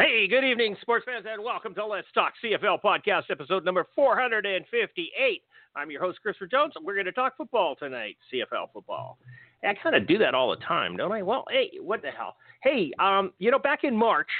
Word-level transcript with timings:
Hey, 0.00 0.26
good 0.26 0.44
evening, 0.44 0.78
sports 0.80 1.04
fans, 1.04 1.26
and 1.28 1.44
welcome 1.44 1.74
to 1.74 1.84
Let's 1.84 2.06
Talk 2.14 2.32
CFL 2.42 2.80
podcast, 2.82 3.24
episode 3.28 3.66
number 3.66 3.86
458. 3.94 5.42
I'm 5.76 5.90
your 5.90 6.00
host, 6.00 6.22
Christopher 6.22 6.46
Jones, 6.46 6.72
and 6.74 6.86
we're 6.86 6.94
going 6.94 7.04
to 7.04 7.12
talk 7.12 7.36
football 7.36 7.76
tonight, 7.76 8.16
CFL 8.32 8.72
football. 8.72 9.18
I 9.62 9.74
kind 9.74 9.94
of 9.94 10.08
do 10.08 10.16
that 10.16 10.34
all 10.34 10.48
the 10.48 10.64
time, 10.64 10.96
don't 10.96 11.12
I? 11.12 11.20
Well, 11.20 11.44
hey, 11.50 11.72
what 11.82 12.00
the 12.00 12.12
hell? 12.12 12.36
Hey, 12.62 12.92
um, 12.98 13.34
you 13.38 13.50
know, 13.50 13.58
back 13.58 13.84
in 13.84 13.94
March, 13.94 14.30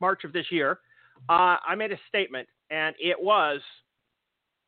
March 0.00 0.24
of 0.24 0.32
this 0.32 0.46
year, 0.50 0.80
uh, 1.28 1.58
I 1.64 1.76
made 1.76 1.92
a 1.92 1.98
statement, 2.08 2.48
and 2.72 2.96
it 2.98 3.16
was 3.16 3.60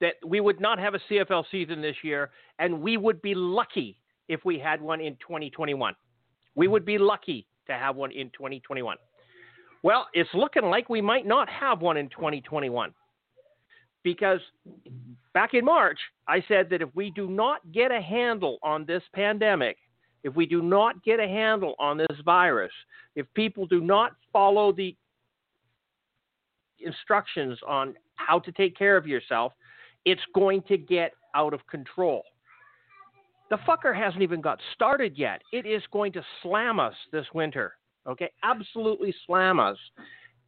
that 0.01 0.15
we 0.25 0.39
would 0.39 0.61
not 0.61 0.79
have 0.79 0.95
a 0.95 1.01
CFL 1.11 1.47
season 1.51 1.83
this 1.83 1.97
year, 2.05 2.31
and 2.61 2.81
we 2.81 2.97
would 2.97 3.21
be 3.23 3.35
lucky 3.35 3.99
if 4.29 4.45
we 4.45 4.57
had 4.57 4.81
one 4.81 5.01
in 5.01 5.15
2021. 5.15 5.97
We 6.55 6.69
would 6.69 6.85
be 6.85 6.97
lucky 6.97 7.49
to 7.67 7.73
have 7.73 7.97
one 7.97 8.13
in 8.13 8.31
2021. 8.31 8.99
Well, 9.83 10.09
it's 10.13 10.31
looking 10.35 10.65
like 10.65 10.89
we 10.89 11.01
might 11.01 11.27
not 11.27 11.49
have 11.49 11.81
one 11.81 11.97
in 11.97 12.09
2021 12.09 12.93
because 14.03 14.41
back 15.35 15.55
in 15.55 15.65
March, 15.65 15.99
I 16.27 16.43
said 16.49 16.69
that 16.71 16.83
if 16.83 16.89
we 16.95 17.11
do 17.11 17.29
not 17.29 17.61
get 17.73 17.91
a 17.91 18.01
handle 18.01 18.59
on 18.63 18.85
this 18.85 19.03
pandemic, 19.13 19.77
if 20.25 20.35
we 20.35 20.47
do 20.47 20.63
not 20.63 21.03
get 21.05 21.21
a 21.21 21.29
handle 21.29 21.75
on 21.79 21.97
this 21.97 22.17
virus, 22.25 22.73
if 23.15 23.27
people 23.35 23.67
do 23.67 23.81
not 23.81 24.13
follow 24.33 24.73
the 24.73 24.97
instructions 26.81 27.59
on 27.67 27.95
how 28.17 28.39
to 28.41 28.53
take 28.53 28.77
care 28.77 28.97
of 28.97 29.07
yourself, 29.07 29.53
it's 30.05 30.21
going 30.35 30.63
to 30.63 30.77
get 30.77 31.13
out 31.35 31.55
of 31.55 31.67
control. 31.67 32.23
The 33.51 33.59
fucker 33.59 33.97
hasn't 33.97 34.23
even 34.23 34.41
got 34.41 34.59
started 34.75 35.17
yet. 35.17 35.41
It 35.53 35.67
is 35.67 35.83
going 35.93 36.13
to 36.13 36.23
slam 36.43 36.79
us 36.79 36.95
this 37.13 37.27
winter. 37.33 37.78
Okay, 38.09 38.31
absolutely 38.43 39.15
slam 39.27 39.61
us, 39.61 39.77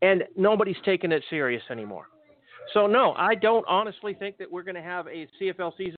and 0.02 0.24
nobody's 0.36 0.76
taking 0.84 1.12
it 1.12 1.22
serious 1.28 1.62
anymore. 1.70 2.06
So 2.72 2.86
no, 2.86 3.12
I 3.12 3.34
don't 3.34 3.66
honestly 3.68 4.14
think 4.14 4.38
that 4.38 4.50
we're 4.50 4.62
going 4.62 4.76
to 4.76 4.82
have 4.82 5.06
a 5.06 5.26
CFL 5.40 5.76
season. 5.76 5.96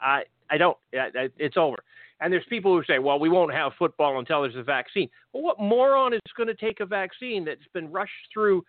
I 0.00 0.22
I 0.50 0.56
don't. 0.56 0.76
It's 0.92 1.56
over. 1.56 1.76
And 2.20 2.32
there's 2.32 2.44
people 2.48 2.74
who 2.74 2.84
say, 2.84 2.98
well, 2.98 3.18
we 3.18 3.28
won't 3.28 3.52
have 3.52 3.72
football 3.78 4.18
until 4.18 4.42
there's 4.42 4.56
a 4.56 4.62
vaccine. 4.62 5.08
Well, 5.32 5.42
what 5.42 5.58
moron 5.58 6.14
is 6.14 6.20
going 6.36 6.46
to 6.46 6.54
take 6.54 6.80
a 6.80 6.86
vaccine 6.86 7.44
that's 7.44 7.66
been 7.72 7.90
rushed 7.90 8.12
through 8.32 8.64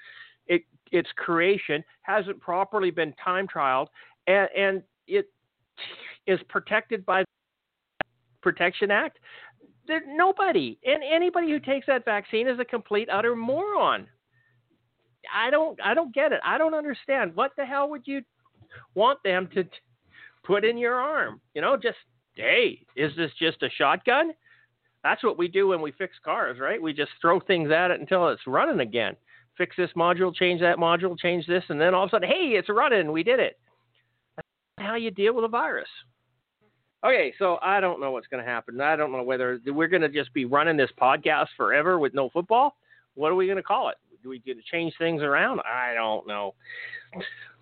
it, 0.47 0.63
its 0.91 1.09
creation, 1.15 1.83
hasn't 2.01 2.39
properly 2.41 2.91
been 2.91 3.13
time 3.23 3.47
trialed, 3.47 3.87
and, 4.27 4.49
and 4.57 4.83
it 5.07 5.29
is 6.27 6.39
protected 6.49 7.05
by 7.05 7.21
the 7.21 8.05
Protection 8.41 8.89
Act? 8.89 9.19
Nobody. 10.07 10.77
And 10.85 11.03
anybody 11.03 11.49
who 11.49 11.59
takes 11.59 11.87
that 11.87 12.05
vaccine 12.05 12.47
is 12.47 12.59
a 12.59 12.65
complete 12.65 13.09
utter 13.11 13.35
moron. 13.35 14.07
I 15.33 15.49
don't 15.49 15.79
I 15.83 15.93
don't 15.93 16.13
get 16.13 16.31
it. 16.31 16.39
I 16.43 16.57
don't 16.57 16.73
understand. 16.73 17.35
What 17.35 17.51
the 17.57 17.65
hell 17.65 17.89
would 17.89 18.03
you 18.05 18.21
want 18.93 19.19
them 19.23 19.49
to 19.53 19.63
put 20.43 20.63
in 20.63 20.77
your 20.77 20.95
arm? 20.95 21.41
You 21.53 21.61
know, 21.61 21.77
just 21.77 21.97
hey, 22.35 22.85
is 22.95 23.11
this 23.15 23.31
just 23.39 23.63
a 23.63 23.69
shotgun? 23.69 24.31
That's 25.03 25.23
what 25.23 25.37
we 25.37 25.47
do 25.47 25.67
when 25.67 25.81
we 25.81 25.91
fix 25.91 26.15
cars, 26.23 26.59
right? 26.59 26.81
We 26.81 26.91
just 26.91 27.11
throw 27.21 27.39
things 27.39 27.71
at 27.71 27.91
it 27.91 27.99
until 27.99 28.27
it's 28.29 28.47
running 28.47 28.79
again. 28.79 29.15
Fix 29.57 29.75
this 29.77 29.91
module, 29.95 30.33
change 30.33 30.59
that 30.61 30.77
module, 30.77 31.17
change 31.17 31.45
this, 31.47 31.63
and 31.69 31.79
then 31.79 31.93
all 31.93 32.03
of 32.03 32.09
a 32.09 32.11
sudden, 32.11 32.27
hey, 32.29 32.55
it's 32.57 32.69
running. 32.69 33.11
We 33.11 33.23
did 33.23 33.39
it. 33.39 33.59
That's 34.35 34.47
how 34.79 34.95
you 34.95 35.11
deal 35.11 35.33
with 35.33 35.45
a 35.45 35.49
virus. 35.49 35.87
Okay, 37.05 37.31
so 37.37 37.59
I 37.61 37.79
don't 37.79 37.99
know 37.99 38.09
what's 38.09 38.25
going 38.25 38.43
to 38.43 38.49
happen. 38.49 38.81
I 38.81 38.95
don't 38.95 39.11
know 39.11 39.21
whether 39.21 39.59
we're 39.67 39.87
going 39.87 40.01
to 40.01 40.09
just 40.09 40.33
be 40.33 40.45
running 40.45 40.75
this 40.75 40.89
podcast 40.99 41.47
forever 41.55 41.99
with 41.99 42.15
no 42.15 42.29
football. 42.29 42.77
What 43.13 43.31
are 43.31 43.35
we 43.35 43.45
going 43.45 43.57
to 43.57 43.63
call 43.63 43.89
it? 43.89 43.97
Do 44.23 44.29
we 44.29 44.39
get 44.39 44.57
to 44.57 44.63
change 44.71 44.91
things 44.97 45.21
around? 45.21 45.61
I 45.71 45.93
don't 45.93 46.27
know. 46.27 46.55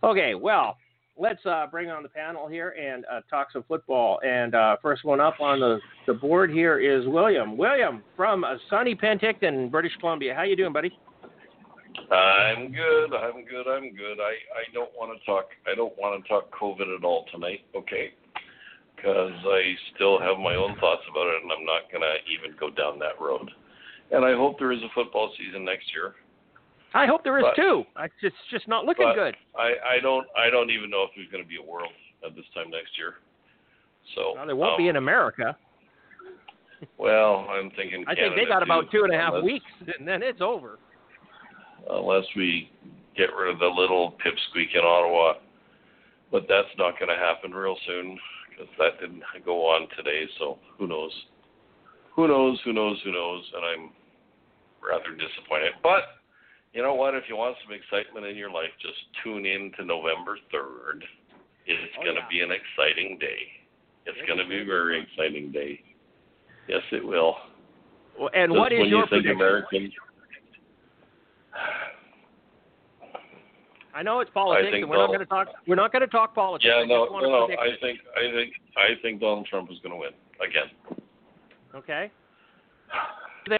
Okay, 0.02 0.34
well, 0.34 0.78
let's 1.18 1.46
uh, 1.46 1.68
bring 1.70 1.90
on 1.90 2.04
the 2.04 2.10
panel 2.10 2.48
here 2.48 2.70
and 2.70 3.06
uh, 3.12 3.20
talk 3.30 3.52
some 3.52 3.64
football. 3.68 4.22
And 4.26 4.56
uh, 4.56 4.78
first 4.82 5.04
one 5.04 5.20
up 5.20 5.42
on 5.42 5.60
the, 5.60 5.80
the 6.08 6.14
board 6.14 6.50
here 6.50 6.80
is 6.80 7.06
William. 7.08 7.58
William 7.58 8.02
from 8.16 8.46
uh, 8.46 8.56
sunny 8.70 8.96
Penticton, 8.96 9.70
British 9.70 9.94
Columbia. 10.00 10.34
How 10.34 10.44
you 10.44 10.56
doing, 10.56 10.72
buddy? 10.72 10.98
I'm 12.10 12.72
good. 12.72 13.14
I'm 13.14 13.44
good. 13.44 13.68
I'm 13.68 13.94
good. 13.94 14.20
I 14.20 14.34
I 14.56 14.74
don't 14.74 14.92
want 14.98 15.18
to 15.18 15.26
talk. 15.26 15.46
I 15.72 15.76
don't 15.76 15.98
want 15.98 16.24
to 16.24 16.28
talk 16.28 16.50
COVID 16.52 16.98
at 16.98 17.04
all 17.04 17.26
tonight. 17.32 17.62
Okay 17.76 18.14
because 19.04 19.34
I 19.44 19.76
still 19.96 20.20
have 20.20 20.38
my 20.40 20.56
own 20.56 20.78
thoughts 20.80 21.02
about 21.12 21.28
it, 21.28 21.44
and 21.44 21.52
I'm 21.52 21.66
not 21.66 21.92
going 21.92 22.02
to 22.02 22.16
even 22.32 22.56
go 22.58 22.70
down 22.70 23.00
that 23.00 23.20
road. 23.20 23.52
And 24.12 24.24
I 24.24 24.34
hope 24.34 24.60
there 24.60 24.72
is 24.72 24.82
a 24.82 24.88
football 24.96 25.32
season 25.38 25.66
next 25.66 25.92
year. 25.94 26.16
I 26.94 27.06
hope 27.06 27.24
there 27.24 27.38
is 27.40 27.44
but, 27.44 27.62
too. 27.62 27.84
It's 28.00 28.14
just, 28.22 28.36
just 28.50 28.68
not 28.68 28.86
looking 28.86 29.12
good. 29.16 29.36
I, 29.58 29.98
I 29.98 30.00
don't 30.00 30.28
I 30.38 30.52
don't 30.52 30.70
even 30.70 30.92
know 30.92 31.04
if 31.04 31.10
there's 31.16 31.28
going 31.32 31.44
to 31.44 31.50
be 31.50 31.58
a 31.58 31.62
world 31.62 31.90
at 32.24 32.36
this 32.36 32.46
time 32.54 32.70
next 32.70 32.96
year. 32.98 33.16
So 34.16 34.36
well, 34.36 34.46
there 34.46 34.56
won't 34.56 34.74
um, 34.74 34.78
be 34.78 34.88
in 34.90 34.96
America. 34.98 35.58
Well, 37.00 37.48
I'm 37.50 37.72
thinking. 37.72 38.06
I 38.08 38.14
Canada 38.14 38.36
think 38.36 38.48
they 38.48 38.54
got 38.54 38.60
too, 38.60 38.66
about 38.66 38.92
two 38.92 39.04
and 39.04 39.14
a 39.14 39.18
half 39.18 39.34
unless, 39.34 39.44
weeks, 39.44 39.66
and 39.98 40.08
then 40.08 40.22
it's 40.22 40.42
over. 40.42 40.78
Unless 41.90 42.26
we 42.36 42.70
get 43.18 43.34
rid 43.34 43.52
of 43.52 43.60
the 43.60 43.66
little 43.66 44.12
pipsqueak 44.24 44.76
in 44.76 44.86
Ottawa, 44.86 45.34
but 46.32 46.46
that's 46.48 46.70
not 46.78 47.00
going 47.00 47.10
to 47.10 47.18
happen 47.18 47.52
real 47.52 47.76
soon 47.88 48.20
because 48.54 48.72
that 48.78 49.00
didn't 49.02 49.24
go 49.46 49.66
on 49.66 49.88
today. 49.98 50.26
So 50.40 50.60
who 50.78 50.88
knows? 50.88 51.12
Who 52.16 52.28
knows? 52.28 52.60
Who 52.64 52.74
knows? 52.74 53.02
Who 53.04 53.12
knows? 53.12 53.44
And 53.56 53.66
I'm 53.66 53.90
rather 54.82 55.12
disappointed. 55.18 55.74
But 55.82 56.22
you 56.74 56.82
know 56.82 56.94
what? 56.94 57.16
If 57.16 57.24
you 57.30 57.36
want 57.36 57.58
some 57.66 57.74
excitement 57.74 58.26
in 58.26 58.36
your 58.36 58.52
life, 58.52 58.70
just 58.82 58.98
tune 59.24 59.46
in 59.46 59.72
to 59.78 59.86
November 59.86 60.38
3rd. 60.54 61.02
It's 61.66 61.96
Oh, 61.98 62.04
going 62.04 62.16
to 62.16 62.22
yeah. 62.22 62.30
be 62.30 62.42
an 62.42 62.52
exciting 62.52 63.18
day. 63.20 63.42
It's 64.06 64.18
Yes, 64.18 64.28
going 64.28 64.40
to 64.40 64.48
be 64.48 64.62
a 64.62 64.66
very 64.66 65.02
exciting 65.02 65.52
day. 65.52 65.82
Yes, 66.68 66.82
it 66.92 67.06
will. 67.06 67.38
Well, 68.20 68.30
And 68.34 68.52
Just 68.52 68.60
what 68.60 68.74
is 68.74 68.80
when 68.80 68.90
your 68.90 69.00
you 69.00 69.08
think 69.08 69.24
prediction? 69.26 69.36
American? 69.36 69.92
I 73.96 74.02
know 74.02 74.20
it's 74.22 74.32
politics, 74.34 74.70
and 74.74 74.90
we're 74.90 74.98
not 74.98 75.08
going 75.08 75.20
to 75.20 75.26
talk. 75.26 75.48
We're 75.68 75.76
not 75.76 75.92
going 75.92 76.02
to 76.02 76.08
talk 76.08 76.34
politics. 76.34 76.66
Yeah, 76.68 76.82
I 76.82 76.86
no, 76.86 77.06
no, 77.06 77.20
no. 77.20 77.44
I 77.46 77.76
think, 77.80 78.00
I 78.18 78.32
think, 78.34 78.54
I 78.76 79.02
think 79.02 79.22
Donald 79.22 79.46
Trump 79.48 79.72
is 79.72 79.78
going 79.84 79.92
to 79.92 79.98
win 79.98 80.10
again. 80.42 80.72
Okay. 81.76 82.12
There. 83.48 83.58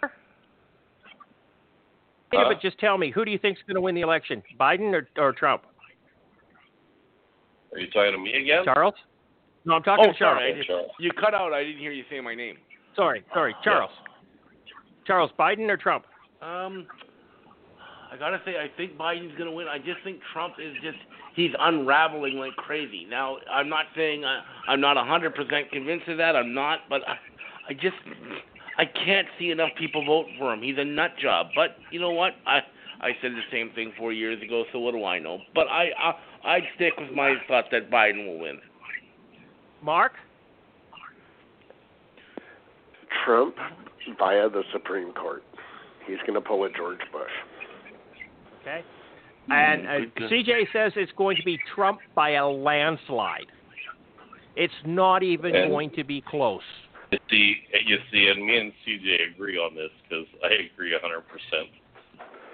Yeah, 2.32 2.40
Huh? 2.42 2.48
but 2.52 2.60
just 2.60 2.78
tell 2.80 2.98
me, 2.98 3.10
who 3.12 3.24
do 3.24 3.30
you 3.30 3.38
think 3.38 3.58
is 3.58 3.62
going 3.66 3.76
to 3.76 3.80
win 3.80 3.94
the 3.94 4.00
election, 4.00 4.42
Biden 4.58 4.92
or, 4.92 5.08
or 5.22 5.32
Trump? 5.32 5.62
Are 7.72 7.78
you 7.78 7.88
talking 7.90 8.12
to 8.12 8.18
me 8.18 8.32
again? 8.34 8.64
Charles? 8.64 8.94
No, 9.64 9.74
I'm 9.74 9.82
talking 9.84 10.06
Oh, 10.08 10.12
to 10.12 10.18
Charles. 10.18 10.38
sorry. 10.40 10.60
I 10.60 10.66
Charles. 10.66 10.90
You 10.98 11.10
cut 11.12 11.34
out. 11.34 11.52
I 11.52 11.62
didn't 11.62 11.78
hear 11.78 11.92
you 11.92 12.04
say 12.10 12.20
my 12.20 12.34
name. 12.34 12.56
Sorry, 12.96 13.22
sorry, 13.32 13.54
Charles. 13.62 13.90
Charles, 15.06 15.30
Biden 15.38 15.68
or 15.68 15.76
Trump? 15.76 16.06
Um, 16.42 16.86
I 18.14 18.16
gotta 18.16 18.40
say, 18.44 18.52
I 18.52 18.70
think 18.76 18.96
Biden's 18.96 19.36
gonna 19.36 19.50
win. 19.50 19.66
I 19.66 19.78
just 19.78 19.98
think 20.04 20.20
Trump 20.32 20.54
is 20.62 20.72
just 20.84 20.98
he's 21.34 21.50
unraveling 21.58 22.34
like 22.36 22.54
crazy. 22.54 23.06
Now, 23.10 23.38
I'm 23.52 23.68
not 23.68 23.86
saying 23.96 24.24
I, 24.24 24.40
I'm 24.68 24.80
not 24.80 24.96
100% 24.96 25.70
convinced 25.72 26.06
of 26.06 26.18
that. 26.18 26.36
I'm 26.36 26.54
not, 26.54 26.80
but 26.88 27.00
I, 27.08 27.18
I 27.70 27.72
just 27.72 27.96
I 28.78 28.84
can't 28.84 29.26
see 29.36 29.50
enough 29.50 29.70
people 29.76 30.04
vote 30.06 30.26
for 30.38 30.52
him. 30.52 30.62
He's 30.62 30.78
a 30.78 30.84
nut 30.84 31.10
job. 31.20 31.48
But 31.56 31.76
you 31.90 31.98
know 31.98 32.12
what? 32.12 32.34
I 32.46 32.60
I 33.00 33.10
said 33.20 33.32
the 33.32 33.42
same 33.50 33.70
thing 33.74 33.92
four 33.98 34.12
years 34.12 34.40
ago. 34.40 34.62
So 34.72 34.78
what 34.78 34.92
do 34.92 35.04
I 35.04 35.18
know? 35.18 35.40
But 35.52 35.66
I, 35.66 35.88
I 35.98 36.14
I'd 36.44 36.64
stick 36.76 36.92
with 36.96 37.10
my 37.10 37.34
thought 37.48 37.64
that 37.72 37.90
Biden 37.90 38.26
will 38.26 38.38
win. 38.38 38.60
Mark? 39.82 40.12
Trump 43.24 43.56
via 44.18 44.48
the 44.48 44.62
Supreme 44.72 45.12
Court. 45.14 45.42
He's 46.06 46.18
going 46.20 46.34
to 46.34 46.40
pull 46.40 46.64
a 46.64 46.70
George 46.70 47.00
Bush. 47.10 47.30
Okay. 48.64 48.82
And 49.50 49.86
uh. 49.86 50.26
CJ 50.28 50.72
says 50.72 50.92
it's 50.96 51.12
going 51.16 51.36
to 51.36 51.42
be 51.44 51.58
Trump 51.74 51.98
by 52.14 52.30
a 52.32 52.46
landslide. 52.48 53.46
It's 54.56 54.72
not 54.86 55.22
even 55.22 55.54
And- 55.54 55.70
going 55.70 55.90
to 55.96 56.04
be 56.04 56.22
close. 56.22 56.62
You 57.10 57.18
see, 57.30 57.56
you 57.86 57.98
see, 58.10 58.28
and 58.34 58.44
me 58.44 58.56
and 58.58 58.72
CJ 58.84 59.34
agree 59.34 59.56
on 59.56 59.74
this 59.76 59.90
because 60.02 60.26
I 60.42 60.64
agree 60.72 60.92
100. 60.92 61.20
percent 61.28 61.68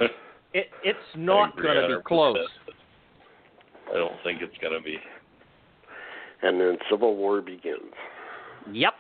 It, 0.53 0.67
it's 0.83 0.99
not 1.17 1.57
going 1.57 1.77
to 1.89 1.97
be 1.97 2.03
close. 2.05 2.37
I 3.89 3.95
don't 3.95 4.17
think 4.25 4.43
it's 4.43 4.57
going 4.61 4.77
to 4.77 4.83
be. 4.85 4.97
and 6.43 6.61
then 6.61 6.77
civil 6.91 7.17
war 7.17 7.41
begins. 7.41 7.95
Yep. 8.73 8.95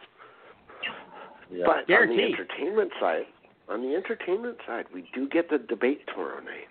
But 1.67 1.93
on 1.93 2.17
the 2.17 2.23
entertainment 2.23 2.93
side, 3.01 3.25
on 3.69 3.83
the 3.83 3.97
entertainment 3.97 4.59
side, 4.67 4.85
we 4.95 5.11
do 5.13 5.29
get 5.29 5.51
the 5.51 5.59
debate 5.59 6.03
tomorrow 6.07 6.41
night. 6.41 6.70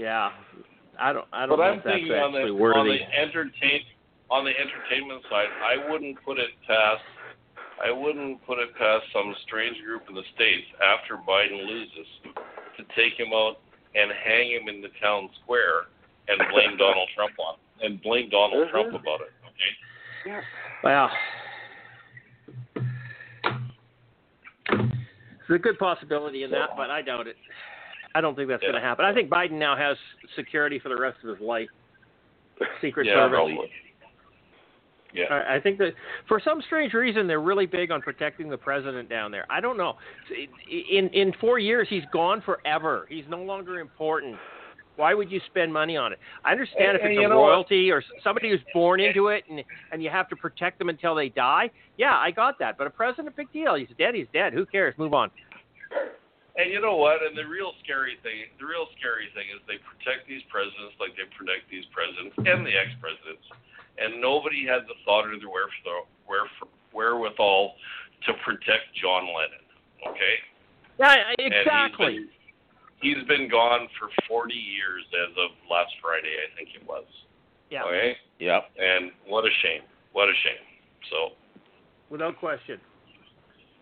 Yeah. 0.00 0.30
I 0.98 1.12
don't. 1.12 1.28
I 1.32 1.44
don't 1.44 1.56
But 1.58 1.64
know 1.64 1.70
I'm 1.76 1.82
thinking 1.82 2.12
on 2.16 2.32
the 2.32 2.38
actually 2.40 2.50
on 2.56 2.58
worthy. 2.58 2.98
the 2.98 3.18
entertain 3.20 3.80
on 4.30 4.44
the 4.44 4.52
entertainment 4.56 5.22
side, 5.28 5.48
I 5.60 5.90
wouldn't 5.90 6.16
put 6.24 6.38
it 6.38 6.48
past. 6.66 7.04
I 7.84 7.90
wouldn't 7.92 8.44
put 8.46 8.58
it 8.58 8.74
past 8.76 9.04
some 9.12 9.34
strange 9.46 9.76
group 9.84 10.02
in 10.08 10.14
the 10.14 10.24
states 10.34 10.66
after 10.80 11.16
Biden 11.16 11.66
loses 11.66 12.06
to 12.76 12.82
take 12.96 13.18
him 13.18 13.32
out 13.34 13.60
and 13.94 14.10
hang 14.24 14.50
him 14.52 14.68
in 14.68 14.80
the 14.80 14.88
town 15.02 15.28
square 15.42 15.88
and 16.28 16.38
blame 16.52 16.76
Donald 16.78 17.08
Trump 17.14 17.32
on 17.40 17.56
and 17.82 18.00
blame 18.02 18.28
Donald 18.30 18.68
Mhm. 18.68 18.70
Trump 18.70 18.88
about 18.94 19.20
it. 19.20 19.32
Okay. 19.44 19.72
Yeah. 20.26 20.40
Well, 20.84 21.10
there's 25.48 25.58
a 25.58 25.62
good 25.62 25.78
possibility 25.78 26.42
in 26.44 26.50
that, 26.52 26.70
but 26.76 26.90
I 26.90 27.02
doubt 27.02 27.26
it. 27.26 27.36
I 28.14 28.20
don't 28.20 28.34
think 28.34 28.48
that's 28.48 28.62
going 28.62 28.74
to 28.74 28.80
happen. 28.80 29.04
I 29.04 29.14
think 29.14 29.30
Biden 29.30 29.52
now 29.52 29.76
has 29.76 29.96
security 30.36 30.78
for 30.78 30.88
the 30.88 30.96
rest 31.00 31.18
of 31.22 31.30
his 31.36 31.40
life. 31.46 31.68
Secret 32.80 33.06
Yeah, 33.06 33.14
Service. 33.14 33.36
probably. 33.36 33.70
Yeah. 35.12 35.24
I 35.30 35.56
I 35.56 35.60
think 35.60 35.78
that 35.78 35.92
for 36.28 36.40
some 36.44 36.62
strange 36.62 36.92
reason 36.94 37.26
they're 37.26 37.40
really 37.40 37.66
big 37.66 37.90
on 37.90 38.00
protecting 38.00 38.48
the 38.48 38.56
president 38.58 39.08
down 39.08 39.32
there. 39.32 39.44
I 39.50 39.60
don't 39.60 39.76
know. 39.76 39.96
In 40.70 41.08
in 41.08 41.32
four 41.40 41.58
years 41.58 41.88
he's 41.90 42.04
gone 42.12 42.40
forever. 42.42 43.06
He's 43.08 43.24
no 43.28 43.42
longer 43.42 43.80
important. 43.80 44.36
Why 44.96 45.14
would 45.14 45.30
you 45.32 45.40
spend 45.46 45.72
money 45.72 45.96
on 45.96 46.12
it? 46.12 46.18
I 46.44 46.52
understand 46.52 46.90
And- 46.90 46.98
if 46.98 47.04
it's 47.04 47.18
a 47.18 47.22
know 47.28 47.40
what? 47.40 47.46
royalty 47.48 47.90
or 47.90 48.04
somebody 48.22 48.50
who's 48.50 48.60
born 48.74 49.00
into 49.00 49.28
it 49.28 49.44
and 49.48 49.64
and 49.90 50.00
you 50.02 50.10
have 50.10 50.28
to 50.28 50.36
protect 50.36 50.78
them 50.78 50.88
until 50.90 51.14
they 51.16 51.28
die. 51.30 51.70
Yeah, 51.96 52.16
I 52.16 52.30
got 52.30 52.58
that. 52.60 52.76
But 52.78 52.86
a 52.86 52.90
president, 52.90 53.34
big 53.34 53.50
deal. 53.52 53.74
He's 53.74 53.88
dead. 53.98 54.14
He's 54.14 54.28
dead. 54.32 54.52
Who 54.52 54.64
cares? 54.66 54.94
Move 54.98 55.14
on. 55.14 55.30
And 56.60 56.68
you 56.68 56.80
know 56.84 56.96
what? 56.96 57.24
And 57.24 57.32
the 57.32 57.48
real 57.48 57.72
scary 57.80 58.20
thing, 58.20 58.44
the 58.60 58.68
real 58.68 58.84
scary 59.00 59.32
thing 59.32 59.48
is 59.48 59.64
they 59.64 59.80
protect 59.80 60.28
these 60.28 60.44
presidents 60.52 60.92
like 61.00 61.16
they 61.16 61.24
protect 61.32 61.72
these 61.72 61.88
presidents 61.88 62.36
and 62.36 62.68
the 62.68 62.76
ex-presidents, 62.76 63.48
and 63.96 64.20
nobody 64.20 64.68
has 64.68 64.84
the 64.84 64.92
thought 65.08 65.24
or 65.24 65.32
the 65.40 65.48
wheref- 65.48 65.88
wheref- 66.28 66.68
wherewithal 66.92 67.80
to 68.28 68.36
protect 68.44 68.92
John 69.00 69.32
Lennon. 69.32 69.64
Okay. 70.04 70.36
Yeah, 71.00 71.32
exactly. 71.40 72.28
he's 73.00 73.24
been, 73.24 73.24
he's 73.24 73.24
been 73.24 73.48
gone 73.48 73.88
for 73.96 74.12
40 74.28 74.52
years 74.52 75.08
as 75.16 75.32
of 75.40 75.56
last 75.64 75.96
Friday, 76.04 76.36
I 76.44 76.52
think 76.60 76.76
it 76.76 76.84
was. 76.84 77.08
Yeah, 77.72 77.88
Okay. 77.88 78.20
Yep. 78.36 78.68
And 78.76 79.12
what 79.24 79.48
a 79.48 79.52
shame. 79.64 79.80
What 80.12 80.28
a 80.28 80.36
shame. 80.44 80.60
So 81.08 81.36
without 82.10 82.36
question. 82.36 82.80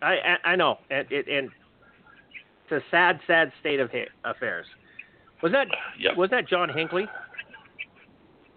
I 0.01 0.39
I, 0.45 0.51
I 0.53 0.57
know, 0.57 0.79
and 0.91 1.11
it 1.11 1.27
and 1.27 1.51
it's 2.71 2.85
a 2.85 2.91
sad, 2.91 3.21
sad 3.27 3.53
state 3.61 3.81
of 3.81 3.91
ha- 3.91 4.11
affairs. 4.25 4.67
Was 5.43 5.53
that 5.53 5.69
yeah. 5.99 6.15
was 6.17 6.31
that 6.31 6.49
John 6.49 6.69
Hinckley? 6.69 7.07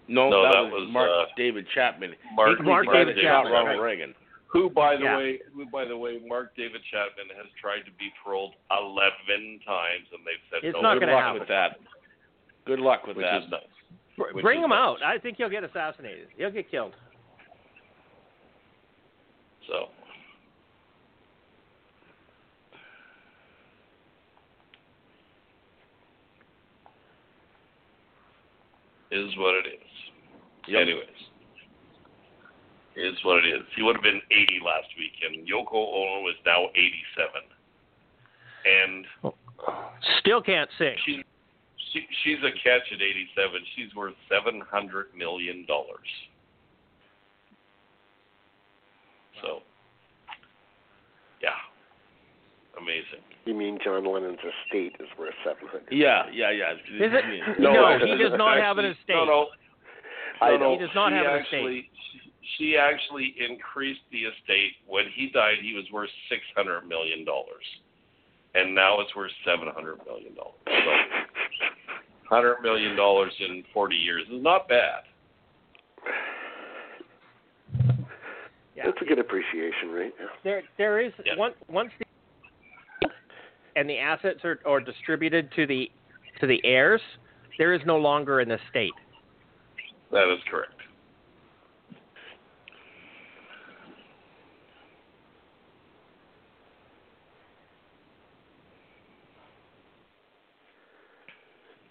No, 0.08 0.30
No, 0.30 0.44
that, 0.44 0.52
that 0.54 0.62
was, 0.64 0.84
was, 0.84 0.90
Mark 0.92 1.10
uh, 1.10 1.26
David 1.38 1.66
Chapman. 1.74 2.14
Mark, 2.36 2.58
He 2.58 2.64
Mark 2.64 2.86
tried 2.86 3.06
David 3.06 3.16
to 3.16 3.22
Chapman, 3.22 3.52
Ronald 3.54 3.80
right. 3.80 3.86
Reagan. 3.96 4.14
Who, 4.52 4.70
by 4.70 4.98
the 4.98 5.04
Yeah. 5.04 5.18
way, 5.18 5.40
who, 5.56 5.66
by 5.68 5.86
the 5.86 5.96
way, 5.96 6.20
Mark 6.28 6.54
David 6.58 6.82
Chapman 6.92 7.28
has 7.38 7.48
tried 7.62 7.86
to 7.88 7.92
be 7.98 8.12
paroled 8.22 8.54
eleven 8.70 9.60
times, 9.66 10.08
and 10.12 10.20
they've 10.28 10.44
said 10.52 10.68
It's 10.68 10.76
no. 10.76 10.82
not 10.82 11.00
Good 11.00 11.08
luck 11.08 11.24
happen. 11.24 11.40
with 11.40 11.48
that. 11.48 11.80
Good 12.66 12.80
luck 12.80 13.08
with 13.08 13.16
which 13.18 13.26
that. 13.26 13.44
is 13.44 13.50
nice. 13.50 13.62
Br- 14.18 14.34
Which 14.34 14.44
Bring 14.44 14.60
is 14.60 14.66
him 14.66 14.72
nice. 14.72 14.78
out. 14.80 14.98
I 15.04 15.18
think 15.20 15.38
he'll 15.38 15.50
get 15.50 15.64
assassinated. 15.64 16.28
He'll 16.38 16.52
get 16.52 16.70
killed. 16.70 16.94
So 19.68 19.88
is 29.12 29.30
what 29.38 29.56
it 29.56 29.68
is. 29.68 29.92
Yep. 30.68 30.82
Anyways, 30.82 31.22
is 32.96 33.16
what 33.24 33.44
it 33.44 33.48
is. 33.48 33.62
He 33.76 33.84
would 33.84 33.96
have 33.96 34.04
been 34.04 34.22
80 34.32 34.60
last 34.66 34.88
week, 34.98 35.14
and 35.26 35.48
Yoko 35.48 35.76
Ono 35.76 36.28
is 36.30 36.36
now 36.46 36.68
87, 36.76 37.30
and 38.66 39.06
oh. 39.24 39.34
Still 40.20 40.42
can't 40.42 40.70
sing. 40.78 40.96
she, 41.06 41.24
she 41.94 42.08
she's 42.24 42.40
a 42.40 42.52
catch 42.64 42.92
at 42.92 43.02
87. 43.02 43.62
She's 43.76 43.94
worth 43.96 44.16
700 44.30 45.08
million 45.16 45.66
dollars. 45.68 46.08
So, 49.42 49.62
yeah, 51.42 51.58
amazing. 52.78 53.26
You 53.46 53.56
mean 53.56 53.80
John 53.84 54.06
Lennon's 54.06 54.38
estate 54.40 54.96
is 55.00 55.08
worth 55.18 55.34
seven 55.44 55.68
hundred? 55.68 55.92
Yeah, 55.92 56.24
yeah, 56.32 56.52
yeah. 56.52 56.74
Is 56.74 57.12
it? 57.12 57.60
No, 57.60 57.74
No, 57.74 57.98
he 58.00 58.16
does 58.22 58.38
not 58.38 58.58
have 58.58 58.78
an 58.78 58.86
estate. 58.86 59.16
No, 59.16 59.26
no, 59.26 59.46
I 60.42 60.52
no, 60.52 60.58
know. 60.58 60.72
He 60.74 60.80
does 60.80 60.94
not 60.94 61.10
she 61.10 61.16
have 61.16 61.26
an 61.26 61.40
actually, 61.40 61.90
She, 62.12 62.20
she 62.58 62.78
actually 62.78 63.36
increased 63.40 64.02
the 64.12 64.26
estate. 64.26 64.74
When 64.88 65.06
he 65.16 65.32
died, 65.34 65.56
he 65.62 65.74
was 65.74 65.86
worth 65.92 66.10
six 66.30 66.42
hundred 66.56 66.88
million 66.88 67.26
dollars, 67.26 67.66
and 68.54 68.76
now 68.76 69.00
it's 69.02 69.16
worth 69.16 69.32
seven 69.44 69.68
hundred 69.74 69.98
million 70.06 70.36
dollars. 70.36 70.62
So, 70.68 70.92
hundred 72.30 72.62
million 72.62 72.96
dollars 72.96 73.34
in 73.40 73.64
forty 73.74 73.96
years 73.96 74.24
is 74.32 74.44
not 74.44 74.68
bad. 74.68 75.02
Yeah. 78.76 78.86
That's 78.86 79.02
a 79.02 79.06
good 79.06 79.20
appreciation 79.20 79.90
rate. 79.92 80.14
Yeah. 80.20 80.26
There, 80.44 80.64
there 80.78 81.00
is 81.02 81.12
Yeah. 81.26 81.34
once 81.38 81.56
once 81.70 81.92
the 82.00 82.06
and 83.76 83.90
the 83.90 83.98
assets 83.98 84.40
are, 84.44 84.60
are 84.66 84.80
distributed 84.80 85.50
to 85.56 85.66
the 85.66 85.90
to 86.40 86.48
the 86.48 86.60
heirs. 86.64 87.02
There 87.58 87.74
is 87.74 87.82
no 87.86 87.98
longer 87.98 88.40
an 88.40 88.52
estate. 88.52 88.94
That 90.12 90.32
is 90.34 90.40
correct. 90.50 90.74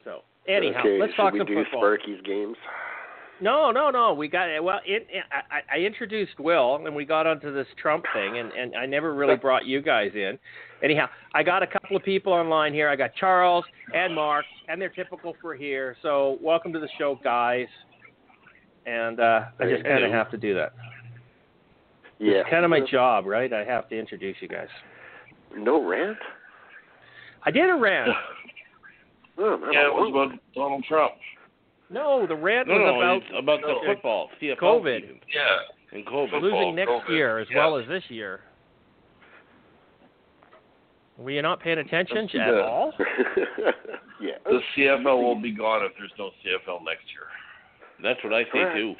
So 0.04 0.20
anyhow, 0.49 0.80
okay, 0.80 0.99
let's 1.00 1.12
should 1.12 1.16
talk 1.16 1.32
we 1.32 1.40
some 1.40 1.46
do 1.46 1.54
football. 1.54 1.80
Sparky's 1.80 2.20
games? 2.25 2.56
No, 3.40 3.70
no, 3.70 3.90
no. 3.90 4.12
We 4.12 4.28
got 4.28 4.62
well. 4.62 4.80
It, 4.84 5.06
I, 5.50 5.78
I 5.78 5.80
introduced 5.80 6.38
Will, 6.38 6.76
and 6.76 6.94
we 6.94 7.06
got 7.06 7.26
onto 7.26 7.52
this 7.54 7.66
Trump 7.80 8.04
thing, 8.12 8.38
and, 8.38 8.52
and 8.52 8.76
I 8.76 8.87
never 8.87 9.14
really 9.14 9.37
brought 9.40 9.64
you 9.64 9.80
guys 9.80 10.10
in. 10.14 10.38
Anyhow, 10.82 11.06
I 11.34 11.42
got 11.42 11.62
a 11.62 11.66
couple 11.66 11.96
of 11.96 12.02
people 12.02 12.32
online 12.32 12.72
here. 12.72 12.88
I 12.88 12.96
got 12.96 13.14
Charles 13.14 13.64
and 13.94 14.14
Mark, 14.14 14.44
and 14.68 14.80
they're 14.80 14.88
typical 14.88 15.34
for 15.40 15.54
here. 15.54 15.96
So 16.02 16.38
welcome 16.40 16.72
to 16.72 16.80
the 16.80 16.88
show, 16.99 17.18
guys. 17.22 17.66
And 18.87 19.20
uh, 19.20 19.42
I 19.58 19.68
just 19.68 19.84
kind 19.84 20.04
of 20.04 20.10
have 20.10 20.30
to 20.30 20.38
do 20.38 20.54
that. 20.54 20.72
Yeah. 22.18 22.40
It's 22.40 22.50
kind 22.50 22.64
of 22.64 22.70
my 22.70 22.80
job, 22.80 23.26
right? 23.26 23.52
I 23.52 23.64
have 23.64 23.88
to 23.90 23.99
introduce 23.99 24.37
you 24.40 24.49
guys. 24.49 24.68
No 25.56 25.84
rant. 25.87 26.18
I 27.44 27.50
did 27.50 27.68
a 27.68 27.75
rant. 27.75 28.10
Oh, 29.42 29.56
not 29.56 29.72
Yeah, 29.72 29.87
it 29.87 29.94
was 29.94 30.10
about 30.12 30.38
Donald 30.54 30.84
Trump. 30.87 31.12
No, 31.88 32.26
the 32.26 32.37
rant 32.37 32.68
No, 32.68 32.75
was 32.75 33.22
no, 33.32 33.38
about 33.38 33.42
about 33.42 33.60
the 33.62 33.87
football, 33.87 34.28
CFL 34.38 34.58
COVID. 34.58 35.00
season 35.00 35.20
Yeah, 35.34 35.96
and 35.96 36.06
COVID. 36.06 36.30
Football, 36.30 36.42
losing 36.42 36.76
next 36.76 36.90
COVID, 36.90 37.08
year 37.08 37.38
as 37.38 37.49
yeah. 37.50 37.56
well 37.56 37.78
as 37.78 37.88
this 37.88 38.02
year. 38.10 38.40
Were 41.20 41.30
you 41.30 41.42
not 41.42 41.60
paying 41.60 41.78
attention 41.78 42.16
That's 42.32 42.34
at 42.34 42.50
the- 42.50 42.64
all? 42.64 42.92
yeah. 44.22 44.38
the 44.44 44.60
CFL 44.74 45.22
will 45.22 45.38
be 45.40 45.52
gone 45.52 45.84
if 45.84 45.92
there's 45.98 46.12
no 46.18 46.30
CFL 46.42 46.82
next 46.82 47.04
year. 47.12 47.28
That's 48.02 48.22
what 48.24 48.32
I 48.32 48.44
say 48.44 48.50
Correct. 48.52 48.76
too. 48.76 48.94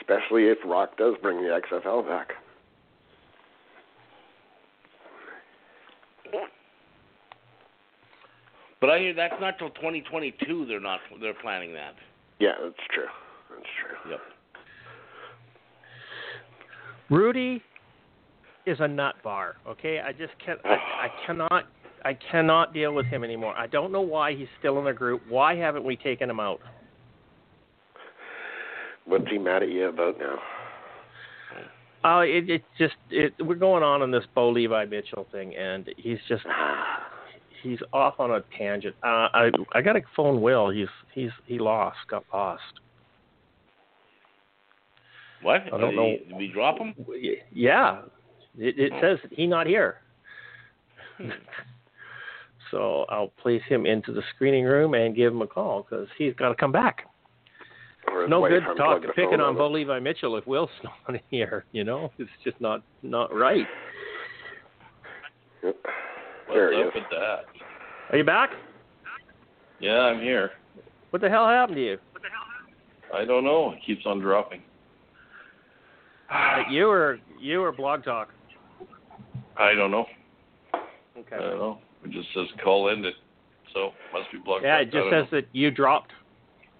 Especially 0.00 0.44
if 0.44 0.58
Rock 0.64 0.96
does 0.96 1.14
bring 1.22 1.38
the 1.42 1.60
XFL 1.70 2.06
back. 2.06 2.32
But 8.80 8.90
I 8.90 8.98
hear 8.98 9.14
that's 9.14 9.34
not 9.40 9.58
till 9.58 9.70
2022. 9.70 10.66
They're 10.66 10.80
not. 10.80 11.00
They're 11.20 11.34
planning 11.34 11.72
that. 11.74 11.94
Yeah, 12.40 12.52
that's 12.62 12.74
true. 12.92 13.06
That's 13.50 13.68
true. 13.80 14.10
Yep. 14.10 14.20
Rudy 17.12 17.62
is 18.64 18.78
a 18.80 18.88
nut 18.88 19.16
bar. 19.22 19.56
Okay, 19.68 20.00
I 20.00 20.12
just 20.12 20.32
can't. 20.44 20.58
I, 20.64 20.76
I 20.76 21.08
cannot. 21.26 21.64
I 22.04 22.14
cannot 22.14 22.72
deal 22.72 22.94
with 22.94 23.06
him 23.06 23.22
anymore. 23.22 23.54
I 23.54 23.66
don't 23.66 23.92
know 23.92 24.00
why 24.00 24.34
he's 24.34 24.48
still 24.58 24.78
in 24.78 24.86
the 24.86 24.92
group. 24.92 25.22
Why 25.28 25.54
haven't 25.54 25.84
we 25.84 25.94
taken 25.94 26.28
him 26.28 26.40
out? 26.40 26.58
What's 29.04 29.28
he 29.30 29.38
mad 29.38 29.62
at 29.62 29.68
you 29.68 29.88
about 29.88 30.18
now? 30.18 30.38
Uh, 32.04 32.22
it, 32.22 32.50
it 32.50 32.64
just 32.78 32.94
it, 33.10 33.34
we're 33.38 33.54
going 33.54 33.82
on 33.82 34.02
in 34.02 34.10
this 34.10 34.24
Bo 34.34 34.48
Levi 34.48 34.86
Mitchell 34.86 35.26
thing, 35.30 35.54
and 35.54 35.90
he's 35.98 36.18
just 36.28 36.44
he's 37.62 37.78
off 37.92 38.14
on 38.18 38.30
a 38.30 38.42
tangent. 38.56 38.96
Uh, 39.04 39.28
I 39.32 39.50
I 39.72 39.82
got 39.82 39.92
to 39.92 40.00
phone 40.16 40.40
Will. 40.40 40.70
He's 40.70 40.88
he's 41.14 41.30
he 41.44 41.58
lost, 41.58 41.98
got 42.08 42.24
lost. 42.32 42.80
What? 45.42 45.62
I 45.72 45.78
don't 45.78 45.96
know. 45.96 46.16
Did 46.28 46.36
we 46.36 46.48
drop 46.48 46.78
him? 46.78 46.94
Yeah, 47.52 48.02
it, 48.58 48.78
it 48.78 48.92
oh. 48.94 49.00
says 49.00 49.18
he 49.32 49.46
not 49.46 49.66
here. 49.66 49.96
Hmm. 51.18 51.30
so 52.70 53.06
I'll 53.08 53.28
place 53.28 53.62
him 53.68 53.86
into 53.86 54.12
the 54.12 54.22
screening 54.34 54.64
room 54.64 54.94
and 54.94 55.14
give 55.14 55.32
him 55.32 55.42
a 55.42 55.46
call 55.46 55.86
because 55.88 56.08
he's 56.16 56.34
got 56.34 56.48
to 56.48 56.54
come 56.54 56.72
back. 56.72 57.08
Or 58.08 58.26
No 58.26 58.46
good 58.48 58.64
unplugged 58.64 58.78
talking, 58.78 59.10
picking 59.14 59.40
on 59.40 59.56
Bo? 59.56 59.70
Levi 59.70 60.00
Mitchell 60.00 60.36
if 60.36 60.46
Will's 60.46 60.70
not 61.08 61.20
here. 61.30 61.64
You 61.72 61.84
know, 61.84 62.10
it's 62.18 62.30
just 62.44 62.60
not 62.60 62.82
not 63.02 63.34
right. 63.34 63.66
Yep. 65.62 65.76
What's 65.82 66.58
There 66.58 66.72
he 66.74 66.82
up 66.82 66.88
is. 66.88 66.94
with 66.94 67.04
that? 67.10 67.44
Are 68.10 68.18
you 68.18 68.24
back? 68.24 68.50
Yeah, 69.80 70.00
I'm 70.00 70.20
here. 70.20 70.50
What 71.10 71.22
the 71.22 71.28
hell 71.28 71.46
happened 71.46 71.76
to 71.76 71.84
you? 71.84 71.98
I 73.14 73.24
don't 73.24 73.44
know. 73.44 73.72
It 73.72 73.78
keeps 73.84 74.06
on 74.06 74.20
dropping. 74.20 74.62
You 76.70 76.88
or 76.88 77.18
you 77.40 77.62
or 77.62 77.72
Blog 77.72 78.04
Talk? 78.04 78.28
I 79.58 79.74
don't 79.74 79.90
know. 79.90 80.06
Okay. 81.18 81.36
I 81.36 81.38
don't 81.38 81.58
know. 81.58 81.78
It 82.04 82.10
just 82.10 82.28
says 82.34 82.46
call 82.62 82.90
ended. 82.90 83.14
So 83.74 83.92
must 84.12 84.30
be 84.32 84.38
blocked. 84.44 84.64
Yeah, 84.64 84.76
out. 84.76 84.82
it 84.82 84.92
just 84.92 85.06
says 85.10 85.26
know. 85.32 85.40
that 85.40 85.48
you 85.52 85.70
dropped. 85.70 86.12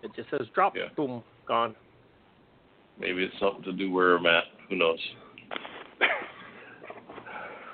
It 0.02 0.12
just 0.16 0.30
says 0.30 0.46
drop. 0.54 0.76
Yeah. 0.76 0.88
Boom, 0.96 1.22
gone. 1.46 1.74
maybe 2.98 3.24
it's 3.24 3.34
something 3.38 3.62
to 3.64 3.72
do 3.72 3.90
where 3.90 4.16
I'm 4.16 4.26
at. 4.26 4.44
Who 4.68 4.76
knows? 4.76 4.98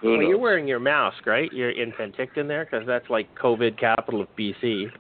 Who 0.01 0.11
well, 0.11 0.19
knows? 0.19 0.29
you're 0.29 0.39
wearing 0.39 0.69
your 0.69 0.79
mask, 0.79 1.27
right? 1.27 1.53
You're 1.53 1.71
in 1.71 1.93
Penticton 1.93 2.47
there 2.47 2.65
because 2.65 2.87
that's 2.87 3.09
like 3.11 3.35
COVID 3.37 3.79
capital 3.79 4.21
of 4.21 4.29
BC. 4.39 4.91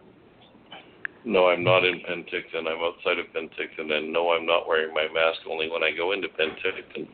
No, 1.29 1.49
I'm 1.49 1.63
not 1.63 1.85
in 1.85 2.01
Penticton. 2.01 2.67
I'm 2.67 2.83
outside 2.83 3.19
of 3.19 3.27
Penticton, 3.37 3.93
and 3.93 4.11
no, 4.11 4.33
I'm 4.33 4.47
not 4.47 4.67
wearing 4.67 4.95
my 4.95 5.07
mask 5.13 5.41
only 5.49 5.69
when 5.69 5.83
I 5.83 5.91
go 5.95 6.13
into 6.13 6.27
Penticton. 6.29 7.07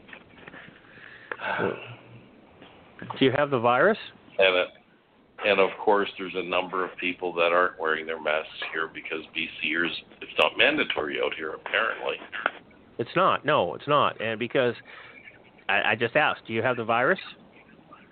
Do 3.18 3.24
you 3.24 3.32
have 3.36 3.50
the 3.50 3.58
virus? 3.58 3.98
And 4.38 4.68
and 5.44 5.58
of 5.58 5.70
course, 5.84 6.08
there's 6.16 6.32
a 6.36 6.44
number 6.48 6.84
of 6.84 6.96
people 6.96 7.32
that 7.34 7.52
aren't 7.52 7.78
wearing 7.80 8.06
their 8.06 8.22
masks 8.22 8.48
here 8.72 8.88
because 8.92 9.18
BCers. 9.36 9.90
It's 10.20 10.30
not 10.38 10.52
mandatory 10.56 11.20
out 11.20 11.34
here, 11.34 11.50
apparently. 11.54 12.14
It's 12.98 13.10
not. 13.16 13.44
No, 13.44 13.74
it's 13.74 13.88
not. 13.88 14.20
And 14.20 14.38
because 14.38 14.74
I, 15.68 15.90
I 15.90 15.94
just 15.96 16.14
asked, 16.14 16.42
do 16.46 16.52
you 16.52 16.62
have 16.62 16.76
the 16.76 16.84
virus? 16.84 17.18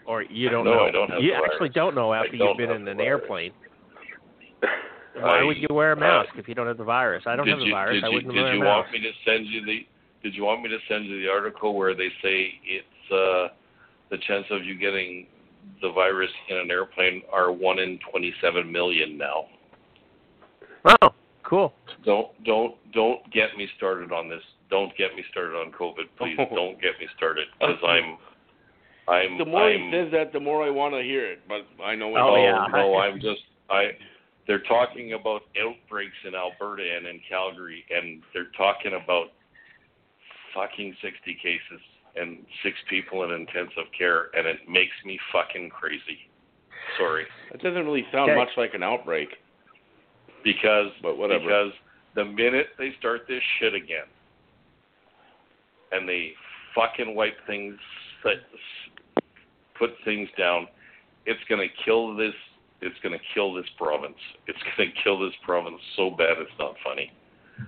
Or 0.04 0.22
you 0.22 0.50
don't 0.50 0.64
No, 0.64 0.74
know? 0.74 0.84
I 0.84 0.90
don't 0.90 1.10
have 1.10 1.22
you 1.22 1.32
actually 1.34 1.68
virus. 1.68 1.74
don't 1.74 1.94
know 1.94 2.12
after 2.12 2.36
don't 2.36 2.48
you've 2.48 2.56
been 2.58 2.70
in 2.76 2.88
an 2.88 2.96
virus. 2.96 3.06
airplane. 3.22 3.52
Why 5.14 5.40
I- 5.40 5.44
would 5.44 5.58
you 5.58 5.68
wear 5.70 5.92
a 5.92 5.96
uh, 5.96 6.00
mask 6.00 6.30
if 6.36 6.48
you 6.48 6.54
don't 6.54 6.66
have 6.66 6.78
the 6.78 6.84
virus? 6.84 7.24
I 7.26 7.36
don't 7.36 7.46
have 7.46 7.58
the 7.58 7.66
you, 7.66 7.72
virus. 7.72 8.02
I 8.04 8.08
you, 8.08 8.14
wouldn't 8.14 8.34
did 8.34 8.42
wear 8.42 8.54
you 8.54 8.62
a 8.62 8.66
want 8.66 8.86
mask. 8.86 8.92
me 8.92 9.00
to 9.00 9.12
send 9.24 9.46
you 9.46 9.64
the? 9.64 9.86
Did 10.22 10.34
you 10.34 10.44
want 10.44 10.62
me 10.62 10.68
to 10.68 10.78
send 10.88 11.06
you 11.06 11.20
the 11.20 11.28
article 11.28 11.74
where 11.74 11.94
they 11.94 12.08
say 12.22 12.52
it's 12.64 13.12
uh, 13.12 13.54
the 14.10 14.18
chance 14.26 14.46
of 14.50 14.64
you 14.64 14.78
getting 14.78 15.26
the 15.80 15.90
virus 15.92 16.30
in 16.48 16.56
an 16.56 16.70
airplane 16.70 17.22
are 17.32 17.52
one 17.52 17.78
in 17.78 17.98
twenty-seven 18.10 18.70
million 18.70 19.18
now? 19.18 19.46
Oh, 21.02 21.08
cool. 21.42 21.72
Don't 22.04 22.28
don't 22.44 22.74
don't 22.92 23.30
get 23.32 23.56
me 23.56 23.68
started 23.76 24.12
on 24.12 24.28
this. 24.28 24.42
Don't 24.70 24.96
get 24.96 25.14
me 25.14 25.22
started 25.30 25.54
on 25.56 25.70
COVID, 25.72 26.08
please. 26.16 26.36
don't 26.54 26.80
get 26.80 26.98
me 26.98 27.06
started 27.16 27.46
because 27.60 27.76
I'm 27.86 28.16
I'm 29.08 29.38
The 29.38 29.44
more 29.44 29.68
I'm 29.70 29.90
he 29.90 29.92
says 29.92 30.12
that, 30.12 30.32
the 30.32 30.40
more 30.40 30.64
I 30.64 30.70
want 30.70 30.94
to 30.94 31.02
hear 31.02 31.30
it. 31.30 31.40
But 31.48 31.66
I 31.82 31.94
know. 31.94 32.08
Oh, 32.16 32.34
no, 32.34 32.36
yeah. 32.36 32.66
no, 32.72 32.96
I'm 32.98 33.20
just 33.20 33.42
I. 33.68 33.90
They're 34.46 34.62
talking 34.62 35.12
about 35.12 35.42
outbreaks 35.60 36.16
in 36.26 36.34
Alberta 36.34 36.82
and 36.96 37.06
in 37.06 37.20
Calgary, 37.28 37.84
and 37.94 38.22
they're 38.34 38.50
talking 38.56 38.94
about 39.02 39.28
fucking 40.54 40.96
60 41.00 41.34
cases 41.42 41.80
and 42.16 42.44
six 42.62 42.76
people 42.90 43.22
in 43.24 43.30
intensive 43.32 43.86
care, 43.96 44.26
and 44.36 44.46
it 44.46 44.68
makes 44.68 44.92
me 45.04 45.18
fucking 45.32 45.70
crazy. 45.70 46.18
Sorry, 46.98 47.24
It 47.54 47.62
doesn't 47.62 47.84
really 47.86 48.06
sound 48.10 48.30
Okay. 48.32 48.38
much 48.38 48.56
like 48.56 48.74
an 48.74 48.82
outbreak. 48.82 49.38
because 50.42 50.92
But 51.02 51.16
whatever. 51.18 51.44
because 51.44 51.72
the 52.14 52.24
minute 52.24 52.70
they 52.76 52.92
start 52.98 53.28
this 53.28 53.42
shit 53.58 53.74
again, 53.74 54.06
and 55.92 56.08
they 56.08 56.34
fucking 56.74 57.14
wipe 57.14 57.38
things, 57.46 57.78
put 59.74 59.94
things 60.04 60.28
down, 60.36 60.66
it's 61.26 61.42
gonna 61.44 61.68
kill 61.84 62.14
this. 62.16 62.34
It's 62.82 62.96
gonna 63.02 63.18
kill 63.34 63.54
this 63.54 63.66
province. 63.78 64.18
It's 64.46 64.58
gonna 64.76 64.90
kill 65.04 65.18
this 65.18 65.34
province 65.44 65.80
so 65.96 66.10
bad 66.10 66.36
it's 66.38 66.50
not 66.58 66.74
funny. 66.84 67.10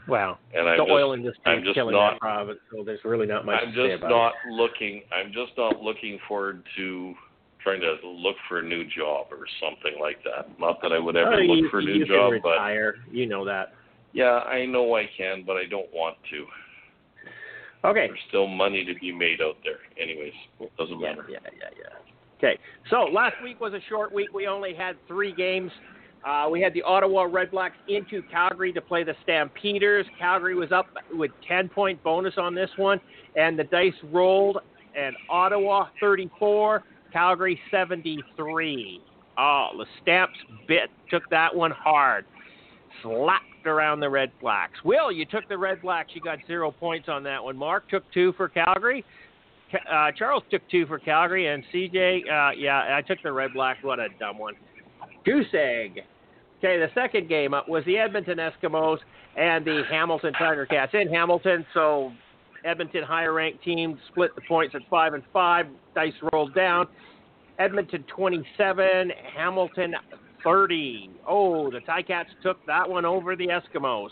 Wow. 0.08 0.38
And 0.52 0.68
I'm 0.68 0.78
the 0.78 0.84
just, 0.84 0.90
oil 0.92 1.12
industry 1.12 1.62
is 1.68 1.74
killing 1.74 1.94
not- 1.94 2.14
that 2.14 2.20
province, 2.20 2.58
so 2.72 2.82
there's 2.84 3.04
really 3.04 3.26
not 3.26 3.44
much 3.46 3.60
I'm 3.62 3.72
to 3.72 3.76
say 3.84 3.90
just 3.92 4.02
about 4.02 4.10
not 4.10 4.32
looking. 4.50 5.02
I'm 5.12 5.32
just 5.32 5.52
not 5.56 5.80
looking 5.80 6.18
forward 6.26 6.62
to 6.76 7.14
trying 7.62 7.80
to 7.80 7.96
look 8.06 8.36
for 8.48 8.58
a 8.58 8.62
new 8.62 8.84
job 8.84 9.28
or 9.30 9.46
something 9.62 9.98
like 10.00 10.18
that. 10.24 10.48
Not 10.58 10.82
that 10.82 10.92
I 10.92 10.98
would 10.98 11.16
ever 11.16 11.34
Oh, 11.34 11.36
look 11.46 11.58
you, 11.64 11.68
for 11.70 11.78
a 11.78 11.82
you 11.82 11.98
new 12.00 12.06
can 12.06 12.14
job, 12.14 12.32
but 12.42 12.50
retire. 12.50 12.96
You 13.10 13.26
know 13.26 13.44
that. 13.46 13.72
yeah, 14.12 14.40
I 14.40 14.66
know 14.66 14.96
I 14.96 15.08
can, 15.16 15.44
but 15.46 15.56
I 15.56 15.64
don't 15.70 15.90
want 15.92 16.16
to. 16.30 16.46
Okay. 17.88 18.06
There's 18.08 18.18
still 18.28 18.46
money 18.48 18.84
to 18.84 18.94
be 18.98 19.12
made 19.12 19.40
out 19.42 19.56
there. 19.62 19.78
Anyways, 20.02 20.32
it 20.60 20.72
doesn't 20.76 20.98
Yeah, 21.00 21.08
matter. 21.10 21.26
yeah, 21.30 21.38
yeah, 21.44 21.68
yeah. 21.78 22.13
Okay, 22.38 22.58
so 22.90 23.04
last 23.04 23.36
week 23.42 23.60
was 23.60 23.72
a 23.74 23.80
short 23.88 24.12
week. 24.12 24.32
We 24.34 24.46
only 24.46 24.74
had 24.74 24.96
three 25.06 25.32
games. 25.32 25.70
Uh, 26.26 26.48
we 26.50 26.60
had 26.60 26.72
the 26.72 26.82
Ottawa 26.82 27.26
Redblacks 27.26 27.72
into 27.88 28.22
Calgary 28.30 28.72
to 28.72 28.80
play 28.80 29.04
the 29.04 29.14
Stampeders. 29.22 30.06
Calgary 30.18 30.54
was 30.54 30.72
up 30.72 30.86
with 31.12 31.30
10 31.46 31.68
point 31.68 32.02
bonus 32.02 32.34
on 32.38 32.54
this 32.54 32.70
one, 32.76 33.00
and 33.36 33.58
the 33.58 33.64
dice 33.64 33.92
rolled, 34.04 34.58
and 34.96 35.14
Ottawa 35.28 35.88
34, 36.00 36.82
Calgary 37.12 37.60
73. 37.70 39.00
Oh, 39.36 39.68
the 39.76 39.86
Stamps 40.02 40.38
bit 40.66 40.90
took 41.10 41.28
that 41.30 41.54
one 41.54 41.72
hard. 41.72 42.24
Slapped 43.02 43.66
around 43.66 44.00
the 44.00 44.08
Red 44.08 44.30
Blacks. 44.40 44.78
Will, 44.84 45.12
you 45.12 45.26
took 45.26 45.48
the 45.48 45.58
Red 45.58 45.82
Blacks. 45.82 46.12
You 46.14 46.20
got 46.20 46.38
zero 46.46 46.70
points 46.70 47.08
on 47.08 47.22
that 47.24 47.42
one. 47.42 47.56
Mark 47.56 47.88
took 47.90 48.04
two 48.12 48.32
for 48.36 48.48
Calgary. 48.48 49.04
Uh, 49.90 50.12
Charles 50.16 50.42
took 50.50 50.62
two 50.70 50.86
for 50.86 50.98
Calgary, 50.98 51.48
and 51.48 51.62
CJ, 51.72 52.22
uh, 52.22 52.52
yeah, 52.56 52.96
I 52.96 53.02
took 53.02 53.18
the 53.22 53.32
Red 53.32 53.52
Black. 53.54 53.78
What 53.82 53.98
a 53.98 54.08
dumb 54.18 54.38
one. 54.38 54.54
Goose 55.24 55.46
egg. 55.52 56.00
Okay, 56.58 56.78
the 56.78 56.88
second 56.94 57.28
game 57.28 57.52
up 57.54 57.68
was 57.68 57.84
the 57.84 57.98
Edmonton 57.98 58.38
Eskimos 58.38 58.98
and 59.36 59.64
the 59.64 59.82
Hamilton 59.90 60.32
Tiger 60.34 60.66
Cats 60.66 60.92
in 60.94 61.08
Hamilton. 61.12 61.66
So 61.74 62.12
Edmonton 62.64 63.02
higher 63.02 63.32
ranked 63.32 63.62
team 63.62 63.98
split 64.10 64.34
the 64.34 64.42
points 64.48 64.74
at 64.74 64.82
five 64.88 65.14
and 65.14 65.22
five. 65.32 65.66
Dice 65.94 66.12
rolled 66.32 66.54
down. 66.54 66.86
Edmonton 67.58 68.04
27, 68.14 69.12
Hamilton 69.36 69.94
30. 70.42 71.10
Oh, 71.26 71.70
the 71.70 71.80
Ticats 71.80 72.26
took 72.42 72.64
that 72.66 72.88
one 72.88 73.04
over 73.04 73.36
the 73.36 73.46
Eskimos. 73.48 74.08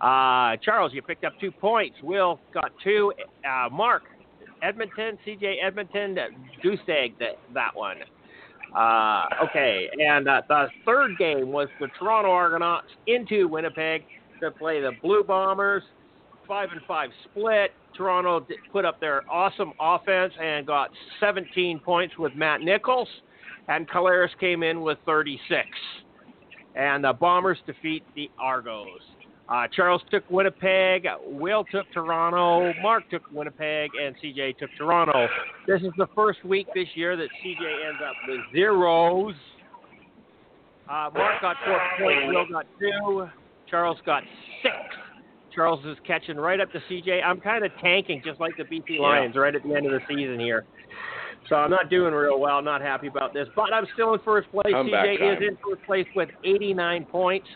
Uh, 0.00 0.56
Charles, 0.64 0.92
you 0.92 1.02
picked 1.02 1.24
up 1.24 1.32
two 1.40 1.52
points. 1.52 1.96
Will 2.02 2.40
got 2.52 2.72
two. 2.82 3.12
Uh, 3.48 3.68
Mark, 3.70 4.02
Edmonton, 4.62 5.18
CJ 5.26 5.56
Edmonton, 5.62 6.16
goose 6.62 6.78
egg 6.88 7.18
that, 7.18 7.38
that 7.52 7.74
one. 7.74 7.96
Uh, 8.76 9.24
okay, 9.44 9.88
and 10.00 10.28
uh, 10.28 10.40
the 10.48 10.68
third 10.86 11.18
game 11.18 11.52
was 11.52 11.68
the 11.78 11.88
Toronto 11.98 12.30
Argonauts 12.30 12.86
into 13.06 13.46
Winnipeg 13.48 14.04
to 14.40 14.50
play 14.50 14.80
the 14.80 14.92
Blue 15.02 15.22
Bombers. 15.22 15.82
Five 16.48 16.70
and 16.72 16.80
five 16.88 17.10
split. 17.24 17.72
Toronto 17.96 18.46
put 18.72 18.84
up 18.84 18.98
their 18.98 19.22
awesome 19.30 19.72
offense 19.78 20.32
and 20.40 20.66
got 20.66 20.90
17 21.20 21.78
points 21.80 22.16
with 22.18 22.34
Matt 22.34 22.62
Nichols, 22.62 23.08
and 23.68 23.88
Collaros 23.88 24.30
came 24.40 24.62
in 24.62 24.80
with 24.80 24.98
36. 25.06 25.68
And 26.74 27.04
the 27.04 27.12
Bombers 27.12 27.58
defeat 27.66 28.02
the 28.16 28.30
Argos. 28.38 29.00
Uh, 29.52 29.68
Charles 29.76 30.00
took 30.10 30.28
Winnipeg, 30.30 31.06
Will 31.26 31.64
took 31.64 31.84
Toronto, 31.92 32.72
Mark 32.80 33.08
took 33.10 33.22
Winnipeg, 33.30 33.90
and 34.02 34.16
CJ 34.16 34.56
took 34.56 34.70
Toronto. 34.78 35.26
This 35.66 35.82
is 35.82 35.90
the 35.98 36.06
first 36.14 36.42
week 36.42 36.68
this 36.74 36.88
year 36.94 37.18
that 37.18 37.28
CJ 37.44 37.88
ends 37.88 38.00
up 38.02 38.14
with 38.26 38.40
zeros. 38.54 39.34
Uh, 40.88 41.10
Mark 41.14 41.42
got 41.42 41.56
four 41.66 41.78
points, 41.98 42.22
Will 42.28 42.46
got 42.50 42.66
two, 42.80 43.26
Charles 43.68 43.98
got 44.06 44.22
six. 44.62 44.74
Charles 45.54 45.84
is 45.84 45.98
catching 46.06 46.38
right 46.38 46.58
up 46.58 46.72
to 46.72 46.78
CJ. 46.90 47.22
I'm 47.22 47.38
kind 47.38 47.62
of 47.62 47.72
tanking 47.82 48.22
just 48.24 48.40
like 48.40 48.56
the 48.56 48.64
BC 48.64 48.98
Lions 48.98 49.36
right 49.36 49.54
at 49.54 49.62
the 49.62 49.74
end 49.74 49.84
of 49.84 49.92
the 49.92 50.00
season 50.08 50.40
here. 50.40 50.64
So 51.50 51.56
I'm 51.56 51.70
not 51.70 51.90
doing 51.90 52.14
real 52.14 52.40
well. 52.40 52.62
Not 52.62 52.80
happy 52.80 53.08
about 53.08 53.34
this, 53.34 53.48
but 53.54 53.70
I'm 53.74 53.84
still 53.92 54.14
in 54.14 54.20
first 54.20 54.50
place. 54.50 54.72
Comeback 54.72 55.04
CJ 55.04 55.36
is 55.36 55.42
in 55.46 55.58
first 55.62 55.84
place 55.84 56.06
with 56.16 56.30
89 56.42 57.04
points. 57.04 57.48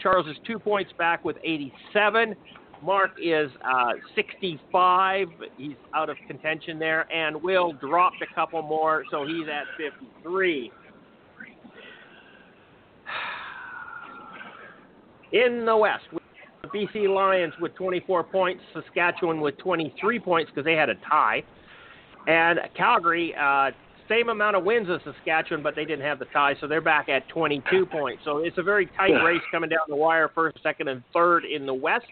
Charles 0.00 0.26
is 0.26 0.36
two 0.46 0.58
points 0.58 0.92
back 0.98 1.24
with 1.24 1.36
87. 1.42 2.34
Mark 2.82 3.12
is 3.22 3.50
uh, 3.64 3.92
65. 4.14 5.28
He's 5.56 5.74
out 5.94 6.08
of 6.08 6.16
contention 6.26 6.78
there, 6.78 7.10
and 7.12 7.42
Will 7.42 7.72
dropped 7.72 8.22
a 8.22 8.34
couple 8.34 8.62
more, 8.62 9.04
so 9.10 9.26
he's 9.26 9.48
at 9.48 9.64
53. 9.76 10.70
In 15.32 15.66
the 15.66 15.76
West, 15.76 16.04
the 16.62 16.68
BC 16.68 17.12
Lions 17.12 17.52
with 17.60 17.74
24 17.74 18.24
points, 18.24 18.62
Saskatchewan 18.72 19.40
with 19.40 19.58
23 19.58 20.20
points 20.20 20.50
because 20.50 20.64
they 20.64 20.74
had 20.74 20.88
a 20.88 20.94
tie, 21.08 21.42
and 22.26 22.60
Calgary 22.76 23.34
uh, 23.34 23.72
same 24.08 24.28
amount 24.28 24.56
of 24.56 24.64
wins 24.64 24.88
as 24.90 25.00
Saskatchewan, 25.04 25.62
but 25.62 25.74
they 25.74 25.84
didn't 25.84 26.04
have 26.04 26.18
the 26.18 26.24
tie, 26.26 26.54
so 26.60 26.66
they're 26.66 26.80
back 26.80 27.08
at 27.08 27.28
22 27.28 27.86
points. 27.90 28.22
So 28.24 28.38
it's 28.38 28.58
a 28.58 28.62
very 28.62 28.86
tight 28.96 29.22
race 29.24 29.42
coming 29.50 29.70
down 29.70 29.80
the 29.88 29.96
wire, 29.96 30.30
first, 30.34 30.58
second, 30.62 30.88
and 30.88 31.02
third 31.12 31.44
in 31.44 31.66
the 31.66 31.74
West. 31.74 32.06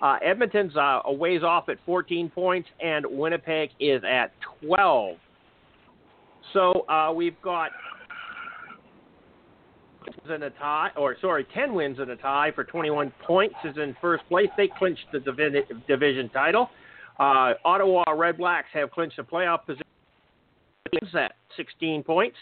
Uh, 0.00 0.16
Edmonton's 0.24 0.76
uh, 0.76 1.00
a 1.04 1.12
ways 1.12 1.42
off 1.42 1.68
at 1.68 1.78
14 1.86 2.28
points, 2.30 2.68
and 2.82 3.06
Winnipeg 3.08 3.70
is 3.78 4.02
at 4.08 4.32
12. 4.64 5.16
So 6.52 6.84
uh, 6.88 7.12
we've 7.14 7.40
got 7.40 7.70
in 10.34 10.42
a 10.42 10.50
tie, 10.50 10.90
or 10.96 11.16
sorry, 11.20 11.46
10 11.54 11.74
wins 11.74 11.98
in 12.00 12.10
a 12.10 12.16
tie 12.16 12.50
for 12.54 12.64
21 12.64 13.12
points 13.24 13.54
is 13.64 13.76
in 13.76 13.96
first 14.00 14.24
place. 14.28 14.48
They 14.56 14.68
clinched 14.78 15.06
the 15.12 15.20
division 15.86 16.28
title. 16.30 16.68
Uh, 17.18 17.54
Ottawa 17.64 18.04
Red 18.12 18.38
Blacks 18.38 18.68
have 18.72 18.90
clinched 18.90 19.16
the 19.16 19.22
playoff 19.22 19.64
position 19.66 19.81
at 21.14 21.32
16 21.56 22.02
points, 22.02 22.36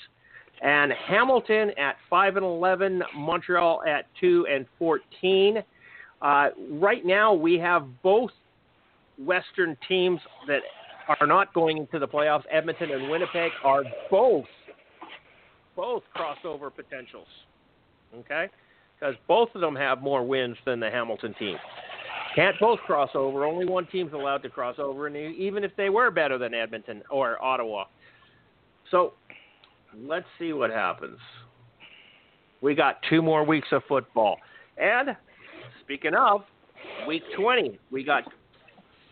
and 0.63 0.93
Hamilton 0.93 1.71
at 1.79 1.97
5 2.09 2.37
and 2.37 2.45
11, 2.45 3.03
Montreal 3.17 3.83
at 3.87 4.07
2 4.21 4.47
and 4.51 4.67
14. 4.79 5.63
Uh, 6.21 6.49
right 6.73 7.05
now, 7.05 7.33
we 7.33 7.59
have 7.59 7.87
both 8.03 8.31
Western 9.19 9.77
teams 9.89 10.21
that 10.47 10.61
are 11.21 11.27
not 11.27 11.53
going 11.55 11.79
into 11.79 11.99
the 11.99 12.09
playoffs. 12.09 12.43
Edmonton 12.51 12.91
and 12.91 13.11
Winnipeg 13.11 13.53
are 13.65 13.85
both 14.11 14.47
both 15.77 16.03
crossover 16.15 16.71
potentials. 16.75 17.27
Okay, 18.15 18.49
because 18.99 19.15
both 19.29 19.49
of 19.55 19.61
them 19.61 19.77
have 19.77 20.03
more 20.03 20.27
wins 20.27 20.57
than 20.67 20.81
the 20.81 20.91
Hamilton 20.91 21.35
team. 21.39 21.57
Can't 22.35 22.57
both 22.61 22.81
cross 22.81 23.11
over. 23.15 23.45
Only 23.47 23.67
one 23.67 23.87
team's 23.87 24.13
allowed 24.13 24.43
to 24.43 24.51
cross 24.51 24.77
over, 24.79 25.07
and 25.07 25.17
even 25.17 25.65
if 25.65 25.71
they 25.77 25.89
were 25.89 26.11
better 26.11 26.39
than 26.39 26.55
Edmonton 26.55 27.03
or 27.11 27.43
Ottawa. 27.43 27.85
So 28.91 29.15
let's 29.97 30.27
see 30.39 30.53
what 30.53 30.71
happens. 30.71 31.19
We 32.61 32.75
got 32.75 32.97
two 33.09 33.23
more 33.23 33.45
weeks 33.45 33.69
of 33.73 33.83
football. 33.89 34.37
And 34.77 35.17
speaking 35.83 36.15
of, 36.15 36.43
week 37.07 37.23
20, 37.37 37.79
we 37.91 38.05
got 38.05 38.25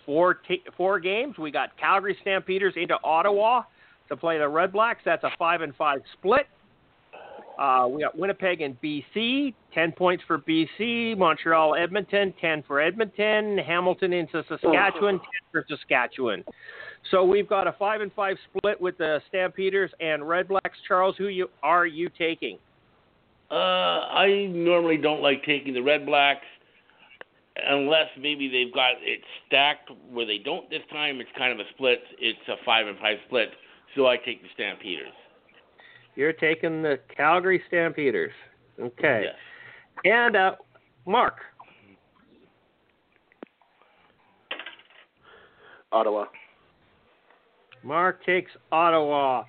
four 0.05 0.35
t- 0.35 0.63
four 0.77 1.01
games. 1.01 1.39
We 1.39 1.51
got 1.51 1.77
Calgary 1.79 2.17
Stampeders 2.23 2.75
into 2.77 2.97
Ottawa 3.05 3.63
to 4.09 4.17
play 4.17 4.39
the 4.39 4.49
Red 4.49 4.73
Blacks. 4.73 5.01
That's 5.05 5.25
a 5.25 5.31
five 5.39 5.61
and 5.63 5.75
five 5.77 6.01
split. 6.15 6.47
Uh, 7.59 7.89
we 7.91 8.03
got 8.03 8.17
Winnipeg 8.17 8.61
and 8.61 8.81
BC, 8.81 9.53
10 9.75 9.93
points 9.93 10.23
for 10.29 10.39
BC. 10.39 11.19
Montreal, 11.19 11.75
Edmonton, 11.75 12.33
10 12.41 12.63
for 12.63 12.81
Edmonton. 12.81 13.59
Hamilton 13.59 14.13
into 14.13 14.45
Saskatchewan, 14.49 15.19
10 15.19 15.21
for 15.51 15.65
Saskatchewan. 15.69 16.45
So 17.11 17.25
we've 17.25 17.49
got 17.49 17.67
a 17.67 17.73
5 17.73 18.01
and 18.03 18.13
5 18.13 18.37
split 18.57 18.81
with 18.81 18.99
the 18.99 19.21
Stampeders 19.29 19.91
and 20.01 20.29
Red 20.29 20.49
Blacks. 20.49 20.79
Charles, 20.87 21.17
who 21.17 21.29
you 21.29 21.49
are 21.63 21.87
you 21.87 22.11
taking? 22.19 22.59
Uh, 23.51 23.55
I 23.55 24.47
normally 24.51 24.99
don't 24.99 25.23
like 25.23 25.43
taking 25.45 25.73
the 25.73 25.81
Red 25.81 26.05
Blacks 26.05 26.45
unless 27.67 28.09
maybe 28.19 28.49
they've 28.49 28.73
got 28.73 28.93
it 29.01 29.21
stacked 29.47 29.91
where 30.11 30.27
they 30.27 30.39
don't 30.39 30.69
this 30.69 30.83
time. 30.91 31.21
It's 31.21 31.31
kind 31.37 31.53
of 31.53 31.59
a 31.59 31.69
split. 31.75 32.01
It's 32.19 32.39
a 32.49 32.57
5 32.65 32.87
and 32.87 32.99
5 32.99 33.17
split. 33.27 33.49
So 33.97 34.07
I 34.07 34.17
take 34.17 34.43
the 34.43 34.49
Stampeders. 34.55 35.13
You're 36.15 36.33
taking 36.33 36.83
the 36.83 36.99
Calgary 37.17 37.63
Stampeders. 37.69 38.33
Okay. 38.79 39.25
Yes. 39.25 39.35
And 40.05 40.37
uh, 40.37 40.53
Mark. 41.07 41.37
Ottawa. 45.91 46.27
Mark 47.83 48.25
takes 48.25 48.51
Ottawa. 48.73 49.45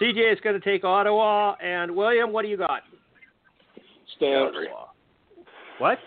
CJ 0.00 0.32
is 0.32 0.40
going 0.40 0.60
to 0.60 0.64
take 0.64 0.84
Ottawa. 0.84 1.54
And 1.62 1.94
William, 1.94 2.32
what 2.32 2.42
do 2.42 2.48
you 2.48 2.56
got? 2.56 2.82
Stamps. 4.16 4.56
What? 5.78 5.98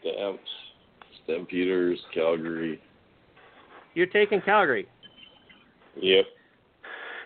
Stamps. 0.00 0.40
Stampeders, 1.24 1.98
Calgary. 2.12 2.80
You're 3.94 4.06
taking 4.06 4.40
Calgary. 4.40 4.86
Yep. 6.00 6.24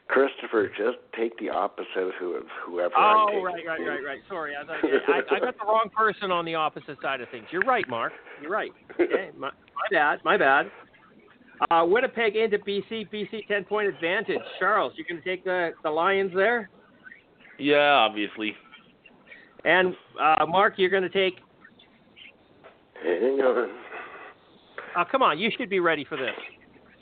Christopher, 0.08 0.68
just 0.68 0.98
take 1.18 1.36
the 1.38 1.50
opposite 1.50 1.96
of 1.96 2.12
who, 2.18 2.40
whoever 2.64 2.94
Oh, 2.96 3.26
I'm 3.28 3.42
right, 3.42 3.66
right, 3.66 3.80
right, 3.80 4.04
right. 4.04 4.20
Sorry, 4.28 4.54
I, 4.54 4.64
thought, 4.64 4.76
I, 4.84 5.34
I 5.34 5.40
got 5.40 5.58
the 5.58 5.64
wrong 5.66 5.90
person 5.96 6.30
on 6.30 6.44
the 6.44 6.54
opposite 6.54 6.96
side 7.02 7.20
of 7.20 7.28
things. 7.30 7.46
You're 7.50 7.64
right, 7.64 7.88
Mark. 7.88 8.12
You're 8.40 8.50
right. 8.50 8.70
Okay, 9.00 9.30
my, 9.36 9.50
my 9.50 9.88
bad. 9.90 10.20
My 10.24 10.36
bad. 10.36 10.70
Uh, 11.70 11.84
Winnipeg 11.86 12.36
into 12.36 12.58
BC. 12.58 13.10
BC 13.10 13.46
ten 13.48 13.64
point 13.64 13.88
advantage. 13.88 14.40
Charles, 14.58 14.92
you 14.96 15.04
going 15.08 15.22
to 15.22 15.28
take 15.28 15.44
the 15.44 15.70
the 15.82 15.90
Lions 15.90 16.32
there? 16.34 16.68
Yeah, 17.58 17.92
obviously. 17.92 18.54
And 19.64 19.94
uh, 20.20 20.44
Mark, 20.46 20.74
you're 20.76 20.90
going 20.90 21.02
to 21.02 21.08
take. 21.08 21.40
Hang 23.02 23.40
on. 23.40 23.70
Oh, 24.98 25.04
come 25.10 25.22
on, 25.22 25.38
you 25.38 25.50
should 25.56 25.68
be 25.68 25.80
ready 25.80 26.04
for 26.04 26.16
this. 26.16 26.34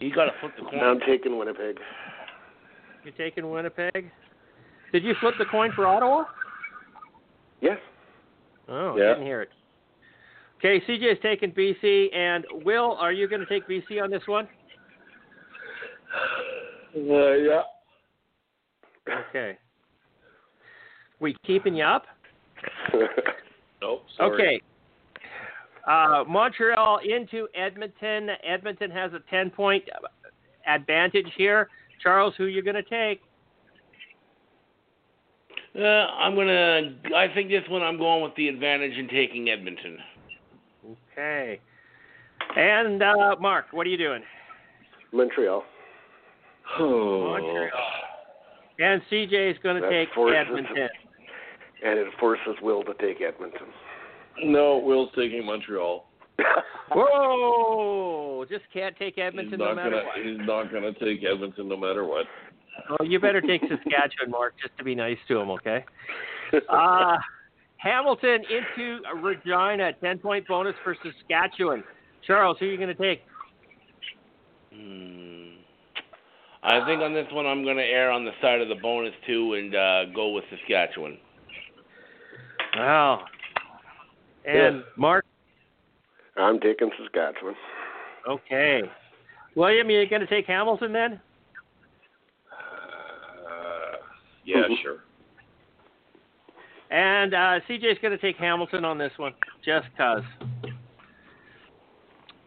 You 0.00 0.12
got 0.12 0.24
to 0.24 0.32
flip 0.40 0.52
the 0.58 0.64
coin. 0.64 0.80
I'm 0.80 1.00
taking 1.06 1.38
Winnipeg. 1.38 1.78
You're 3.04 3.14
taking 3.14 3.50
Winnipeg. 3.50 4.10
Did 4.92 5.04
you 5.04 5.14
flip 5.20 5.34
the 5.38 5.44
coin 5.44 5.70
for 5.74 5.86
Ottawa? 5.86 6.24
Yes. 7.60 7.78
Oh, 8.68 8.96
Yeah. 8.96 9.04
I 9.04 9.08
didn't 9.10 9.26
hear 9.26 9.42
it. 9.42 9.50
Okay, 10.64 10.82
CJ's 10.88 11.20
taking 11.20 11.52
BC, 11.52 12.14
and 12.16 12.46
Will, 12.64 12.92
are 12.92 13.12
you 13.12 13.28
going 13.28 13.40
to 13.40 13.46
take 13.46 13.68
BC 13.68 14.02
on 14.02 14.10
this 14.10 14.22
one? 14.24 14.48
Uh, 16.96 17.32
yeah. 17.32 17.62
Okay. 19.28 19.58
We 21.20 21.36
keeping 21.46 21.74
you 21.74 21.84
up? 21.84 22.06
Nope. 23.82 24.06
Sorry. 24.16 24.32
Okay. 24.32 24.62
Uh, 25.86 26.24
Montreal 26.26 27.00
into 27.04 27.46
Edmonton. 27.54 28.30
Edmonton 28.42 28.90
has 28.90 29.12
a 29.12 29.18
10 29.28 29.50
point 29.50 29.84
advantage 30.66 31.26
here. 31.36 31.68
Charles, 32.02 32.32
who 32.38 32.44
are 32.44 32.48
you 32.48 32.62
going 32.62 32.76
to 32.76 32.82
take? 32.82 33.20
Uh, 35.78 35.82
I'm 35.82 36.34
gonna. 36.34 36.94
I 37.14 37.26
think 37.34 37.50
this 37.50 37.64
one 37.68 37.82
I'm 37.82 37.98
going 37.98 38.22
with 38.22 38.34
the 38.36 38.48
advantage 38.48 38.96
in 38.96 39.06
taking 39.08 39.50
Edmonton. 39.50 39.98
Okay. 41.14 41.60
And 42.56 43.02
uh, 43.02 43.36
Mark, 43.40 43.66
what 43.70 43.86
are 43.86 43.90
you 43.90 43.96
doing? 43.96 44.22
Montreal. 45.12 45.64
Oh. 46.78 47.30
Montreal. 47.30 47.70
And 48.78 49.00
CJ 49.10 49.52
is 49.52 49.56
going 49.62 49.80
to 49.80 49.88
take 49.88 50.08
Edmonton. 50.16 50.88
And 51.84 51.98
it 51.98 52.06
forces 52.18 52.54
Will 52.62 52.82
to 52.84 52.94
take 52.94 53.20
Edmonton. 53.20 53.66
No, 54.42 54.78
Will's 54.78 55.10
taking 55.14 55.44
Montreal. 55.44 56.06
Whoa! 56.92 58.46
Just 58.48 58.64
can't 58.72 58.96
take 58.96 59.18
Edmonton 59.18 59.58
no 59.58 59.74
matter 59.74 59.90
gonna. 59.90 60.04
what. 60.04 60.16
He's 60.24 60.38
not 60.46 60.72
gonna 60.72 60.92
take 60.94 61.22
Edmonton 61.22 61.68
no 61.68 61.76
matter 61.76 62.06
what. 62.06 62.24
Oh, 62.88 63.04
you 63.04 63.20
better 63.20 63.42
take 63.42 63.60
Saskatchewan, 63.62 64.30
Mark, 64.30 64.54
just 64.62 64.76
to 64.78 64.84
be 64.84 64.94
nice 64.94 65.18
to 65.28 65.38
him, 65.38 65.50
okay? 65.50 65.84
Uh, 66.70 67.16
Hamilton 67.84 68.42
into 68.50 69.00
Regina, 69.20 69.92
10 70.00 70.18
point 70.18 70.48
bonus 70.48 70.74
for 70.82 70.96
Saskatchewan. 71.04 71.84
Charles, 72.26 72.56
who 72.58 72.64
are 72.64 72.70
you 72.70 72.78
going 72.78 72.88
to 72.88 72.94
take? 72.94 73.22
Hmm. 74.74 75.60
I 76.62 76.84
think 76.86 77.02
on 77.02 77.12
this 77.12 77.26
one 77.30 77.44
I'm 77.44 77.62
gonna 77.62 77.82
err 77.82 78.10
on 78.10 78.24
the 78.24 78.30
side 78.40 78.62
of 78.62 78.68
the 78.68 78.74
bonus 78.76 79.12
too 79.26 79.52
and 79.52 79.74
uh, 79.74 80.06
go 80.14 80.30
with 80.30 80.44
Saskatchewan. 80.48 81.18
Wow. 82.74 83.26
And 84.46 84.82
Mark, 84.96 85.26
I'm 86.38 86.58
taking 86.60 86.90
Saskatchewan. 86.98 87.54
okay. 88.26 88.82
William, 89.54 89.88
you 89.90 90.08
going 90.08 90.20
to 90.20 90.26
take 90.26 90.46
Hamilton 90.46 90.92
then? 90.92 91.20
Uh, 92.50 93.96
yeah, 94.44 94.62
sure. 94.82 94.98
And 96.94 97.34
uh, 97.34 97.58
CJ's 97.68 97.98
going 98.00 98.12
to 98.12 98.18
take 98.18 98.36
Hamilton 98.36 98.84
on 98.84 98.98
this 98.98 99.10
one, 99.16 99.32
just 99.64 99.88
cause. 99.96 100.22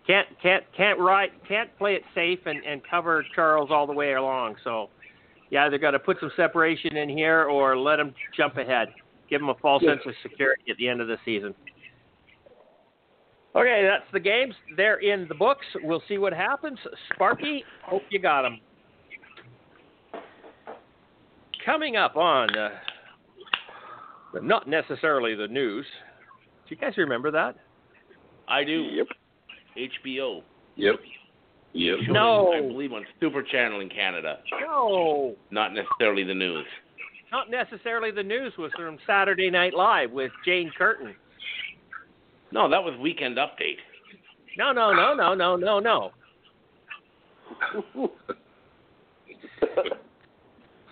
Can't 0.07 0.25
can't 0.41 0.63
can't 0.75 0.97
ride 0.99 1.31
can't 1.45 1.69
play 1.77 1.95
it 1.95 2.03
safe 2.15 2.39
and, 2.45 2.63
and 2.63 2.81
cover 2.89 3.25
Charles 3.35 3.71
all 3.71 3.85
the 3.85 3.91
way 3.91 4.13
along. 4.13 4.55
So, 4.63 4.87
you 5.49 5.59
either 5.59 5.77
got 5.77 5.91
to 5.91 5.99
put 5.99 6.21
some 6.21 6.31
separation 6.37 6.95
in 6.95 7.09
here 7.09 7.43
or 7.43 7.77
let 7.77 7.99
him 7.99 8.13
jump 8.37 8.55
ahead. 8.55 8.87
Give 9.29 9.41
him 9.41 9.49
a 9.49 9.55
false 9.55 9.83
sense 9.83 9.99
of 10.05 10.13
security 10.23 10.63
at 10.69 10.77
the 10.77 10.87
end 10.87 11.01
of 11.01 11.09
the 11.09 11.17
season. 11.25 11.53
Okay, 13.53 13.85
that's 13.85 14.09
the 14.13 14.19
games. 14.21 14.53
They're 14.77 15.01
in 15.01 15.27
the 15.27 15.35
books. 15.35 15.65
We'll 15.83 16.03
see 16.07 16.19
what 16.19 16.31
happens. 16.31 16.79
Sparky, 17.13 17.65
hope 17.83 18.03
you 18.09 18.19
got 18.19 18.43
them. 18.43 18.61
Coming 21.65 21.97
up 21.97 22.15
on, 22.15 22.57
uh, 22.57 22.69
but 24.37 24.43
not 24.45 24.67
necessarily 24.67 25.33
the 25.33 25.47
news. 25.47 25.85
Do 26.69 26.75
you 26.75 26.79
guys 26.79 26.95
remember 26.97 27.31
that? 27.31 27.55
I 28.47 28.63
do. 28.63 28.83
Yep. 28.83 29.07
HBO. 30.05 30.43
Yep. 30.75 30.95
Yep. 31.73 31.97
No. 32.09 32.53
I 32.53 32.61
believe 32.61 32.93
on 32.93 33.03
Super 33.19 33.41
Channel 33.41 33.79
in 33.79 33.89
Canada. 33.89 34.37
No, 34.61 35.35
Not 35.49 35.73
necessarily 35.73 36.23
the 36.23 36.35
news. 36.35 36.67
not 37.31 37.49
necessarily 37.49 38.11
the 38.11 38.21
news 38.21 38.53
was 38.59 38.71
from 38.77 38.99
Saturday 39.07 39.49
Night 39.49 39.73
Live 39.73 40.11
with 40.11 40.31
Jane 40.45 40.71
Curtin. 40.77 41.15
No, 42.51 42.69
that 42.69 42.83
was 42.83 42.93
Weekend 42.99 43.37
Update. 43.37 43.77
No, 44.55 44.71
no, 44.71 44.93
no, 44.93 45.15
no, 45.15 45.33
no, 45.33 45.55
no, 45.55 45.79
no. 45.79 46.11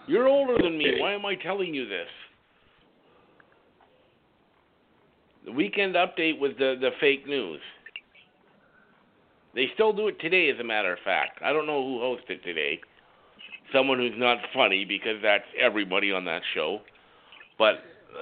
You're 0.08 0.28
older 0.28 0.58
than 0.62 0.80
me. 0.80 1.00
Why 1.00 1.14
am 1.14 1.28
I 1.28 1.36
telling 1.36 1.76
you 1.76 1.88
this? 1.88 2.08
The 5.46 5.52
Weekend 5.52 5.96
Update 5.96 6.40
was 6.40 6.52
the 6.58 6.76
the 6.80 6.90
fake 7.00 7.28
news. 7.28 7.62
They 9.54 9.68
still 9.74 9.94
do 9.94 10.08
it 10.10 10.20
today, 10.20 10.50
as 10.50 10.60
a 10.60 10.64
matter 10.64 10.92
of 10.92 11.00
fact. 11.06 11.40
I 11.44 11.54
don't 11.54 11.66
know 11.66 11.82
who 11.82 12.00
hosts 12.00 12.26
it 12.28 12.44
today. 12.44 12.82
Someone 13.72 13.98
who's 14.00 14.14
not 14.18 14.40
funny 14.54 14.84
because 14.84 15.22
that's 15.24 15.46
everybody 15.60 16.12
on 16.12 16.26
that 16.26 16.42
show. 16.54 16.82
But 17.58 17.76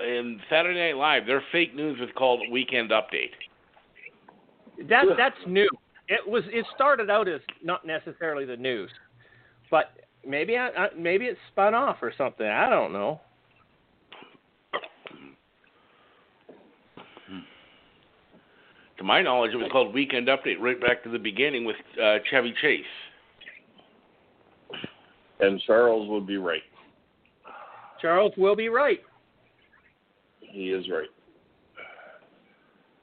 in 0.05 0.39
Saturday 0.49 0.91
Night 0.91 0.97
Live, 0.97 1.25
their 1.25 1.43
fake 1.51 1.75
news 1.75 1.99
was 1.99 2.09
called 2.15 2.41
Weekend 2.51 2.91
Update. 2.91 3.31
That 4.89 5.05
that's 5.17 5.35
new. 5.47 5.69
It 6.07 6.27
was 6.27 6.43
it 6.47 6.65
started 6.75 7.09
out 7.09 7.27
as 7.27 7.41
not 7.63 7.85
necessarily 7.85 8.45
the 8.45 8.57
news, 8.57 8.91
but 9.71 9.91
maybe 10.27 10.57
I, 10.57 10.67
I 10.69 10.87
maybe 10.97 11.25
it 11.25 11.37
spun 11.51 11.73
off 11.73 11.97
or 12.01 12.11
something. 12.17 12.45
I 12.45 12.69
don't 12.69 12.93
know. 12.93 13.21
To 18.97 19.03
my 19.03 19.21
knowledge, 19.21 19.51
it 19.53 19.57
was 19.57 19.69
called 19.71 19.93
Weekend 19.93 20.27
Update 20.27 20.59
right 20.59 20.79
back 20.79 21.03
to 21.03 21.09
the 21.09 21.17
beginning 21.17 21.65
with 21.65 21.75
uh, 22.01 22.17
Chevy 22.29 22.53
Chase. 22.61 22.83
And 25.39 25.61
Charles 25.65 26.09
would 26.09 26.27
be 26.27 26.37
right. 26.37 26.61
Charles 28.01 28.33
will 28.37 28.55
be 28.55 28.69
right. 28.69 28.99
He 30.39 30.71
is 30.71 30.85
right. 30.89 31.07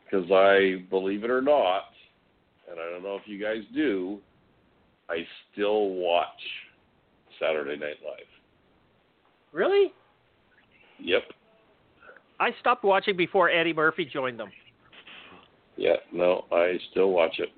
Because 0.04 0.30
I, 0.30 0.84
believe 0.90 1.24
it 1.24 1.30
or 1.30 1.42
not, 1.42 1.84
and 2.70 2.78
I 2.78 2.90
don't 2.90 3.02
know 3.02 3.16
if 3.16 3.22
you 3.26 3.40
guys 3.40 3.62
do, 3.74 4.18
I 5.08 5.26
still 5.52 5.88
watch 5.90 6.28
Saturday 7.40 7.76
Night 7.76 7.96
Live. 8.04 8.26
Really? 9.52 9.92
Yep. 11.00 11.22
I 12.38 12.50
stopped 12.60 12.84
watching 12.84 13.16
before 13.16 13.50
Eddie 13.50 13.72
Murphy 13.72 14.04
joined 14.04 14.38
them. 14.38 14.50
Yeah, 15.80 15.96
no, 16.12 16.44
I 16.52 16.76
still 16.90 17.10
watch 17.10 17.36
it. 17.38 17.48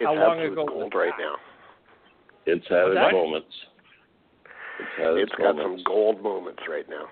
It's 0.00 0.06
How 0.08 0.14
long 0.14 0.40
ago 0.40 0.64
was 0.64 0.68
gold 0.68 0.92
right 0.96 1.12
now. 1.16 1.36
It's 2.44 2.66
had 2.68 2.88
its 2.88 2.94
that? 2.96 3.12
moments. 3.12 3.54
It's 4.80 4.88
had 4.98 5.14
its, 5.14 5.30
It's 5.30 5.40
got 5.40 5.54
some 5.62 5.78
gold 5.86 6.20
moments 6.20 6.58
right 6.68 6.88
now. 6.90 7.04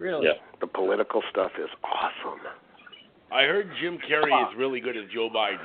Really? 0.00 0.26
Yeah. 0.26 0.32
The 0.60 0.66
political 0.66 1.22
stuff 1.30 1.52
is 1.56 1.70
awesome. 1.84 2.40
I 3.30 3.42
heard 3.42 3.70
Jim 3.80 3.96
Carrey 4.10 4.34
is 4.50 4.58
really 4.58 4.80
good 4.80 4.96
as 4.96 5.04
Joe 5.14 5.30
Biden. 5.32 5.58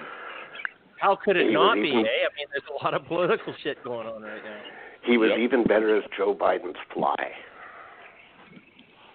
How 1.00 1.16
could 1.16 1.36
it 1.36 1.48
He 1.48 1.54
not 1.54 1.78
was 1.78 1.82
be? 1.84 1.90
Eh? 1.90 1.98
I 1.98 2.30
mean, 2.38 2.46
there's 2.52 2.70
a 2.80 2.84
lot 2.84 2.94
of 2.94 3.08
political 3.08 3.56
shit 3.64 3.84
going 3.84 4.06
on 4.06 4.22
right 4.22 4.44
now. 4.44 4.60
He 5.04 5.18
was 5.18 5.32
Yep. 5.32 5.40
even 5.40 5.64
better 5.64 5.98
as 5.98 6.04
Joe 6.16 6.36
Biden's 6.40 6.78
fly. 6.94 7.32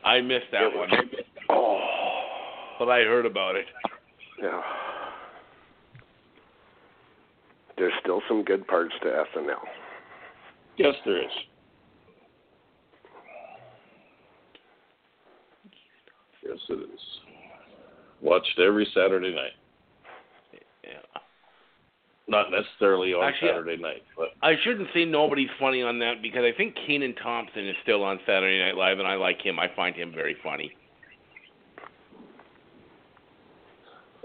I 0.05 0.20
missed 0.20 0.51
that 0.51 0.62
It 0.64 0.77
one, 0.77 0.88
was- 0.90 1.25
Oh. 1.49 1.79
but 2.81 2.88
I 2.88 3.01
heard 3.05 3.27
about 3.27 3.55
it. 3.55 3.66
Yeah. 4.42 4.61
There's 7.76 7.92
still 8.03 8.22
some 8.29 8.44
good 8.44 8.66
parts 8.66 8.92
to 9.03 9.09
SNL. 9.09 9.55
Yes, 10.76 10.94
there 11.05 11.22
is. 11.22 11.31
Yes, 16.46 16.59
it 16.68 16.72
is. 16.72 17.00
Watched 18.22 18.59
every 18.59 18.87
Saturday 18.94 19.35
night. 19.35 19.53
Yeah. 20.85 21.20
Not 22.29 22.50
necessarily 22.50 23.14
on 23.14 23.24
Actually, 23.24 23.48
Saturday 23.48 23.76
night, 23.76 24.03
but 24.16 24.29
I 24.42 24.55
shouldn't 24.62 24.88
say 24.94 25.05
nobody's 25.05 25.48
funny 25.59 25.83
on 25.83 25.98
that 26.00 26.22
because 26.22 26.44
I 26.44 26.57
think 26.57 26.76
Kenan 26.87 27.14
Thompson 27.22 27.66
is 27.66 27.76
still 27.83 28.05
on 28.05 28.18
Saturday 28.26 28.62
Night 28.62 28.76
Live, 28.76 28.98
and 28.98 29.09
I 29.09 29.14
like 29.14 29.40
him. 29.40 29.59
I 29.59 29.68
find 29.74 29.96
him 29.96 30.12
very 30.14 30.37
funny. 30.42 30.72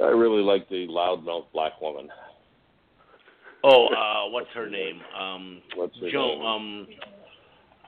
I 0.05 0.09
really 0.09 0.43
like 0.43 0.69
the 0.69 0.85
loudmouth 0.87 1.45
black 1.51 1.81
woman. 1.81 2.09
Oh, 3.63 3.87
uh, 3.87 4.29
what's 4.29 4.49
her 4.53 4.69
name? 4.69 5.01
Um, 5.19 5.61
What's 5.75 5.97
her 5.99 6.11
Jo- 6.11 6.35
name? 6.35 6.41
um, 6.45 6.87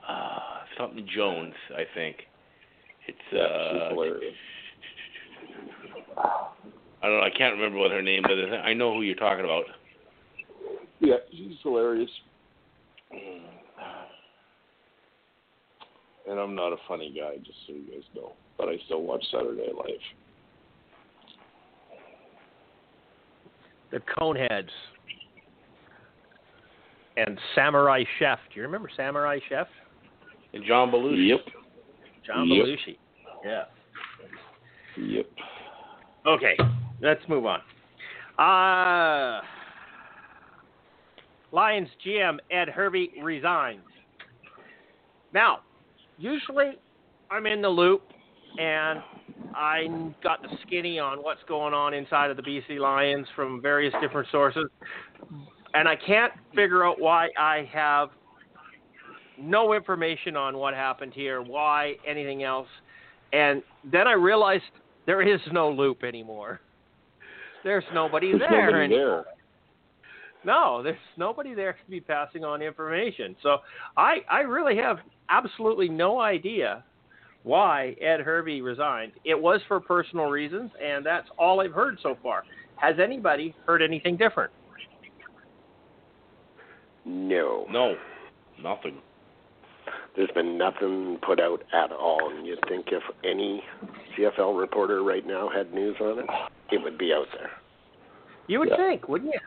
uh, 0.08 0.38
something 0.76 1.06
Jones, 1.14 1.54
I 1.76 1.84
think. 1.94 2.16
It's 3.06 3.18
Yeah, 3.32 3.42
uh. 3.42 3.94
I 7.00 7.06
don't 7.06 7.18
know. 7.18 7.24
I 7.24 7.30
can't 7.30 7.54
remember 7.54 7.78
what 7.78 7.92
her 7.92 8.02
name 8.02 8.22
but 8.24 8.32
I 8.64 8.74
know 8.74 8.92
who 8.92 9.02
you're 9.02 9.14
talking 9.14 9.44
about. 9.44 9.64
Yeah, 10.98 11.18
she's 11.30 11.56
hilarious. 11.62 12.10
And 16.28 16.38
I'm 16.40 16.56
not 16.56 16.72
a 16.72 16.76
funny 16.88 17.14
guy, 17.16 17.36
just 17.38 17.58
so 17.66 17.72
you 17.72 17.84
guys 17.92 18.02
know. 18.16 18.32
But 18.58 18.68
I 18.68 18.78
still 18.86 19.02
watch 19.02 19.24
Saturday 19.30 19.60
Night 19.66 19.76
Live. 19.76 20.00
The 23.90 24.00
Coneheads 24.18 24.68
and 27.16 27.38
Samurai 27.54 28.04
Chef. 28.18 28.38
Do 28.52 28.60
you 28.60 28.62
remember 28.62 28.90
Samurai 28.96 29.38
Chef? 29.48 29.66
And 30.52 30.64
John 30.64 30.90
Belushi. 30.90 31.28
Yep. 31.28 31.40
John 32.26 32.48
Yep. 32.48 32.66
Belushi. 32.66 32.98
Yeah. 33.44 33.64
Yep. 34.96 35.26
Okay, 36.26 36.56
let's 37.00 37.22
move 37.28 37.44
on. 37.46 37.60
Uh, 38.38 39.40
Lions 41.52 41.88
GM 42.06 42.38
Ed 42.50 42.68
Hervey 42.68 43.10
resigns. 43.22 43.80
Now, 45.32 45.60
usually 46.18 46.78
I'm 47.30 47.46
in 47.46 47.62
the 47.62 47.68
loop 47.68 48.02
and 48.58 49.00
I 49.54 49.86
got 50.22 50.42
the 50.42 50.48
skinny 50.66 50.98
on 50.98 51.18
what's 51.18 51.42
going 51.48 51.74
on 51.74 51.94
inside 51.94 52.30
of 52.30 52.36
the 52.36 52.42
BC 52.42 52.78
Lions 52.78 53.26
from 53.34 53.60
various 53.60 53.94
different 54.00 54.28
sources. 54.30 54.66
And 55.74 55.88
I 55.88 55.96
can't 55.96 56.32
figure 56.54 56.84
out 56.86 57.00
why 57.00 57.28
I 57.38 57.68
have 57.72 58.10
no 59.38 59.72
information 59.74 60.36
on 60.36 60.56
what 60.58 60.74
happened 60.74 61.12
here, 61.14 61.42
why 61.42 61.94
anything 62.06 62.42
else. 62.42 62.68
And 63.32 63.62
then 63.90 64.08
I 64.08 64.12
realized 64.12 64.64
there 65.06 65.22
is 65.22 65.40
no 65.52 65.70
loop 65.70 66.04
anymore. 66.04 66.60
There's 67.64 67.84
nobody 67.92 68.30
There's 68.30 68.42
there 68.50 68.66
nobody 68.66 68.84
anymore. 68.94 69.24
there. 69.24 69.34
No, 70.44 70.82
there's 70.82 70.96
nobody 71.16 71.54
there 71.54 71.72
to 71.72 71.90
be 71.90 72.00
passing 72.00 72.44
on 72.44 72.62
information. 72.62 73.36
So 73.42 73.58
I, 73.96 74.18
I 74.30 74.40
really 74.40 74.76
have 74.76 74.98
absolutely 75.28 75.88
no 75.88 76.20
idea 76.20 76.84
why 77.48 77.96
Ed 78.00 78.20
Hervey 78.20 78.60
resigned. 78.60 79.12
It 79.24 79.40
was 79.40 79.60
for 79.66 79.80
personal 79.80 80.26
reasons, 80.26 80.70
and 80.84 81.04
that's 81.04 81.26
all 81.38 81.60
I've 81.60 81.72
heard 81.72 81.98
so 82.02 82.16
far. 82.22 82.44
Has 82.76 82.96
anybody 83.02 83.54
heard 83.66 83.80
anything 83.80 84.18
different? 84.18 84.52
No. 87.06 87.66
No, 87.70 87.96
nothing. 88.62 88.98
There's 90.14 90.30
been 90.34 90.58
nothing 90.58 91.18
put 91.24 91.40
out 91.40 91.62
at 91.72 91.90
all. 91.90 92.30
And 92.30 92.46
you'd 92.46 92.60
think 92.68 92.88
if 92.88 93.02
any 93.24 93.62
CFL 94.16 94.58
reporter 94.58 95.02
right 95.02 95.26
now 95.26 95.48
had 95.48 95.72
news 95.72 95.96
on 96.00 96.18
it, 96.18 96.26
it 96.70 96.82
would 96.82 96.98
be 96.98 97.12
out 97.14 97.28
there. 97.32 97.50
You 98.46 98.58
would 98.58 98.68
Yeah. 98.68 98.76
think, 98.76 99.08
wouldn't 99.08 99.32
you? 99.32 99.40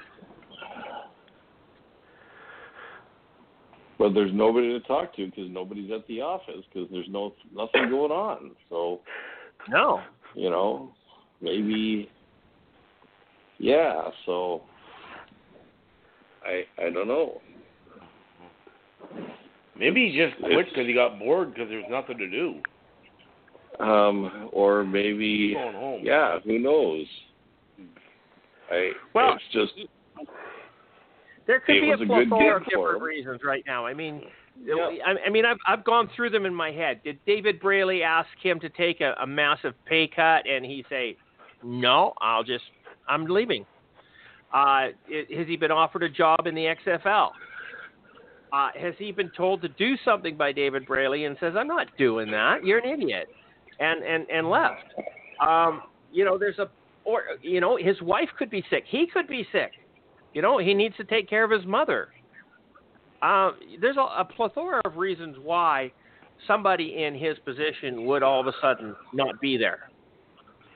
But 4.02 4.16
there's 4.16 4.34
nobody 4.34 4.70
to 4.70 4.80
talk 4.88 5.16
to 5.18 5.28
because 5.28 5.48
nobody's 5.52 5.92
at 5.92 6.08
the 6.08 6.22
office 6.22 6.64
because 6.74 6.90
there's 6.92 7.06
no 7.08 7.36
nothing 7.56 7.88
going 7.92 8.12
on. 8.12 8.50
So 8.68 9.02
No. 9.70 10.02
you 10.34 10.50
know, 10.50 10.92
maybe. 11.40 12.10
Yeah. 13.60 14.10
So 14.26 14.64
I 16.44 16.64
I 16.84 16.90
don't 16.90 17.08
know. 17.08 17.42
Maybe 19.78 20.10
he 20.10 20.18
just 20.18 20.36
quit 20.42 20.66
because 20.70 20.88
he 20.88 20.96
got 20.96 21.20
bored 21.20 21.54
because 21.54 21.70
there's 21.70 21.86
nothing 21.88 22.18
to 22.18 22.28
do. 22.28 22.56
Um, 23.80 24.50
or 24.52 24.84
maybe 24.84 25.54
Going 25.54 25.76
home. 25.76 26.02
yeah. 26.04 26.40
Who 26.40 26.58
knows? 26.58 27.06
I 28.72 28.94
Well, 29.14 29.36
it's 29.36 29.44
just 29.54 29.88
There 31.48 31.60
could 31.60 31.78
It 31.78 31.82
be 31.82 31.92
a 31.92 31.98
plethora 31.98 32.58
of 32.58 32.64
for 32.64 32.70
different 32.70 33.02
reasons 33.04 33.42
right 33.44 33.64
now. 33.66 33.86
I 33.86 33.94
mean, 33.94 34.24
Yeah. 34.64 34.76
I, 35.06 35.28
I 35.28 35.30
mean, 35.30 35.46
I've 35.46 35.58
I've 35.66 35.84
gone 35.84 36.10
through 36.16 36.30
them 36.30 36.46
in 36.46 36.54
my 36.54 36.72
head. 36.72 37.02
Did 37.04 37.20
David 37.26 37.60
Braley 37.60 38.04
ask 38.04 38.30
him 38.42 38.60
to 38.60 38.70
take 38.70 39.02
a, 39.02 39.16
a 39.22 39.28
massive 39.28 39.74
pay 39.86 40.08
cut, 40.08 40.48
and 40.48 40.66
he 40.66 40.86
say, 40.90 41.18
"No, 41.64 42.14
I'll 42.22 42.44
just 42.44 42.66
I'm 43.08 43.26
leaving." 43.26 43.66
Uh, 44.54 44.88
has 45.10 45.48
he 45.48 45.56
been 45.56 45.72
offered 45.72 46.04
a 46.04 46.10
job 46.10 46.46
in 46.46 46.54
the 46.54 46.76
XFL? 46.86 47.30
Uh, 48.52 48.70
has 48.78 48.94
he 48.98 49.14
been 49.14 49.32
told 49.36 49.62
to 49.62 49.70
do 49.70 49.96
something 50.04 50.36
by 50.36 50.52
David 50.52 50.86
Braley 50.86 51.26
and 51.26 51.38
says, 51.40 51.54
"I'm 51.58 51.68
not 51.68 51.88
doing 51.98 52.30
that. 52.32 52.64
You're 52.64 52.80
an 52.80 52.90
idiot," 52.90 53.30
and 53.80 54.04
and 54.04 54.30
and 54.30 54.50
left? 54.50 54.84
Um, 55.40 55.84
you 56.12 56.26
know, 56.26 56.38
there's 56.38 56.60
a 56.60 56.70
or 57.06 57.24
you 57.42 57.62
know, 57.62 57.78
his 57.78 58.00
wife 58.02 58.30
could 58.38 58.50
be 58.50 58.64
sick. 58.70 58.84
He 58.88 59.08
could 59.12 59.28
be 59.28 59.48
sick. 59.52 59.72
You 60.34 60.42
know, 60.42 60.58
he 60.58 60.74
needs 60.74 60.96
to 60.98 61.04
take 61.04 61.30
care 61.30 61.44
of 61.44 61.52
his 61.52 61.66
mother. 61.66 62.10
Uh, 63.22 63.52
there's 63.80 63.98
a, 63.98 64.22
a 64.22 64.26
plethora 64.26 64.82
of 64.86 64.98
reasons 64.98 65.38
why 65.42 65.92
somebody 66.48 67.04
in 67.04 67.14
his 67.14 67.38
position 67.46 68.06
would 68.06 68.24
all 68.24 68.40
of 68.40 68.48
a 68.48 68.54
sudden 68.62 68.96
not 69.14 69.40
be 69.40 69.58
there, 69.58 69.90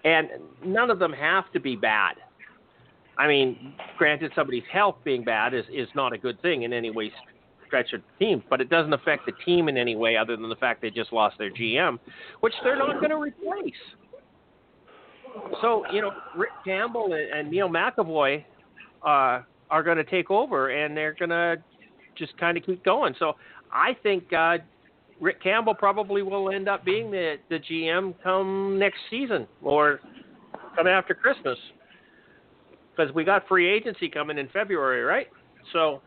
and 0.03 0.29
none 0.63 0.91
of 0.91 0.99
them 0.99 1.11
have 1.13 1.51
to 1.53 1.59
be 1.59 1.75
bad. 1.75 2.15
I 3.17 3.27
mean, 3.27 3.73
granted, 3.97 4.31
somebody's 4.35 4.63
health 4.71 4.97
being 5.03 5.23
bad 5.23 5.53
is 5.53 5.65
is 5.73 5.87
not 5.95 6.13
a 6.13 6.17
good 6.17 6.39
thing 6.41 6.63
in 6.63 6.73
any 6.73 6.91
way 6.91 7.11
stretch 7.65 7.93
of 7.93 8.01
team, 8.19 8.43
but 8.49 8.61
it 8.61 8.69
doesn't 8.69 8.93
affect 8.93 9.25
the 9.25 9.31
team 9.43 9.67
in 9.67 9.77
any 9.77 9.95
way 9.95 10.15
other 10.15 10.37
than 10.37 10.49
the 10.49 10.55
fact 10.55 10.81
they 10.81 10.91
just 10.91 11.11
lost 11.11 11.37
their 11.39 11.51
GM, 11.51 11.97
which 12.41 12.53
they're 12.63 12.77
not 12.77 12.99
going 12.99 13.09
to 13.09 13.17
replace. 13.17 13.73
So 15.61 15.83
you 15.91 16.01
know, 16.01 16.11
Rick 16.35 16.51
Campbell 16.63 17.13
and, 17.13 17.39
and 17.39 17.49
Neil 17.49 17.69
McEvoy 17.69 18.43
uh, 19.05 19.41
are 19.69 19.83
going 19.83 19.97
to 19.97 20.03
take 20.03 20.31
over, 20.31 20.69
and 20.69 20.95
they're 20.95 21.15
going 21.17 21.29
to 21.29 21.57
just 22.17 22.37
kind 22.37 22.57
of 22.57 22.65
keep 22.65 22.83
going. 22.83 23.13
So 23.19 23.33
I 23.71 23.95
think 24.03 24.31
uh, 24.33 24.57
Rick 25.19 25.41
Campbell 25.41 25.73
probably 25.73 26.21
will 26.21 26.49
end 26.49 26.67
up 26.67 26.83
being 26.83 27.11
the 27.11 27.35
the 27.49 27.59
GM 27.59 28.13
come 28.23 28.77
next 28.79 28.99
season 29.09 29.47
or 29.61 29.99
come 30.75 30.87
after 30.87 31.13
Christmas, 31.13 31.57
because 32.95 33.13
we 33.13 33.23
got 33.23 33.47
free 33.47 33.69
agency 33.69 34.09
coming 34.09 34.37
in 34.37 34.49
February, 34.49 35.03
right? 35.03 35.27
So 35.73 36.01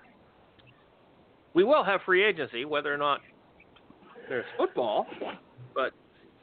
we 1.54 1.64
will 1.64 1.84
have 1.84 2.00
free 2.04 2.24
agency, 2.24 2.64
whether 2.64 2.92
or 2.92 2.98
not 2.98 3.20
there's 4.28 4.44
football, 4.56 5.06
but 5.74 5.92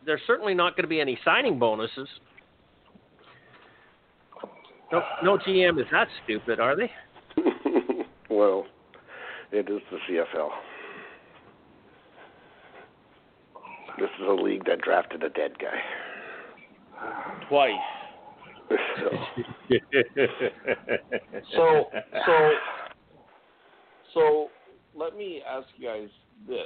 there's 0.05 0.21
certainly 0.27 0.53
not 0.53 0.75
going 0.75 0.83
to 0.83 0.89
be 0.89 0.99
any 0.99 1.17
signing 1.23 1.59
bonuses. 1.59 2.07
No, 4.95 5.03
no 5.23 5.38
GM 5.38 5.77
is 5.77 5.88
that 5.91 6.08
stupid, 6.23 6.62
are 6.62 6.77
they? 6.77 6.89
well, 8.29 8.65
it 9.51 9.69
is 9.69 9.81
the 9.91 9.97
CFL. 10.08 10.49
This 13.99 14.10
is 14.21 14.27
a 14.27 14.31
league 14.31 14.63
that 14.65 14.79
drafted 14.81 15.21
a 15.23 15.29
dead 15.29 15.51
guy. 15.60 15.81
Twice. 17.49 17.73
So, 18.69 19.10
so 21.55 21.84
so 22.25 22.51
so 24.13 24.47
let 24.95 25.17
me 25.17 25.41
ask 25.47 25.67
you 25.77 25.88
guys 25.88 26.10
this 26.47 26.58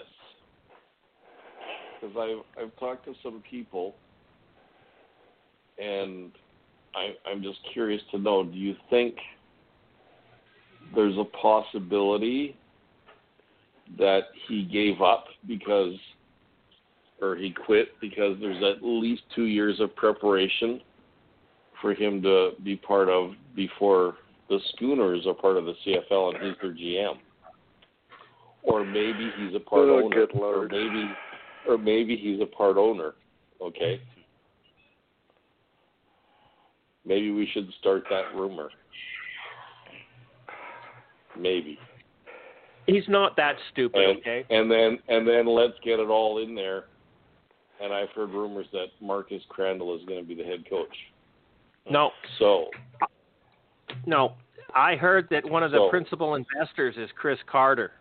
because 1.99 2.15
I've 2.15 2.63
I've 2.63 2.75
talked 2.77 3.05
to 3.05 3.13
some 3.23 3.43
people 3.49 3.95
and 5.79 6.31
I 6.95 7.29
I'm 7.29 7.41
just 7.41 7.59
curious 7.73 8.01
to 8.11 8.17
know 8.17 8.43
do 8.43 8.57
you 8.57 8.75
think 8.89 9.15
there's 10.95 11.17
a 11.17 11.25
possibility 11.25 12.55
that 13.97 14.21
he 14.47 14.63
gave 14.63 15.01
up 15.01 15.25
because 15.47 15.95
or 17.21 17.35
he 17.35 17.51
quit 17.51 17.89
because 17.99 18.37
there's 18.39 18.63
at 18.63 18.83
least 18.83 19.23
two 19.35 19.45
years 19.45 19.79
of 19.79 19.95
preparation 19.95 20.81
for 21.81 21.93
him 21.93 22.21
to 22.21 22.51
be 22.63 22.75
part 22.75 23.09
of 23.09 23.31
before 23.55 24.15
the 24.49 24.59
Schooners 24.73 25.25
are 25.27 25.33
part 25.33 25.57
of 25.57 25.65
the 25.65 25.73
CFL 25.85 26.35
and 26.35 26.45
he's 26.45 26.55
their 26.61 26.73
GM. 26.73 27.17
Or 28.63 28.83
maybe 28.83 29.31
he's 29.37 29.55
a 29.55 29.59
part 29.59 29.87
Oh, 29.89 30.03
owner. 30.03 30.25
Or 30.33 30.67
maybe 30.67 31.11
or 31.67 31.77
maybe 31.77 32.17
he's 32.17 32.41
a 32.41 32.45
part 32.45 32.77
owner. 32.77 33.13
Okay. 33.61 34.01
Maybe 37.09 37.31
we 37.31 37.49
should 37.51 37.67
start 37.79 38.03
that 38.11 38.35
rumor. 38.35 38.69
Maybe. 41.35 41.79
He's 42.85 43.03
not 43.07 43.35
that 43.35 43.55
stupid, 43.71 43.99
And, 44.01 44.17
okay? 44.19 44.45
and 44.51 44.69
then 44.71 44.99
and 45.07 45.27
then 45.27 45.47
let's 45.47 45.73
get 45.83 45.99
it 45.99 46.07
all 46.07 46.37
in 46.41 46.53
there. 46.53 46.85
And 47.81 47.91
I've 47.91 48.09
heard 48.09 48.29
rumors 48.29 48.67
that 48.73 48.87
Marcus 49.01 49.41
Crandell 49.49 49.97
is 49.99 50.05
going 50.05 50.19
to 50.21 50.25
be 50.27 50.35
the 50.35 50.43
head 50.43 50.69
coach. 50.69 50.95
No, 51.89 52.11
So 52.37 52.67
no. 54.05 54.33
I 54.75 54.95
heard 54.95 55.27
that 55.31 55.43
one 55.49 55.63
of 55.63 55.71
the 55.71 55.77
So- 55.77 55.89
principal 55.89 56.35
investors 56.35 56.95
is 56.97 57.09
Cris 57.15 57.39
Carter, 57.47 57.91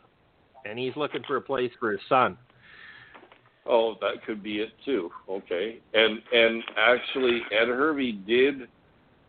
and 0.67 0.79
he's 0.79 0.95
looking 0.97 1.23
for 1.27 1.37
a 1.37 1.41
place 1.41 1.71
for 1.81 1.93
his 1.93 2.01
son. 2.11 2.37
Oh, 3.65 3.95
that 4.03 4.23
could 4.27 4.43
be 4.43 4.61
it 4.61 4.73
too. 4.85 5.11
Okay. 5.31 5.79
And 5.95 6.21
and 6.33 6.63
actually 6.77 7.41
Ed 7.53 7.69
Hervey 7.69 8.13
did 8.13 8.69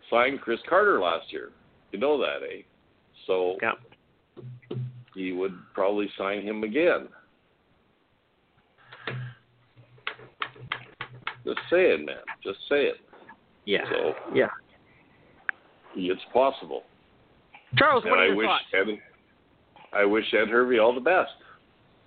sign 0.10 0.38
Chris 0.38 0.60
Carter 0.67 1.00
last 1.00 1.32
year. 1.32 1.52
You 1.91 2.00
know 2.00 2.17
that, 2.19 2.43
eh? 2.43 2.62
So 3.26 3.58
Yeah. 3.62 3.74
he 5.13 5.32
would 5.32 5.54
probably 5.74 6.10
sign 6.17 6.41
him 6.41 6.63
again. 6.63 7.10
Just 11.45 11.60
say 11.69 11.93
it, 11.93 12.06
man. 12.06 12.17
Just 12.43 12.60
say 12.67 12.86
it. 12.88 13.00
Yeah. 13.65 13.89
So 13.89 14.15
Yeah. 14.34 14.50
it's 15.95 16.26
possible. 16.26 16.86
Charles, 17.78 18.04
And 18.04 18.12
what 18.12 18.19
are 18.19 18.24
I 18.24 18.28
your 18.28 18.36
wish 18.36 18.48
thoughts? 18.48 18.74
Ed 18.74 19.02
I 19.91 20.06
wish 20.06 20.34
Ed 20.34 20.50
Hervey 20.50 20.80
all 20.80 20.93
the 20.93 21.02
best. 21.02 21.34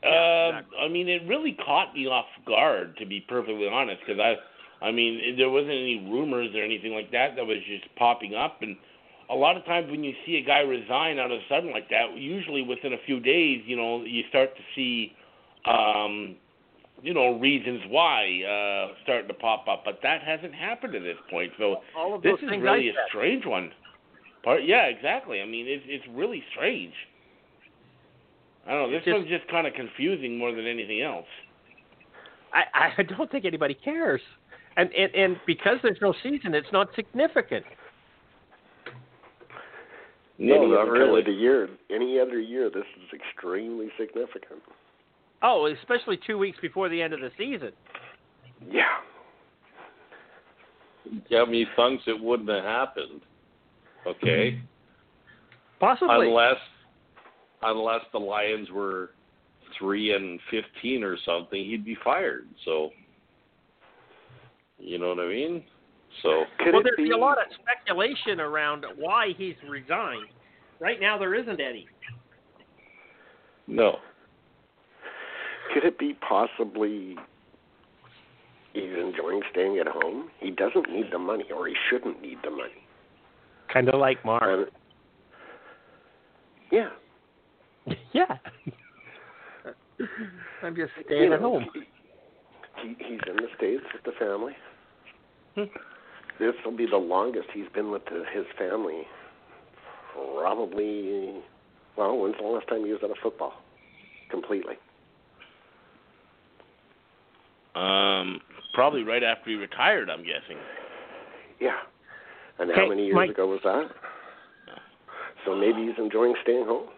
Um, 0.04 0.64
I 0.80 0.88
mean, 0.88 1.08
it 1.08 1.22
really 1.28 1.52
caught 1.52 1.94
me 1.94 2.06
off 2.06 2.26
guard, 2.44 2.96
to 2.98 3.06
be 3.06 3.20
perfectly 3.20 3.68
honest, 3.68 4.00
because 4.00 4.20
I, 4.20 4.36
I 4.82 4.90
mean, 4.90 5.36
there 5.36 5.50
wasn't 5.50 5.72
any 5.72 6.06
rumors 6.10 6.54
or 6.54 6.62
anything 6.62 6.92
like 6.92 7.10
that 7.12 7.36
that 7.36 7.44
was 7.44 7.58
just 7.68 7.84
popping 7.96 8.34
up, 8.34 8.62
and 8.62 8.76
a 9.30 9.34
lot 9.34 9.56
of 9.56 9.64
times 9.64 9.90
when 9.90 10.04
you 10.04 10.12
see 10.26 10.36
a 10.36 10.42
guy 10.42 10.60
resign 10.60 11.18
out 11.18 11.30
of 11.30 11.40
sudden 11.48 11.70
like 11.70 11.88
that, 11.90 12.16
usually 12.16 12.62
within 12.62 12.92
a 12.92 12.98
few 13.06 13.20
days, 13.20 13.62
you 13.66 13.76
know, 13.76 14.02
you 14.02 14.22
start 14.28 14.50
to 14.56 14.62
see, 14.74 15.12
um, 15.64 16.36
you 17.02 17.14
know, 17.14 17.38
reasons 17.38 17.80
why 17.88 18.42
uh, 18.42 18.94
starting 19.02 19.28
to 19.28 19.34
pop 19.34 19.66
up, 19.68 19.84
but 19.84 20.00
that 20.02 20.22
hasn't 20.22 20.54
happened 20.54 20.94
at 20.94 21.02
this 21.02 21.16
point. 21.30 21.52
So 21.58 21.76
All 21.96 22.14
of 22.14 22.22
this 22.22 22.34
is 22.42 22.50
really 22.60 22.88
a 22.90 22.92
strange 23.08 23.46
one. 23.46 23.70
Part, 24.44 24.64
yeah, 24.64 24.86
exactly. 24.86 25.40
I 25.40 25.46
mean, 25.46 25.66
it's 25.68 25.84
it's 25.86 26.04
really 26.12 26.42
strange. 26.52 26.92
I 28.66 28.72
don't 28.72 28.82
know. 28.82 28.90
This 28.90 29.04
just- 29.04 29.16
one's 29.16 29.28
just 29.28 29.48
kind 29.48 29.66
of 29.66 29.74
confusing 29.74 30.36
more 30.36 30.52
than 30.52 30.66
anything 30.66 31.00
else. 31.00 31.26
I, 32.52 32.92
I 32.98 33.02
don't 33.04 33.30
think 33.30 33.46
anybody 33.46 33.72
cares, 33.72 34.20
and, 34.76 34.90
and 34.92 35.14
and 35.14 35.36
because 35.46 35.78
there's 35.82 35.98
no 36.00 36.14
season, 36.22 36.54
it's 36.54 36.72
not 36.72 36.88
significant. 36.94 37.64
No, 40.38 40.56
any 40.56 40.72
not 40.72 40.82
other 40.82 40.92
really. 40.92 41.20
of 41.20 41.26
the 41.26 41.32
year, 41.32 41.68
any 41.90 42.18
other 42.18 42.40
year, 42.40 42.70
this 42.70 42.84
is 42.96 43.20
extremely 43.20 43.88
significant. 43.98 44.62
Oh, 45.42 45.66
especially 45.66 46.18
two 46.26 46.38
weeks 46.38 46.58
before 46.60 46.88
the 46.88 47.00
end 47.00 47.12
of 47.12 47.20
the 47.20 47.30
season. 47.36 47.72
Yeah. 48.70 48.82
Yeah, 51.28 51.44
me 51.44 51.66
thinks 51.76 52.04
it 52.06 52.20
wouldn't 52.20 52.48
have 52.48 52.64
happened. 52.64 53.22
Okay. 54.06 54.60
Possibly. 55.80 56.28
unless 56.28 56.56
unless 57.62 58.02
the 58.12 58.18
Lions 58.18 58.70
were 58.70 59.10
three 59.78 60.14
and 60.14 60.40
fifteen 60.50 61.02
or 61.02 61.16
something, 61.26 61.64
he'd 61.64 61.84
be 61.84 61.96
fired. 62.04 62.46
So 62.64 62.90
you 64.82 64.98
know 64.98 65.08
what 65.08 65.20
I 65.20 65.28
mean? 65.28 65.62
So 66.22 66.44
Could 66.58 66.72
well, 66.72 66.80
it 66.80 66.84
there'd 66.84 66.96
be 66.96 67.04
be 67.04 67.10
a 67.12 67.16
lot 67.16 67.38
of 67.38 67.44
speculation 67.54 68.40
around 68.40 68.84
why 68.96 69.28
he's 69.36 69.54
resigned. 69.68 70.28
Right 70.80 71.00
now, 71.00 71.16
there 71.16 71.34
isn't 71.34 71.60
any. 71.60 71.86
no. 73.66 73.96
Could 75.72 75.84
it 75.84 75.98
be 75.98 76.14
possibly 76.28 77.16
he's 78.74 78.92
enjoying 79.00 79.40
staying 79.52 79.78
at 79.78 79.86
home? 79.86 80.28
He 80.38 80.50
doesn't 80.50 80.90
need 80.90 81.06
the 81.10 81.18
money, 81.18 81.44
or 81.54 81.66
he 81.66 81.74
shouldn't 81.88 82.20
need 82.20 82.38
the 82.44 82.50
money. 82.50 82.84
Kind 83.72 83.88
of 83.88 83.98
like 83.98 84.22
Mark. 84.24 84.42
And- 84.44 84.66
yeah. 86.70 86.90
yeah. 88.12 88.36
I'm 90.62 90.76
just 90.76 90.92
staying 91.06 91.24
you 91.24 91.34
at 91.34 91.40
home. 91.40 91.66
He, 92.82 92.96
he's 92.98 93.20
in 93.28 93.36
the 93.36 93.48
states 93.56 93.84
with 93.94 94.02
the 94.04 94.12
family. 94.18 94.52
Hmm. 95.54 95.62
This 96.38 96.54
will 96.64 96.76
be 96.76 96.86
the 96.86 96.96
longest 96.96 97.48
he's 97.52 97.68
been 97.74 97.90
with 97.90 98.04
the, 98.06 98.24
his 98.34 98.46
family 98.58 99.06
probably. 100.14 101.42
Well, 101.96 102.18
when's 102.18 102.36
the 102.40 102.46
last 102.46 102.68
time 102.68 102.84
he 102.84 102.92
was 102.92 103.00
at 103.02 103.10
a 103.10 103.14
football? 103.22 103.52
Completely. 104.30 104.74
Um, 107.74 108.40
probably 108.74 109.02
right 109.02 109.22
after 109.22 109.50
he 109.50 109.56
retired, 109.56 110.10
I'm 110.10 110.20
guessing. 110.22 110.58
Yeah. 111.60 111.78
And 112.58 112.70
Okay, 112.70 112.80
how 112.80 112.88
many 112.88 113.04
years 113.06 113.14
Mike- 113.14 113.30
ago 113.30 113.46
was 113.46 113.60
that? 113.64 113.90
So 115.44 115.56
maybe 115.56 115.86
he's 115.86 115.98
enjoying 115.98 116.34
staying 116.42 116.66
home. 116.66 116.88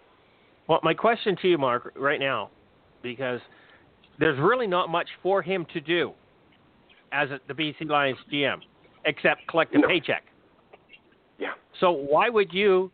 Well, 0.69 0.81
my 0.83 0.93
question 0.95 1.37
to 1.43 1.49
you, 1.49 1.57
Mark, 1.59 1.93
right 1.97 2.21
now, 2.21 2.51
because 3.03 3.41
there's 4.19 4.39
really 4.39 4.67
not 4.67 4.91
much 4.91 5.09
for 5.23 5.41
him 5.43 5.67
to 5.73 5.81
do 5.81 6.13
as 7.15 7.31
a, 7.31 7.39
the 7.49 7.55
BC 7.55 7.89
Lions 7.89 8.19
GM, 8.33 8.59
except 9.07 9.47
collect 9.49 9.75
a 9.75 9.79
No. 9.79 9.89
paycheck. 9.89 10.25
Yeah. 11.39 11.53
So 11.81 11.91
why 11.93 12.29
would 12.29 12.53
you 12.53 12.91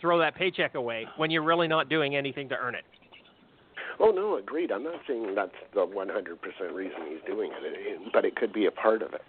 throw 0.00 0.18
that 0.18 0.34
paycheck 0.34 0.74
away 0.74 1.06
when 1.16 1.30
you're 1.30 1.44
really 1.44 1.68
not 1.68 1.88
doing 1.88 2.16
anything 2.16 2.48
to 2.48 2.56
earn 2.56 2.74
it? 2.74 2.84
Oh 4.00 4.10
no, 4.10 4.36
agreed. 4.38 4.72
I'm 4.72 4.82
not 4.82 5.00
saying 5.06 5.34
that's 5.34 5.50
the 5.74 5.86
100% 5.86 6.74
reason 6.74 6.96
he's 7.08 7.18
doing 7.26 7.50
it, 7.52 7.62
it- 7.62 8.12
but 8.12 8.24
it 8.24 8.34
could 8.36 8.52
be 8.52 8.66
a 8.66 8.70
part 8.70 9.02
of 9.02 9.12
it. 9.14 9.22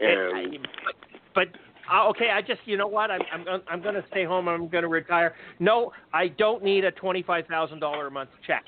And 0.00 0.54
It- 0.54 0.60
but, 0.84 0.94
but 1.34 1.48
uh, 1.92 2.06
okay, 2.10 2.30
I 2.30 2.42
just 2.42 2.60
you 2.66 2.76
know 2.76 2.86
what 2.86 3.10
I'm 3.10 3.22
I'm 3.32 3.62
I'm 3.66 3.80
going 3.82 3.94
to 3.94 4.04
stay 4.10 4.24
home. 4.24 4.46
I'm 4.46 4.68
going 4.68 4.82
to 4.82 4.88
retire. 4.88 5.34
No, 5.58 5.90
I 6.12 6.28
don't 6.28 6.62
need 6.62 6.84
a 6.84 6.90
twenty 6.92 7.22
five 7.22 7.46
thousand 7.46 7.78
dollar 7.80 8.08
a 8.08 8.10
month 8.10 8.28
check. 8.46 8.64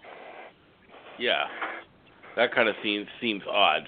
Yeah, 1.19 1.45
that 2.37 2.55
kind 2.55 2.67
of 2.69 2.75
seems 2.83 3.07
seems 3.21 3.43
odd. 3.51 3.83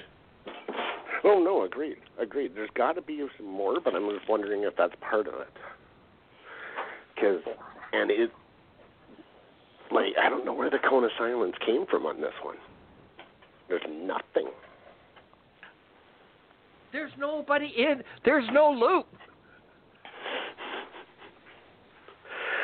Oh 1.24 1.42
no, 1.42 1.64
agreed, 1.64 1.96
agreed. 2.18 2.52
There's 2.54 2.70
got 2.74 2.92
to 2.92 3.02
be 3.02 3.24
some 3.36 3.46
more, 3.46 3.80
but 3.80 3.94
I'm 3.94 4.08
just 4.10 4.28
wondering 4.28 4.62
if 4.64 4.74
that's 4.76 4.94
part 5.00 5.26
of 5.28 5.34
it. 5.34 5.48
Because 7.14 7.40
and 7.92 8.10
it, 8.10 8.30
like 9.90 10.14
I 10.22 10.28
don't 10.28 10.44
know 10.44 10.54
where 10.54 10.70
the 10.70 10.78
cone 10.78 11.04
of 11.04 11.10
silence 11.18 11.54
came 11.64 11.86
from 11.86 12.06
on 12.06 12.20
this 12.20 12.32
one. 12.42 12.56
There's 13.68 13.82
nothing. 13.88 14.50
There's 16.92 17.12
nobody 17.18 17.72
in. 17.78 18.02
There's 18.24 18.44
no 18.52 18.70
loop. 18.70 19.06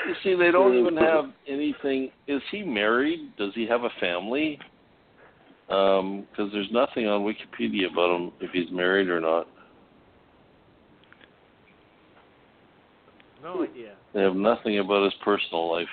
You 0.06 0.14
see, 0.22 0.34
they 0.34 0.50
don't 0.50 0.72
hmm. 0.72 0.78
even 0.78 0.96
have 0.96 1.26
anything. 1.46 2.10
Is 2.26 2.42
he 2.50 2.62
married? 2.62 3.36
Does 3.36 3.52
he 3.54 3.66
have 3.66 3.84
a 3.84 3.90
family? 4.00 4.58
Um, 5.70 6.26
because 6.30 6.50
there's 6.52 6.70
nothing 6.70 7.06
on 7.06 7.22
Wikipedia 7.22 7.92
about 7.92 8.16
him 8.16 8.32
if 8.40 8.50
he's 8.52 8.70
married 8.70 9.08
or 9.08 9.20
not. 9.20 9.46
No 13.42 13.58
hmm. 13.58 13.62
idea. 13.64 13.94
They 14.14 14.22
have 14.22 14.34
nothing 14.34 14.78
about 14.78 15.04
his 15.04 15.14
personal 15.22 15.70
life. 15.70 15.86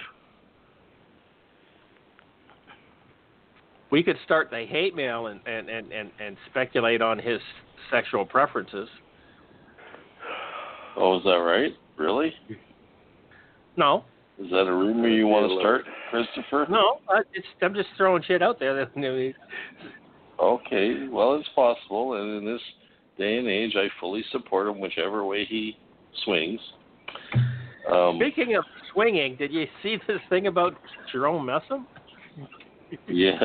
We 3.91 4.01
could 4.01 4.17
start 4.25 4.49
the 4.49 4.65
hate 4.65 4.95
mail 4.95 5.27
and 5.27 5.39
and 5.45 5.69
and 5.69 5.91
and, 5.91 6.11
and 6.19 6.37
speculate 6.49 7.01
on 7.01 7.19
his 7.19 7.39
sexual 7.91 8.25
preferences. 8.25 8.89
Oh, 10.97 11.17
is 11.17 11.23
that 11.23 11.35
right? 11.35 11.73
Really? 11.97 12.33
No, 13.77 14.05
Is 14.37 14.49
that 14.51 14.67
a 14.67 14.73
rumor 14.73 15.07
you 15.07 15.27
want 15.27 15.49
to 15.49 15.59
start, 15.59 15.85
Christopher? 16.09 16.67
no, 16.69 16.99
I, 17.09 17.21
it's, 17.33 17.47
I'm 17.61 17.73
just 17.73 17.87
throwing 17.95 18.21
shit 18.23 18.41
out 18.41 18.59
there. 18.59 18.75
That, 18.75 18.95
you 19.01 19.33
Okay, 20.39 21.07
well, 21.09 21.35
it's 21.35 21.47
possible, 21.55 22.15
and 22.21 22.37
in 22.39 22.45
this 22.53 22.61
day 23.17 23.37
and 23.37 23.47
age, 23.47 23.75
I 23.77 23.87
fully 24.01 24.23
support 24.33 24.67
him 24.67 24.79
whichever 24.81 25.23
way 25.25 25.45
he 25.45 25.77
swings. 26.25 26.59
Um, 27.89 28.17
Speaking 28.19 28.55
of 28.55 28.65
swinging, 28.91 29.37
did 29.37 29.53
you 29.53 29.65
see 29.81 29.97
this 30.07 30.19
thing 30.29 30.47
about 30.47 30.73
Jerome 31.11 31.45
Messam? 31.47 31.85
yes. 33.07 33.41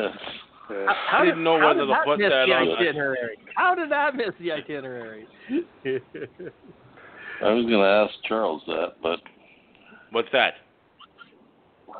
Uh, 0.68 0.86
How 1.08 1.20
Didn't 1.24 1.38
did, 1.38 1.44
know 1.44 1.54
whether 1.54 1.86
to 1.86 1.94
put 2.04 2.18
miss 2.18 2.30
that 2.30 2.46
the 2.46 2.52
on 2.54 2.66
the- 2.66 2.74
itinerary? 2.78 3.38
How 3.54 3.74
did 3.76 3.90
that 3.92 4.16
miss 4.16 4.30
the 4.40 4.50
itinerary? 4.52 5.26
I 5.84 7.52
was 7.52 7.64
going 7.64 7.68
to 7.68 8.08
ask 8.08 8.12
Charles 8.26 8.62
that, 8.66 8.94
but 9.02 9.20
What's 10.12 10.28
that? 10.32 10.54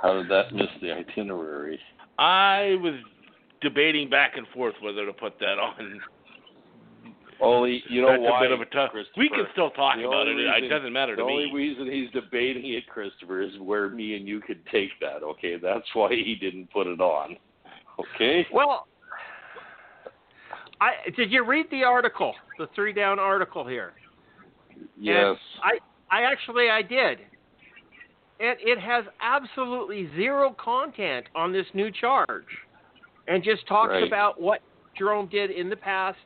How 0.03 0.15
did 0.15 0.29
that 0.31 0.53
miss 0.55 0.69
the 0.81 0.93
itinerary? 0.93 1.79
I 2.19 2.77
was 2.83 2.95
debating 3.61 4.09
back 4.11 4.37
and 4.37 4.47
forth 4.49 4.75
whether 4.83 5.05
to 5.07 5.13
put 5.13 5.39
that 5.41 5.59
on. 5.59 6.01
Only, 7.43 7.83
you 7.89 8.03
know 8.03 8.09
That's 8.11 8.23
why? 8.23 8.39
a 8.39 8.43
bit 8.43 8.53
of 8.53 8.61
a 8.61 8.67
tough. 8.67 8.91
We 9.17 9.31
can 9.31 9.47
still 9.53 9.71
talk 9.71 9.97
The 9.97 10.07
about 10.07 10.27
it. 10.29 10.33
only 10.33 10.45
It 10.45 10.69
doesn't 10.69 10.93
matter 10.93 11.17
The 11.17 11.23
only 11.23 11.51
reason 11.53 11.91
he's 11.91 12.11
debating 12.11 12.75
it, 12.75 12.87
Christopher, 12.87 13.41
is 13.41 13.53
where 13.59 13.89
me 13.89 14.15
and 14.17 14.29
you 14.29 14.41
could 14.41 14.61
take 14.71 14.91
that. 15.01 15.23
Okay, 15.23 15.57
that's 15.57 15.87
why 15.95 16.11
he 16.11 16.37
didn't 16.39 16.71
put 16.71 16.87
it 16.87 17.01
on. 17.01 17.39
Okay. 17.99 18.47
well, 18.53 18.87
I 20.81 20.93
did 21.17 21.31
you 21.31 21.45
read 21.45 21.67
the 21.71 21.83
article, 21.85 22.35
the 22.59 22.69
three 22.75 22.93
down 22.93 23.19
article 23.19 23.67
here? 23.67 23.93
Yes. 24.99 25.37
I 25.63 25.79
I 26.11 26.23
actually 26.23 26.69
I 26.71 26.83
did. 26.83 27.19
And 28.41 28.57
it 28.61 28.79
has 28.81 29.05
absolutely 29.21 30.09
zero 30.17 30.57
content 30.59 31.27
on 31.35 31.53
this 31.53 31.67
new 31.75 31.91
charge, 31.91 32.47
and 33.29 33.45
just 33.45 33.67
talks 33.69 33.91
Right. 33.93 34.03
about 34.07 34.41
what 34.41 34.63
Jerome 34.97 35.27
did 35.29 35.51
in 35.51 35.69
the 35.69 35.77
past, 35.77 36.19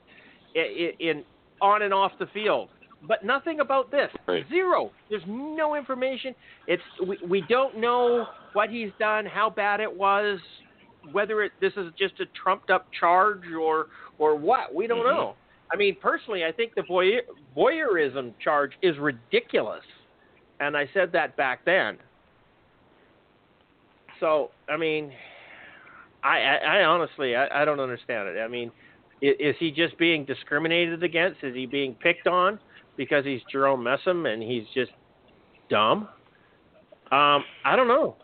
in, 0.55 0.93
in 1.01 1.25
on 1.61 1.83
and 1.83 1.93
off 1.93 2.13
the 2.19 2.27
field, 2.27 2.69
but 3.03 3.25
nothing 3.25 3.61
about 3.61 3.91
this. 3.91 4.11
Right. 4.29 4.47
Zero. 4.49 4.93
There's 5.11 5.23
no 5.27 5.75
information. 5.75 6.35
It's 6.67 6.83
we, 7.05 7.19
we 7.27 7.41
don't 7.43 7.77
know 7.79 8.27
what 8.53 8.71
he's 8.71 8.91
done, 8.99 9.27
how 9.27 9.51
bad 9.51 9.81
it 9.81 9.93
was, 9.93 10.39
whether 11.13 11.43
it 11.43 11.53
this 11.61 11.73
is 11.77 11.93
just 11.99 12.21
a 12.21 12.27
trumped 12.41 12.71
up 12.71 12.87
charge 12.99 13.51
or 13.53 13.89
or 14.19 14.37
what. 14.37 14.73
We 14.75 14.87
don't 14.87 15.05
Mhm. 15.05 15.17
know. 15.17 15.37
I 15.73 15.77
mean, 15.77 15.97
personally, 16.01 16.45
I 16.45 16.53
think 16.53 16.75
the 16.75 16.83
voyeur, 16.83 17.23
voyeurism 17.57 18.39
charge 18.39 18.73
is 18.83 18.97
ridiculous, 18.99 19.85
and 20.61 20.77
I 20.77 20.89
said 20.95 21.13
that 21.13 21.37
back 21.37 21.65
then. 21.65 21.99
So, 24.21 24.51
I 24.69 24.77
mean, 24.77 25.13
I, 26.23 26.39
I, 26.39 26.55
I 26.57 26.85
honestly, 26.85 27.37
I, 27.37 27.63
I 27.63 27.65
don't 27.65 27.81
understand 27.81 28.29
it. 28.29 28.41
I 28.41 28.49
mean, 28.49 28.71
is, 29.21 29.35
is 29.39 29.57
he 29.59 29.71
just 29.71 29.99
being 29.99 30.25
discriminated 30.25 31.03
against? 31.03 31.43
Is 31.43 31.55
he 31.55 31.67
being 31.67 31.95
picked 31.95 32.27
on 32.27 32.59
because 32.97 33.25
he's 33.25 33.41
Jerome 33.51 33.85
Messam 33.85 34.33
and 34.33 34.43
he's 34.43 34.65
just 34.75 34.93
dumb? 35.69 36.09
Um, 37.13 37.45
I 37.65 37.77
don't 37.77 37.89
know. 37.89 38.17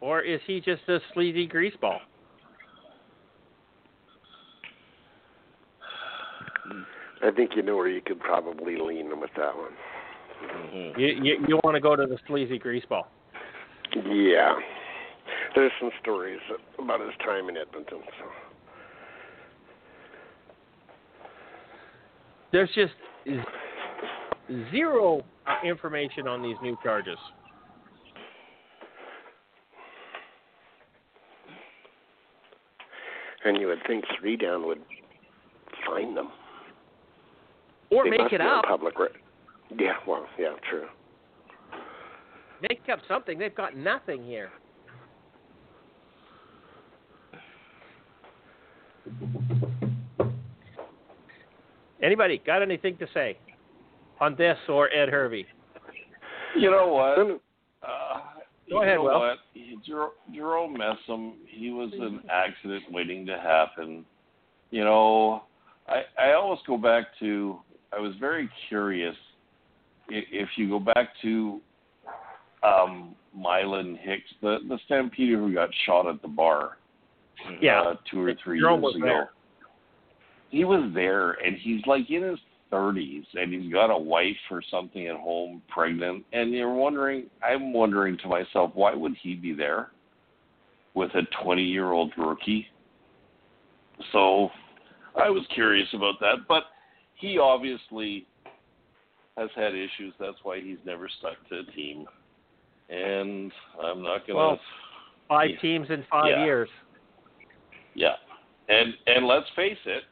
Or 0.00 0.22
is 0.22 0.40
he 0.46 0.60
just 0.60 0.82
a 0.88 0.98
sleazy 1.12 1.46
greaseball? 1.46 1.98
I 7.22 7.30
think 7.30 7.50
you 7.54 7.62
know 7.62 7.76
where 7.76 7.88
you 7.88 8.00
could 8.00 8.20
probably 8.20 8.76
lean 8.76 9.20
with 9.20 9.30
that 9.36 9.56
one. 9.56 9.72
Mhm. 10.42 10.98
You 10.98 11.06
you, 11.08 11.44
you 11.48 11.60
want 11.64 11.74
to 11.74 11.80
go 11.80 11.94
to 11.94 12.06
the 12.06 12.18
sleazy 12.26 12.58
greaseball? 12.58 13.04
Yeah. 13.94 14.58
There's 15.54 15.72
some 15.80 15.90
stories 16.00 16.40
about 16.78 17.00
his 17.00 17.10
time 17.24 17.48
in 17.48 17.56
Edmonton. 17.56 18.00
So. 18.18 18.26
There's 22.52 22.70
just 22.74 22.92
zero 24.70 25.22
uh, 25.46 25.56
information 25.64 26.26
on 26.26 26.42
these 26.42 26.56
new 26.62 26.76
charges. 26.82 27.18
And 33.44 33.60
you 33.60 33.68
would 33.68 33.78
think 33.86 34.04
three 34.20 34.36
down 34.36 34.66
would 34.66 34.82
find 35.86 36.16
them. 36.16 36.28
Or 37.90 38.04
They 38.04 38.10
make 38.10 38.20
must 38.20 38.32
it 38.34 38.38
be 38.38 38.44
on 38.44 38.58
up. 38.58 38.64
Public 38.66 38.98
re- 38.98 39.08
yeah, 39.78 39.92
well, 40.06 40.26
yeah, 40.38 40.54
true. 40.68 40.86
Make 42.68 42.82
up 42.92 43.00
something. 43.08 43.38
They've 43.38 43.54
got 43.54 43.76
nothing 43.76 44.24
here. 44.24 44.50
Anybody 52.02 52.40
got 52.46 52.62
anything 52.62 52.96
to 52.98 53.06
say 53.12 53.36
on 54.20 54.34
this 54.36 54.56
or 54.68 54.92
Ed 54.92 55.08
Hervey? 55.08 55.46
You 56.56 56.70
know 56.70 56.88
what? 56.92 57.16
Then- 57.16 57.40
Uh, 57.82 58.20
Go 58.68 58.76
you 58.76 58.82
ahead, 58.82 58.96
know 58.96 59.04
Will. 59.04 59.18
what? 59.20 59.38
He- 59.54 59.76
Jer- 59.84 60.12
Jerome 60.32 60.76
Messam, 60.76 61.34
he 61.46 61.70
was 61.70 61.92
an 61.94 62.22
accident 62.30 62.90
waiting 62.92 63.24
to 63.26 63.38
happen. 63.38 64.04
You 64.70 64.84
know, 64.84 65.44
I 65.88 66.04
I 66.18 66.32
always 66.34 66.60
go 66.66 66.76
back 66.76 67.16
to 67.18 67.60
I 67.96 68.00
was 68.00 68.14
very 68.20 68.48
curious 68.68 69.16
if 70.08 70.48
you 70.56 70.68
go 70.68 70.78
back 70.80 71.10
to 71.22 71.60
um 72.62 73.14
Mylan 73.36 73.98
Hicks, 73.98 74.28
the 74.42 74.58
the 74.68 74.78
stampeder 74.86 75.38
who 75.38 75.54
got 75.54 75.70
shot 75.86 76.06
at 76.08 76.20
the 76.22 76.28
bar 76.28 76.78
Yeah. 77.60 77.80
uh, 77.82 77.94
two 78.10 78.20
or 78.22 78.34
three 78.42 78.60
Jerome 78.60 78.82
years 78.82 78.96
ago. 78.96 79.04
there. 79.06 79.30
He 80.50 80.64
was 80.64 80.90
there, 80.94 81.32
and 81.32 81.56
he's 81.56 81.80
like 81.86 82.10
in 82.10 82.22
his 82.22 82.38
30s 82.72 83.24
and 83.34 83.52
he's 83.52 83.72
got 83.72 83.90
a 83.90 83.98
wife 83.98 84.36
or 84.50 84.62
something 84.70 85.08
at 85.08 85.16
home 85.16 85.60
pregnant 85.68 86.24
and 86.32 86.52
you're 86.52 86.72
wondering 86.72 87.24
I'm 87.42 87.72
wondering 87.72 88.16
to 88.18 88.28
myself 88.28 88.70
why 88.74 88.94
would 88.94 89.16
he 89.20 89.34
be 89.34 89.52
there 89.52 89.90
with 90.94 91.10
a 91.16 91.22
20 91.42 91.62
year 91.64 91.90
old 91.90 92.12
rookie 92.16 92.68
so 94.12 94.50
I 95.20 95.28
was 95.30 95.42
curious 95.52 95.88
about 95.94 96.20
that 96.20 96.46
but 96.46 96.64
he 97.20 97.38
obviously 97.38 98.26
has 99.36 99.50
had 99.54 99.74
issues 99.74 100.12
that's 100.18 100.36
why 100.42 100.60
he's 100.60 100.78
never 100.84 101.08
stuck 101.18 101.36
to 101.48 101.60
a 101.60 101.72
team 101.74 102.06
and 102.88 103.52
I'm 103.82 104.02
not 104.02 104.26
going 104.26 104.28
to 104.28 104.34
Well, 104.34 104.60
Five 105.28 105.50
Yeah. 105.50 105.56
teams 105.60 105.90
in 105.90 106.02
five 106.10 106.26
Yeah. 106.30 106.44
years. 106.44 106.68
Yeah, 107.94 108.16
and 108.68 108.94
and 109.06 109.26
let's 109.28 109.48
face 109.50 109.78
it, 109.84 110.02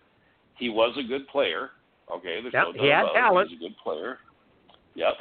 he 0.56 0.68
was 0.68 0.96
a 0.96 1.02
good 1.02 1.26
player. 1.26 1.72
Okay, 2.08 2.40
there's 2.40 2.54
Yep, 2.54 2.66
no 2.66 2.72
doubt 2.72 2.80
he 2.82 2.88
had 2.88 3.02
about 3.02 3.14
talent. 3.14 3.50
it. 3.50 3.54
He's 3.54 3.58
a 3.60 3.68
good 3.68 3.76
player. 3.78 4.20
Yep, 4.94 5.14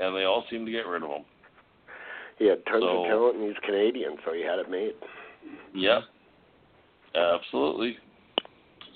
and 0.00 0.14
they 0.14 0.24
all 0.24 0.44
seem 0.50 0.66
to 0.66 0.70
get 0.72 0.86
rid 0.86 1.02
of 1.02 1.08
him. 1.10 1.24
He 2.38 2.44
had 2.46 2.64
tons 2.66 2.82
So- 2.82 3.04
of 3.04 3.08
talent, 3.08 3.36
and 3.36 3.48
he's 3.48 3.58
Canadian, 3.60 4.18
so 4.22 4.32
he 4.34 4.42
had 4.42 4.58
it 4.58 4.68
made. 4.68 4.94
Yep, 5.72 6.04
absolutely. 7.14 7.98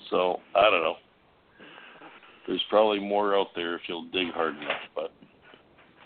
So 0.09 0.39
I 0.53 0.69
don't 0.69 0.83
know. 0.83 0.97
There's 2.51 2.61
probably 2.69 2.99
more 2.99 3.39
out 3.39 3.47
there 3.55 3.75
if 3.75 3.81
you'll 3.87 4.09
dig 4.11 4.29
hard 4.33 4.57
enough, 4.57 4.81
but 4.93 5.13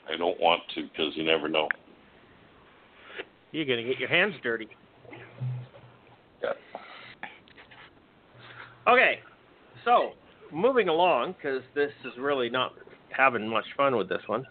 I 0.07 0.15
don't 0.15 0.39
want 0.39 0.61
to 0.75 0.83
because 0.83 1.11
you 1.15 1.23
never 1.23 1.49
know. 1.49 1.67
You're 3.51 3.65
going 3.65 3.83
to 3.83 3.89
get 3.91 3.99
your 3.99 4.09
hands 4.09 4.35
dirty. 4.43 4.67
Yeah. 6.43 6.51
Okay, 8.87 9.21
so 9.83 10.11
moving 10.53 10.87
along 10.87 11.33
because 11.33 11.63
this 11.73 11.89
is 12.05 12.11
really 12.19 12.51
not 12.51 12.73
having 13.09 13.47
much 13.47 13.65
fun 13.75 13.97
with 13.97 14.07
this 14.07 14.21
one. 14.27 14.45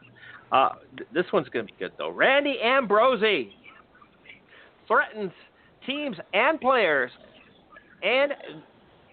Uh, 0.50 0.70
th- 0.96 1.08
this 1.14 1.26
one's 1.32 1.48
going 1.50 1.64
to 1.64 1.72
be 1.72 1.78
good 1.78 1.92
though. 1.96 2.10
Randy 2.10 2.56
Ambrosie 2.60 3.54
threatens 4.88 5.30
teams 5.86 6.16
and 6.32 6.60
players 6.60 7.12
and 8.02 8.32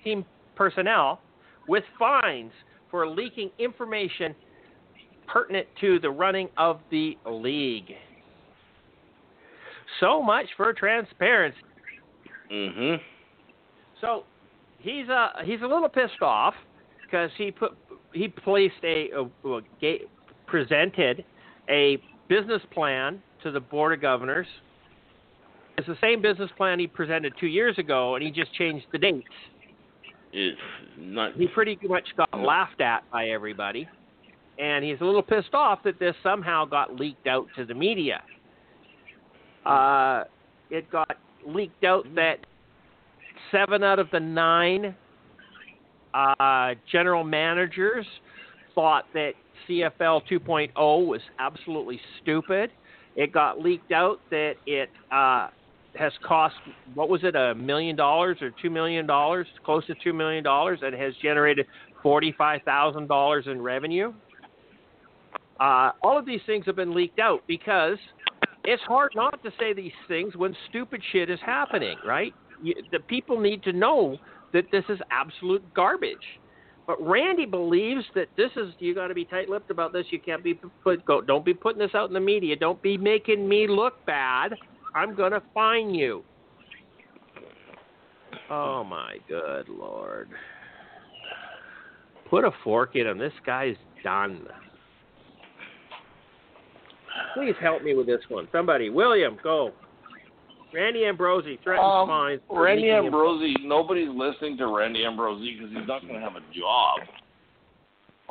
team 0.03 0.25
personnel 0.55 1.21
with 1.67 1.83
fines 1.99 2.51
for 2.91 3.07
leaking 3.07 3.49
information 3.57 4.35
pertinent 5.27 5.65
to 5.79 5.97
the 5.99 6.09
running 6.09 6.49
of 6.57 6.81
the 6.91 7.17
league. 7.25 7.93
So 9.99 10.21
much 10.21 10.45
for 10.57 10.73
transparency. 10.73 11.57
Mhm. 12.51 13.01
So 14.01 14.25
he's 14.79 15.07
uh 15.09 15.29
he's 15.43 15.61
a 15.61 15.67
little 15.67 15.89
pissed 15.89 16.21
off 16.21 16.53
because 17.03 17.31
he 17.37 17.51
put 17.51 17.77
he 18.13 18.27
placed 18.27 18.83
a, 18.83 19.09
a, 19.11 19.61
a 19.83 20.01
presented 20.47 21.23
a 21.69 21.97
business 22.27 22.61
plan 22.71 23.21
to 23.43 23.51
the 23.51 23.59
board 23.59 23.93
of 23.93 24.01
governors. 24.01 24.47
It's 25.77 25.87
the 25.87 25.97
same 26.01 26.21
business 26.21 26.51
plan 26.57 26.79
he 26.79 26.87
presented 26.87 27.33
two 27.39 27.47
years 27.47 27.77
ago, 27.77 28.15
and 28.15 28.23
he 28.23 28.31
just 28.31 28.53
changed 28.53 28.85
the 28.91 28.97
dates. 28.97 29.27
It's 30.33 30.59
not. 30.97 31.35
He 31.35 31.47
pretty 31.47 31.77
much 31.83 32.07
got 32.15 32.29
laughed 32.39 32.81
at 32.81 33.09
by 33.11 33.29
everybody, 33.29 33.87
and 34.57 34.83
he's 34.83 34.97
a 35.01 35.03
little 35.03 35.21
pissed 35.21 35.53
off 35.53 35.79
that 35.83 35.99
this 35.99 36.15
somehow 36.23 36.65
got 36.65 36.95
leaked 36.95 37.27
out 37.27 37.47
to 37.57 37.65
the 37.65 37.73
media. 37.73 38.21
Uh, 39.65 40.23
it 40.69 40.89
got 40.89 41.17
leaked 41.45 41.83
out 41.83 42.05
that 42.15 42.37
seven 43.51 43.83
out 43.83 43.99
of 43.99 44.07
the 44.11 44.19
nine 44.19 44.95
uh, 46.13 46.73
general 46.91 47.23
managers 47.23 48.05
thought 48.73 49.05
that 49.13 49.33
CFL 49.67 50.21
2.0 50.29 50.71
was 51.05 51.21
absolutely 51.39 51.99
stupid. 52.21 52.71
It 53.15 53.33
got 53.33 53.59
leaked 53.59 53.91
out 53.91 54.19
that 54.29 54.53
it 54.65 54.89
uh, 55.11 55.49
has 55.95 56.13
cost 56.25 56.55
what 56.93 57.09
was 57.09 57.23
it 57.23 57.35
a 57.35 57.53
million 57.55 57.95
dollars 57.95 58.37
or 58.41 58.51
two 58.61 58.69
million 58.69 59.05
dollars, 59.05 59.47
close 59.65 59.85
to 59.87 59.95
two 60.03 60.13
million 60.13 60.43
dollars, 60.43 60.79
and 60.81 60.95
has 60.95 61.13
generated 61.21 61.65
forty-five 62.01 62.61
thousand 62.63 63.07
dollars 63.07 63.45
in 63.47 63.61
revenue. 63.61 64.13
Uh, 65.59 65.91
all 66.01 66.17
of 66.17 66.25
these 66.25 66.41
things 66.45 66.65
have 66.65 66.75
been 66.75 66.93
leaked 66.93 67.19
out 67.19 67.43
because 67.47 67.97
it's 68.63 68.81
hard 68.83 69.11
not 69.15 69.43
to 69.43 69.51
say 69.59 69.73
these 69.73 69.91
things 70.07 70.35
when 70.35 70.55
stupid 70.69 71.01
shit 71.11 71.29
is 71.29 71.39
happening, 71.45 71.97
right? 72.05 72.33
You, 72.63 72.73
the 72.91 72.99
people 72.99 73.39
need 73.39 73.61
to 73.63 73.73
know 73.73 74.17
that 74.53 74.65
this 74.71 74.83
is 74.89 74.99
absolute 75.11 75.63
garbage. 75.73 76.17
But 76.87 77.01
Randy 77.07 77.45
believes 77.45 78.03
that 78.15 78.27
this 78.35 78.49
is 78.55 78.73
you 78.79 78.95
got 78.95 79.07
to 79.07 79.13
be 79.13 79.23
tight-lipped 79.23 79.69
about 79.69 79.93
this. 79.93 80.05
You 80.09 80.19
can't 80.19 80.43
be 80.43 80.59
put 80.83 81.05
go. 81.05 81.21
Don't 81.21 81.45
be 81.45 81.53
putting 81.53 81.79
this 81.79 81.91
out 81.93 82.09
in 82.09 82.13
the 82.13 82.19
media. 82.19 82.55
Don't 82.55 82.81
be 82.81 82.97
making 82.97 83.47
me 83.47 83.67
look 83.67 84.03
bad. 84.05 84.55
I'm 84.93 85.15
gonna 85.15 85.41
fine 85.53 85.93
you. 85.93 86.23
Oh 88.49 88.83
my 88.83 89.17
good 89.27 89.69
lord! 89.69 90.29
Put 92.29 92.43
a 92.43 92.51
fork 92.63 92.95
in 92.95 93.07
him. 93.07 93.17
This 93.17 93.33
guy's 93.45 93.75
done. 94.03 94.47
Please 97.33 97.55
help 97.61 97.83
me 97.83 97.93
with 97.93 98.07
this 98.07 98.21
one. 98.29 98.47
Somebody, 98.51 98.89
William, 98.89 99.37
go. 99.43 99.71
Randy 100.73 101.05
Ambrosie 101.05 101.59
threatens 101.63 101.85
Um, 101.85 102.07
fines. 102.07 102.41
Randy 102.49 102.89
Ambrosie, 102.89 103.55
nobody's 103.61 104.09
listening 104.09 104.57
to 104.57 104.67
Randy 104.67 105.05
Ambrosie 105.05 105.57
because 105.57 105.69
he's 105.75 105.87
not 105.87 106.01
going 106.01 106.13
to 106.13 106.21
have 106.21 106.35
a 106.35 106.53
job. 106.53 106.99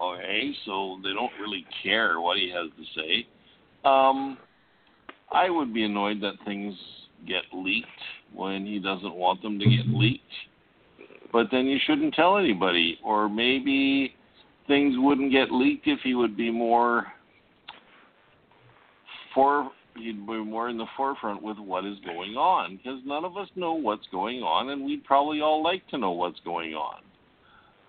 Okay, 0.03 0.51
so 0.65 0.99
they 1.03 1.13
don't 1.13 1.33
really 1.39 1.67
care 1.83 2.21
what 2.21 2.39
he 2.39 2.51
has 2.51 2.71
to 2.71 3.01
say. 3.01 3.27
Um, 3.85 4.39
I 5.33 5.51
would 5.51 5.73
be 5.73 5.85
annoyed 5.85 6.21
that 6.23 6.35
things 6.45 6.75
get 7.27 7.43
leaked 7.53 7.87
when 8.35 8.67
he 8.67 8.79
doesn't 8.79 9.15
want 9.15 9.43
them 9.43 9.59
to 9.59 9.65
get 9.65 9.87
leaked. 9.89 10.25
But 11.33 11.47
then 11.53 11.67
you 11.67 11.79
shouldn't 11.87 12.15
tell 12.15 12.37
anybody. 12.37 12.99
Or 13.05 13.29
maybe 13.29 14.15
things 14.67 14.95
wouldn't 14.99 15.33
get 15.33 15.51
leaked 15.51 15.87
if 15.87 16.01
he 16.03 16.15
would 16.15 16.37
be 16.37 16.51
more 16.51 17.07
for 19.35 19.71
he'd 19.97 20.27
be 20.27 20.45
more 20.45 20.69
in 20.69 20.79
the 20.79 20.87
forefront 20.97 21.43
with 21.43 21.59
what 21.59 21.85
is 21.85 21.99
going 22.05 22.35
on 22.35 22.77
because 22.77 23.01
none 23.05 23.25
of 23.25 23.37
us 23.37 23.49
know 23.57 23.75
what's 23.75 24.07
going 24.11 24.41
on 24.41 24.71
and 24.71 24.85
we'd 24.85 25.05
probably 25.05 25.41
all 25.41 25.63
like 25.63 25.87
to 25.89 25.99
know 25.99 26.13
what's 26.13 26.41
going 26.41 26.75
on 26.75 27.01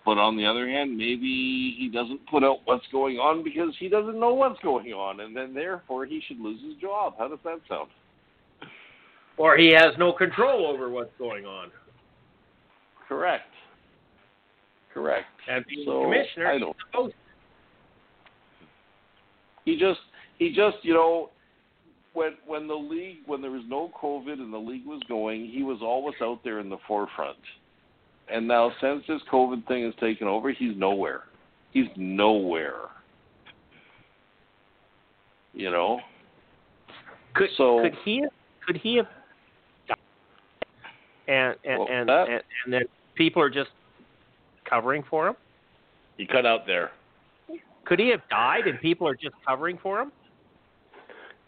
but 0.06 0.18
on 0.18 0.36
the 0.36 0.46
other 0.46 0.68
hand 0.68 0.98
maybe 0.98 1.76
he 1.78 1.90
doesn't 1.94 2.20
put 2.28 2.44
out 2.44 2.60
what's 2.66 2.86
going 2.92 3.18
on 3.18 3.44
because 3.44 3.74
he 3.80 3.88
doesn't 3.88 4.20
know 4.20 4.34
what's 4.34 4.60
going 4.62 4.92
on 4.94 5.20
and 5.22 5.36
then 5.36 5.54
therefore 5.54 6.06
he 6.06 6.22
should 6.28 6.40
lose 6.40 6.62
his 6.64 6.76
job. 6.82 7.14
How 7.18 7.28
does 7.28 7.40
that 7.44 7.60
sound? 7.70 7.90
Or 9.38 9.58
he 9.58 9.72
has 9.74 9.94
no 9.98 10.12
control 10.14 10.68
over 10.68 10.90
what's 10.90 11.14
going 11.18 11.46
on. 11.46 11.72
correct. 13.08 13.46
Correct. 14.94 15.26
And 15.48 15.66
being 15.68 15.86
So, 15.86 16.04
commissioner, 16.04 16.48
I 16.48 16.58
don't- 16.58 16.76
supposed 16.92 17.16
he 19.66 19.78
just 19.78 20.00
he 20.38 20.50
just 20.54 20.78
you 20.84 20.94
know 20.94 21.30
when 22.14 22.34
when 22.46 22.68
the 22.68 22.76
league 22.76 23.20
when 23.26 23.42
there 23.42 23.52
was 23.52 23.64
no 23.68 23.92
COVID 24.02 24.34
and 24.34 24.52
the 24.54 24.58
league 24.58 24.86
was 24.86 25.02
going, 25.08 25.46
he 25.48 25.64
was 25.64 25.80
always 25.82 26.16
out 26.22 26.44
there 26.44 26.60
in 26.60 26.68
the 26.70 26.78
forefront. 26.88 27.38
And 28.32 28.48
now 28.48 28.72
since 28.82 29.04
this 29.08 29.22
COVID 29.32 29.68
thing 29.68 29.84
has 29.84 29.94
taken 30.00 30.28
over, 30.28 30.52
he's 30.52 30.76
nowhere. 30.76 31.24
He's 31.72 31.88
nowhere. 31.96 32.90
You 35.54 35.70
know. 35.72 36.00
Could 37.34 37.50
So- 37.58 37.82
could 37.82 37.96
he 38.06 38.26
could 38.66 38.78
he 38.78 38.96
have 38.98 39.08
and 41.28 41.56
and 41.64 41.80
What 41.80 41.90
was 41.90 41.98
and, 42.00 42.10
that? 42.10 42.30
and 42.30 42.44
and 42.66 42.74
then 42.74 42.84
people 43.16 43.42
are 43.42 43.50
just 43.50 43.72
covering 44.66 45.04
for 45.10 45.28
him? 45.28 45.36
He 46.18 46.26
cut 46.26 46.46
out 46.46 46.66
there. 46.66 46.92
Could 47.86 48.00
he 48.00 48.10
have 48.10 48.22
died 48.30 48.68
and 48.68 48.80
people 48.80 49.08
are 49.08 49.16
just 49.16 49.36
covering 49.46 49.78
for 49.82 50.00
him? 50.00 50.12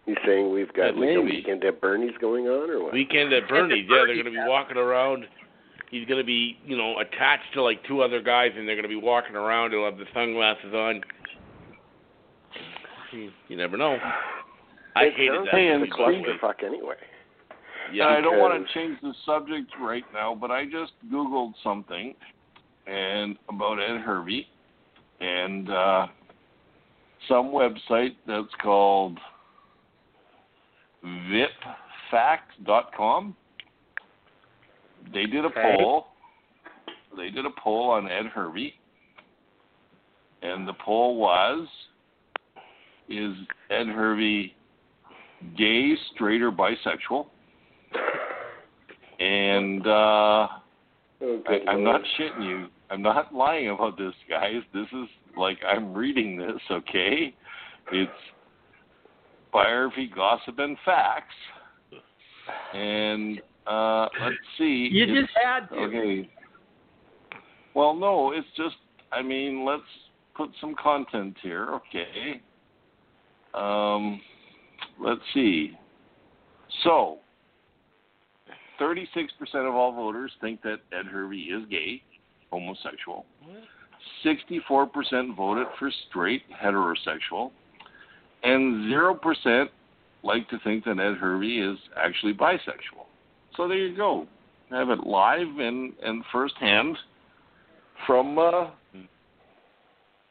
He's 0.06 0.18
saying 0.26 0.52
we've 0.52 0.72
got 0.74 0.98
like 0.98 1.16
a 1.16 1.22
weekend 1.22 1.64
at 1.64 1.80
Bernie's 1.80 2.18
going 2.20 2.48
on, 2.48 2.70
or 2.70 2.84
what? 2.84 2.94
Weekend 2.94 3.32
at 3.32 3.48
Bernie's. 3.48 3.86
Yeah, 3.90 4.04
they're 4.06 4.16
going 4.16 4.26
to 4.26 4.32
be 4.32 4.38
walking 4.48 4.76
around. 4.76 5.26
He's 5.94 6.08
going 6.08 6.18
to 6.18 6.26
be, 6.26 6.58
you 6.66 6.76
know, 6.76 6.98
attached 6.98 7.54
to 7.54 7.62
like 7.62 7.86
two 7.86 8.02
other 8.02 8.20
guys, 8.20 8.50
and 8.58 8.68
they're 8.68 8.74
going 8.76 8.82
to 8.82 8.90
be 8.90 8.96
walking 8.96 9.36
around. 9.36 9.74
He'll 9.74 9.86
have 9.86 10.00
the 10.00 10.06
sunglasses 10.12 10.74
on. 10.74 11.02
You 13.48 13.56
never 13.56 13.78
know. 13.78 14.00
I 14.96 15.04
It 15.04 15.14
hated 15.16 15.42
that. 15.46 15.52
Hey, 15.52 15.70
like 15.70 15.84
and 15.84 15.94
a 15.94 15.98
movie. 16.08 16.24
clusterfuck 16.42 16.64
anyway. 16.66 16.96
Yeah, 17.92 18.08
I 18.08 18.22
don't 18.22 18.40
want 18.40 18.66
to 18.66 18.74
change 18.74 18.98
the 19.04 19.14
subject 19.24 19.70
right 19.80 20.04
now, 20.12 20.34
but 20.34 20.50
I 20.50 20.66
just 20.66 20.94
Googled 21.14 21.54
something 21.64 22.16
and 22.88 23.38
about 23.48 23.78
Ed 23.80 24.00
Hervey 24.00 24.48
and 25.20 25.70
uh, 25.70 26.08
some 27.28 27.52
website 27.52 28.16
that's 28.26 28.48
called 28.64 29.20
VipFact.com. 32.12 33.36
They 35.14 35.26
did 35.26 35.46
a 35.46 35.48
Okay. 35.48 35.76
poll. 35.78 36.08
They 37.16 37.30
did 37.30 37.46
a 37.46 37.52
poll 37.52 37.92
on 37.92 38.10
Ed 38.10 38.26
Hervey, 38.26 38.74
and 40.42 40.68
the 40.68 40.74
poll 40.74 41.18
was: 41.18 41.68
Is 43.08 43.36
Ed 43.70 43.88
Hervey 43.88 44.56
gay, 45.56 45.96
straight, 46.14 46.42
or 46.42 46.52
bisexual? 46.52 47.28
And 49.20 49.86
uh, 49.86 50.48
I, 51.22 51.60
I'm 51.68 51.84
not 51.84 52.02
shitting 52.18 52.44
you. 52.44 52.68
I'm 52.90 53.02
not 53.02 53.34
lying 53.34 53.70
about 53.70 53.98
this, 53.98 54.14
guys. 54.28 54.62
This 54.74 54.88
is 54.92 55.08
like 55.38 55.60
I'm 55.66 55.94
reading 55.94 56.38
this, 56.38 56.60
okay? 56.72 57.34
It's 57.92 58.12
biography, 59.52 60.08
gossip, 60.14 60.60
and 60.60 60.78
facts. 60.84 61.36
And 62.74 63.40
uh, 63.68 64.08
let's 64.22 64.36
see. 64.58 64.90
You 64.92 65.04
It's- 65.04 65.26
just 65.26 65.38
had 65.38 65.70
to. 65.70 65.76
okay. 65.76 66.30
Well, 67.74 67.94
no, 67.96 68.32
it's 68.32 68.48
just. 68.56 68.76
I 69.12 69.22
mean, 69.22 69.64
let's 69.66 69.84
put 70.36 70.50
some 70.60 70.74
content 70.76 71.38
here, 71.42 71.68
okay? 71.76 72.42
Um, 73.54 74.20
let's 75.00 75.22
see. 75.34 75.78
So, 76.84 77.20
36% 78.80 79.30
of 79.68 79.76
all 79.76 79.92
voters 79.92 80.32
think 80.42 80.62
that 80.64 80.80
Ed 80.92 81.06
Hervey 81.06 81.38
is 81.42 81.64
gay, 81.70 82.02
homosexual. 82.52 83.26
64% 84.26 85.36
voted 85.36 85.68
for 85.78 85.92
straight, 86.10 86.42
heterosexual. 86.52 87.52
And 88.44 88.92
0% 88.92 89.70
like 90.24 90.50
to 90.50 90.58
think 90.64 90.84
that 90.86 91.00
Ed 91.00 91.18
Hervey 91.20 91.60
is 91.60 91.78
actually 91.96 92.34
bisexual. 92.34 93.06
So 93.58 93.68
there 93.68 93.78
you 93.78 93.96
go. 93.96 94.28
Have 94.70 94.90
it 94.90 95.06
live 95.06 95.48
and, 95.60 95.94
and 96.02 96.24
firsthand 96.32 96.98
from 98.08 98.38
uh, 98.38 98.70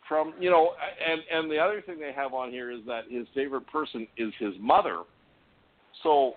from 0.09 0.35
you 0.41 0.51
know 0.51 0.73
and 1.09 1.21
and 1.31 1.51
the 1.51 1.59
other 1.59 1.81
thing 1.81 1.99
they 1.99 2.13
have 2.13 2.35
on 2.35 2.51
here 2.51 2.71
is 2.71 2.81
that 2.87 3.03
his 3.11 3.27
favorite 3.35 3.67
person 3.69 4.07
is 4.17 4.33
his 4.39 4.55
mother. 4.61 5.03
So 6.03 6.35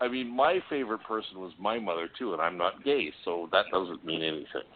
I 0.00 0.08
mean, 0.08 0.34
my 0.34 0.60
favorite 0.68 1.02
person 1.06 1.40
was 1.40 1.52
my 1.58 1.78
mother 1.78 2.08
too, 2.18 2.32
and 2.32 2.42
I'm 2.42 2.58
not 2.58 2.84
gay, 2.84 3.12
so 3.24 3.48
that 3.52 3.66
doesn't 3.72 4.04
mean 4.04 4.22
anything. 4.22 4.68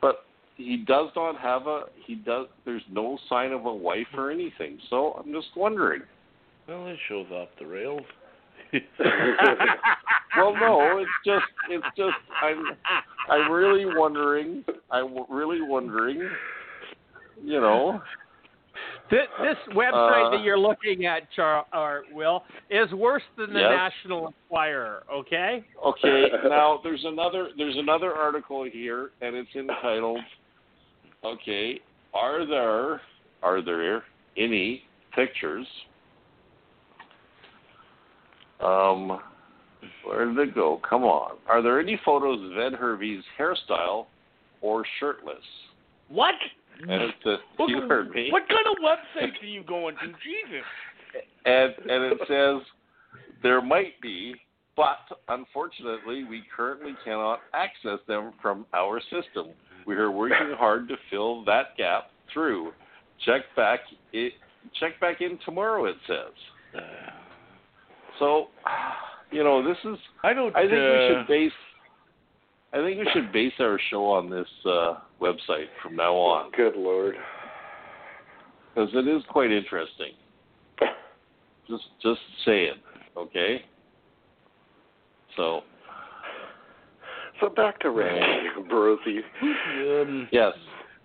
But 0.00 0.24
he 0.56 0.78
does 0.78 1.10
not 1.14 1.38
have 1.38 1.66
a 1.66 1.84
he 2.04 2.16
does. 2.16 2.46
There's 2.64 2.82
no 2.90 3.18
sign 3.28 3.52
of 3.52 3.66
a 3.66 3.74
wife 3.74 4.06
or 4.16 4.30
anything. 4.30 4.78
So 4.90 5.12
I'm 5.12 5.32
just 5.32 5.48
wondering. 5.56 6.02
Well, 6.68 6.88
it 6.88 6.98
shows 7.08 7.26
off 7.30 7.48
the 7.60 7.66
rails. 7.66 8.02
Well, 10.36 10.54
no, 10.54 10.98
it's 10.98 11.10
just 11.24 11.46
it's 11.68 11.86
just 11.96 12.16
I'm 12.42 12.64
I'm 13.30 13.50
really 13.50 13.86
wondering. 13.86 14.64
I'm 14.90 15.16
really 15.28 15.60
wondering. 15.62 16.28
You 17.42 17.60
know, 17.60 18.00
This, 19.10 19.26
this 19.40 19.74
website 19.74 20.28
Uh, 20.28 20.30
that 20.30 20.42
you're 20.42 20.58
looking 20.58 21.06
at, 21.06 21.30
Char 21.32 21.64
or 21.72 22.04
Will, 22.12 22.42
is 22.70 22.90
worse 22.92 23.22
than 23.36 23.52
the 23.52 23.60
Yes. 23.60 23.70
National 23.70 24.28
Enquirer. 24.28 25.04
Okay. 25.12 25.64
Okay, 25.84 26.24
now 26.44 26.80
there's 26.82 27.04
another 27.04 27.50
there's 27.56 27.76
another 27.76 28.14
article 28.14 28.64
here, 28.64 29.10
and 29.20 29.36
it's 29.36 29.54
entitled, 29.54 30.20
"Okay, 31.24 31.80
are 32.14 32.46
there 32.46 33.00
are 33.42 33.62
there 33.62 34.02
any 34.36 34.82
pictures?" 35.14 35.66
Um, 38.60 39.20
where 40.06 40.24
did 40.26 40.38
it 40.38 40.54
go? 40.54 40.80
Come 40.88 41.02
on, 41.04 41.36
are 41.48 41.62
there 41.62 41.80
any 41.80 42.00
photos 42.04 42.40
of 42.52 42.58
Ed 42.58 42.76
Hervey's 42.78 43.24
hairstyle 43.38 44.06
or 44.60 44.84
shirtless? 45.00 45.36
What? 46.08 46.34
And 46.80 46.90
it's 47.02 47.14
the 47.24 47.36
What, 47.56 47.68
you 47.70 47.82
heard 47.82 48.10
me. 48.10 48.28
what 48.30 48.42
kind 48.48 48.66
of 48.70 48.76
website 48.82 49.42
are 49.42 49.46
you 49.46 49.62
going 49.64 49.96
to? 49.96 50.06
Jesus. 50.06 50.66
and 51.44 51.72
and 51.90 52.12
it 52.12 52.18
says 52.28 52.66
there 53.42 53.62
might 53.62 54.00
be, 54.02 54.34
but 54.76 54.98
unfortunately, 55.28 56.24
we 56.24 56.42
currently 56.54 56.92
cannot 57.04 57.40
access 57.54 57.98
them 58.06 58.32
from 58.42 58.66
our 58.74 59.00
system. 59.00 59.48
We 59.86 59.94
are 59.96 60.10
working 60.10 60.54
hard 60.56 60.88
to 60.88 60.96
fill 61.10 61.44
that 61.46 61.76
gap 61.78 62.10
through. 62.32 62.72
Check 63.24 63.42
back 63.56 63.80
it 64.12 64.34
check 64.78 65.00
back 65.00 65.20
in 65.20 65.38
tomorrow. 65.44 65.86
It 65.86 65.96
says. 66.06 66.82
So, 68.18 68.46
you 69.30 69.44
know, 69.44 69.66
this 69.66 69.76
is. 69.84 69.98
I 70.22 70.32
don't. 70.32 70.54
I 70.56 70.62
think 70.62 70.72
we 70.72 70.78
uh, 70.78 71.08
should 71.08 71.26
base. 71.28 71.52
I 72.72 72.78
think 72.78 72.98
we 72.98 73.08
should 73.12 73.32
base 73.32 73.52
our 73.60 73.78
show 73.90 74.06
on 74.06 74.28
this 74.28 74.48
uh, 74.66 74.94
website 75.20 75.66
from 75.82 75.96
now 75.96 76.14
on 76.14 76.50
Good 76.52 76.76
Lord. 76.76 77.14
because 78.74 78.90
it 78.92 79.08
is 79.08 79.22
quite 79.30 79.50
interesting. 79.50 80.12
Just 81.68 81.84
just 82.02 82.20
saying, 82.44 82.74
okay? 83.16 83.62
So 85.36 85.62
So 87.40 87.48
back 87.48 87.78
to 87.80 87.90
Randy 87.90 88.48
Brosy. 88.70 89.20
Um, 89.42 90.28
yes, 90.32 90.52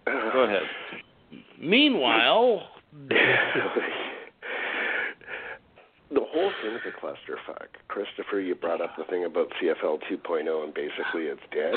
go 0.06 0.44
ahead. 0.44 0.64
meanwhile, 1.60 2.68
The 6.14 6.20
whole 6.22 6.52
thing's 6.62 6.82
a 6.86 6.92
clusterfuck. 7.00 7.68
Christopher, 7.88 8.40
you 8.42 8.56
brought 8.56 8.82
up 8.82 8.96
the 8.98 9.06
thing 9.06 9.24
about 9.26 9.48
CFL 9.62 10.00
2.0 10.12 10.64
and 10.64 10.74
basically 10.74 11.24
it's 11.32 11.42
dead. 11.54 11.74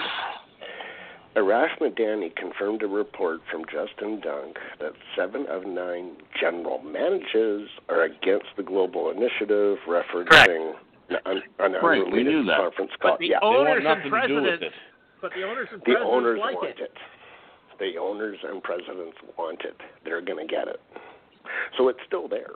Arash 1.37 1.77
Madani 1.81 2.35
confirmed 2.37 2.83
a 2.83 2.87
report 2.87 3.41
from 3.51 3.63
Justin 3.67 4.21
Dunk 4.21 4.57
that 4.81 4.93
seven 5.17 5.47
of 5.47 5.65
nine 5.67 6.17
general 6.41 6.81
managers 6.83 7.69
are 7.89 8.03
against 8.05 8.47
the 8.57 8.63
global 8.63 9.11
initiative, 9.11 9.79
referencing 9.89 10.75
an, 11.11 11.17
un- 11.27 11.43
an 11.59 11.73
Right, 11.83 12.01
unrelated 12.03 12.27
knew 12.27 12.45
that. 12.45 12.57
conference 12.59 12.93
But 13.03 13.09
call. 13.09 13.19
the 13.19 13.27
Yeah, 13.29 13.39
they 13.41 13.47
owners 13.47 13.67
want 13.67 13.79
and 13.79 13.85
nothing 13.85 14.11
to 14.11 14.29
do 14.29 14.35
with 14.35 14.43
presidents, 14.45 14.77
it. 14.77 15.21
but 15.23 15.31
the 15.35 15.43
owners 15.43 15.69
and 15.73 15.81
the 15.81 15.85
presidents 15.85 16.11
owners 16.15 16.39
like 16.41 16.55
want 16.57 16.69
it. 16.71 16.79
it. 16.81 16.93
The 17.81 17.99
owners 17.99 18.39
and 18.45 18.63
presidents 18.63 19.19
want 19.37 19.61
it. 19.63 19.77
They're 20.05 20.23
going 20.23 20.47
to 20.47 20.53
get 20.53 20.69
it. 20.69 20.81
So 21.77 21.89
it's 21.89 21.99
still 22.07 22.29
there. 22.29 22.51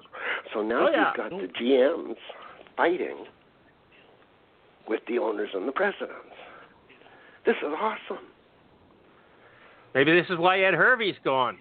So 0.54 0.62
now 0.62 0.86
Oh, 0.88 0.90
yeah. 0.90 1.08
you've 1.08 1.16
got 1.16 1.30
the 1.30 1.48
GMs 1.60 2.16
fighting 2.76 3.24
with 4.88 5.00
the 5.08 5.18
owners 5.18 5.50
and 5.54 5.66
the 5.68 5.72
presidents. 5.72 6.14
This 7.44 7.56
is 7.56 7.72
awesome. 7.78 8.24
Maybe 9.94 10.12
this 10.12 10.26
is 10.30 10.38
why 10.38 10.60
Ed 10.60 10.74
Hervey's 10.74 11.16
gone. 11.24 11.58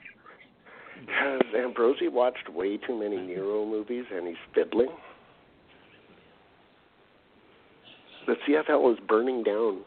Has 1.07 1.41
Ambrosie 1.55 2.07
watched 2.07 2.49
way 2.53 2.77
too 2.77 2.97
many 2.99 3.17
Nero 3.17 3.65
movies 3.65 4.05
and 4.13 4.27
he's 4.27 4.35
fiddling? 4.53 4.89
The 8.25 8.35
CFL 8.47 8.93
is 8.93 8.99
burning 9.07 9.43
down, 9.43 9.81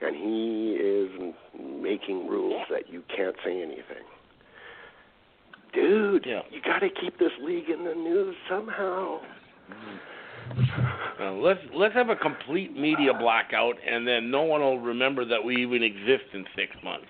and 0.00 0.16
he 0.16 0.72
is 0.80 1.34
making 1.82 2.26
rules 2.28 2.62
that 2.70 2.88
you 2.90 3.02
can't 3.14 3.36
say 3.44 3.60
anything. 3.60 4.04
Dude, 5.74 6.24
Yeah. 6.26 6.42
you 6.50 6.60
got 6.62 6.80
to 6.80 6.88
keep 6.88 7.18
this 7.18 7.32
league 7.40 7.68
in 7.68 7.84
the 7.84 7.94
news 7.94 8.36
somehow. 8.48 9.20
Uh, 11.20 11.32
let's 11.32 11.60
let's 11.72 11.94
have 11.94 12.10
a 12.10 12.16
complete 12.16 12.76
media 12.76 13.12
blackout, 13.14 13.76
and 13.86 14.06
then 14.06 14.30
no 14.30 14.42
one 14.42 14.60
will 14.60 14.78
remember 14.78 15.24
that 15.24 15.42
we 15.42 15.56
even 15.56 15.82
exist 15.82 16.24
in 16.32 16.44
six 16.54 16.70
months. 16.84 17.06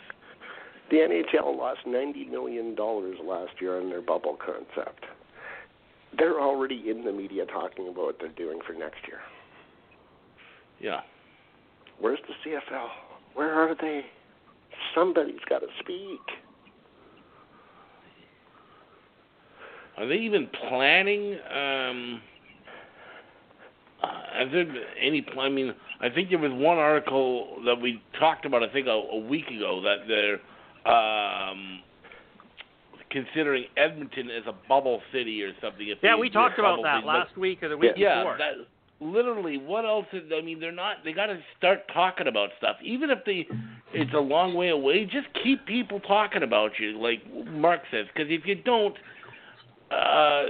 The 0.91 0.97
NHL 0.97 1.57
lost 1.57 1.81
$90 1.87 2.31
million 2.31 2.77
last 2.77 3.53
year 3.61 3.81
on 3.81 3.89
their 3.89 4.03
bubble 4.03 4.37
concept. 4.37 5.05
They're 6.17 6.41
already 6.41 6.89
in 6.89 7.05
the 7.05 7.13
media 7.13 7.47
talking 7.47 7.89
about 7.89 8.05
what 8.05 8.17
they're 8.21 8.29
doing 8.29 8.61
for 8.67 8.75
next 8.75 9.07
year. 9.09 9.19
Yeah. 10.81 11.01
Where's 11.99 12.21
the 12.29 12.51
CFL? 12.51 12.89
Where 13.35 13.53
are 13.53 13.75
they? 13.75 14.03
Somebody's 14.95 15.41
got 15.49 15.61
to 15.61 15.69
speak. 15.81 16.21
Are 19.97 20.07
they 20.07 20.17
even 20.17 20.49
planning? 20.69 21.35
Um, 21.55 22.21
uh, 24.03 24.07
has 24.39 24.49
there 24.53 24.67
any? 25.01 25.25
I 25.39 25.49
mean, 25.49 25.75
I 26.01 26.09
think 26.11 26.31
there 26.31 26.39
was 26.39 26.53
one 26.53 26.79
article 26.79 27.59
that 27.65 27.81
we 27.81 28.03
talked 28.19 28.45
about. 28.45 28.63
I 28.63 28.73
think 28.73 28.87
a, 28.87 28.91
a 28.91 29.19
week 29.19 29.47
ago 29.47 29.81
that 29.83 30.07
they're 30.09 30.41
um, 30.93 31.81
considering 33.11 33.65
Edmonton 33.77 34.31
as 34.31 34.43
a 34.47 34.55
bubble 34.69 35.01
city 35.13 35.43
or 35.43 35.53
something. 35.63 35.89
If 35.89 35.99
Yeah, 36.03 36.17
we 36.17 36.29
talked 36.29 36.59
about 36.59 36.83
that 36.83 36.99
thing, 36.99 37.07
but- 37.07 37.19
last 37.19 37.37
week 37.39 37.63
or 37.63 37.69
the 37.69 37.77
week 37.77 37.93
yeah, 37.97 38.23
before. 38.23 38.39
that 38.39 38.55
literally. 39.01 39.59
What 39.59 39.85
else? 39.85 40.07
Is, 40.13 40.25
I 40.37 40.43
mean, 40.43 40.61
they're 40.61 40.73
not. 40.73 40.99
They 41.05 41.13
got 41.13 41.27
to 41.27 41.39
start 41.57 41.81
talking 41.93 42.27
about 42.27 42.51
stuff, 42.59 42.77
even 42.83 43.11
if 43.11 43.19
they. 43.25 43.47
It's 43.93 44.13
a 44.13 44.19
long 44.19 44.55
way 44.55 44.71
away. 44.71 45.05
Just 45.05 45.29
keep 45.45 45.65
people 45.67 46.01
talking 46.01 46.43
about 46.43 46.73
you, 46.81 47.01
like 47.01 47.23
Mark 47.47 47.81
says. 47.93 48.07
Because 48.13 48.29
if 48.29 48.45
you 48.45 48.57
don't, 48.57 48.97
uh, 49.95 50.45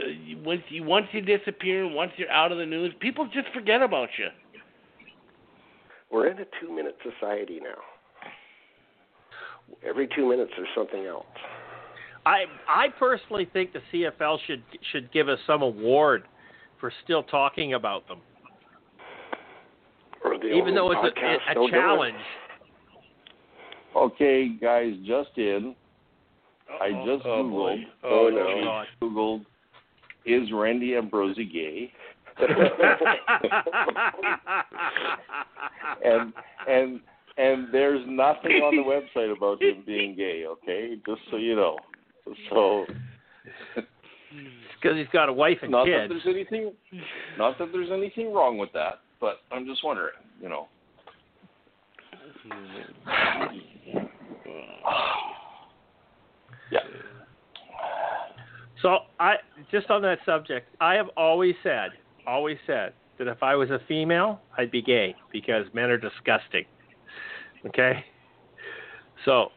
once 0.44 0.62
you 0.68 0.82
once 0.82 1.06
you 1.12 1.20
disappear, 1.20 1.88
once 1.88 2.12
you're 2.16 2.30
out 2.30 2.52
of 2.52 2.58
the 2.58 2.66
news, 2.66 2.92
people 3.00 3.26
just 3.32 3.48
forget 3.54 3.82
about 3.82 4.08
you. 4.18 4.28
We're 6.10 6.28
in 6.28 6.38
a 6.38 6.44
two 6.60 6.74
minute 6.74 6.96
society 7.02 7.60
now. 7.62 7.80
Every 9.86 10.08
two 10.14 10.28
minutes 10.28 10.52
there's 10.56 10.68
something 10.74 11.04
else. 11.06 11.26
I 12.26 12.44
I 12.68 12.88
personally 12.98 13.48
think 13.52 13.72
the 13.72 13.80
CFL 13.92 14.38
should 14.46 14.62
should 14.92 15.12
give 15.12 15.28
us 15.28 15.38
some 15.46 15.62
award 15.62 16.24
for 16.80 16.92
still 17.04 17.22
talking 17.22 17.74
about 17.74 18.06
them, 18.08 18.20
the 20.40 20.48
even 20.48 20.74
though 20.74 20.90
it's 20.92 21.16
a, 21.16 21.50
a, 21.50 21.52
a 21.52 21.54
do 21.54 21.66
it. 21.66 21.70
challenge. 21.70 22.16
Okay, 23.96 24.48
guys, 24.60 24.92
just 25.06 25.30
in. 25.36 25.74
I 26.80 26.90
just 27.06 27.24
Oh, 27.26 27.42
googled. 27.44 27.84
Oh, 28.02 28.26
Oh, 28.26 28.30
no. 28.30 28.64
God. 28.64 28.86
Googled. 29.02 29.44
Is 30.26 30.50
Randy 30.52 30.96
Ambrosie 30.96 31.44
gay? 31.44 31.92
and 36.04 36.32
and 36.66 37.00
and 37.36 37.68
there's 37.72 38.00
nothing 38.08 38.52
on 38.62 38.74
the 38.76 38.82
website 38.82 39.30
about 39.36 39.62
him 39.62 39.82
being 39.86 40.16
gay. 40.16 40.44
Okay, 40.46 40.96
just 41.06 41.20
so 41.30 41.36
you 41.36 41.54
know. 41.54 41.76
So 42.50 42.86
because 44.82 44.96
he's 44.96 45.06
got 45.12 45.28
a 45.28 45.32
wife 45.32 45.58
and 45.62 45.70
not 45.70 45.84
that 45.84 46.08
kids. 46.08 46.22
there's 46.24 46.34
anything, 46.34 46.72
not 47.38 47.58
that 47.58 47.68
there's 47.72 47.90
anything 47.92 48.32
wrong 48.32 48.58
with 48.58 48.72
that, 48.72 49.00
but 49.20 49.40
I'm 49.52 49.66
just 49.66 49.84
wondering. 49.84 50.14
You 50.40 50.48
know. 50.48 50.68
Hmm. 52.48 53.98
So 58.82 58.98
I 59.18 59.36
just 59.70 59.90
on 59.90 60.02
that 60.02 60.18
subject, 60.26 60.68
I 60.80 60.94
have 60.94 61.08
always 61.16 61.54
said, 61.62 61.90
always 62.26 62.58
said 62.66 62.92
that 63.18 63.28
if 63.28 63.42
I 63.42 63.54
was 63.54 63.70
a 63.70 63.80
female, 63.88 64.40
I'd 64.58 64.70
be 64.70 64.82
gay 64.82 65.14
because 65.32 65.66
men 65.72 65.90
are 65.90 65.98
disgusting. 65.98 66.64
Okay. 67.66 68.04
So 69.24 69.48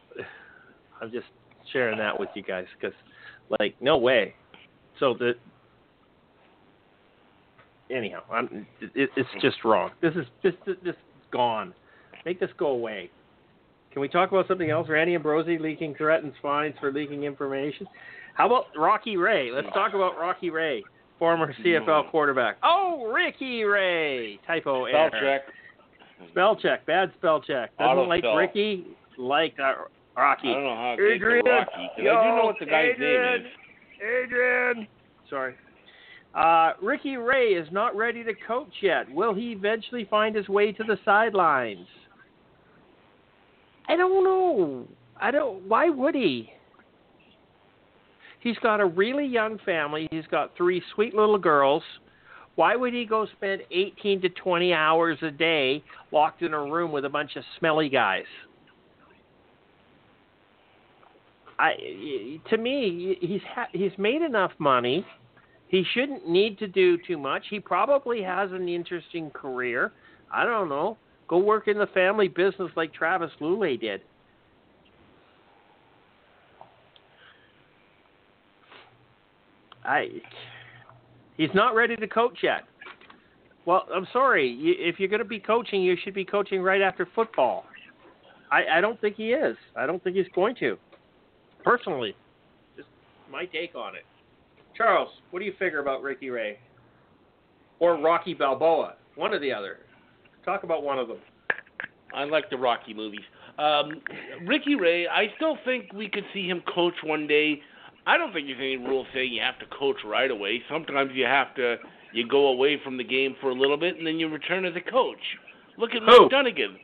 I'm 1.00 1.12
just 1.12 1.26
sharing 1.72 1.98
that 1.98 2.18
with 2.18 2.30
you 2.34 2.42
guys 2.42 2.64
because, 2.80 2.96
like, 3.60 3.74
no 3.80 3.98
way. 3.98 4.34
So 4.98 5.14
the 5.14 5.34
anyhow, 7.94 8.22
I'm, 8.30 8.66
it, 8.80 9.10
it's 9.16 9.28
just 9.40 9.64
wrong. 9.64 9.90
This 10.00 10.14
is 10.14 10.26
just 10.42 10.56
this, 10.66 10.76
this 10.84 10.94
gone. 11.30 11.74
Make 12.24 12.40
this 12.40 12.50
go 12.58 12.68
away. 12.68 13.10
Can 13.92 14.02
we 14.02 14.08
talk 14.08 14.30
about 14.30 14.46
something 14.48 14.70
else? 14.70 14.88
Randy 14.88 15.14
Ambrosie 15.14 15.58
leaking 15.58 15.94
threatens 15.94 16.34
fines 16.42 16.74
for 16.80 16.92
leaking 16.92 17.24
information. 17.24 17.86
How 18.34 18.46
about 18.46 18.66
Rocky 18.76 19.16
Ray? 19.16 19.50
Let's 19.50 19.66
talk 19.74 19.94
about 19.94 20.18
Rocky 20.18 20.50
Ray, 20.50 20.84
former 21.18 21.52
CFL 21.64 22.10
quarterback. 22.10 22.58
Oh, 22.62 23.10
Ricky 23.12 23.64
Ray. 23.64 24.38
Typo 24.46 24.86
Spell 24.86 24.96
error. 25.12 25.40
check. 25.40 26.28
Spell 26.30 26.56
check. 26.56 26.86
Bad 26.86 27.12
spell 27.18 27.40
check. 27.40 27.76
Doesn't 27.78 27.90
Auto 27.98 28.02
like 28.08 28.20
spell. 28.22 28.36
Ricky. 28.36 28.86
Like 29.16 29.54
uh, 29.58 29.72
Rocky. 30.16 30.50
I 30.50 30.54
don't 30.54 30.64
know 30.64 30.76
how 30.76 30.94
to 30.96 31.12
Adrian, 31.14 31.44
Rocky, 31.44 31.70
'cause 31.70 31.98
I 31.98 32.02
do 32.02 32.04
know 32.36 32.42
what 32.44 32.56
the 32.60 32.66
guy's 32.66 32.90
Adrian, 32.94 33.22
name 33.42 33.46
is. 33.46 33.52
Adrian. 34.24 34.86
Sorry. 35.28 35.54
Uh, 36.34 36.72
Ricky 36.80 37.16
Ray 37.16 37.48
is 37.54 37.66
not 37.72 37.96
ready 37.96 38.22
to 38.22 38.32
coach 38.46 38.72
yet. 38.82 39.10
Will 39.10 39.34
he 39.34 39.50
eventually 39.52 40.04
find 40.08 40.36
his 40.36 40.48
way 40.48 40.70
to 40.72 40.84
the 40.84 40.98
sidelines? 41.04 41.86
I 43.88 43.96
don't 43.96 44.24
know. 44.24 44.86
I 45.20 45.30
don't. 45.30 45.66
Why 45.66 45.88
would 45.88 46.14
he? 46.14 46.52
He's 48.40 48.58
got 48.58 48.80
a 48.80 48.86
really 48.86 49.26
young 49.26 49.58
family. 49.64 50.06
He's 50.10 50.26
got 50.30 50.56
three 50.56 50.82
sweet 50.94 51.14
little 51.14 51.38
girls. 51.38 51.82
Why 52.54 52.76
would 52.76 52.92
he 52.92 53.04
go 53.04 53.26
spend 53.36 53.62
18 53.70 54.20
to 54.22 54.28
20 54.30 54.72
hours 54.72 55.18
a 55.22 55.30
day 55.30 55.82
locked 56.12 56.42
in 56.42 56.54
a 56.54 56.60
room 56.60 56.92
with 56.92 57.04
a 57.04 57.08
bunch 57.08 57.36
of 57.36 57.44
smelly 57.58 57.88
guys? 57.88 58.24
I, 61.58 61.72
to 62.50 62.56
me, 62.56 63.16
he's 63.20 63.40
ha- 63.54 63.68
he's 63.72 63.92
made 63.98 64.22
enough 64.22 64.52
money. 64.58 65.04
He 65.68 65.84
shouldn't 65.92 66.28
need 66.28 66.58
to 66.58 66.68
do 66.68 66.98
too 67.06 67.18
much. 67.18 67.44
He 67.50 67.60
probably 67.60 68.22
has 68.22 68.52
an 68.52 68.68
interesting 68.68 69.30
career. 69.30 69.92
I 70.32 70.44
don't 70.44 70.68
know. 70.68 70.96
Go 71.28 71.38
work 71.38 71.68
in 71.68 71.78
the 71.78 71.86
family 71.88 72.28
business 72.28 72.70
like 72.74 72.92
Travis 72.92 73.30
Lulay 73.40 73.78
did. 73.78 74.00
I 79.84 80.08
he's 81.36 81.50
not 81.54 81.74
ready 81.74 81.96
to 81.96 82.06
coach 82.06 82.38
yet. 82.42 82.64
Well, 83.66 83.86
I'm 83.94 84.06
sorry. 84.12 84.58
If 84.60 84.98
you're 84.98 85.08
going 85.08 85.22
to 85.22 85.26
be 85.26 85.38
coaching, 85.38 85.82
you 85.82 85.96
should 86.02 86.14
be 86.14 86.24
coaching 86.24 86.62
right 86.62 86.80
after 86.80 87.06
football. 87.14 87.64
I, 88.50 88.78
I 88.78 88.80
don't 88.80 88.98
think 89.00 89.16
he 89.16 89.32
is. 89.32 89.56
I 89.76 89.86
don't 89.86 90.02
think 90.02 90.16
he's 90.16 90.26
going 90.34 90.54
to. 90.56 90.78
Personally, 91.62 92.16
just 92.76 92.88
my 93.30 93.44
take 93.44 93.74
on 93.74 93.94
it. 93.94 94.04
Charles, 94.74 95.10
what 95.30 95.40
do 95.40 95.44
you 95.44 95.52
figure 95.58 95.80
about 95.80 96.02
Ricky 96.02 96.30
Ray 96.30 96.58
or 97.78 97.98
Rocky 97.98 98.32
Balboa? 98.32 98.94
One 99.16 99.34
or 99.34 99.38
the 99.38 99.52
other. 99.52 99.78
Talk 100.44 100.62
about 100.64 100.82
one 100.82 100.98
of 100.98 101.08
them. 101.08 101.18
I 102.14 102.24
like 102.24 102.50
the 102.50 102.56
Rocky 102.56 102.94
movies. 102.94 103.20
Um, 103.58 104.00
Ricky 104.46 104.74
Ray, 104.76 105.06
I 105.08 105.26
still 105.36 105.58
think 105.64 105.92
we 105.92 106.08
could 106.08 106.24
see 106.32 106.46
him 106.46 106.62
coach 106.72 106.94
one 107.04 107.26
day. 107.26 107.60
I 108.06 108.16
don't 108.16 108.32
think 108.32 108.46
there's 108.46 108.58
any 108.58 108.76
rule 108.76 109.04
saying 109.12 109.32
you 109.32 109.42
have 109.42 109.58
to 109.58 109.66
coach 109.76 109.96
right 110.04 110.30
away. 110.30 110.62
Sometimes 110.70 111.10
you 111.14 111.24
have 111.24 111.54
to 111.56 111.76
you 112.12 112.26
go 112.26 112.48
away 112.48 112.80
from 112.82 112.96
the 112.96 113.04
game 113.04 113.36
for 113.40 113.50
a 113.50 113.54
little 113.54 113.76
bit 113.76 113.98
and 113.98 114.06
then 114.06 114.18
you 114.18 114.28
return 114.28 114.64
as 114.64 114.74
a 114.76 114.90
coach. 114.90 115.18
Look 115.76 115.90
at 115.90 116.02
Who? 116.02 116.22
Mike 116.22 116.30
Dunigan. 116.30 116.76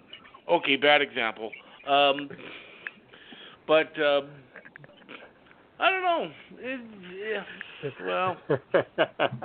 Okay, 0.50 0.76
bad 0.76 1.00
example. 1.00 1.50
Um, 1.88 2.28
but 3.66 3.98
um, 4.00 4.28
I 5.80 5.90
don't 5.90 6.02
know. 6.02 6.30
It, 6.58 6.80
yeah, 7.18 7.42
well, 8.04 8.36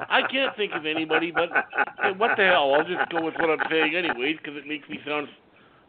I 0.09 0.21
can't 0.29 0.55
think 0.55 0.73
of 0.73 0.85
anybody, 0.85 1.31
but 1.31 1.49
eh, 2.03 2.11
what 2.17 2.31
the 2.37 2.43
hell? 2.45 2.73
I'll 2.73 2.83
just 2.83 3.09
go 3.11 3.23
with 3.23 3.35
what 3.35 3.49
I'm 3.49 3.59
saying 3.69 3.95
anyways 3.95 4.37
because 4.37 4.57
it 4.57 4.67
makes 4.67 4.87
me 4.89 4.99
sound, 5.05 5.27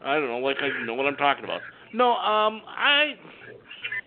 I 0.04 0.14
don't 0.14 0.28
know, 0.28 0.38
like 0.38 0.56
I 0.60 0.84
know 0.84 0.94
what 0.94 1.06
I'm 1.06 1.16
talking 1.16 1.44
about. 1.44 1.60
No, 1.92 2.12
um, 2.12 2.62
I, 2.66 3.14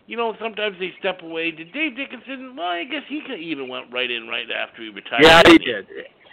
you 0.07 0.17
know, 0.17 0.35
sometimes 0.41 0.77
they 0.79 0.91
step 0.99 1.21
away. 1.21 1.51
Did 1.51 1.73
Dave 1.73 1.95
Dickenson? 1.95 2.55
Well, 2.55 2.67
I 2.67 2.83
guess 2.83 3.03
he 3.07 3.21
could 3.27 3.39
even 3.39 3.67
went 3.67 3.91
right 3.93 4.09
in 4.09 4.27
right 4.27 4.47
after 4.51 4.81
he 4.83 4.89
retired. 4.89 5.23
yeah, 5.23 5.41
he 5.45 5.57
did. 5.57 5.85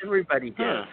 Everybody 0.05 0.51
did. 0.51 0.57
Huh. 0.59 0.85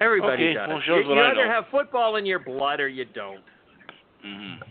Everybody 0.00 0.44
Okay, 0.44 0.54
does. 0.54 0.68
well, 0.68 0.80
shows 0.86 1.04
you 1.06 1.14
you 1.14 1.20
either 1.20 1.46
have 1.46 1.64
football 1.70 2.16
in 2.16 2.24
your 2.24 2.38
blood 2.38 2.80
or 2.80 2.88
you 2.88 3.04
don't. 3.04 3.44
Mm-hmm. 4.24 4.62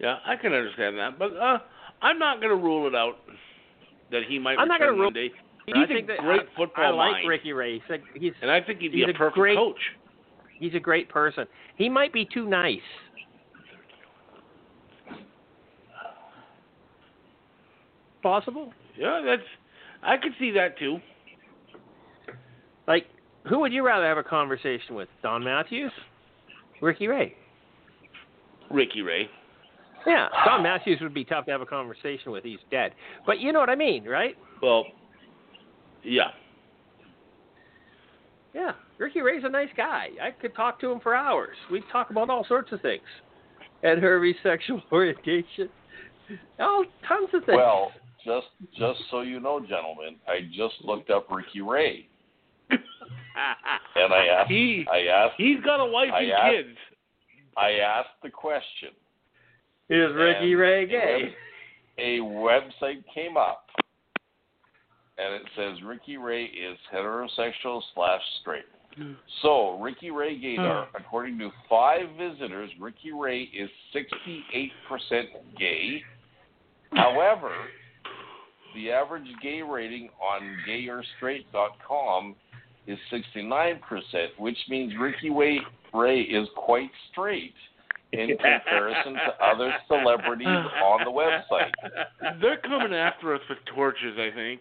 Yeah, 0.00 0.16
I 0.26 0.36
can 0.36 0.52
understand 0.52 0.96
that, 0.98 1.18
but 1.18 1.36
uh, 1.36 1.58
I'm 2.02 2.18
not 2.18 2.38
going 2.40 2.50
to 2.50 2.56
rule 2.62 2.86
it 2.86 2.94
out 2.94 3.16
that 4.10 4.22
he 4.28 4.38
might 4.38 4.58
I'm 4.58 4.68
not 4.68 4.80
return 4.80 4.94
gonna 4.96 5.04
one 5.04 5.14
rule- 5.14 5.28
day. 5.28 5.30
I 5.74 5.80
He's 5.80 5.88
think 5.88 6.08
a 6.08 6.22
great 6.22 6.40
I, 6.42 6.56
football 6.56 6.84
I 6.84 6.88
like 6.90 7.12
mind. 7.12 7.28
Ricky 7.28 7.52
Ray. 7.52 7.74
He's 7.74 7.90
a, 7.90 8.18
he's 8.18 8.32
And 8.40 8.50
I 8.50 8.60
think 8.62 8.80
he'd 8.80 8.92
be 8.92 9.02
a 9.02 9.10
a 9.10 9.12
perfect 9.12 9.34
great- 9.34 9.56
coach. 9.58 9.80
he's 10.58 10.74
a 10.74 10.80
great 10.80 11.10
person. 11.10 11.46
He 11.76 11.90
might 11.90 12.10
be 12.12 12.24
too 12.24 12.48
nice. 12.48 12.80
Possible. 18.22 18.72
Yeah, 18.96 19.22
that's. 19.24 19.42
I 20.02 20.16
could 20.16 20.32
see 20.38 20.50
that 20.52 20.78
too. 20.78 20.98
Like, 22.86 23.06
who 23.48 23.60
would 23.60 23.72
you 23.72 23.84
rather 23.86 24.06
have 24.06 24.18
a 24.18 24.22
conversation 24.22 24.94
with, 24.94 25.08
Don 25.22 25.44
Matthews, 25.44 25.92
Ricky 26.80 27.06
Ray? 27.06 27.34
Ricky 28.70 29.02
Ray. 29.02 29.28
Yeah, 30.08 30.28
Don 30.44 30.62
Matthews 30.62 30.98
would 31.02 31.14
be 31.14 31.24
tough 31.24 31.44
to 31.46 31.50
have 31.52 31.60
a 31.60 31.66
conversation 31.66 32.32
with. 32.32 32.42
He's 32.44 32.58
dead. 32.70 32.92
But 33.26 33.38
you 33.40 33.52
know 33.52 33.60
what 33.60 33.70
I 33.70 33.74
mean, 33.76 34.04
right? 34.04 34.34
Well, 34.62 34.84
yeah. 36.02 36.28
Yeah, 38.54 38.72
Ricky 38.96 39.20
Ray's 39.20 39.42
a 39.44 39.48
nice 39.48 39.68
guy. 39.76 40.08
I 40.20 40.30
could 40.30 40.54
talk 40.56 40.80
to 40.80 40.90
him 40.90 41.00
for 41.00 41.14
hours. 41.14 41.56
We'd 41.70 41.84
talk 41.92 42.10
about 42.10 42.30
all 42.30 42.44
sorts 42.48 42.72
of 42.72 42.80
things. 42.80 43.02
Ed 43.84 43.98
Hervey's 43.98 44.36
sexual 44.42 44.82
orientation. 44.92 45.68
Oh, 46.58 46.84
tons 47.06 47.28
of 47.34 47.44
things. 47.44 47.56
Well, 47.56 47.92
just 48.24 48.46
just 48.76 49.00
so 49.10 49.20
you 49.20 49.38
know, 49.38 49.60
gentlemen, 49.60 50.16
I 50.26 50.40
just 50.52 50.74
looked 50.82 51.10
up 51.10 51.28
Ricky 51.30 51.60
Ray, 51.60 52.08
and 52.70 52.78
I 54.12 54.26
asked, 54.26 54.50
he 54.50 54.84
I 54.92 55.06
asked, 55.10 55.34
he's 55.38 55.60
got 55.64 55.80
a 55.80 55.86
wife 55.86 56.10
I 56.12 56.22
and 56.22 56.32
asked- 56.32 56.54
kids. 56.54 56.78
I 57.56 57.70
asked 57.80 58.08
the 58.22 58.30
question. 58.30 58.90
Is 59.88 60.14
Ricky 60.14 60.54
Ray 60.54 60.86
gay? 60.86 61.34
A 61.98 62.18
website 62.20 63.02
came 63.12 63.36
up, 63.36 63.66
and 65.18 65.34
it 65.34 65.42
says 65.56 65.82
Ricky 65.84 66.16
Ray 66.16 66.44
is 66.44 66.78
heterosexual 66.94 67.82
slash 67.94 68.20
straight. 68.40 68.64
Hmm. 68.96 69.12
So 69.42 69.78
Ricky 69.80 70.10
Ray 70.10 70.38
Gaydar, 70.38 70.86
hmm. 70.88 70.96
according 70.96 71.38
to 71.38 71.50
five 71.68 72.06
visitors, 72.18 72.70
Ricky 72.80 73.12
Ray 73.12 73.42
is 73.42 73.70
68% 73.94 74.70
gay. 75.58 76.02
However, 76.92 77.52
the 78.74 78.90
average 78.90 79.26
gay 79.42 79.62
rating 79.62 80.10
on 80.20 80.56
gayerstraight.com 80.68 82.34
is 82.86 82.98
69%, 83.12 83.80
which 84.38 84.56
means 84.68 84.92
Ricky 84.98 85.30
Ray, 85.30 85.60
Ray 85.92 86.20
is 86.20 86.48
quite 86.56 86.90
straight. 87.10 87.54
In 88.12 88.28
comparison 88.36 89.14
to 89.14 89.44
other 89.44 89.72
celebrities 89.86 90.46
on 90.46 91.04
the 91.04 91.10
website. 91.10 91.70
They're 92.40 92.58
coming 92.58 92.94
after 92.94 93.34
us 93.34 93.40
with 93.48 93.58
torches, 93.74 94.16
I 94.18 94.34
think. 94.34 94.60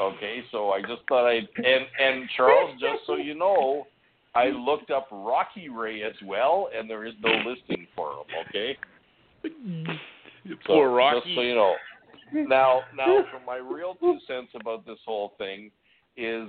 Okay, 0.00 0.42
so 0.52 0.70
I 0.70 0.80
just 0.82 1.02
thought 1.08 1.28
I'd 1.28 1.48
and 1.56 1.86
and 1.98 2.28
Charles, 2.36 2.72
just 2.80 3.06
so 3.06 3.16
you 3.16 3.34
know, 3.34 3.86
I 4.34 4.46
looked 4.46 4.90
up 4.90 5.08
Rocky 5.10 5.68
Ray 5.68 6.02
as 6.02 6.14
well, 6.24 6.68
and 6.76 6.88
there 6.88 7.04
is 7.04 7.14
no 7.22 7.30
listing 7.46 7.86
for 7.96 8.12
him. 8.12 8.24
Okay, 8.48 8.76
so, 9.42 9.50
Poor 10.66 10.90
Rocky. 10.90 11.20
Just 11.20 11.34
so 11.36 11.40
you 11.42 11.54
know. 11.54 11.74
Now, 12.32 12.82
now, 12.96 13.24
for 13.32 13.44
my 13.44 13.56
real 13.56 13.96
two 13.96 14.18
cents 14.26 14.50
about 14.60 14.86
this 14.86 14.98
whole 15.04 15.32
thing 15.36 15.70
is, 16.16 16.48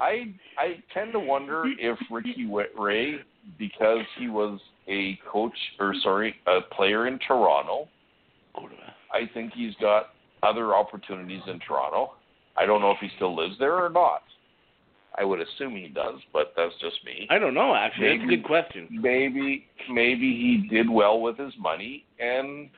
I 0.00 0.34
I 0.58 0.82
tend 0.92 1.12
to 1.12 1.20
wonder 1.20 1.64
if 1.78 1.98
Ricky 2.10 2.50
Ray, 2.78 3.16
because 3.58 4.04
he 4.18 4.28
was 4.28 4.60
a 4.88 5.18
coach 5.30 5.56
or 5.78 5.94
sorry, 6.02 6.34
a 6.46 6.60
player 6.74 7.06
in 7.06 7.18
Toronto, 7.26 7.88
I 9.12 9.28
think 9.32 9.52
he's 9.54 9.74
got 9.80 10.10
other 10.42 10.74
opportunities 10.74 11.42
in 11.46 11.60
Toronto. 11.60 12.14
I 12.56 12.66
don't 12.66 12.80
know 12.80 12.90
if 12.90 12.98
he 13.00 13.08
still 13.16 13.36
lives 13.36 13.56
there 13.58 13.74
or 13.74 13.90
not. 13.90 14.22
I 15.18 15.24
would 15.24 15.40
assume 15.40 15.74
he 15.74 15.88
does, 15.88 16.20
but 16.32 16.52
that's 16.56 16.74
just 16.80 16.96
me. 17.04 17.26
I 17.30 17.38
don't 17.38 17.54
know. 17.54 17.74
Actually, 17.74 18.18
that's 18.18 18.24
a 18.24 18.36
good 18.36 18.44
question. 18.44 18.86
Maybe 18.90 19.66
maybe 19.90 20.32
he 20.32 20.68
did 20.68 20.90
well 20.90 21.20
with 21.20 21.38
his 21.38 21.54
money, 21.58 22.04
and 22.18 22.68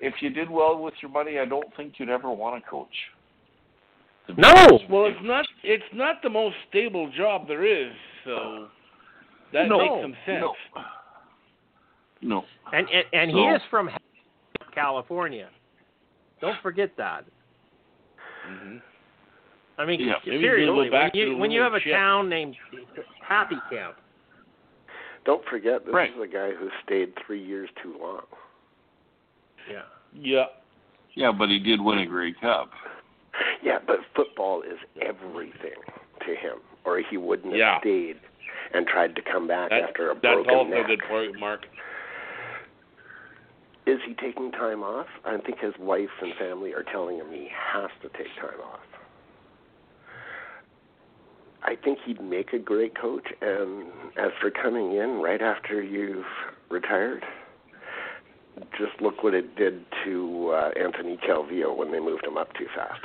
if 0.00 0.14
you 0.20 0.30
did 0.30 0.50
well 0.50 0.82
with 0.82 0.94
your 1.02 1.10
money, 1.10 1.38
I 1.38 1.44
don't 1.44 1.68
think 1.76 1.94
you'd 1.98 2.08
ever 2.08 2.30
want 2.30 2.62
to 2.62 2.70
coach. 2.70 2.88
No! 4.38 4.80
Well, 4.90 5.06
it's 5.06 5.18
not. 5.22 5.46
It's 5.62 5.84
not 5.92 6.16
the 6.22 6.30
most 6.30 6.56
stable 6.70 7.10
job 7.14 7.46
there 7.46 7.64
is, 7.64 7.92
so 8.24 8.68
that 9.52 9.68
No, 9.68 9.78
makes 9.78 10.02
some 10.02 10.14
sense. 10.26 10.40
no. 10.40 10.54
No. 12.22 12.44
And 12.72 12.88
and, 12.88 13.04
and 13.12 13.30
he 13.30 13.38
is 13.38 13.60
from 13.70 13.90
California. 14.74 15.48
Don't 16.40 16.60
forget 16.62 16.90
that. 16.96 17.24
Mm-hmm. 18.48 18.76
I 19.78 19.84
mean, 19.84 20.00
Yeah, 20.00 20.14
maybe 20.24 20.42
seriously, 20.42 20.86
go 20.86 20.90
back 20.90 21.12
when 21.14 21.24
to 21.24 21.30
you 21.30 21.36
when 21.36 21.50
you 21.50 21.60
have 21.60 21.74
a 21.74 21.80
chip. 21.80 21.92
town 21.92 22.28
named 22.28 22.56
Happy 23.26 23.56
Camp, 23.70 23.96
Don't 25.24 25.44
forget, 25.46 25.84
this 25.84 25.92
Right. 25.94 26.10
is 26.10 26.16
a 26.22 26.26
guy 26.26 26.52
who 26.52 26.68
stayed 26.84 27.12
three 27.26 27.42
years 27.42 27.68
too 27.82 27.96
long. 28.00 28.22
yeah, 29.70 29.82
Yeah. 30.14 30.44
Yeah, 31.14 31.32
but 31.32 31.48
he 31.48 31.58
did 31.58 31.80
win 31.80 31.98
a 31.98 32.06
Grey 32.06 32.32
Cup. 32.40 32.70
Yeah, 33.62 33.78
but 33.86 33.98
football 34.14 34.62
is 34.62 34.78
everything 35.00 35.80
to 36.26 36.34
him, 36.34 36.58
or 36.84 36.98
he 37.00 37.16
wouldn't 37.16 37.52
have 37.52 37.58
Yeah. 37.58 37.80
stayed 37.80 38.20
and 38.74 38.86
tried 38.86 39.14
to 39.16 39.22
come 39.22 39.46
back 39.46 39.70
That, 39.70 39.82
after 39.82 40.10
a 40.10 40.14
that's 40.14 40.22
broken 40.22 40.54
also 40.54 40.70
neck. 40.70 40.84
a 40.84 40.88
good 40.88 41.00
point, 41.08 41.38
Mark. 41.40 41.66
Is 43.86 43.98
he 44.06 44.14
taking 44.14 44.50
time 44.52 44.82
off? 44.82 45.06
I 45.24 45.36
think 45.38 45.60
his 45.60 45.72
wife 45.78 46.08
and 46.20 46.34
family 46.38 46.72
are 46.72 46.82
telling 46.82 47.18
him 47.18 47.26
he 47.30 47.48
has 47.72 47.90
to 48.02 48.08
take 48.10 48.26
time 48.40 48.60
off. 48.64 48.80
I 51.62 51.74
think 51.84 51.98
he'd 52.04 52.20
make 52.20 52.52
a 52.52 52.58
great 52.58 52.98
coach, 53.00 53.26
and 53.40 53.84
as 54.16 54.30
for 54.40 54.50
coming 54.50 54.92
in 54.96 55.20
right 55.22 55.40
after 55.42 55.82
you've 55.82 56.24
retired, 56.70 57.24
just 58.78 59.00
look 59.00 59.22
what 59.22 59.34
it 59.34 59.56
did 59.56 59.84
to 60.04 60.50
uh, 60.52 60.70
Anthony 60.80 61.16
Calvillo 61.28 61.76
when 61.76 61.90
they 61.92 62.00
moved 62.00 62.24
him 62.24 62.36
up 62.36 62.52
too 62.54 62.66
fast. 62.74 63.00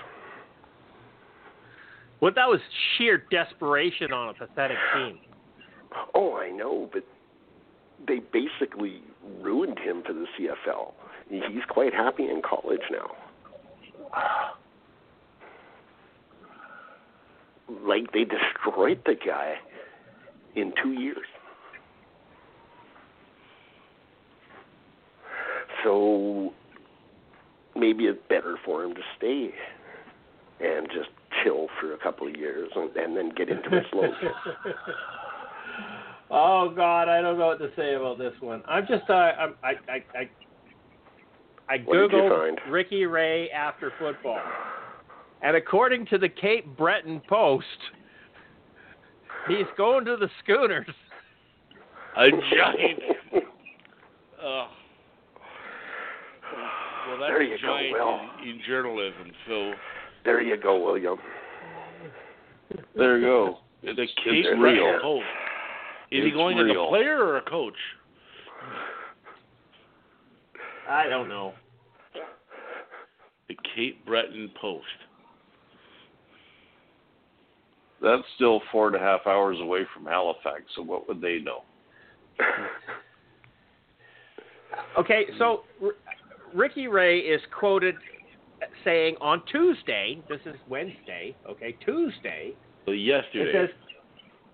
well, 2.22 2.32
that 2.36 2.48
was 2.48 2.60
sheer 2.98 3.24
desperation 3.32 4.14
on 4.14 4.30
a 4.30 4.34
pathetic 4.34 4.78
team. 4.96 5.20
Oh, 6.14 6.38
I 6.38 6.50
know, 6.50 6.90
but 6.92 7.04
they 8.08 8.20
basically 8.20 9.02
ruined 9.42 9.80
him 9.80 10.04
for 10.06 10.14
the 10.14 10.26
CFL. 10.38 10.94
He's 11.30 11.64
quite 11.70 11.94
happy 11.94 12.24
in 12.24 12.42
college 12.42 12.82
now. 12.92 13.12
Like 17.86 18.12
they 18.12 18.26
destroyed 18.26 19.02
the 19.06 19.16
guy 19.16 19.56
in 20.56 20.74
two 20.82 20.92
years. 20.92 21.26
So 25.84 26.54
maybe 27.76 28.06
it's 28.06 28.20
better 28.30 28.58
for 28.64 28.84
him 28.84 28.94
to 28.94 29.02
stay 29.18 29.52
and 30.60 30.88
just 30.88 31.10
chill 31.44 31.68
for 31.80 31.94
a 31.94 31.98
couple 31.98 32.28
of 32.28 32.36
years 32.36 32.70
and, 32.76 32.96
and 32.96 33.16
then 33.16 33.32
get 33.36 33.50
into 33.50 33.70
his 33.70 33.86
slow. 33.92 34.12
Oh 36.32 36.74
God, 36.76 37.10
I 37.10 37.22
don't 37.22 37.38
know 37.38 37.48
what 37.48 37.60
to 37.60 37.70
say 37.76 37.94
about 37.96 38.18
this 38.18 38.34
one. 38.40 38.64
I'm 38.68 38.86
just 38.88 39.10
uh, 39.10 39.14
I'm, 39.14 39.56
I 39.64 39.70
I 39.90 40.04
I 40.18 40.30
I 41.70 41.78
What 41.86 41.94
did 41.98 42.12
you 42.12 42.18
googled 42.18 42.56
find? 42.58 42.72
Ricky 42.72 43.06
Ray 43.06 43.50
after 43.52 43.92
football, 44.00 44.42
and 45.42 45.56
according 45.56 46.06
to 46.08 46.18
the 46.18 46.30
Cape 46.30 46.66
Breton 46.78 47.22
Post, 47.30 47.66
he's 49.48 49.66
going 49.78 50.06
to 50.06 50.18
the 50.18 50.30
Schooners. 50.44 50.88
A 52.18 52.30
giant. 52.54 53.00
Uh, 54.44 54.66
well, 57.08 57.20
that's 57.20 57.30
There 57.30 57.42
a 57.44 57.46
you 57.46 57.58
go, 57.62 57.68
giant 57.78 57.94
Will. 57.94 58.20
in, 58.42 58.50
in 58.50 58.62
journalism. 58.68 59.32
So 59.48 59.74
There 60.26 60.42
you 60.42 60.58
go, 60.58 60.84
William. 60.84 61.18
There 62.96 63.20
you 63.20 63.26
go. 63.26 63.58
The 63.84 63.92
it's 63.92 64.12
Cape 64.24 64.46
Breton 64.46 64.60
real. 64.62 65.00
Post. 65.00 65.26
Is 66.12 66.24
he 66.24 66.28
It's 66.30 66.36
going 66.36 66.58
as 66.60 66.66
real. 66.66 66.86
a 66.86 66.90
player 66.90 67.18
or 67.24 67.38
a 67.38 67.42
coach? 67.42 67.78
I 70.90 71.08
don't 71.08 71.30
know. 71.30 71.54
The 73.48 73.56
Cape 73.76 74.06
Breton 74.06 74.52
Post. 74.60 74.86
That's 78.02 78.24
still 78.36 78.62
four 78.72 78.88
and 78.88 78.96
a 78.96 79.00
half 79.00 79.22
hours 79.28 79.58
away 79.62 79.82
from 79.94 80.06
Halifax, 80.06 80.64
so 80.76 80.82
what 80.82 81.08
would 81.08 81.22
they 81.22 81.40
know? 81.40 81.62
Okay, 84.98 85.26
so 85.38 85.62
R- 85.84 85.92
Ricky 86.54 86.88
Ray 86.88 87.20
is 87.20 87.42
quoted 87.58 87.96
saying 88.84 89.16
on 89.22 89.44
Tuesday, 89.52 90.22
this 90.30 90.40
is 90.46 90.56
Wednesday, 90.68 91.36
okay, 91.50 91.74
Tuesday, 91.86 92.54
So 92.86 92.92
yesterday. 92.92 93.50
it 93.60 93.70
says, 93.70 93.76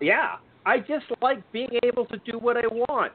yeah, 0.01 0.36
I 0.68 0.80
just 0.80 1.05
like 1.22 1.49
being 1.53 1.70
able 1.84 2.05
to 2.07 2.18
do 2.30 2.38
what 2.38 2.57
I 2.57 2.68
want. 2.68 3.13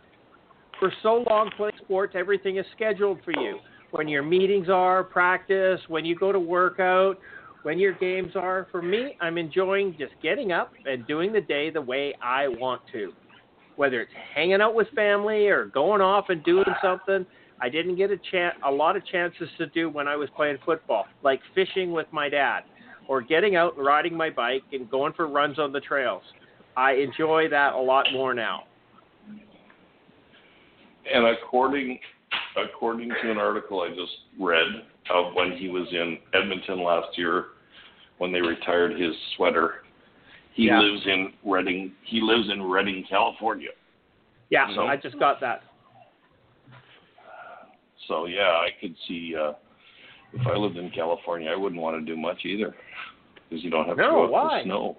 For 0.80 0.90
so 1.03 1.22
long 1.28 1.50
playing 1.55 1.74
sports, 1.84 2.14
everything 2.16 2.57
is 2.57 2.64
scheduled 2.74 3.18
for 3.26 3.32
you. 3.32 3.59
When 3.90 4.09
your 4.09 4.22
meetings 4.22 4.70
are, 4.70 5.05
practice, 5.05 5.78
when 5.88 6.07
you 6.07 6.16
go 6.16 6.32
to 6.32 6.40
workout, 6.40 7.18
when 7.62 7.78
your 7.78 7.92
games 7.92 8.32
are. 8.36 8.68
For 8.72 8.80
me, 8.80 9.18
I'm 9.20 9.36
enjoying 9.36 9.94
just 9.98 10.14
getting 10.22 10.50
up 10.50 10.72
and 10.86 11.07
doing 11.07 11.30
the 11.30 11.42
day 11.42 11.68
the 11.68 11.82
way 11.82 12.14
I 12.22 12.48
want 12.48 12.80
to. 12.92 13.12
Whether 13.76 14.00
it's 14.00 14.12
hanging 14.34 14.62
out 14.62 14.74
with 14.74 14.88
family 14.96 15.48
or 15.48 15.66
going 15.66 16.00
off 16.00 16.30
and 16.30 16.42
doing 16.44 16.64
something 16.82 17.26
I 17.61 17.68
didn't 17.68 17.96
get 17.96 18.11
a 18.11 18.16
chance, 18.30 18.57
a 18.66 18.70
lot 18.70 18.96
of 18.96 19.07
chances 19.07 19.50
to 19.59 19.66
do 19.66 19.90
when 19.90 20.09
I 20.09 20.16
was 20.16 20.30
playing 20.34 20.57
football, 20.64 21.05
like 21.22 21.40
fishing 21.55 21.92
with 21.92 22.07
my 22.12 22.30
dad, 22.30 22.62
or 23.09 23.20
getting 23.20 23.57
out 23.57 23.76
and 23.76 23.84
riding 23.84 24.16
my 24.16 24.30
bike 24.30 24.62
and 24.72 24.90
going 24.90 25.12
for 25.12 25.28
runs 25.28 25.59
on 25.59 25.70
the 25.70 25.80
trails. 25.80 26.22
I 26.76 26.92
enjoy 26.92 27.48
that 27.50 27.74
a 27.74 27.80
lot 27.80 28.06
more 28.12 28.34
now. 28.34 28.64
And 31.12 31.26
according 31.26 31.98
according 32.56 33.10
to 33.22 33.30
an 33.30 33.38
article 33.38 33.80
I 33.80 33.88
just 33.88 34.12
read 34.38 34.66
of 35.10 35.34
when 35.34 35.52
he 35.52 35.68
was 35.68 35.86
in 35.90 36.18
Edmonton 36.34 36.82
last 36.82 37.16
year, 37.18 37.46
when 38.18 38.30
they 38.32 38.40
retired 38.40 38.98
his 38.98 39.12
sweater, 39.36 39.82
he 40.54 40.66
Yeah. 40.66 40.80
lives 40.80 41.06
in 41.06 41.32
Redding. 41.44 41.92
He 42.04 42.20
lives 42.20 42.48
in 42.50 42.62
Redding, 42.62 43.04
California. 43.04 43.70
Yeah, 44.50 44.72
So- 44.74 44.86
I 44.86 44.96
just 44.96 45.18
got 45.18 45.40
that. 45.40 45.64
So 48.06 48.26
yeah, 48.26 48.50
I 48.50 48.70
could 48.80 48.94
see 49.08 49.34
uh, 49.36 49.52
if 50.32 50.46
I 50.46 50.54
lived 50.56 50.76
in 50.76 50.90
California, 50.90 51.50
I 51.50 51.56
wouldn't 51.56 51.80
want 51.80 51.98
to 51.98 52.04
do 52.04 52.18
much 52.20 52.44
either 52.44 52.74
because 53.48 53.64
you 53.64 53.70
don't 53.70 53.86
have 53.86 53.96
to 53.96 54.02
go 54.02 54.24
in 54.24 54.30
why? 54.30 54.58
the 54.58 54.64
snow. 54.64 54.96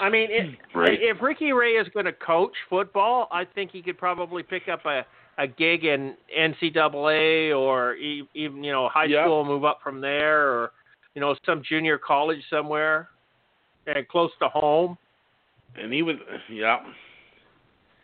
I 0.00 0.08
mean, 0.10 0.28
it, 0.30 0.58
Right. 0.74 0.98
if 1.00 1.20
Ricky 1.22 1.52
Ray 1.52 1.72
is 1.72 1.88
going 1.94 2.06
to 2.06 2.12
coach 2.12 2.52
football, 2.68 3.28
I 3.32 3.44
think 3.44 3.70
he 3.70 3.82
could 3.82 3.98
probably 3.98 4.42
pick 4.42 4.68
up 4.68 4.84
a 4.86 5.04
a 5.36 5.48
gig 5.48 5.84
in 5.84 6.14
NCAA 6.38 7.58
or 7.58 7.94
e- 7.96 8.28
even 8.34 8.62
you 8.62 8.70
know 8.72 8.88
high 8.88 9.06
Yeah. 9.06 9.24
school, 9.24 9.44
move 9.44 9.64
up 9.64 9.80
from 9.82 10.00
there, 10.00 10.48
or 10.48 10.72
you 11.14 11.20
know 11.20 11.34
some 11.44 11.62
junior 11.68 11.98
college 11.98 12.38
somewhere, 12.48 13.08
and 13.86 14.06
close 14.08 14.30
to 14.40 14.48
home. 14.48 14.96
and 15.76 15.92
he 15.92 16.02
was 16.02 16.16
yeah. 16.48 16.78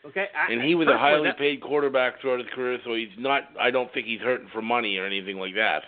Okay, 0.05 0.27
I, 0.35 0.51
And 0.53 0.63
he 0.63 0.75
was 0.75 0.89
a 0.89 0.97
highly 0.97 1.29
that- 1.29 1.39
paid 1.39 1.61
quarterback 1.61 2.21
throughout 2.21 2.39
his 2.41 2.49
career, 2.55 2.79
so 2.85 2.95
he's 2.95 3.09
not. 3.19 3.43
I 3.61 3.71
don't 3.71 3.93
think 3.93 4.07
he's 4.07 4.21
hurting 4.21 4.49
for 4.53 4.63
money 4.63 4.97
or 4.97 5.05
anything 5.07 5.39
like 5.39 5.55
that. 5.57 5.83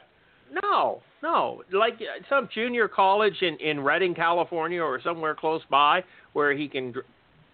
No, 0.63 1.01
no. 1.23 1.63
Like 1.73 1.95
uh, 1.95 2.23
some 2.29 2.49
junior 2.55 2.89
college 2.89 3.41
in 3.41 3.57
in 3.57 3.81
Redding, 3.81 4.15
California, 4.15 4.83
or 4.83 5.01
somewhere 5.03 5.35
close 5.35 5.63
by, 5.71 6.05
where 6.35 6.53
he 6.53 6.69
can 6.69 6.95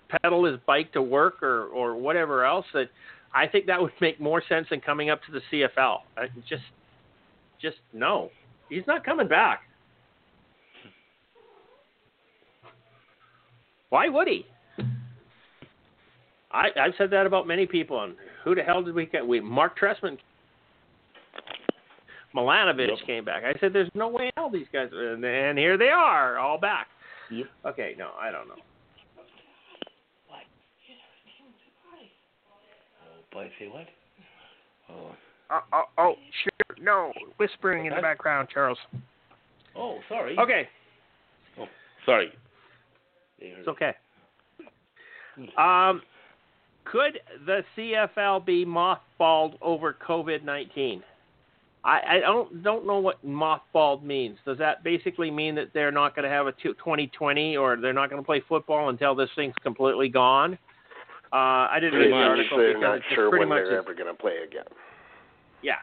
pedal 0.09 0.45
his 0.45 0.59
bike 0.67 0.93
to 0.93 1.03
work 1.03 1.43
or 1.43 1.67
or 1.67 1.97
whatever 1.97 2.45
else. 2.45 2.67
That 2.75 2.89
I 3.33 3.47
think 3.47 3.67
that 3.67 3.81
would 3.81 3.93
make 4.01 4.21
more 4.21 4.43
sense 4.49 4.67
than 4.71 4.81
coming 4.81 5.11
up 5.11 5.21
to 5.25 5.33
the 5.33 5.41
CFL. 5.53 5.99
I 6.17 6.27
just 6.49 6.63
just 7.63 7.77
no, 7.93 8.31
he's 8.69 8.87
not 8.87 9.05
coming 9.05 9.29
back. 9.29 9.61
Why 13.91 14.09
would 14.09 14.29
he? 14.29 14.45
I 16.51 16.69
I've 16.81 16.95
said 16.99 17.11
that 17.11 17.27
about 17.27 17.47
many 17.47 17.67
people. 17.67 18.03
And 18.03 18.15
who 18.45 18.57
the 18.57 18.63
hell 18.63 18.83
did 18.83 18.95
we 18.95 19.07
get? 19.07 19.27
We 19.27 19.41
Mark 19.41 19.79
Trestman, 19.79 20.19
Milanovich 22.35 22.89
Yep. 22.89 23.07
came 23.07 23.25
back. 23.25 23.43
I 23.45 23.59
said, 23.59 23.73
"There's 23.73 23.91
no 23.95 24.09
way 24.09 24.31
all 24.37 24.51
these 24.51 24.67
guys," 24.73 24.91
and, 24.93 25.25
and 25.25 25.59
here 25.59 25.77
they 25.79 25.89
are, 25.89 26.39
all 26.39 26.59
back. 26.59 26.89
Yep. 27.31 27.47
Okay, 27.67 27.95
no, 27.99 28.11
I 28.21 28.31
don't 28.31 28.49
know. 28.49 28.55
Oh, 33.03 33.25
but 33.33 33.47
say 33.59 33.69
what? 33.69 33.87
Oh. 34.91 35.15
Oh, 35.51 35.61
oh, 35.73 35.85
oh, 35.97 36.15
sure, 36.43 36.85
no, 36.85 37.13
whispering 37.39 37.87
in 37.87 37.95
the 37.95 38.03
background, 38.03 38.49
Charles. 38.53 38.79
Oh, 39.75 39.99
sorry. 40.09 40.37
Okay, 40.39 40.69
Oh, 41.59 41.67
Sorry. 42.05 42.33
It's 43.39 43.69
okay. 43.69 43.93
Hmm. 45.37 45.59
Um, 45.59 46.03
could 46.85 47.21
the 47.47 47.63
CFL 47.77 48.45
be 48.45 48.65
mothballed 48.65 49.55
over 49.63 49.97
COVID 50.07 50.43
nineteen? 50.43 51.03
I, 51.89 52.17
I 52.17 52.21
don't 52.21 52.63
don't 52.63 52.87
know 52.87 52.99
what 52.99 53.25
mothballed 53.25 54.03
means. 54.03 54.37
Does 54.45 54.59
that 54.59 54.85
basically 54.85 55.31
mean 55.31 55.55
that 55.55 55.69
they're 55.73 55.91
not 55.91 56.15
going 56.15 56.25
to 56.25 56.31
have 56.31 56.47
a 56.47 56.53
2020 56.53 57.57
or 57.57 57.79
they're 57.79 57.95
not 57.95 58.11
going 58.11 58.21
to 58.21 58.27
play 58.27 58.43
football 58.47 58.91
until 58.91 59.15
this 59.15 59.31
thing's 59.35 59.55
completely 59.63 60.11
gone? 60.11 60.59
Uh, 61.33 61.37
I 61.73 61.79
didn't 61.81 61.95
Pretty 61.95 62.13
read 62.13 62.21
the 62.21 62.29
article 62.29 62.59
they're 62.59 62.75
because 62.75 62.83
not 62.83 62.97
it's 62.97 63.05
sure 63.15 63.31
pretty 63.31 63.47
when 63.47 63.49
much 63.49 63.69
they're 63.69 63.79
ever 63.79 63.95
going 63.95 64.07
to 64.07 64.15
play 64.15 64.37
again. 64.47 64.65
Yeah. 65.63 65.77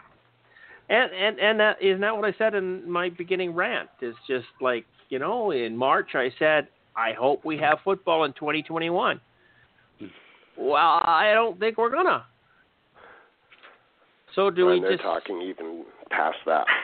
And 0.90 1.12
and 1.12 1.40
and 1.40 1.60
that 1.60 1.82
isn't 1.82 2.02
that 2.02 2.16
what 2.16 2.26
I 2.26 2.36
said 2.38 2.54
in 2.54 2.90
my 2.90 3.10
beginning 3.10 3.56
rant? 3.56 3.90
Is 4.02 4.14
just 4.28 4.46
like 4.62 4.86
you 5.10 5.18
know, 5.18 5.52
in 5.52 5.76
March 5.76 6.10
I 6.14 6.30
said 6.38 6.68
I 6.96 7.14
hope 7.14 7.44
we 7.44 7.58
have 7.58 7.80
football 7.84 8.26
in 8.26 8.34
2021. 8.34 9.20
Well, 10.58 11.02
I 11.04 11.32
don't 11.34 11.60
think 11.60 11.80
we're 11.80 11.92
gonna. 11.92 12.26
So 14.36 14.50
do 14.50 14.66
when 14.66 14.76
we 14.76 14.82
they're 14.82 14.92
just? 14.92 15.04
talking 15.04 15.42
even 15.42 15.86
past 16.12 16.38
that. 16.46 16.66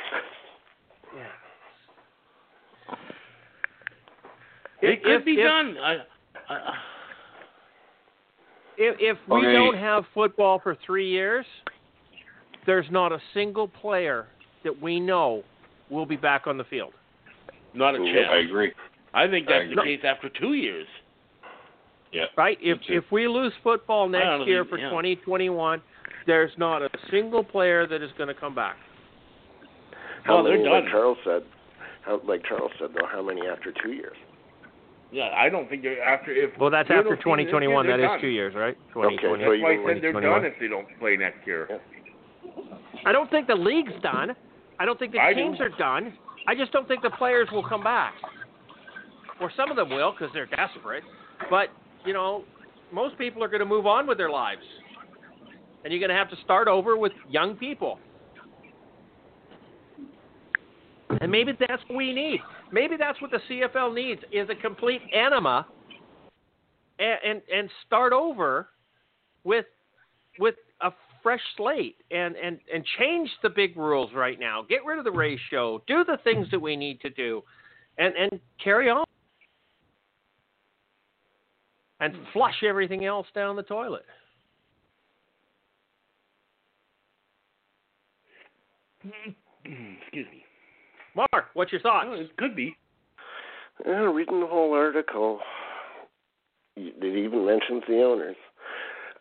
It 4.81 4.89
If- 4.97 5.03
could 5.03 5.11
if- 5.19 5.25
be 5.25 5.33
if- 5.39 5.47
done. 5.47 5.77
I, 5.77 5.97
I, 6.49 6.73
If 8.77 8.95
if 8.99 9.17
we 9.27 9.37
Okay. 9.37 9.53
don't 9.53 9.77
have 9.77 10.05
football 10.13 10.57
for 10.57 10.75
three 10.83 11.07
years, 11.07 11.45
there's 12.65 12.89
not 12.89 13.11
a 13.11 13.19
single 13.33 13.67
player 13.67 14.25
that 14.63 14.81
we 14.81 14.99
know 14.99 15.43
will 15.91 16.05
be 16.07 16.15
back 16.15 16.47
on 16.47 16.57
the 16.57 16.63
field. 16.63 16.93
not 17.73 17.93
a 17.95 18.03
Yep, 18.03 18.15
chance. 18.15 18.27
I 18.31 18.37
agree. 18.37 18.73
I 19.13 19.27
think 19.27 19.47
I 19.49 19.59
that's 19.59 19.75
the 19.75 19.81
case 19.83 20.01
after 20.03 20.29
two 20.29 20.53
years. 20.53 20.87
Yeah. 22.11 22.25
Right? 22.35 22.57
If 22.61 22.79
if 22.89 23.03
we 23.11 23.27
lose 23.27 23.53
football 23.63 24.09
next 24.09 24.25
honestly- 24.25 24.51
year 24.51 24.65
for 24.65 24.77
yeah. 24.79 24.89
2021, 24.89 25.81
there's 26.27 26.51
not 26.57 26.81
a 26.81 26.89
single 27.09 27.43
player 27.43 27.87
that 27.87 28.01
is 28.01 28.11
going 28.17 28.27
to 28.27 28.33
come 28.39 28.55
back. 28.55 28.75
How 30.23 30.35
Well, 30.35 30.43
they're 30.43 30.57
many, 30.57 30.69
like. 30.69 30.85
Charles 30.91 31.17
said, 31.25 31.41
how, 32.05 32.21
like 32.27 32.43
Charles 32.45 32.71
said 32.79 32.89
though, 32.93 33.07
how 33.11 33.21
many 33.21 33.41
after 33.47 33.73
two 33.83 33.91
years? 33.93 34.15
Yeah, 35.11 35.29
I 35.35 35.49
don't 35.49 35.69
think 35.69 35.81
they're 35.81 36.01
after 36.01 36.31
if. 36.31 36.57
Well, 36.57 36.69
that's 36.69 36.89
after 36.89 37.03
don't 37.03 37.39
see 37.39 37.43
this 37.45 37.51
2021. 37.51 37.85
year, 37.85 37.97
That 37.97 38.01
they're 38.01 38.15
is 38.15 38.21
two 38.21 38.27
years, 38.27 38.55
right? 38.55 38.77
Okay, 38.95 39.15
so 39.21 39.35
That's 39.35 39.47
why 39.61 39.73
I 39.73 39.93
said 39.93 40.01
they're 40.01 40.13
done 40.13 40.45
if 40.45 40.53
they 40.59 40.67
don't 40.67 40.87
play 40.99 41.17
next 41.17 41.45
year. 41.45 41.67
I 43.05 43.11
don't 43.11 43.29
think 43.29 43.47
the 43.47 43.55
league's 43.55 43.91
done. 44.01 44.31
I 44.79 44.85
don't 44.85 44.97
think 44.97 45.11
the 45.11 45.19
I 45.19 45.33
do. 45.33 45.41
teams 45.41 45.59
are 45.59 45.69
done. 45.69 46.13
I 46.47 46.55
just 46.55 46.71
don't 46.71 46.87
think 46.87 47.01
the 47.01 47.09
players 47.11 47.49
will 47.51 47.67
come 47.67 47.83
back. 47.83 48.13
Or 49.41 49.51
some 49.57 49.69
of 49.69 49.75
them 49.75 49.89
will 49.89 50.11
because 50.11 50.29
they're 50.33 50.45
desperate. 50.47 51.03
But, 51.49 51.69
you 52.05 52.13
know, 52.13 52.43
most 52.91 53.17
people 53.17 53.43
are 53.43 53.47
going 53.47 53.59
to 53.59 53.65
move 53.65 53.85
on 53.85 54.07
with 54.07 54.17
their 54.17 54.29
lives. 54.29 54.61
And 55.83 55.91
you're 55.91 55.99
going 55.99 56.09
to 56.09 56.15
have 56.15 56.29
to 56.29 56.37
start 56.43 56.67
over 56.67 56.97
with 56.97 57.11
young 57.29 57.55
people. 57.55 57.99
And 61.19 61.31
maybe 61.31 61.51
that's 61.59 61.81
what 61.87 61.97
we 61.97 62.13
need. 62.13 62.39
Maybe 62.71 62.95
that's 62.97 63.21
what 63.21 63.31
the 63.31 63.39
CFL 63.49 63.93
needs 63.93 64.21
is 64.31 64.49
a 64.49 64.55
complete 64.55 65.01
enema 65.13 65.65
and 66.99 67.17
and, 67.25 67.41
and 67.53 67.69
start 67.85 68.13
over 68.13 68.69
with 69.43 69.65
with 70.39 70.55
a 70.81 70.91
fresh 71.21 71.41
slate 71.57 71.97
and, 72.09 72.35
and, 72.35 72.59
and 72.73 72.83
change 72.97 73.29
the 73.43 73.49
big 73.49 73.77
rules 73.77 74.11
right 74.13 74.39
now. 74.39 74.65
Get 74.67 74.85
rid 74.85 74.97
of 74.97 75.05
the 75.05 75.11
ratio. 75.11 75.81
Do 75.87 76.03
the 76.03 76.17
things 76.23 76.47
that 76.51 76.59
we 76.59 76.75
need 76.75 76.99
to 77.01 77.09
do 77.09 77.43
and, 77.97 78.13
and 78.15 78.39
carry 78.63 78.89
on. 78.89 79.05
And 81.99 82.15
flush 82.33 82.63
everything 82.67 83.05
else 83.05 83.27
down 83.35 83.55
the 83.55 83.63
toilet. 83.63 84.05
Excuse 89.65 90.27
me. 90.31 90.43
Mark, 91.15 91.45
what's 91.53 91.71
your 91.71 91.81
thoughts? 91.81 92.07
Oh, 92.09 92.13
it 92.13 92.35
could 92.37 92.55
be. 92.55 92.75
Yeah, 93.85 94.11
reading 94.11 94.39
the 94.41 94.47
whole 94.47 94.73
article, 94.73 95.39
it 96.75 97.03
even 97.03 97.45
mentions 97.45 97.83
the 97.87 98.01
owners. 98.03 98.35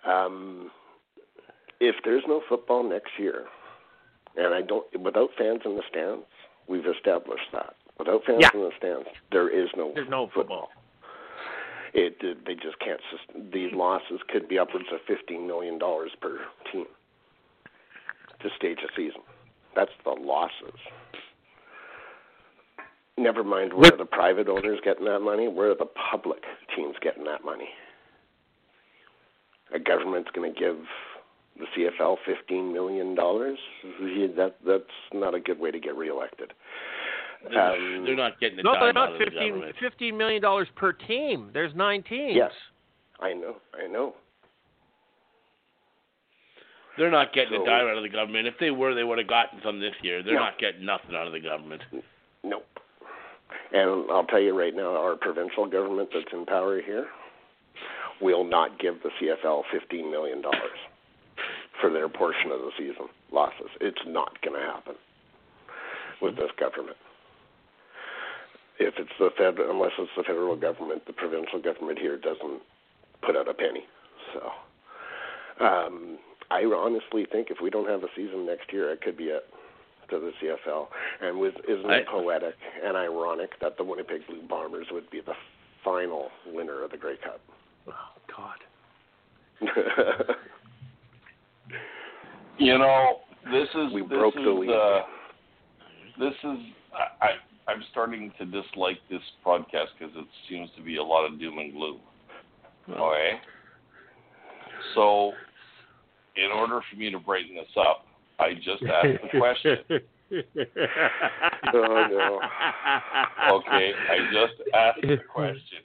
Um, 0.06 0.70
if 1.80 1.96
there's 2.04 2.22
no 2.28 2.42
football 2.48 2.88
next 2.88 3.10
year, 3.18 3.44
and 4.36 4.54
I 4.54 4.62
don't, 4.62 4.84
without 5.00 5.30
fans 5.38 5.60
in 5.64 5.76
the 5.76 5.82
stands, 5.90 6.24
we've 6.68 6.86
established 6.86 7.48
that. 7.52 7.74
Without 7.98 8.22
fans 8.26 8.40
Yeah. 8.42 8.50
in 8.54 8.60
the 8.60 8.70
stands, 8.78 9.08
there 9.32 9.48
is 9.48 9.68
no 9.76 9.92
There's 9.94 10.08
no 10.08 10.30
football. 10.34 10.68
It, 11.92 12.16
it 12.20 12.44
they 12.46 12.54
just 12.54 12.78
can't. 12.78 13.00
sus- 13.10 13.42
These 13.52 13.72
losses 13.72 14.20
could 14.28 14.48
be 14.48 14.58
upwards 14.58 14.86
of 14.92 15.00
fifteen 15.08 15.46
million 15.46 15.78
dollars 15.78 16.12
per 16.20 16.38
team 16.72 16.86
to 18.40 18.48
stage 18.56 18.78
a 18.84 18.88
season. 18.96 19.20
That's 19.74 19.90
the 20.04 20.10
losses. 20.10 20.78
Never 23.16 23.44
mind 23.44 23.72
where 23.72 23.82
What- 23.90 23.98
the 23.98 24.06
private 24.06 24.48
owners 24.48 24.80
getting 24.80 25.04
that 25.04 25.20
money. 25.20 25.46
Where 25.48 25.70
are 25.70 25.74
the 25.74 25.86
public 25.86 26.44
teams 26.74 26.96
getting 27.00 27.24
that 27.24 27.44
money? 27.44 27.68
A 29.72 29.78
government's 29.78 30.30
going 30.32 30.52
to 30.52 30.58
give 30.58 30.88
the 31.56 31.66
CFL 31.74 32.16
fifteen 32.24 32.72
million 32.72 33.14
dollars. 33.14 33.58
That 34.36 34.54
that's 34.64 34.84
not 35.12 35.34
a 35.34 35.40
good 35.40 35.60
way 35.60 35.70
to 35.70 35.78
get 35.78 35.94
reelected. 35.96 36.54
They're, 37.48 37.60
Um, 37.72 38.04
they're 38.04 38.16
not 38.16 38.38
getting 38.40 38.58
a 38.58 38.62
No, 38.62 38.72
they're 38.72 38.92
not 38.92 39.10
out 39.10 39.12
of 39.14 39.18
the 39.18 39.24
15, 39.26 39.52
government. 39.54 39.76
$15 39.76 40.14
million 40.16 40.66
per 40.74 40.92
team. 40.92 41.50
There's 41.52 41.74
nine 41.74 42.02
teams. 42.02 42.36
Yes. 42.36 42.52
I 43.18 43.32
know, 43.32 43.56
I 43.74 43.86
know. 43.86 44.14
They're 46.98 47.10
not 47.10 47.32
getting 47.32 47.54
So- 47.56 47.62
a 47.62 47.66
dime 47.66 47.86
out 47.86 47.96
of 47.96 48.02
the 48.02 48.08
government. 48.08 48.46
If 48.46 48.58
they 48.58 48.70
were, 48.70 48.94
they 48.94 49.04
would 49.04 49.18
have 49.18 49.26
gotten 49.28 49.60
some 49.62 49.80
this 49.80 49.94
year. 50.02 50.22
They're 50.22 50.34
No. 50.34 50.40
not 50.40 50.58
getting 50.58 50.84
nothing 50.84 51.14
out 51.14 51.26
of 51.26 51.32
the 51.32 51.40
government. 51.40 51.82
Nope. 52.42 52.66
And 53.72 54.10
I'll 54.10 54.24
tell 54.24 54.40
you 54.40 54.58
right 54.58 54.74
now, 54.74 54.96
our 54.96 55.16
provincial 55.16 55.66
government 55.66 56.10
that's 56.12 56.32
in 56.32 56.46
power 56.46 56.80
here 56.80 57.08
will 58.20 58.44
not 58.44 58.78
give 58.78 59.02
the 59.02 59.10
CFL 59.18 59.62
fifteen 59.70 60.10
million 60.10 60.40
dollars 60.42 60.78
for 61.80 61.90
their 61.90 62.08
portion 62.08 62.50
of 62.52 62.60
the 62.60 62.72
season 62.76 63.08
losses. 63.30 63.70
It's 63.80 64.04
not 64.06 64.40
going 64.42 64.60
to 64.60 64.66
happen 64.66 64.94
with 66.20 66.36
this 66.36 66.50
government. 66.52 66.96
If 68.78 68.98
it's 68.98 69.16
the 69.18 69.30
fed, 69.36 69.58
unless 69.58 69.92
it's 69.98 70.10
the 70.16 70.22
federal 70.24 70.56
government, 70.56 71.04
the 71.06 71.12
provincial 71.12 71.60
government 71.60 71.98
here 71.98 72.16
doesn't 72.16 72.62
put 73.22 73.36
out 73.36 73.48
a 73.48 73.54
penny. 73.54 73.86
So, 74.32 74.52
um, 75.64 76.18
I 76.50 76.64
honestly 76.64 77.26
think 77.30 77.48
if 77.50 77.58
we 77.62 77.70
don't 77.70 77.88
have 77.88 78.02
a 78.02 78.08
season 78.16 78.46
next 78.46 78.72
year, 78.72 78.90
it 78.92 79.00
could 79.02 79.16
be 79.16 79.24
it 79.24 79.44
to 80.10 80.18
the 80.18 80.32
CFL. 80.42 80.88
And 81.20 81.38
with 81.38 81.54
isn't 81.68 81.90
it 81.90 82.06
I- 82.08 82.10
poetic 82.10 82.54
and 82.84 82.96
ironic 82.96 83.50
that 83.60 83.76
the 83.76 83.84
Winnipeg 83.84 84.26
Blue 84.26 84.42
Bombers 84.48 84.86
would 84.90 85.08
be 85.10 85.20
the 85.20 85.34
final 85.84 86.28
winner 86.46 86.82
of 86.82 86.90
the 86.90 86.96
Grey 86.96 87.16
Cup? 87.16 87.40
Oh, 87.88 87.92
God. 88.36 88.58
You 92.60 92.76
know, 92.76 93.20
this 93.50 93.68
is 93.74 93.92
we 93.94 94.02
this 94.02 94.10
broke 94.10 94.36
is, 94.36 94.44
the 94.44 94.50
lead. 94.50 94.70
Uh, 94.70 95.00
this 96.18 96.34
is 96.44 96.58
I, 96.92 97.24
I 97.24 97.72
I'm 97.72 97.82
starting 97.90 98.30
to 98.38 98.44
dislike 98.44 98.98
this 99.08 99.22
podcast 99.44 99.86
because 99.98 100.14
it 100.14 100.26
seems 100.48 100.68
to 100.76 100.82
be 100.82 100.98
a 100.98 101.02
lot 101.02 101.24
of 101.24 101.40
doom 101.40 101.56
and 101.56 101.72
gloom. 101.72 102.00
Okay. 102.90 103.30
So, 104.94 105.32
in 106.36 106.50
order 106.50 106.80
for 106.90 106.96
me 106.96 107.10
to 107.10 107.18
brighten 107.18 107.54
this 107.54 107.66
up, 107.78 108.06
I 108.38 108.54
just 108.54 108.82
asked 108.82 109.22
the 109.32 109.38
question. 109.38 109.78
oh 111.74 112.06
no. 112.10 112.40
Okay, 113.56 113.92
I 114.08 114.18
just 114.32 114.62
asked 114.74 115.02
the 115.02 115.18
question: 115.32 115.82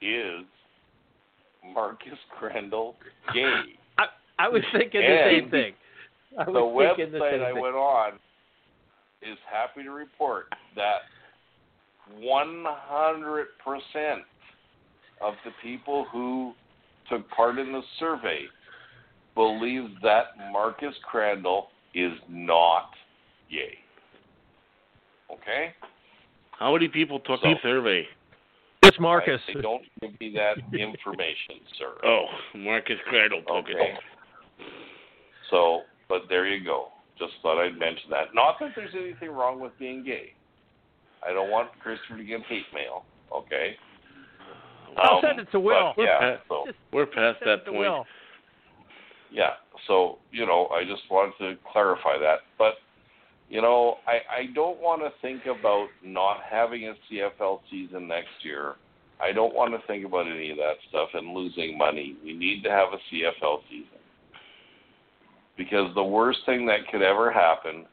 Is 0.00 0.44
Marcus 1.74 2.18
Crandell 2.38 2.94
gay. 3.32 3.62
I, 3.98 4.06
I 4.38 4.48
was 4.48 4.62
thinking 4.72 5.00
the 5.00 5.30
same 5.30 5.50
thing. 5.50 5.72
I 6.38 6.44
the 6.44 6.52
was 6.52 6.94
thinking 6.96 7.12
the 7.12 7.18
website 7.18 7.32
same 7.32 7.42
I 7.42 7.52
thing. 7.52 7.62
went 7.62 7.74
on 7.74 8.12
is 9.22 9.38
happy 9.50 9.84
to 9.84 9.90
report 9.90 10.46
that 10.74 11.02
100% 12.20 13.44
of 15.20 15.34
the 15.44 15.50
people 15.62 16.06
who 16.10 16.52
took 17.08 17.28
part 17.30 17.58
in 17.58 17.72
the 17.72 17.82
survey 17.98 18.40
believe 19.34 19.88
that 20.02 20.26
Marcus 20.52 20.94
Crandell 21.12 21.64
is 21.94 22.12
not 22.28 22.90
gay. 23.50 23.74
Okay? 25.32 25.72
How 26.58 26.72
many 26.72 26.88
people 26.88 27.20
took 27.20 27.40
So- 27.42 27.48
the 27.50 27.54
survey? 27.62 28.06
It's 28.84 28.98
Marcus. 28.98 29.40
I, 29.48 29.52
they 29.54 29.60
don't 29.60 29.84
give 30.00 30.18
me 30.20 30.34
that 30.36 30.58
information, 30.76 31.60
sir. 31.78 31.92
Oh, 32.04 32.24
Marcus 32.56 32.98
Crandell 33.10 33.46
took 33.46 33.68
Okay. 33.68 33.72
it. 33.94 33.98
So, 35.50 35.82
but 36.08 36.22
there 36.28 36.48
you 36.48 36.64
go. 36.64 36.88
Just 37.18 37.34
thought 37.42 37.62
I'd 37.62 37.78
mention 37.78 38.10
that. 38.10 38.34
Not 38.34 38.56
that 38.60 38.72
there's 38.74 38.94
anything 38.98 39.30
wrong 39.30 39.60
with 39.60 39.72
being 39.78 40.02
gay. 40.04 40.32
I 41.26 41.32
don't 41.32 41.50
want 41.50 41.68
Christopher 41.80 42.16
to 42.16 42.24
get 42.24 42.40
hate 42.42 42.64
mail. 42.74 43.04
Okay. 43.32 43.76
I'll 44.98 45.16
Um, 45.16 45.22
send 45.22 45.38
it 45.40 45.50
to 45.52 45.60
Will. 45.60 45.92
but, 45.96 46.02
yeah. 46.02 46.36
So 46.48 46.64
Just 46.66 46.78
We're 46.92 47.06
past 47.06 47.38
that 47.44 47.64
point. 47.64 47.78
Will. 47.78 48.04
Yeah. 49.32 49.54
So 49.86 50.18
you 50.30 50.46
know, 50.46 50.68
I 50.68 50.84
just 50.84 51.02
wanted 51.10 51.32
to 51.38 51.54
clarify 51.72 52.18
that. 52.18 52.40
But 52.58 52.74
you 53.48 53.62
know, 53.62 53.96
I 54.06 54.42
I 54.42 54.46
don't 54.54 54.80
want 54.80 55.02
to 55.02 55.10
think 55.20 55.42
about 55.46 55.88
not 56.04 56.38
having 56.48 56.88
a 56.88 56.94
CFL 57.10 57.60
season 57.70 58.06
next 58.08 58.42
year. 58.42 58.74
I 59.20 59.32
don't 59.32 59.54
want 59.54 59.72
to 59.72 59.86
think 59.86 60.04
about 60.04 60.26
any 60.26 60.50
of 60.50 60.56
that 60.56 60.74
stuff 60.88 61.10
and 61.14 61.32
losing 61.32 61.78
money. 61.78 62.16
We 62.24 62.32
need 62.32 62.64
to 62.64 62.70
have 62.70 62.88
a 62.92 63.14
CFL 63.14 63.60
season. 63.70 64.00
Because 65.56 65.94
the 65.94 66.02
worst 66.02 66.40
thing 66.44 66.66
that 66.66 66.88
could 66.90 67.02
ever 67.02 67.30
happen 67.30 67.86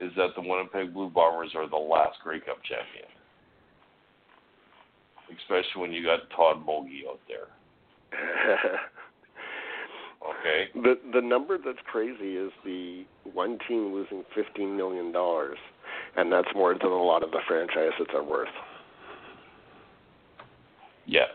is 0.00 0.10
that 0.16 0.28
the 0.36 0.40
Winnipeg 0.40 0.94
Blue 0.94 1.10
Bombers 1.10 1.50
are 1.54 1.68
the 1.68 1.76
last 1.76 2.18
Grey 2.22 2.40
Cup 2.40 2.58
champion. 2.62 3.10
Especially 5.36 5.82
when 5.82 5.92
you 5.92 6.02
got 6.02 6.20
Todd 6.34 6.64
Mogi 6.66 7.06
out 7.06 7.20
there. 7.28 7.48
Okay? 10.22 10.68
the 10.74 10.98
the 11.12 11.20
number 11.20 11.58
that's 11.58 11.78
crazy 11.90 12.36
is 12.36 12.50
the 12.64 13.04
one 13.32 13.58
team 13.68 13.92
losing 13.92 14.24
fifteen 14.34 14.76
million 14.76 15.12
dollars, 15.12 15.58
and 16.16 16.32
that's 16.32 16.48
more 16.54 16.74
than 16.74 16.90
a 16.90 17.02
lot 17.02 17.22
of 17.22 17.30
the 17.30 17.40
franchises 17.46 18.06
are 18.14 18.24
worth. 18.24 18.48
Yes. 21.06 21.28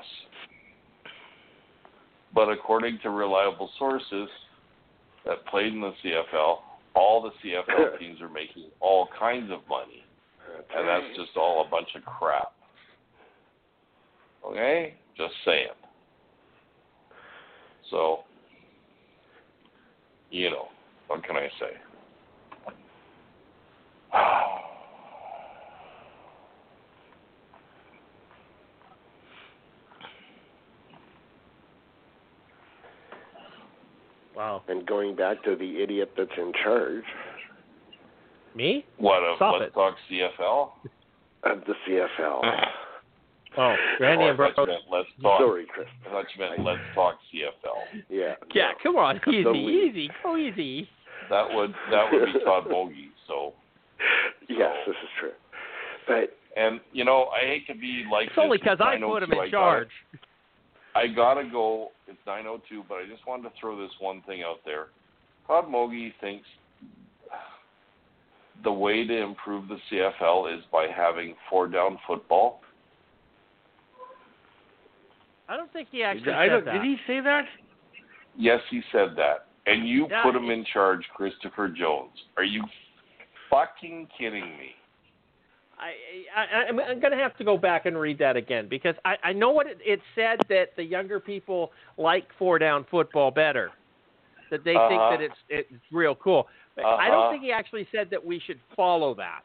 But 2.35 2.49
according 2.49 2.99
to 3.03 3.09
reliable 3.09 3.69
sources 3.77 4.27
that 5.25 5.45
played 5.47 5.73
in 5.73 5.81
the 5.81 5.93
CFL, 6.03 6.57
all 6.95 7.21
the 7.21 7.31
CFL 7.43 7.99
teams 7.99 8.21
are 8.21 8.29
making 8.29 8.65
all 8.79 9.07
kinds 9.19 9.51
of 9.51 9.59
money. 9.69 10.03
And 10.75 10.87
that's 10.87 11.17
just 11.17 11.35
all 11.35 11.65
a 11.65 11.69
bunch 11.69 11.89
of 11.95 12.03
crap. 12.05 12.53
Okay? 14.45 14.95
Just 15.17 15.33
saying. 15.45 15.67
So, 17.89 18.19
you 20.33 20.49
know, 20.49 20.67
what 21.07 21.23
can 21.23 21.37
I 21.37 21.47
say? 21.59 21.77
Wow. 34.35 34.63
And 34.67 34.85
going 34.87 35.15
back 35.15 35.43
to 35.43 35.55
the 35.55 35.83
idiot 35.83 36.13
that's 36.17 36.31
in 36.37 36.51
charge 36.63 37.03
Me? 38.55 38.83
What 38.97 39.21
of 39.21 39.35
Stop 39.35 39.55
Let's 39.59 39.69
it. 39.69 39.73
Talk 39.75 39.95
CFL? 40.09 40.69
of 41.43 41.63
the 41.65 41.73
CFL. 41.87 42.41
Oh, 43.57 43.75
Randy 43.99 44.25
Oh, 44.25 44.27
and 44.29 44.41
I 44.41 44.47
thought 44.47 44.55
Bro. 44.55 44.65
you 44.65 44.71
meant 44.71 44.83
Let's 44.91 45.07
Talk. 45.21 45.39
Sorry, 45.41 45.65
Chris. 45.73 45.87
I 46.07 46.09
thought 46.09 46.25
you 46.35 46.43
meant 46.43 46.63
Let's 46.65 46.81
Talk 46.95 47.15
CFL. 47.33 48.01
Yeah. 48.09 48.33
Yeah, 48.53 48.69
no. 48.69 48.73
come 48.81 48.95
on, 48.95 49.17
easy, 49.27 49.43
The 49.43 49.49
league. 49.51 49.95
easy, 49.95 50.09
go 50.23 50.37
easy. 50.37 50.89
That 51.29 51.47
would 51.53 51.73
that 51.91 52.11
would 52.11 52.25
be 52.33 52.39
Todd 52.43 52.65
Bogie. 52.69 53.09
So 53.27 53.53
Yes, 54.49 54.73
this 54.87 54.95
is 54.95 55.09
true. 55.19 55.31
But 56.07 56.35
and 56.59 56.79
you 56.91 57.05
know 57.05 57.25
I 57.27 57.45
hate 57.45 57.67
to 57.67 57.75
be 57.75 58.03
like 58.11 58.27
It's 58.27 58.37
only 58.37 58.57
because 58.57 58.79
I 58.81 58.95
It's 58.95 59.03
oh 59.05 59.13
put 59.13 59.23
him 59.23 59.29
9:02. 59.29 59.33
in 59.33 59.39
I 59.39 59.49
charge. 59.49 59.87
Gotta, 60.93 61.05
I 61.11 61.13
gotta 61.15 61.43
go. 61.49 61.89
It's 62.07 62.19
9:02, 62.27 62.83
but 62.89 62.95
I 62.95 63.05
just 63.09 63.25
wanted 63.27 63.43
to 63.43 63.51
throw 63.59 63.79
this 63.79 63.91
one 63.99 64.21
thing 64.27 64.41
out 64.43 64.59
there. 64.65 64.87
Todd 65.47 65.65
Mogi 65.69 66.11
thinks 66.21 66.45
the 68.63 68.71
way 68.71 69.05
to 69.05 69.17
improve 69.21 69.67
the 69.67 69.77
CFL 69.91 70.55
is 70.57 70.63
by 70.71 70.87
having 70.95 71.35
four 71.49 71.67
down 71.67 71.97
football. 72.07 72.61
I 75.53 75.57
don't 75.57 75.71
think 75.71 75.89
he 75.91 76.01
actually 76.01 76.33
I 76.33 76.47
said 76.47 76.51
don't, 76.53 76.65
that. 76.65 76.73
did 76.73 76.83
he 76.83 76.95
say 77.05 77.19
that? 77.19 77.43
Yes, 78.35 78.59
he 78.71 78.81
said 78.91 79.09
that, 79.17 79.45
and 79.67 79.87
you 79.87 80.07
Yeah, 80.09 80.23
put 80.23 80.35
him 80.35 80.49
in 80.49 80.65
charge, 80.73 81.03
Christopher 81.15 81.69
Jones. 81.69 82.11
Are 82.37 82.43
you 82.43 82.63
fucking 83.51 84.07
kidding 84.17 84.57
me? 84.57 84.71
I, 85.77 86.39
I, 86.41 86.55
I'm, 86.69 86.79
I'm 86.79 86.99
going 86.99 87.11
to 87.11 87.17
have 87.17 87.37
to 87.37 87.43
go 87.43 87.55
back 87.57 87.85
and 87.85 87.99
read 87.99 88.17
that 88.17 88.35
again 88.35 88.67
because 88.67 88.95
I, 89.05 89.15
I 89.23 89.33
know 89.33 89.51
what 89.51 89.67
it, 89.67 89.77
it 89.85 89.99
said 90.15 90.39
that 90.49 90.69
the 90.75 90.83
younger 90.83 91.19
people 91.19 91.71
like 91.97 92.27
four 92.39 92.57
down 92.57 92.85
football 92.89 93.29
better, 93.29 93.69
that 94.49 94.63
they 94.63 94.75
Uh-huh. 94.75 94.87
think 94.87 95.01
that 95.11 95.21
it's 95.21 95.69
it's 95.71 95.83
real 95.91 96.15
cool. 96.15 96.47
But 96.75 96.85
I 96.85 96.87
Uh-huh. 96.87 97.11
don't 97.11 97.31
think 97.31 97.43
he 97.43 97.51
actually 97.51 97.87
said 97.91 98.09
that 98.09 98.25
we 98.25 98.39
should 98.39 98.59
follow 98.75 99.13
that. 99.15 99.43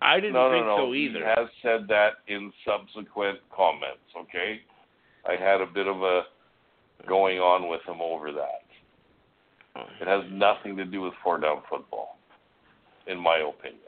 I 0.00 0.20
didn't 0.20 0.34
no, 0.34 0.50
think 0.50 0.64
no, 0.66 0.76
no. 0.76 0.86
so 0.88 0.94
either. 0.94 1.18
He 1.18 1.24
has 1.24 1.48
said 1.60 1.86
that 1.88 2.14
in 2.28 2.50
subsequent 2.64 3.40
comments. 3.54 4.08
Okay, 4.16 4.60
I 5.26 5.32
had 5.32 5.60
a 5.60 5.66
bit 5.66 5.86
of 5.86 6.02
a 6.02 6.22
going 7.08 7.38
on 7.38 7.68
with 7.68 7.80
him 7.86 8.00
over 8.00 8.32
that. 8.32 8.64
It 10.00 10.06
has 10.06 10.22
nothing 10.30 10.76
to 10.76 10.84
do 10.84 11.00
with 11.00 11.14
four 11.22 11.38
down 11.38 11.62
football, 11.68 12.18
in 13.06 13.18
my 13.18 13.38
opinion. 13.38 13.80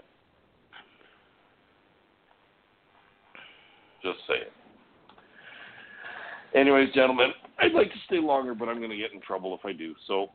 Just 4.03 4.19
saying. 4.27 4.51
Anyways, 6.55 6.93
gentlemen, 6.95 7.31
I'd 7.59 7.73
like 7.73 7.89
to 7.89 7.99
stay 8.07 8.19
longer, 8.19 8.55
but 8.55 8.69
I'm 8.69 8.79
going 8.79 8.91
to 8.91 8.97
get 8.97 9.13
in 9.13 9.21
trouble 9.21 9.57
if 9.59 9.65
I 9.65 9.73
do. 9.73 9.95
So, 10.07 10.29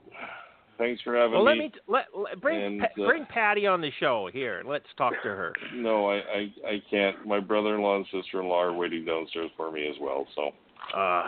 thanks 0.77 1.01
for 1.01 1.15
having 1.15 1.31
me. 1.31 1.37
Well, 1.37 1.45
let 1.45 1.53
me. 1.53 1.59
me 1.65 1.69
t- 1.69 1.79
let, 1.87 2.05
let 2.15 2.41
bring 2.41 2.61
And, 2.61 2.79
Pa- 2.81 3.03
uh, 3.03 3.07
bring 3.07 3.25
Patty 3.25 3.67
on 3.67 3.81
the 3.81 3.91
show 3.99 4.29
here 4.31 4.61
let's 4.65 4.85
talk 4.97 5.13
to 5.23 5.29
her. 5.29 5.53
No, 5.73 6.09
I, 6.09 6.15
I 6.15 6.53
I 6.67 6.81
can't. 6.89 7.25
My 7.25 7.39
brother-in-law 7.39 7.97
and 7.97 8.05
sister-in-law 8.11 8.61
are 8.61 8.73
waiting 8.73 9.05
downstairs 9.05 9.51
for 9.57 9.71
me 9.71 9.87
as 9.87 9.95
well, 9.99 10.27
so 10.35 10.51
Uh, 10.93 11.23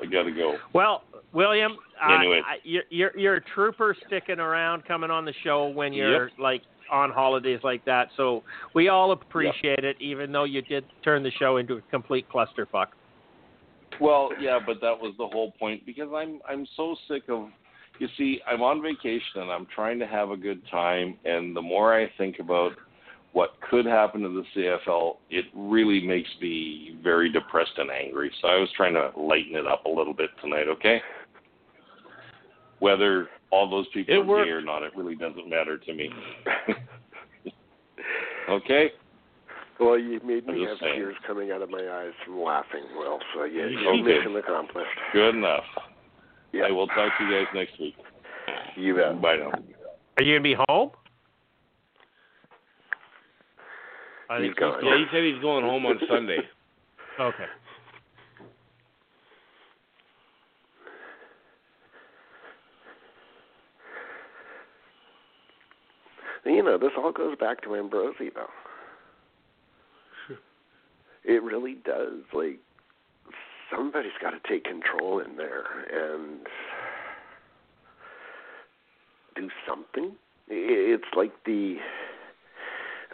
I 0.00 0.06
got 0.10 0.24
to 0.24 0.32
go. 0.32 0.56
well, 0.72 1.04
William, 1.32 1.76
Anyway. 2.02 2.40
I, 2.44 2.56
you're, 2.64 2.82
you're 2.90 3.16
you're 3.16 3.34
a 3.36 3.40
trooper 3.54 3.96
sticking 4.06 4.40
around, 4.40 4.84
coming 4.84 5.10
on 5.10 5.24
the 5.24 5.34
show 5.42 5.68
when 5.68 5.92
you're 5.92 6.30
like 6.38 6.62
on 6.90 7.10
holidays 7.10 7.60
like 7.62 7.84
that. 7.84 8.08
So 8.16 8.42
we 8.74 8.88
all 8.88 9.12
appreciate 9.12 9.84
it, 9.84 9.96
even 10.00 10.32
though 10.32 10.44
you 10.44 10.62
did 10.62 10.84
turn 11.02 11.22
the 11.22 11.30
show 11.38 11.56
into 11.56 11.74
a 11.76 11.80
complete 11.90 12.26
clusterfuck. 12.28 12.88
Well, 14.00 14.30
yeah, 14.40 14.58
but 14.64 14.80
that 14.80 14.98
was 14.98 15.14
the 15.18 15.26
whole 15.26 15.52
point 15.52 15.86
because 15.86 16.08
I'm 16.14 16.40
I'm 16.48 16.66
so 16.76 16.96
sick 17.08 17.24
of. 17.28 17.48
You 18.00 18.08
see, 18.18 18.40
I'm 18.44 18.60
on 18.60 18.82
vacation 18.82 19.36
and 19.36 19.52
I'm 19.52 19.68
trying 19.72 20.00
to 20.00 20.06
have 20.06 20.30
a 20.30 20.36
good 20.36 20.60
time, 20.68 21.16
and 21.24 21.54
the 21.54 21.62
more 21.62 21.94
I 21.94 22.10
think 22.18 22.40
about 22.40 22.72
what 23.34 23.50
could 23.68 23.84
happen 23.84 24.22
to 24.22 24.28
the 24.28 24.44
CFL, 24.86 25.16
it 25.28 25.44
really 25.54 26.00
makes 26.06 26.30
me 26.40 26.96
very 27.02 27.30
depressed 27.30 27.72
and 27.76 27.90
angry. 27.90 28.30
So 28.40 28.46
I 28.48 28.56
was 28.56 28.68
trying 28.76 28.94
to 28.94 29.10
lighten 29.20 29.56
it 29.56 29.66
up 29.66 29.84
a 29.86 29.88
little 29.90 30.14
bit 30.14 30.30
tonight. 30.40 30.68
Okay. 30.68 31.02
Whether 32.78 33.28
all 33.50 33.68
those 33.68 33.86
people 33.92 34.14
It 34.14 34.18
are 34.18 34.24
worked. 34.24 34.46
gay 34.46 34.52
or 34.52 34.60
not, 34.62 34.84
it 34.84 34.92
really 34.96 35.16
doesn't 35.16 35.48
matter 35.48 35.78
to 35.78 35.94
me. 35.94 36.10
okay. 38.50 38.92
well, 39.80 39.98
you 39.98 40.20
made 40.24 40.46
me 40.46 40.64
have 40.68 40.78
saying. 40.80 40.94
tears 40.94 41.16
coming 41.26 41.50
out 41.50 41.60
of 41.60 41.70
my 41.70 41.78
eyes 41.78 42.12
from 42.24 42.40
laughing. 42.40 42.82
Well, 42.96 43.18
so 43.34 43.44
yeah, 43.44 43.62
Okay. 43.64 44.02
mission 44.02 44.36
accomplished. 44.36 44.88
Good 45.12 45.34
enough. 45.34 45.64
Yeah. 46.52 46.64
I 46.68 46.70
will 46.70 46.86
talk 46.86 47.10
to 47.18 47.24
you 47.24 47.30
guys 47.32 47.46
next 47.52 47.80
week. 47.80 47.96
You 48.76 48.94
bet. 48.94 49.20
Bye 49.20 49.36
now. 49.38 49.50
Are 50.18 50.22
you 50.22 50.34
gonna 50.38 50.42
be 50.42 50.56
home? 50.68 50.90
I 54.30 54.38
He's 54.38 54.46
think 54.48 54.58
gone. 54.58 54.84
Yeah, 54.84 54.96
he 54.96 55.04
said 55.12 55.24
he's 55.24 55.40
going 55.42 55.64
home 55.64 55.86
on 55.86 55.98
Sunday. 56.08 56.38
Okay. 57.20 57.44
You 66.46 66.62
know, 66.62 66.76
this 66.76 66.90
all 66.98 67.10
goes 67.12 67.36
back 67.38 67.62
to 67.62 67.74
Ambrosie, 67.74 68.30
though. 68.34 68.50
It 71.24 71.42
really 71.42 71.76
does. 71.86 72.20
Like, 72.34 72.58
somebody's 73.74 74.12
got 74.20 74.30
to 74.30 74.40
take 74.46 74.64
control 74.64 75.20
in 75.20 75.36
there 75.36 75.64
and 75.90 76.46
do 79.36 79.48
something. 79.66 80.12
It's 80.48 81.04
like 81.16 81.32
the 81.46 81.76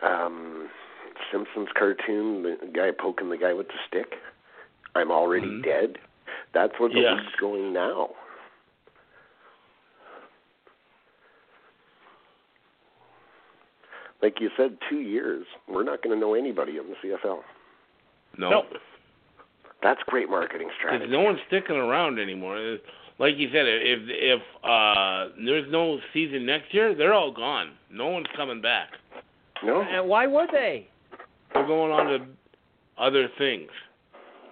um 0.03 0.69
Simpsons 1.31 1.69
cartoon, 1.79 2.43
the 2.43 2.57
guy 2.73 2.91
poking 2.91 3.31
the 3.31 3.37
guy 3.37 3.53
with 3.53 3.69
the 3.69 3.75
stick. 3.87 4.15
I'm 4.95 5.11
already 5.11 5.47
Mhm. 5.49 5.63
dead. 5.65 5.99
That's 6.53 6.79
where 6.79 6.89
the 6.89 7.01
Yeah. 7.01 7.15
league's 7.15 7.35
going 7.37 7.73
now. 7.73 8.11
Like 14.23 14.41
you 14.41 14.51
said, 14.57 14.77
two 14.89 14.99
years. 15.01 15.47
We're 15.67 15.83
not 15.85 16.03
going 16.03 16.15
to 16.15 16.21
know 16.21 16.35
anybody 16.35 16.77
in 16.77 16.85
the 16.89 16.97
CFL. 17.03 17.43
No. 18.37 18.51
Nope. 18.51 18.67
That's 19.83 20.03
great 20.07 20.29
marketing 20.29 20.69
strategy. 20.77 21.07
Because 21.07 21.09
strategy. 21.09 21.13
no 21.13 21.21
one's 21.23 21.41
sticking 21.47 21.77
around 21.77 22.19
anymore. 22.19 22.79
Like 23.19 23.37
you 23.39 23.49
said, 23.51 23.65
if 23.67 24.01
if 24.09 24.43
uh 24.63 25.29
there's 25.43 25.71
no 25.71 25.99
season 26.13 26.45
next 26.45 26.73
year, 26.75 26.95
they're 26.95 27.15
all 27.15 27.31
gone. 27.33 27.73
No 27.91 28.09
one's 28.09 28.27
coming 28.37 28.61
back. 28.61 28.91
no, 29.63 29.81
And 29.83 30.07
why 30.07 30.27
would 30.27 30.51
they? 30.53 30.87
They're 31.53 31.67
going 31.67 31.93
on 31.93 32.07
to 32.07 32.27
other 32.99 33.29
things. 33.39 33.71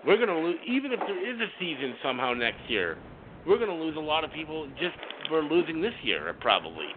We're 0.06 0.16
gonna 0.16 0.38
lose, 0.38 0.58
even 0.66 0.92
if 0.92 1.00
there 1.00 1.34
is 1.34 1.40
a 1.40 1.48
season 1.58 1.94
somehow 2.02 2.32
next 2.32 2.68
year. 2.68 2.96
We're 3.46 3.58
gonna 3.58 3.74
lose 3.74 3.96
a 3.96 4.00
lot 4.00 4.24
of 4.24 4.32
people 4.32 4.66
just 4.80 4.96
for 5.28 5.42
losing 5.42 5.80
this 5.82 5.94
year, 6.02 6.34
probably. 6.40 6.88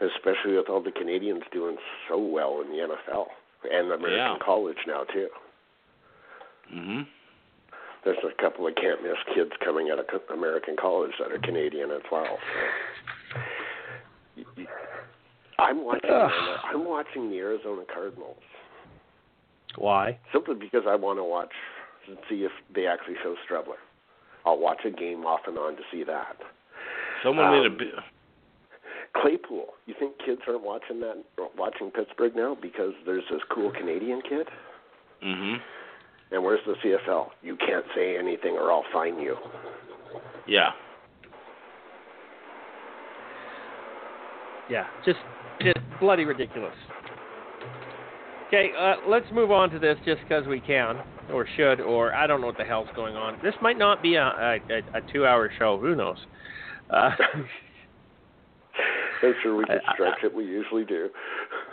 especially 0.00 0.56
with 0.56 0.68
all 0.68 0.82
the 0.82 0.92
Canadians 0.92 1.42
doing 1.52 1.76
so 2.08 2.18
well 2.18 2.60
in 2.60 2.68
the 2.68 2.82
NFL 2.82 3.28
and 3.72 3.90
American 3.92 4.12
Yeah. 4.12 4.38
college 4.40 4.76
now 4.86 5.04
too. 5.04 5.30
Mhm. 6.70 7.06
There's 8.02 8.22
a 8.22 8.32
couple 8.32 8.66
of 8.66 8.74
can't 8.74 9.02
miss 9.02 9.16
kids 9.34 9.56
coming 9.60 9.90
out 9.90 9.98
of 9.98 10.30
American 10.30 10.76
college 10.76 11.16
that 11.18 11.32
are 11.32 11.38
Canadian 11.38 11.90
as 11.90 12.02
well. 12.10 12.38
So. 14.36 14.54
I'm 15.58 15.84
watching. 15.84 16.10
Ugh. 16.10 16.30
I'm 16.64 16.84
watching 16.84 17.30
the 17.30 17.38
Arizona 17.38 17.82
Cardinals 17.92 18.36
Why? 19.76 20.18
simply 20.32 20.54
because 20.54 20.82
I 20.86 20.94
want 20.96 21.18
to 21.18 21.24
watch 21.24 21.52
and 22.08 22.18
see 22.28 22.44
if 22.44 22.52
they 22.74 22.86
actually 22.86 23.14
show 23.22 23.34
Strebler. 23.48 23.80
I'll 24.44 24.58
watch 24.58 24.80
a 24.84 24.90
game 24.90 25.24
off 25.24 25.40
and 25.46 25.58
on 25.58 25.76
to 25.76 25.82
see 25.90 26.04
that. 26.04 26.36
Someone 27.24 27.50
made 27.50 27.66
a 27.66 27.70
Um, 27.70 27.76
bi- 27.78 29.20
Claypool. 29.20 29.74
You 29.86 29.94
think 29.98 30.18
kids 30.24 30.42
aren't 30.46 30.62
watching 30.62 31.00
that, 31.00 31.16
watching 31.56 31.90
Pittsburgh 31.90 32.36
now 32.36 32.54
because 32.60 32.92
there's 33.06 33.24
this 33.30 33.40
cool 33.50 33.70
Canadian 33.72 34.20
kid? 34.22 34.48
Mhm. 35.22 35.60
And 36.32 36.44
where's 36.44 36.62
the 36.66 36.74
CFL? 36.82 37.32
You 37.42 37.56
can't 37.56 37.86
say 37.94 38.18
anything 38.18 38.56
or 38.58 38.70
I'll 38.70 38.84
fine 38.92 39.18
you. 39.18 39.36
Yeah. 40.46 40.72
Yeah, 44.68 44.86
just 45.04 45.20
just 45.62 45.78
bloody 46.00 46.24
ridiculous. 46.24 46.74
Okay, 48.48 48.70
uh, 48.78 48.94
let's 49.08 49.26
move 49.32 49.50
on 49.50 49.70
to 49.70 49.78
this 49.78 49.96
just 50.04 50.20
because 50.22 50.46
we 50.46 50.60
can, 50.60 50.98
or 51.32 51.46
should, 51.56 51.80
or 51.80 52.14
I 52.14 52.26
don't 52.28 52.40
know 52.40 52.46
what 52.46 52.56
the 52.58 52.64
hell's 52.64 52.88
going 52.94 53.16
on. 53.16 53.38
This 53.42 53.54
might 53.60 53.76
not 53.78 54.02
be 54.02 54.14
a 54.14 54.22
a, 54.24 54.58
a, 54.70 54.98
a 54.98 55.12
two-hour 55.12 55.50
show. 55.58 55.78
Who 55.80 55.96
knows? 55.96 56.18
Uh, 56.88 57.10
I'm 59.22 59.34
sure 59.42 59.56
we 59.56 59.64
can 59.64 59.78
I- 59.86 59.90
I- 59.90 59.94
stretch 59.94 60.18
it. 60.22 60.32
We 60.34 60.44
usually 60.44 60.84
do. 60.84 61.08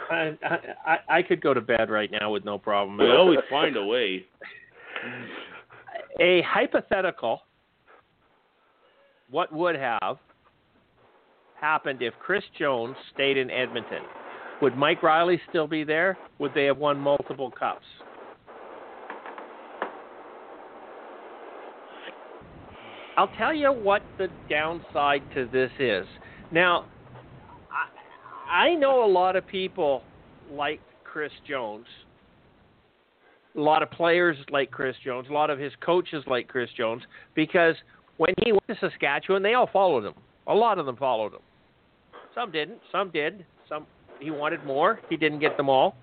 I, 0.10 0.36
I 0.44 0.58
I- 0.86 1.18
I 1.18 1.22
could 1.22 1.42
go 1.42 1.54
to 1.54 1.62
bed 1.62 1.90
right 1.92 2.10
now 2.12 2.32
with 2.32 2.44
no 2.44 2.58
problem. 2.58 2.98
We 2.98 3.12
always 3.12 3.40
find 3.50 3.78
a 3.78 3.86
way. 3.86 4.26
a 6.20 6.42
hypothetical 6.42 7.42
what 9.30 9.52
would 9.54 9.76
have 9.76 10.18
happened 11.64 12.02
if 12.02 12.14
Chris 12.20 12.44
Jones 12.60 12.96
stayed 13.14 13.38
in 13.38 13.50
Edmonton? 13.50 14.02
Would 14.62 14.76
Mike 14.76 15.02
Riley 15.02 15.40
still 15.50 15.66
be 15.66 15.86
there? 15.86 16.18
Would 16.40 16.52
they 16.54 16.66
have 16.66 16.78
won 16.78 17.00
multiple 17.00 17.50
cups? 17.50 17.86
I'll 23.16 23.32
tell 23.38 23.54
you 23.54 23.72
what 23.72 24.02
the 24.18 24.28
downside 24.50 25.22
to 25.36 25.48
this 25.54 25.72
is. 25.80 26.06
Now, 26.52 26.86
I, 28.52 28.68
I 28.72 28.76
know 28.76 29.06
a 29.06 29.12
lot 29.12 29.38
of 29.38 29.48
people 29.48 30.04
like 30.52 30.82
Chris 31.06 31.32
Jones 31.48 31.86
a 33.56 33.62
lot 33.62 33.84
of 33.84 33.92
players 33.92 34.36
like 34.50 34.72
Chris 34.72 34.96
Jones, 35.04 35.28
a 35.30 35.34
lot 35.34 35.50
of 35.50 35.60
his 35.60 35.72
coaches 35.86 36.24
like 36.26 36.48
Chris 36.48 36.70
Jones, 36.76 37.04
because 37.36 37.76
when 38.18 38.34
he 38.44 38.52
went 38.52 38.68
to 38.68 38.76
Saskatchewan, 38.80 39.44
they 39.44 39.54
all 39.54 39.70
followed 39.72 40.06
him. 40.06 40.14
A 40.48 40.54
lot 40.54 40.80
of 40.80 40.86
them 40.86 40.98
followed 40.98 41.34
him. 41.34 41.42
Some 42.36 42.52
didn't. 42.52 42.80
Some 42.92 43.12
did. 43.12 43.46
Some 43.70 43.86
he 44.20 44.32
wanted 44.32 44.66
more. 44.66 45.00
He 45.10 45.18
didn't 45.18 45.40
get 45.40 45.58
them 45.58 45.70
all. 45.70 45.96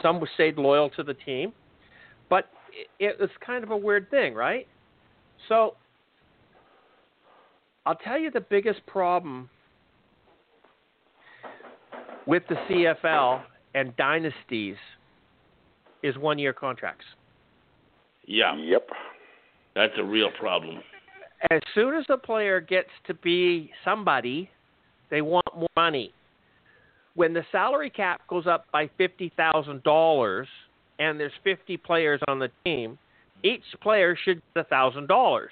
Some 0.00 0.22
stayed 0.34 0.58
loyal 0.58 0.90
to 0.90 1.02
the 1.02 1.14
team, 1.14 1.52
but 2.28 2.48
it, 2.72 2.88
it 2.98 3.20
was 3.20 3.30
kind 3.44 3.64
of 3.64 3.70
a 3.70 3.76
weird 3.76 4.10
thing, 4.10 4.34
right? 4.34 4.66
So 5.48 5.74
I'll 7.84 7.96
tell 7.96 8.18
you 8.18 8.30
the 8.30 8.40
biggest 8.40 8.84
problem 8.86 9.48
with 12.26 12.44
the 12.48 12.54
CFL 12.54 13.42
and 13.74 13.96
dynasties 13.96 14.76
is 16.02 16.16
one 16.18 16.38
year 16.38 16.52
contracts. 16.52 17.04
Yeah. 18.26 18.56
Yep. 18.56 18.88
That's 19.74 19.92
a 19.98 20.04
real 20.04 20.30
problem. 20.38 20.80
As 21.50 21.60
soon 21.74 21.94
as 21.94 22.04
a 22.08 22.16
player 22.16 22.60
gets 22.60 22.90
to 23.06 23.14
be 23.14 23.70
somebody, 23.84 24.48
they 25.12 25.20
want 25.20 25.46
more 25.54 25.68
money. 25.76 26.12
When 27.14 27.34
the 27.34 27.44
salary 27.52 27.90
cap 27.90 28.22
goes 28.28 28.46
up 28.46 28.64
by 28.72 28.90
$50,000 28.98 30.46
and 30.98 31.20
there's 31.20 31.32
50 31.44 31.76
players 31.76 32.20
on 32.26 32.38
the 32.38 32.48
team, 32.64 32.98
each 33.44 33.62
player 33.82 34.16
should 34.24 34.40
get 34.54 34.70
$1,000. 34.70 35.46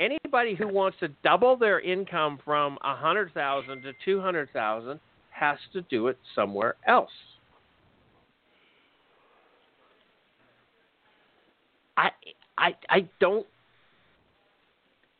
Anybody 0.00 0.56
who 0.56 0.66
wants 0.66 0.98
to 0.98 1.08
double 1.22 1.56
their 1.56 1.80
income 1.80 2.40
from 2.44 2.76
100,000 2.82 3.82
to 3.82 3.92
200,000 4.04 5.00
has 5.30 5.58
to 5.72 5.82
do 5.82 6.08
it 6.08 6.18
somewhere 6.34 6.74
else. 6.88 7.10
I 11.96 12.10
I 12.58 12.74
I 12.88 13.08
don't 13.20 13.46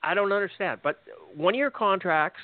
I 0.02 0.14
don't 0.14 0.32
understand. 0.32 0.80
But 0.82 1.00
one 1.36 1.54
year 1.54 1.70
contracts, 1.70 2.40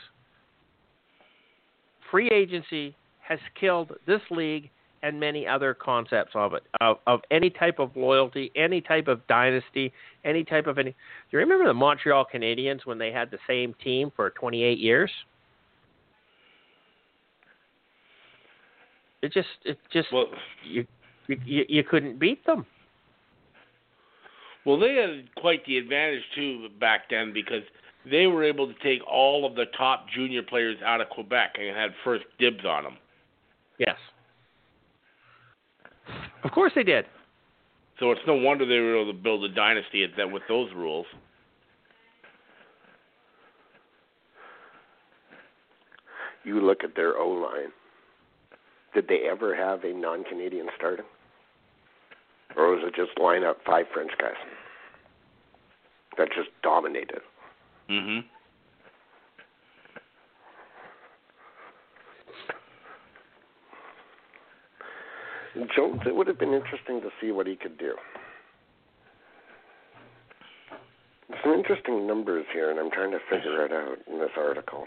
free 2.10 2.28
agency 2.28 2.94
has 3.20 3.38
killed 3.58 3.92
this 4.06 4.20
league 4.30 4.70
and 5.02 5.18
many 5.18 5.46
other 5.46 5.72
concepts 5.72 6.32
of 6.34 6.52
it, 6.52 6.62
of, 6.80 6.98
of 7.06 7.20
any 7.30 7.48
type 7.48 7.78
of 7.78 7.96
loyalty, 7.96 8.52
any 8.54 8.80
type 8.80 9.08
of 9.08 9.26
dynasty, 9.28 9.92
any 10.24 10.44
type 10.44 10.66
of 10.66 10.78
any. 10.78 10.90
Do 10.90 10.96
you 11.32 11.38
remember 11.38 11.66
the 11.66 11.74
Montreal 11.74 12.26
Canadiens 12.32 12.84
when 12.84 12.98
they 12.98 13.10
had 13.10 13.30
the 13.30 13.38
same 13.46 13.74
team 13.82 14.12
for 14.14 14.30
28 14.30 14.78
years? 14.78 15.10
It 19.22 19.32
just, 19.32 19.48
it 19.64 19.78
just, 19.92 20.08
Well, 20.12 20.26
you, 20.64 20.86
you, 21.28 21.64
you 21.68 21.84
couldn't 21.84 22.18
beat 22.18 22.44
them. 22.44 22.66
well, 24.64 24.78
they 24.78 24.94
had 24.96 25.34
quite 25.36 25.64
the 25.66 25.78
advantage 25.78 26.22
too 26.34 26.68
back 26.78 27.08
then 27.10 27.32
because 27.32 27.62
they 28.08 28.26
were 28.26 28.44
able 28.44 28.66
to 28.66 28.74
take 28.82 29.06
all 29.06 29.44
of 29.46 29.54
the 29.54 29.66
top 29.76 30.06
junior 30.14 30.42
players 30.42 30.76
out 30.84 31.00
of 31.00 31.08
Quebec 31.10 31.56
and 31.58 31.76
had 31.76 31.90
first 32.04 32.24
dibs 32.38 32.64
on 32.64 32.84
them. 32.84 32.96
Yes. 33.78 33.96
Of 36.44 36.52
course 36.52 36.72
they 36.74 36.82
did. 36.82 37.06
So 37.98 38.10
it's 38.12 38.20
no 38.26 38.34
wonder 38.34 38.64
they 38.64 38.78
were 38.78 39.02
able 39.02 39.12
to 39.12 39.18
build 39.18 39.44
a 39.44 39.48
dynasty 39.48 40.02
at 40.04 40.10
that 40.16 40.30
with 40.30 40.42
those 40.48 40.70
rules. 40.74 41.06
You 46.44 46.60
look 46.64 46.82
at 46.82 46.96
their 46.96 47.18
O 47.18 47.28
line. 47.28 47.72
Did 48.94 49.06
they 49.08 49.28
ever 49.30 49.54
have 49.54 49.84
a 49.84 49.92
non 49.92 50.24
Canadian 50.24 50.68
starting? 50.76 51.04
Or 52.56 52.74
was 52.74 52.82
it 52.84 52.94
just 52.96 53.18
line 53.18 53.44
up 53.44 53.58
five 53.64 53.86
French 53.92 54.10
guys 54.18 54.32
that 56.18 56.28
just 56.34 56.48
dominated? 56.62 57.20
Mhm. 57.90 58.24
Jones, 65.74 66.00
it 66.06 66.14
would 66.14 66.28
have 66.28 66.38
been 66.38 66.54
interesting 66.54 67.00
to 67.00 67.10
see 67.20 67.32
what 67.32 67.48
he 67.48 67.56
could 67.56 67.76
do. 67.76 67.96
Some 71.42 71.52
interesting 71.52 72.06
numbers 72.06 72.46
here, 72.52 72.70
and 72.70 72.78
I'm 72.78 72.90
trying 72.90 73.10
to 73.10 73.18
figure 73.28 73.64
it 73.64 73.72
out 73.72 73.98
in 74.06 74.20
this 74.20 74.30
article. 74.36 74.86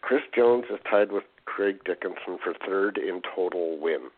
Chris 0.00 0.22
Jones 0.34 0.64
is 0.70 0.78
tied 0.88 1.12
with 1.12 1.24
Craig 1.44 1.84
Dickenson 1.84 2.38
for 2.38 2.54
third 2.64 2.96
in 2.96 3.20
total 3.34 3.76
wins. 3.78 4.12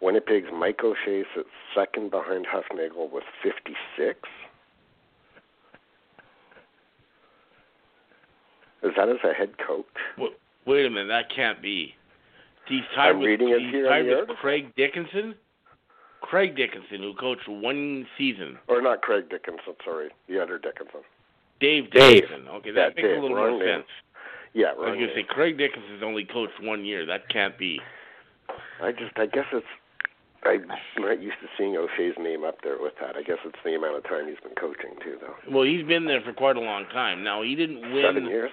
Winnipeg's 0.00 0.48
Mike 0.54 0.80
O'Shea 0.84 1.24
sits 1.34 1.48
second 1.74 2.10
behind 2.10 2.46
Hufnagel 2.46 3.10
with 3.10 3.24
56. 3.42 4.18
Is 8.82 8.92
that 8.96 9.08
as 9.08 9.16
a 9.24 9.32
head 9.34 9.58
coach? 9.58 9.86
Wait, 10.16 10.32
wait 10.66 10.86
a 10.86 10.90
minute, 10.90 11.08
that 11.08 11.34
can't 11.34 11.60
be. 11.60 11.94
He's 12.68 12.82
tied 12.94 13.10
I'm 13.10 13.18
with, 13.18 13.26
reading 13.26 13.48
it 13.48 13.60
he's 13.60 13.70
here 13.72 13.88
tied 13.88 14.06
with. 14.06 14.28
Craig 14.40 14.72
Dickenson. 14.76 15.34
Craig 16.20 16.54
Dickenson, 16.56 16.98
who 17.00 17.14
coached 17.14 17.48
one 17.48 18.06
season. 18.16 18.58
Or 18.68 18.82
not 18.82 19.02
Craig 19.02 19.28
Dickenson, 19.30 19.74
sorry. 19.84 20.10
The 20.28 20.40
other 20.42 20.58
Dickenson. 20.58 21.00
Dave 21.60 21.90
Dave. 21.90 22.22
Dickenson. 22.22 22.48
Okay, 22.48 22.68
Yeah, 22.68 22.74
that 22.74 22.96
makes 22.96 23.08
Dave, 23.08 23.18
a 23.18 23.20
little 23.20 23.36
wrong 23.36 23.50
more 23.58 23.64
name. 23.64 23.78
sense. 23.78 23.86
Yeah, 24.54 24.66
right 24.68 24.74
I 24.76 24.90
was 24.90 24.96
going 24.96 25.08
to 25.08 25.14
say. 25.14 25.22
Craig 25.28 25.58
Dickenson's 25.58 26.02
only 26.04 26.24
coached 26.24 26.60
one 26.62 26.84
year. 26.84 27.04
That 27.06 27.28
can't 27.30 27.56
be. 27.58 27.80
I 28.82 28.92
just, 28.92 29.12
I 29.16 29.26
guess 29.26 29.44
it's, 29.52 29.66
I'm 30.44 30.66
not 30.98 31.20
used 31.20 31.36
to 31.42 31.48
seeing 31.58 31.76
O'Shea's 31.76 32.14
name 32.18 32.44
up 32.44 32.58
there 32.62 32.76
with 32.80 32.94
that. 33.00 33.16
I 33.16 33.22
guess 33.22 33.38
it's 33.44 33.58
the 33.64 33.74
amount 33.74 33.96
of 33.96 34.04
time 34.04 34.28
he's 34.28 34.38
been 34.42 34.54
coaching 34.54 34.94
too, 35.02 35.16
though. 35.20 35.34
Well, 35.52 35.64
he's 35.64 35.84
been 35.86 36.06
there 36.06 36.20
for 36.20 36.32
quite 36.32 36.56
a 36.56 36.60
long 36.60 36.86
time. 36.92 37.24
Now 37.24 37.42
he 37.42 37.54
didn't 37.54 37.80
win. 37.92 38.04
Seven 38.04 38.26
years. 38.26 38.50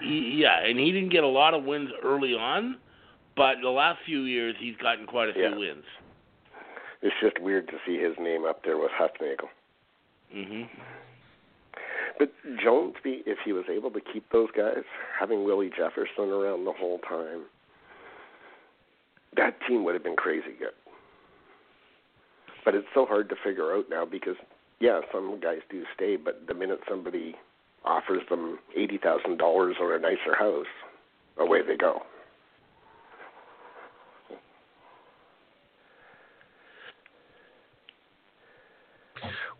He, 0.00 0.36
yeah, 0.42 0.60
and 0.62 0.78
he 0.78 0.92
didn't 0.92 1.10
get 1.10 1.24
a 1.24 1.28
lot 1.28 1.54
of 1.54 1.64
wins 1.64 1.90
early 2.04 2.34
on, 2.34 2.76
but 3.34 3.56
the 3.62 3.70
last 3.70 3.98
few 4.04 4.22
years 4.22 4.54
he's 4.60 4.76
gotten 4.76 5.06
quite 5.06 5.30
a 5.30 5.32
few 5.32 5.42
Yeah. 5.42 5.56
wins. 5.56 5.84
It's 7.02 7.14
just 7.20 7.38
weird 7.40 7.68
to 7.68 7.74
see 7.86 7.98
his 7.98 8.14
name 8.18 8.44
up 8.44 8.62
there 8.64 8.76
with 8.78 8.90
Hufnagel. 8.90 9.48
hmm 10.32 10.62
But 12.18 12.32
Jonesby, 12.62 13.22
if 13.26 13.38
he 13.44 13.52
was 13.52 13.64
able 13.70 13.90
to 13.90 14.00
keep 14.00 14.30
those 14.32 14.48
guys, 14.56 14.84
having 15.18 15.44
Willie 15.44 15.70
Jefferson 15.76 16.30
around 16.30 16.64
the 16.64 16.72
whole 16.72 16.98
time, 17.00 17.42
that 19.36 19.54
team 19.68 19.84
would 19.84 19.94
have 19.94 20.02
been 20.04 20.16
crazy 20.16 20.52
good. 20.58 20.72
But 22.66 22.74
it's 22.74 22.88
so 22.92 23.06
hard 23.06 23.28
to 23.28 23.36
figure 23.44 23.72
out 23.76 23.84
now 23.88 24.04
because, 24.04 24.34
yeah, 24.80 25.00
some 25.12 25.38
guys 25.40 25.60
do 25.70 25.84
stay, 25.94 26.16
but 26.16 26.48
the 26.48 26.52
minute 26.52 26.80
somebody 26.90 27.36
offers 27.84 28.22
them 28.28 28.58
eighty 28.76 28.98
thousand 28.98 29.38
dollars 29.38 29.76
or 29.80 29.94
a 29.94 30.00
nicer 30.00 30.34
house, 30.36 30.66
away 31.38 31.60
they 31.64 31.76
go. 31.76 32.02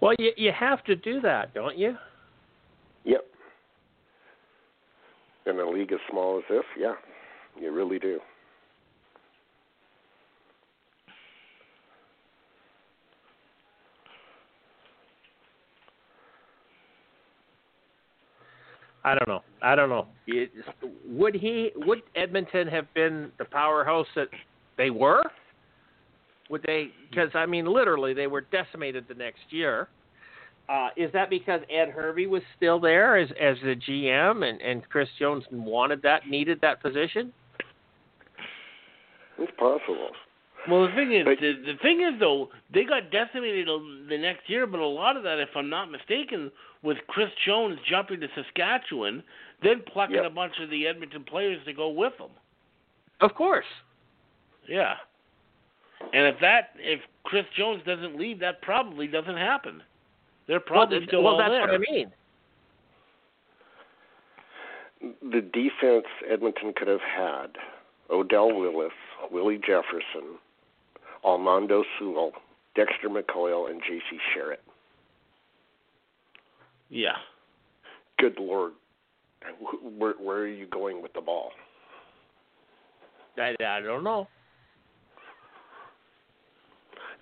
Well, 0.00 0.14
you 0.18 0.32
you 0.36 0.50
have 0.58 0.82
to 0.86 0.96
do 0.96 1.20
that, 1.20 1.54
don't 1.54 1.78
you? 1.78 1.96
Yep. 3.04 3.24
In 5.46 5.60
a 5.60 5.70
league 5.70 5.92
as 5.92 6.00
small 6.10 6.38
as 6.38 6.44
this, 6.50 6.64
yeah, 6.76 6.94
you 7.56 7.70
really 7.70 8.00
do. 8.00 8.18
I 19.06 19.14
don't 19.14 19.28
know. 19.28 19.42
I 19.62 19.76
don't 19.76 19.88
know. 19.88 20.08
It, 20.26 20.50
would 21.06 21.36
he? 21.36 21.70
Would 21.76 22.02
Edmonton 22.16 22.66
have 22.66 22.92
been 22.92 23.30
the 23.38 23.44
powerhouse 23.44 24.08
that 24.16 24.26
they 24.76 24.90
were? 24.90 25.22
Would 26.50 26.64
they? 26.66 26.88
Because 27.08 27.30
I 27.34 27.46
mean, 27.46 27.66
literally, 27.66 28.14
they 28.14 28.26
were 28.26 28.40
decimated 28.40 29.04
the 29.08 29.14
next 29.14 29.44
year. 29.50 29.88
Uh, 30.68 30.88
is 30.96 31.12
that 31.12 31.30
because 31.30 31.60
Ed 31.70 31.90
Hervey 31.90 32.26
was 32.26 32.42
still 32.56 32.80
there 32.80 33.16
as 33.16 33.30
as 33.40 33.56
the 33.62 33.76
GM 33.76 34.44
and 34.44 34.60
and 34.60 34.86
Chris 34.88 35.08
Jones 35.20 35.44
wanted 35.52 36.02
that, 36.02 36.26
needed 36.28 36.60
that 36.62 36.82
position? 36.82 37.32
It's 39.38 39.52
possible. 39.56 40.10
Well, 40.68 40.86
the 40.86 40.92
thing 40.94 41.12
is, 41.12 41.24
But- 41.24 41.38
the, 41.40 41.52
the 41.64 41.76
thing 41.82 42.00
is 42.00 42.18
though, 42.18 42.50
they 42.72 42.84
got 42.84 43.10
decimated 43.10 43.68
the 44.08 44.18
next 44.18 44.48
year, 44.48 44.66
but 44.66 44.80
a 44.80 44.86
lot 44.86 45.16
of 45.16 45.22
that, 45.22 45.38
if 45.38 45.50
I'm 45.56 45.68
not 45.70 45.90
mistaken, 45.90 46.50
was 46.82 46.96
Chris 47.08 47.30
Jones 47.44 47.78
jumping 47.88 48.20
to 48.20 48.28
Saskatchewan, 48.34 49.22
then 49.62 49.82
plucking 49.82 50.16
Yep. 50.16 50.24
a 50.26 50.30
bunch 50.30 50.58
of 50.60 50.70
the 50.70 50.86
Edmonton 50.86 51.24
players 51.24 51.64
to 51.64 51.72
go 51.72 51.88
with 51.88 52.12
him. 52.18 52.30
Of 53.20 53.34
course. 53.34 53.64
Yeah. 54.68 54.96
And 56.12 56.26
if 56.26 56.38
that, 56.40 56.70
if 56.76 57.00
Chris 57.24 57.46
Jones 57.56 57.82
doesn't 57.86 58.16
leave, 58.18 58.38
that 58.40 58.60
probably 58.62 59.06
doesn't 59.06 59.36
happen. 59.36 59.82
They're 60.46 60.60
probably 60.60 60.98
well, 60.98 61.06
still 61.08 61.22
well 61.22 61.32
all 61.34 61.38
that's 61.38 61.50
what 61.50 61.70
I 61.70 61.78
mean. 61.78 62.12
the 65.22 65.40
defense 65.40 66.06
Edmonton 66.30 66.72
could 66.76 66.88
have 66.88 67.00
had 67.00 67.56
Odell 68.10 68.52
Willis, 68.52 68.92
Willie 69.30 69.58
Jefferson, 69.58 70.38
Almondo 71.26 71.82
Sewell, 71.98 72.32
Dexter 72.74 73.08
McCoil, 73.08 73.70
and 73.70 73.80
J.C. 73.82 74.18
Sherritt. 74.34 74.58
Yeah. 76.88 77.16
Good 78.18 78.36
Lord. 78.38 78.72
Where, 79.98 80.14
where 80.20 80.38
are 80.38 80.48
you 80.48 80.66
going 80.66 81.02
with 81.02 81.12
the 81.12 81.20
ball? 81.20 81.50
I, 83.38 83.54
I 83.64 83.80
don't 83.80 84.04
know. 84.04 84.28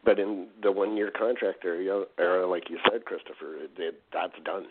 But 0.05 0.19
in 0.19 0.49
the 0.63 0.71
one 0.71 0.97
year 0.97 1.11
contract 1.11 1.65
area, 1.65 2.05
era, 2.19 2.47
like 2.47 2.69
you 2.69 2.79
said, 2.91 3.05
Christopher, 3.07 3.57
it, 3.57 3.71
it, 3.79 4.03
that's 4.13 4.35
done. 4.45 4.67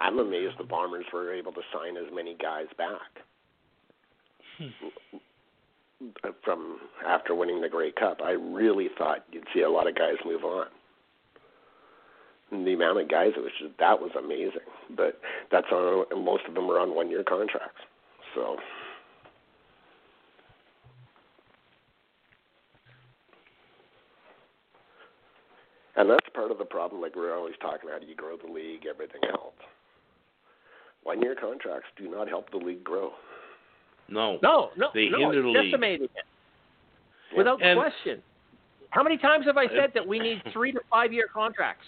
I'm 0.00 0.18
amazed 0.18 0.56
the 0.58 0.64
Bombers 0.64 1.06
were 1.12 1.32
able 1.32 1.52
to 1.52 1.60
sign 1.72 1.96
as 1.96 2.12
many 2.12 2.36
guys 2.40 2.66
back 2.76 3.24
hmm. 4.58 5.16
From 6.44 6.78
after 7.06 7.34
winning 7.34 7.60
the 7.60 7.68
Grey 7.68 7.92
Cup. 7.92 8.20
I 8.22 8.32
really 8.32 8.88
thought 8.96 9.24
you'd 9.32 9.46
see 9.54 9.62
a 9.62 9.70
lot 9.70 9.88
of 9.88 9.96
guys 9.96 10.16
move 10.24 10.44
on. 10.44 10.66
And 12.50 12.66
the 12.66 12.72
amount 12.72 13.00
of 13.00 13.08
guys, 13.10 13.32
it 13.36 13.40
was 13.40 13.52
just, 13.60 13.78
that 13.78 14.00
was 14.00 14.12
amazing. 14.18 14.68
But 14.96 15.20
that's 15.50 15.70
on, 15.70 16.06
most 16.24 16.44
of 16.48 16.54
them 16.54 16.66
were 16.66 16.80
on 16.80 16.94
one 16.94 17.10
year 17.10 17.24
contracts. 17.24 17.80
So 18.34 18.56
And 25.98 26.08
that's 26.08 26.28
part 26.32 26.52
of 26.52 26.58
the 26.58 26.64
problem. 26.64 27.02
Like 27.02 27.16
we're 27.16 27.36
always 27.36 27.56
talking, 27.60 27.90
do 28.00 28.06
you 28.06 28.14
grow 28.14 28.36
the 28.36 28.50
league, 28.50 28.86
everything 28.88 29.20
else. 29.28 29.54
One 31.02 31.20
year 31.20 31.34
contracts 31.34 31.88
do 31.96 32.08
not 32.08 32.28
help 32.28 32.50
the 32.50 32.56
league 32.56 32.84
grow. 32.84 33.10
No. 34.08 34.38
No, 34.42 34.70
no, 34.76 34.88
They 34.94 35.08
no. 35.08 35.18
hinder 35.18 35.42
the 35.42 35.48
it's 35.50 35.72
league. 35.82 36.02
it. 36.02 36.10
Without 37.36 37.62
And- 37.62 37.78
question. 37.78 38.22
How 38.90 39.02
many 39.02 39.18
times 39.18 39.44
have 39.44 39.58
I 39.58 39.68
said 39.68 39.92
that 39.94 40.06
we 40.06 40.18
need 40.18 40.42
three 40.52 40.72
to 40.72 40.80
five 40.90 41.12
year 41.12 41.28
contracts? 41.32 41.84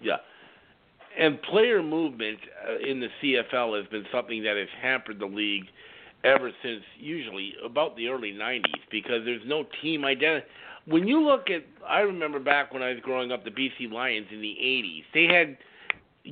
Yeah. 0.00 0.18
And 1.18 1.42
player 1.42 1.82
movement 1.82 2.38
uh, 2.68 2.78
in 2.88 3.00
the 3.00 3.08
CFL 3.20 3.76
has 3.80 3.86
been 3.90 4.06
something 4.12 4.42
that 4.44 4.56
has 4.56 4.68
hampered 4.80 5.18
the 5.18 5.26
league 5.26 5.64
ever 6.24 6.52
since 6.62 6.82
usually 6.98 7.54
about 7.64 7.96
the 7.96 8.06
early 8.08 8.32
90s 8.32 8.62
because 8.90 9.24
there's 9.24 9.42
no 9.44 9.64
team 9.82 10.04
identity. 10.04 10.46
When 10.86 11.06
you 11.06 11.20
look 11.20 11.50
at, 11.50 11.64
I 11.86 12.00
remember 12.00 12.38
back 12.38 12.72
when 12.72 12.82
I 12.82 12.90
was 12.90 12.98
growing 13.02 13.30
up, 13.32 13.44
the 13.44 13.50
BC 13.50 13.90
Lions 13.92 14.28
in 14.32 14.40
the 14.40 14.56
80s, 14.60 15.02
they 15.12 15.26
had 15.26 15.56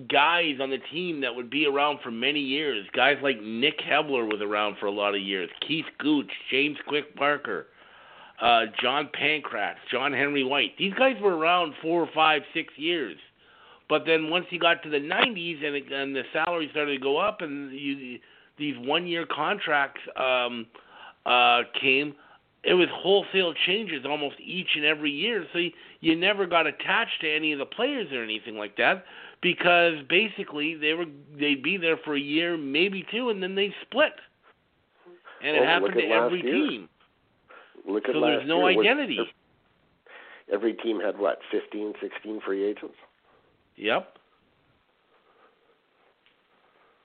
guys 0.08 0.56
on 0.60 0.70
the 0.70 0.78
team 0.92 1.20
that 1.20 1.34
would 1.34 1.50
be 1.50 1.66
around 1.66 1.98
for 2.02 2.10
many 2.10 2.40
years. 2.40 2.86
Guys 2.94 3.16
like 3.22 3.40
Nick 3.42 3.78
Hebeler 3.80 4.24
was 4.24 4.40
around 4.40 4.76
for 4.78 4.86
a 4.86 4.90
lot 4.90 5.14
of 5.14 5.20
years, 5.20 5.50
Keith 5.66 5.86
Gooch, 5.98 6.30
James 6.50 6.76
Quick 6.86 7.16
Parker, 7.16 7.66
uh, 8.40 8.66
John 8.80 9.08
Pankratz, 9.20 9.76
John 9.90 10.12
Henry 10.12 10.44
White. 10.44 10.76
These 10.78 10.94
guys 10.94 11.16
were 11.20 11.36
around 11.36 11.74
four, 11.82 12.08
five, 12.14 12.42
six 12.54 12.72
years. 12.76 13.16
But 13.88 14.04
then 14.06 14.30
once 14.30 14.46
you 14.50 14.60
got 14.60 14.82
to 14.84 14.88
the 14.88 14.98
90s 14.98 15.64
and, 15.64 15.92
and 15.92 16.14
the 16.14 16.22
salary 16.32 16.68
started 16.70 16.94
to 16.94 17.00
go 17.00 17.18
up 17.18 17.40
and 17.40 17.72
you, 17.72 18.20
these 18.56 18.76
one-year 18.78 19.26
contracts 19.26 20.00
um, 20.16 20.66
uh, 21.26 21.62
came, 21.80 22.14
it 22.62 22.74
was 22.74 22.86
wholesale 22.92 23.52
changes 23.66 24.04
almost 24.08 24.36
each 24.38 24.68
and 24.76 24.84
every 24.84 25.10
year. 25.10 25.44
So 25.52 25.58
you, 25.58 25.70
you 26.00 26.14
never 26.14 26.46
got 26.46 26.68
attached 26.68 27.20
to 27.22 27.34
any 27.34 27.52
of 27.52 27.58
the 27.58 27.66
players 27.66 28.12
or 28.12 28.22
anything 28.22 28.56
like 28.56 28.76
that 28.76 29.04
because 29.42 29.94
basically 30.08 30.74
they 30.74 30.94
were 30.94 31.06
they'd 31.38 31.62
be 31.62 31.76
there 31.76 31.96
for 32.04 32.14
a 32.14 32.20
year, 32.20 32.56
maybe 32.56 33.06
two, 33.10 33.30
and 33.30 33.42
then 33.42 33.54
they 33.54 33.74
split. 33.82 34.12
And 35.42 35.56
it 35.56 35.64
happened 35.64 35.94
to 35.94 36.02
every 36.02 36.42
year. 36.42 36.68
team. 36.68 36.88
Look 37.88 38.04
at 38.08 38.14
So 38.14 38.18
last 38.18 38.38
there's 38.38 38.48
no 38.48 38.68
year. 38.68 38.80
Identity. 38.80 39.18
Every 40.52 40.74
team 40.74 41.00
had 41.00 41.16
what, 41.16 41.38
15, 41.52 41.94
16 42.00 42.40
free 42.44 42.64
agents? 42.64 42.96
Yep. 43.76 44.14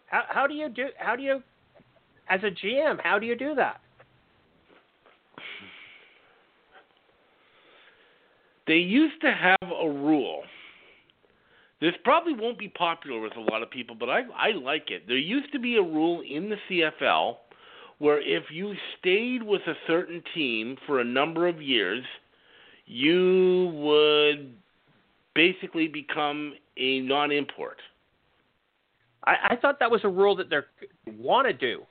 How 0.07 0.23
how 0.27 0.47
do 0.47 0.53
you 0.53 0.69
do 0.69 0.87
how 0.97 1.15
do 1.15 1.23
you 1.23 1.41
as 2.27 2.41
a 2.43 2.49
GM, 2.49 2.99
how 3.03 3.19
do 3.19 3.25
you 3.25 3.35
do 3.35 3.55
that? 3.55 3.79
They 8.67 8.77
used 8.77 9.21
to 9.21 9.31
have 9.31 9.69
a 9.69 9.87
rule 9.87 10.41
This 11.81 11.93
probably 12.03 12.33
won't 12.33 12.57
be 12.57 12.69
popular 12.69 13.19
with 13.19 13.35
a 13.35 13.41
lot 13.51 13.61
of 13.61 13.69
people, 13.69 13.95
but 13.99 14.09
I 14.09 14.21
I 14.35 14.51
like 14.51 14.91
it. 14.91 15.07
There 15.07 15.17
used 15.17 15.51
to 15.51 15.59
be 15.59 15.75
a 15.75 15.81
rule 15.81 16.21
in 16.21 16.49
the 16.49 16.57
CFL 16.69 17.37
where 17.97 18.21
if 18.21 18.43
you 18.51 18.73
stayed 18.99 19.43
with 19.43 19.61
a 19.67 19.73
certain 19.87 20.21
team 20.33 20.77
for 20.85 20.99
a 20.99 21.03
number 21.03 21.47
of 21.47 21.61
years, 21.61 22.03
you 22.85 23.71
would 23.75 24.53
basically 25.33 25.87
become 25.87 26.53
a 26.77 26.99
non-import. 27.01 27.77
I, 29.25 29.35
I 29.51 29.55
thought 29.55 29.79
that 29.79 29.89
was 29.89 30.01
a 30.03 30.09
rule 30.09 30.35
that 30.35 30.49
they 30.49 30.59
want 31.11 31.47
to 31.47 31.53
do. 31.53 31.83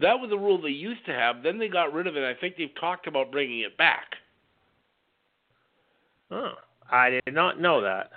That 0.00 0.14
was 0.14 0.30
the 0.30 0.38
rule 0.38 0.60
they 0.60 0.68
used 0.68 1.04
to 1.06 1.12
have. 1.12 1.42
Then 1.42 1.58
they 1.58 1.68
got 1.68 1.92
rid 1.92 2.06
of 2.06 2.16
it. 2.16 2.24
I 2.24 2.38
think 2.38 2.56
they've 2.56 2.68
talked 2.78 3.06
about 3.06 3.32
bringing 3.32 3.60
it 3.60 3.76
back. 3.78 4.16
Oh, 6.30 6.54
I 6.90 7.10
did 7.10 7.34
not 7.34 7.60
know 7.60 7.80
that. 7.82 8.10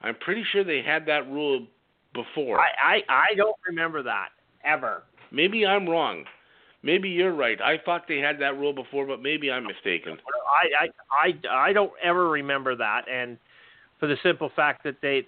I'm 0.00 0.14
pretty 0.16 0.44
sure 0.50 0.64
they 0.64 0.82
had 0.82 1.06
that 1.06 1.30
rule 1.30 1.66
before. 2.14 2.60
I, 2.60 2.70
I, 2.82 3.02
I 3.08 3.34
don't 3.36 3.56
remember 3.66 4.02
that 4.02 4.30
ever. 4.64 5.04
Maybe 5.30 5.64
I'm 5.64 5.88
wrong. 5.88 6.24
Maybe 6.82 7.08
you're 7.08 7.34
right. 7.34 7.60
I 7.60 7.78
thought 7.84 8.04
they 8.08 8.18
had 8.18 8.40
that 8.40 8.58
rule 8.58 8.72
before, 8.72 9.06
but 9.06 9.22
maybe 9.22 9.50
I'm 9.50 9.64
mistaken. 9.64 10.18
I, 10.48 10.84
I, 10.84 11.54
I, 11.54 11.68
I 11.68 11.72
don't 11.72 11.92
ever 12.02 12.28
remember 12.28 12.74
that, 12.74 13.02
and 13.08 13.38
for 14.00 14.08
the 14.08 14.16
simple 14.22 14.50
fact 14.56 14.82
that 14.82 14.96
they 15.00 15.26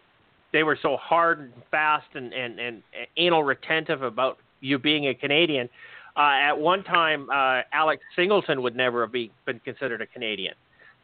they 0.52 0.64
were 0.64 0.76
so 0.82 0.96
hard 0.96 1.40
and 1.40 1.52
fast 1.70 2.06
and 2.14 2.32
and, 2.32 2.58
and 2.58 2.82
anal 3.16 3.44
retentive 3.44 4.02
about 4.02 4.38
you 4.60 4.78
being 4.78 5.06
a 5.08 5.14
Canadian. 5.14 5.68
Uh, 6.16 6.32
at 6.42 6.52
one 6.58 6.82
time, 6.84 7.28
uh, 7.30 7.62
Alex 7.72 8.02
Singleton 8.14 8.62
would 8.62 8.76
never 8.76 9.02
have 9.02 9.12
be, 9.12 9.32
been 9.46 9.58
considered 9.60 10.00
a 10.00 10.06
Canadian, 10.06 10.54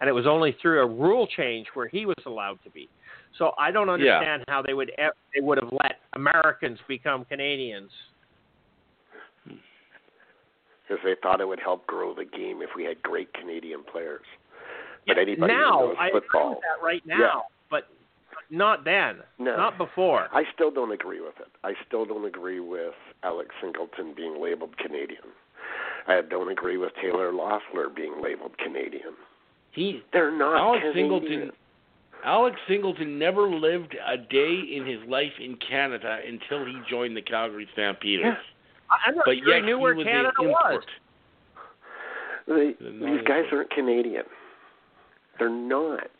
and 0.00 0.08
it 0.08 0.12
was 0.12 0.26
only 0.26 0.56
through 0.60 0.80
a 0.80 0.86
rule 0.86 1.26
change 1.26 1.66
where 1.74 1.88
he 1.88 2.06
was 2.06 2.16
allowed 2.26 2.58
to 2.64 2.70
be. 2.70 2.88
So 3.38 3.52
I 3.58 3.70
don't 3.70 3.88
understand 3.88 4.44
yeah. 4.46 4.54
how 4.54 4.62
they 4.62 4.74
would 4.74 4.90
they 4.96 5.40
would 5.40 5.58
have 5.58 5.72
let 5.72 5.96
Americans 6.14 6.78
become 6.88 7.24
Canadians. 7.26 7.90
Because 9.44 11.04
they 11.04 11.14
thought 11.22 11.40
it 11.40 11.46
would 11.46 11.60
help 11.60 11.86
grow 11.86 12.14
the 12.14 12.24
game 12.24 12.62
if 12.62 12.70
we 12.74 12.84
had 12.84 13.00
great 13.02 13.32
Canadian 13.34 13.84
players. 13.84 14.24
But 15.06 15.16
yeah, 15.16 15.22
anybody 15.22 15.52
now, 15.52 15.78
who 15.78 15.86
knows 15.88 15.96
I 16.00 16.10
football, 16.10 16.40
agree 16.40 16.50
with 16.50 16.62
that 16.62 16.84
right 16.84 17.02
now, 17.06 17.18
yeah. 17.18 17.40
but 17.70 17.84
not 18.50 18.84
then, 18.84 19.18
no. 19.38 19.56
not 19.56 19.78
before. 19.78 20.26
I 20.32 20.42
still 20.52 20.72
don't 20.72 20.90
agree 20.92 21.20
with 21.20 21.36
it. 21.38 21.46
I 21.62 21.74
still 21.86 22.04
don't 22.04 22.26
agree 22.26 22.58
with 22.58 22.94
Alex 23.22 23.50
Singleton 23.62 24.14
being 24.16 24.42
labeled 24.42 24.76
Canadian. 24.78 25.22
I 26.08 26.22
don't 26.28 26.50
agree 26.50 26.76
with 26.76 26.90
Taylor 27.00 27.32
Loffler 27.32 27.94
being 27.94 28.20
labeled 28.20 28.58
Canadian. 28.58 29.14
He, 29.72 30.02
they're 30.12 30.36
not 30.36 30.56
Alex 30.56 30.82
Canadian. 30.92 31.20
Singleton. 31.20 31.50
Alex 32.24 32.56
Singleton 32.68 33.18
never 33.18 33.48
lived 33.48 33.96
a 34.06 34.16
day 34.16 34.60
in 34.74 34.84
his 34.86 35.00
life 35.08 35.32
in 35.40 35.56
Canada 35.56 36.18
until 36.26 36.66
he 36.66 36.78
joined 36.88 37.16
the 37.16 37.22
Calgary 37.22 37.68
Stampeders. 37.72 38.24
Yeah. 38.24 38.34
I'm 39.06 39.14
not 39.14 39.24
but 39.24 39.36
sure 39.38 39.48
yet 39.48 39.60
he 39.60 39.66
knew 39.66 39.78
where 39.78 39.94
was 39.94 40.04
Canada 40.04 40.32
an 40.38 40.48
was. 40.48 40.82
They, 42.48 42.74
these 42.80 43.22
guys 43.26 43.44
aren't 43.52 43.70
Canadian. 43.70 44.24
They're 45.38 45.48
not. 45.48 46.10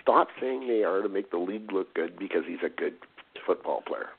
Stop 0.00 0.28
saying 0.40 0.68
they 0.68 0.84
are 0.84 1.02
to 1.02 1.08
make 1.08 1.30
the 1.30 1.36
league 1.36 1.72
look 1.72 1.92
good 1.94 2.18
because 2.18 2.42
he's 2.46 2.58
a 2.64 2.68
good 2.68 2.94
football 3.44 3.82
player. 3.86 4.10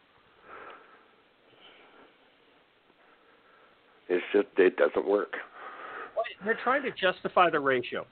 It's 4.10 4.24
just 4.34 4.48
it 4.58 4.78
doesn't 4.78 5.08
work. 5.08 5.34
They're 6.44 6.60
trying 6.64 6.84
to 6.84 6.92
justify 6.92 7.50
the 7.50 7.60
ratio. 7.60 8.06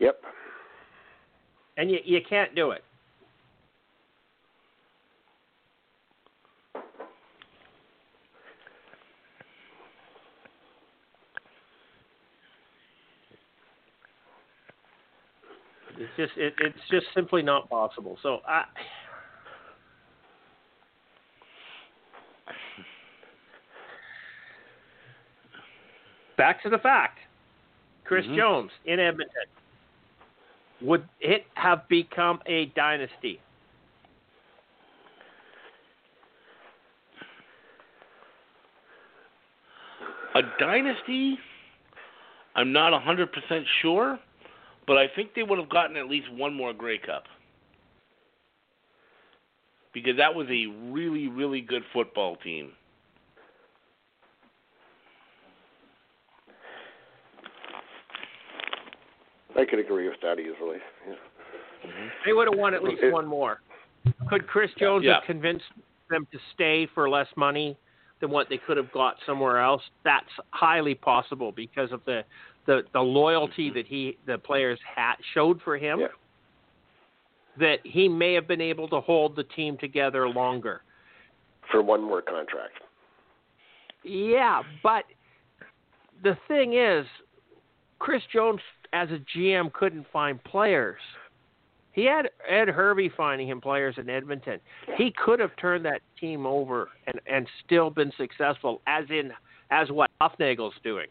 Yep. 0.00 0.22
And 1.76 1.90
you 1.90 1.98
you 2.04 2.20
can't 2.28 2.54
do 2.54 2.72
it. 2.72 2.82
It's 15.98 16.10
just 16.16 16.32
it, 16.36 16.54
it's 16.60 16.78
just 16.90 17.06
simply 17.14 17.42
not 17.42 17.68
possible. 17.68 18.18
So 18.22 18.38
I 18.48 18.64
back 26.36 26.62
to 26.62 26.70
the 26.70 26.78
fact. 26.78 27.18
Chris 28.04 28.24
Mhm. 28.26 28.36
Jones 28.36 28.70
in 28.86 28.98
Edmonton. 28.98 29.59
Would 30.82 31.08
it 31.20 31.44
have 31.54 31.88
become 31.88 32.40
a 32.46 32.66
dynasty? 32.76 33.40
A 40.34 40.42
dynasty? 40.58 41.38
I'm 42.54 42.72
not 42.72 42.92
100% 42.92 43.26
sure, 43.82 44.18
but 44.86 44.96
I 44.96 45.06
think 45.14 45.34
they 45.34 45.42
would 45.42 45.58
have 45.58 45.68
gotten 45.68 45.96
at 45.96 46.08
least 46.08 46.32
one 46.32 46.54
more 46.54 46.72
Grey 46.72 46.98
Cup. 46.98 47.24
Because 49.92 50.16
that 50.16 50.34
was 50.34 50.46
a 50.48 50.66
really, 50.90 51.28
really 51.28 51.60
good 51.60 51.82
football 51.92 52.36
team. 52.36 52.72
I 59.56 59.64
could 59.64 59.78
agree 59.78 60.08
with 60.08 60.20
that 60.22 60.38
easily. 60.38 60.78
Yeah. 61.06 61.14
Mm-hmm. 61.86 62.08
They 62.26 62.32
would 62.32 62.48
have 62.48 62.58
won 62.58 62.74
at 62.74 62.82
least 62.82 63.02
It- 63.02 63.12
one 63.12 63.26
more. 63.26 63.60
Could 64.28 64.46
Chris 64.46 64.72
Jones 64.78 65.04
Yeah. 65.04 65.16
have 65.16 65.24
convinced 65.24 65.66
them 66.08 66.26
to 66.32 66.38
stay 66.54 66.86
for 66.86 67.08
less 67.08 67.28
money 67.36 67.76
than 68.20 68.30
what 68.30 68.48
they 68.48 68.56
could 68.58 68.76
have 68.76 68.90
got 68.92 69.16
somewhere 69.26 69.58
else? 69.58 69.82
That's 70.04 70.30
highly 70.50 70.94
possible 70.94 71.52
because 71.52 71.92
of 71.92 72.04
the 72.04 72.24
the, 72.66 72.84
the 72.92 73.00
loyalty 73.00 73.68
mm-hmm. 73.68 73.74
that 73.76 73.86
he 73.86 74.18
the 74.26 74.38
players 74.38 74.78
had 74.94 75.16
showed 75.34 75.60
for 75.62 75.76
him. 75.76 76.00
Yeah. 76.00 76.08
That 77.58 77.78
he 77.84 78.08
may 78.08 78.34
have 78.34 78.46
been 78.46 78.60
able 78.60 78.88
to 78.88 79.00
hold 79.00 79.36
the 79.36 79.44
team 79.44 79.76
together 79.76 80.28
longer. 80.28 80.82
For 81.70 81.82
one 81.82 82.02
more 82.02 82.22
contract. 82.22 82.74
Yeah, 84.02 84.62
but 84.82 85.04
the 86.22 86.36
thing 86.48 86.74
is, 86.74 87.06
Chris 87.98 88.22
Jones 88.32 88.60
as 88.92 89.08
a 89.10 89.18
GM 89.36 89.72
couldn't 89.72 90.06
find 90.12 90.42
players. 90.44 91.00
He 91.92 92.04
had 92.04 92.30
Ed 92.48 92.68
Hervey 92.68 93.10
finding 93.16 93.48
him 93.48 93.60
players 93.60 93.96
in 93.98 94.08
Edmonton. 94.08 94.60
He 94.96 95.12
could 95.24 95.40
have 95.40 95.50
turned 95.56 95.84
that 95.84 96.00
team 96.20 96.46
over 96.46 96.88
and 97.06 97.20
and 97.26 97.46
still 97.64 97.90
been 97.90 98.12
successful, 98.16 98.80
as 98.86 99.04
in 99.10 99.32
as 99.70 99.90
what 99.90 100.10
Hufnagel's 100.20 100.74
doing. 100.84 101.06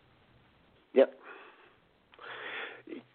Yep. 0.93 1.13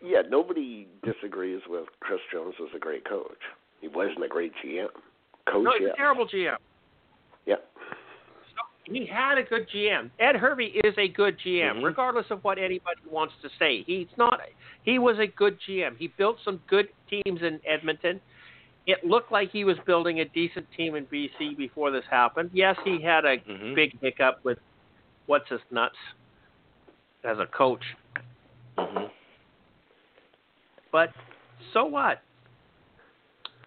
Yeah, 0.03 0.23
nobody 0.29 0.87
disagrees 1.03 1.63
with 1.69 1.87
Chris 2.01 2.21
Jones 2.33 2.55
was 2.61 2.71
a 2.77 2.79
great 2.79 3.09
coach. 3.09 3.41
He 3.81 3.89
wasn't 3.89 4.25
a 4.25 4.29
great 4.29 4.53
GM. 4.65 4.89
Coach, 5.51 5.65
No, 5.65 5.73
he's 5.79 5.89
a 5.93 5.97
terrible 5.97 6.27
GM. 6.29 6.57
He 8.95 9.05
had 9.05 9.39
a 9.39 9.43
good 9.43 9.67
GM. 9.75 10.09
Ed 10.21 10.37
Hervey 10.37 10.67
is 10.85 10.97
a 10.99 11.09
good 11.09 11.37
GM, 11.41 11.81
Mhm. 11.81 11.85
regardless 11.85 12.31
of 12.31 12.45
what 12.45 12.59
anybody 12.59 13.01
wants 13.11 13.35
to 13.43 13.49
say. 13.59 13.83
He's 13.83 14.17
not. 14.17 14.41
He 14.85 15.01
was 15.01 15.19
a 15.19 15.27
good 15.27 15.59
GM. 15.61 15.97
He 15.97 16.07
built 16.07 16.39
some 16.45 16.59
good 16.69 16.89
teams 17.09 17.43
in 17.43 17.61
Edmonton. 17.67 18.21
It 18.87 19.05
looked 19.05 19.33
like 19.33 19.51
he 19.51 19.65
was 19.65 19.77
building 19.81 20.21
a 20.21 20.27
decent 20.27 20.71
team 20.71 20.95
in 20.95 21.07
BC 21.07 21.55
before 21.57 21.91
this 21.91 22.05
happened. 22.07 22.51
Yes, 22.53 22.79
he 22.85 23.01
had 23.01 23.25
a 23.25 23.39
Mhm. 23.39 23.75
big 23.75 23.99
hiccup 24.01 24.45
with 24.45 24.61
what's 25.27 25.49
his 25.49 25.61
nuts 25.73 25.99
as 27.25 27.41
a 27.41 27.47
coach, 27.47 27.97
hmm 28.77 29.07
but 30.93 31.13
so 31.73 31.85
what? 31.85 32.23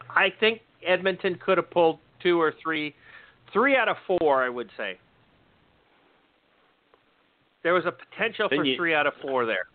I 0.09 0.29
think 0.29 0.61
Edmonton 0.83 1.35
could 1.35 1.57
have 1.57 1.69
pulled 1.69 1.99
two 2.19 2.39
or 2.39 2.53
three, 2.53 2.95
three 3.51 3.75
out 3.75 3.89
of 3.89 3.97
four, 4.05 4.41
I 4.43 4.47
would 4.47 4.71
say. 4.77 4.97
There 7.67 7.73
was 7.73 7.83
a 7.85 7.91
potential 7.91 8.47
Then 8.49 8.59
for 8.59 8.63
you- 8.63 8.77
three 8.77 8.93
out 8.95 9.07
of 9.07 9.13
four 9.21 9.45
there. 9.45 9.67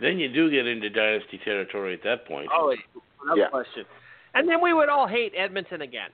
Then 0.00 0.18
you 0.18 0.26
do 0.32 0.50
get 0.50 0.66
into 0.66 0.88
dynasty 0.88 1.36
territory 1.36 1.92
at 1.92 2.02
that 2.02 2.24
point. 2.24 2.48
Oh, 2.50 2.74
no 3.26 3.34
Yeah. 3.34 3.48
question. 3.50 3.84
And 4.32 4.48
then 4.48 4.62
we 4.62 4.72
would 4.72 4.88
all 4.88 5.06
hate 5.06 5.34
Edmonton 5.36 5.82
again. 5.82 6.10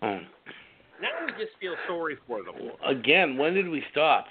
Oh. 0.00 0.20
Now 1.00 1.10
we 1.26 1.32
just 1.32 1.54
feel 1.60 1.76
sorry 1.86 2.16
for 2.26 2.42
them. 2.42 2.54
Again, 2.82 3.36
when 3.36 3.52
did 3.52 3.68
we 3.68 3.84
stop? 3.90 4.26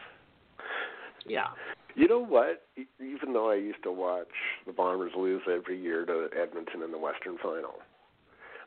Yeah. 1.27 1.49
You 1.93 2.07
know 2.07 2.17
what? 2.17 2.65
Even 2.99 3.33
though 3.33 3.51
I 3.51 3.55
used 3.55 3.83
to 3.83 3.91
watch 3.91 4.31
the 4.65 4.71
Bombers 4.73 5.13
lose 5.15 5.43
every 5.47 5.77
year 5.77 6.03
to 6.05 6.29
Edmonton 6.35 6.81
in 6.81 6.91
the 6.91 6.97
Western 6.97 7.37
Final, 7.37 7.79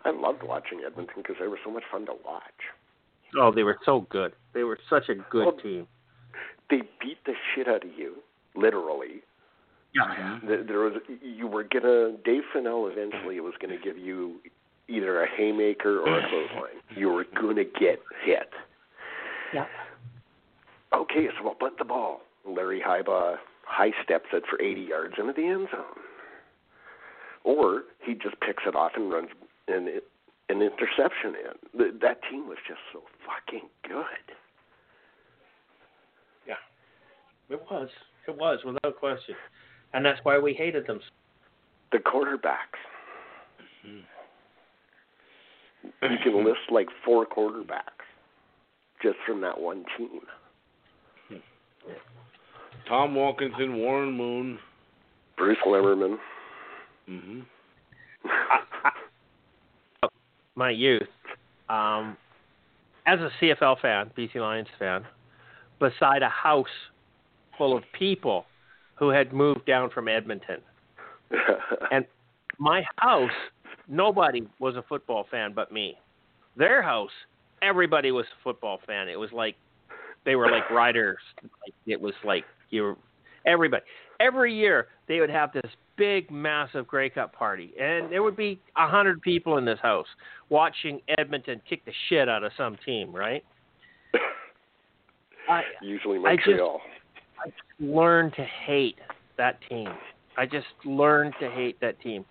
I 0.04 0.10
loved 0.10 0.44
watching 0.44 0.84
Edmonton 0.84 1.22
because 1.22 1.34
they 1.40 1.48
were 1.48 1.58
so 1.64 1.70
much 1.72 1.82
fun 1.90 2.06
to 2.06 2.14
watch. 2.24 2.70
Oh, 3.38 3.52
they 3.52 3.62
were 3.62 3.78
so 3.84 4.06
good. 4.10 4.32
They 4.54 4.64
were 4.64 4.78
such 4.88 5.08
a 5.08 5.14
good 5.14 5.46
Well, 5.46 5.56
team. 5.56 5.86
They 6.70 6.82
beat 7.00 7.18
the 7.24 7.34
shit 7.54 7.68
out 7.68 7.84
of 7.84 7.90
you, 7.96 8.16
literally. 8.54 9.22
Yeah. 9.94 10.38
Mm-hmm. 10.42 10.66
There 10.66 10.80
was 10.80 10.94
you 11.22 11.46
were 11.46 11.64
gonna 11.64 12.16
Dave 12.24 12.42
Fennell 12.52 12.86
eventually 12.88 13.40
was 13.40 13.54
gonna 13.60 13.78
give 13.82 13.96
you 13.96 14.36
either 14.88 15.22
a 15.22 15.28
haymaker 15.28 16.00
or 16.00 16.18
a 16.18 16.28
clothesline. 16.28 16.80
You 16.94 17.08
were 17.08 17.24
gonna 17.34 17.64
get 17.64 18.00
hit. 18.24 18.50
Yeah. 19.54 19.66
Okay, 20.92 21.28
so 21.36 21.44
we'll 21.44 21.54
punt 21.54 21.78
the 21.78 21.84
ball. 21.84 22.20
Larry 22.46 22.80
Highbaugh 22.80 23.36
high 23.66 23.90
steps 24.02 24.26
it 24.32 24.44
for 24.48 24.60
80 24.62 24.80
yards 24.80 25.14
into 25.18 25.32
the 25.32 25.44
end 25.46 25.68
zone. 25.70 25.84
Or 27.44 27.82
he 28.00 28.14
just 28.14 28.40
picks 28.40 28.62
it 28.66 28.74
off 28.74 28.92
and 28.94 29.10
runs 29.10 29.28
an, 29.68 30.00
an 30.48 30.62
interception 30.62 31.34
in. 31.34 31.78
Th- 31.78 31.94
That 32.00 32.20
team 32.30 32.48
was 32.48 32.58
just 32.68 32.80
so 32.92 33.02
fucking 33.26 33.68
good. 33.82 34.36
Yeah, 36.46 36.54
it 37.50 37.60
was. 37.70 37.88
It 38.28 38.36
was, 38.36 38.58
without 38.64 38.96
question. 38.98 39.34
And 39.94 40.04
that's 40.04 40.20
why 40.24 40.38
we 40.38 40.52
hated 40.52 40.86
them. 40.86 41.00
The 41.92 41.98
quarterbacks. 41.98 42.80
You 43.84 44.02
can 46.22 46.36
list 46.44 46.58
like 46.70 46.88
four 47.04 47.24
quarterbacks 47.26 48.04
just 49.02 49.16
from 49.26 49.40
that 49.42 49.60
one 49.60 49.84
team. 49.96 50.20
Tom 52.88 53.14
Wilkinson, 53.14 53.76
Warren 53.78 54.12
Moon. 54.12 54.58
Bruce 55.36 55.58
Lemmerman. 55.66 56.16
hmm 57.06 57.40
my 60.56 60.70
youth, 60.70 61.08
um, 61.68 62.16
as 63.06 63.20
a 63.20 63.30
CFL 63.40 63.80
fan, 63.80 64.10
BC 64.18 64.36
Lions 64.36 64.68
fan, 64.78 65.04
beside 65.78 66.22
a 66.22 66.28
house 66.28 66.66
full 67.56 67.76
of 67.76 67.84
people 67.96 68.46
who 68.96 69.10
had 69.10 69.32
moved 69.32 69.64
down 69.66 69.90
from 69.90 70.08
Edmonton. 70.08 70.60
And 71.92 72.06
my 72.58 72.82
house, 72.96 73.30
nobody 73.88 74.48
was 74.58 74.76
a 74.76 74.82
football 74.82 75.26
fan 75.30 75.52
but 75.54 75.70
me. 75.70 75.96
Their 76.56 76.82
house, 76.82 77.10
everybody 77.62 78.10
was 78.10 78.24
a 78.26 78.42
football 78.42 78.80
fan. 78.86 79.08
It 79.08 79.18
was 79.18 79.30
like 79.32 79.56
they 80.24 80.36
were 80.36 80.50
like 80.50 80.68
riders. 80.70 81.18
Like, 81.42 81.74
it 81.86 82.00
was 82.00 82.14
like 82.24 82.44
you 82.70 82.82
were 82.82 82.96
everybody. 83.44 83.84
Every 84.20 84.54
year 84.54 84.88
they 85.08 85.20
would 85.20 85.30
have 85.30 85.52
this 85.52 85.70
big, 85.96 86.30
massive 86.30 86.86
Grey 86.86 87.10
Cup 87.10 87.32
party, 87.32 87.72
and 87.80 88.10
there 88.10 88.22
would 88.22 88.36
be 88.36 88.60
a 88.76 88.88
hundred 88.88 89.20
people 89.22 89.58
in 89.58 89.64
this 89.64 89.78
house 89.80 90.06
watching 90.48 91.00
Edmonton 91.18 91.60
kick 91.68 91.84
the 91.84 91.92
shit 92.08 92.28
out 92.28 92.44
of 92.44 92.52
some 92.56 92.76
team, 92.84 93.14
right? 93.14 93.44
I 95.48 95.62
Usually 95.82 96.18
I 96.26 96.36
just- 96.36 96.48
Montreal. 96.48 96.80
I 97.44 97.48
just 97.48 97.62
learned 97.80 98.32
to 98.36 98.44
hate 98.66 98.96
that 99.36 99.58
team. 99.68 99.88
I 100.38 100.46
just 100.46 100.66
learned 100.84 101.34
to 101.40 101.50
hate 101.50 101.78
that 101.80 102.00
team. 102.00 102.24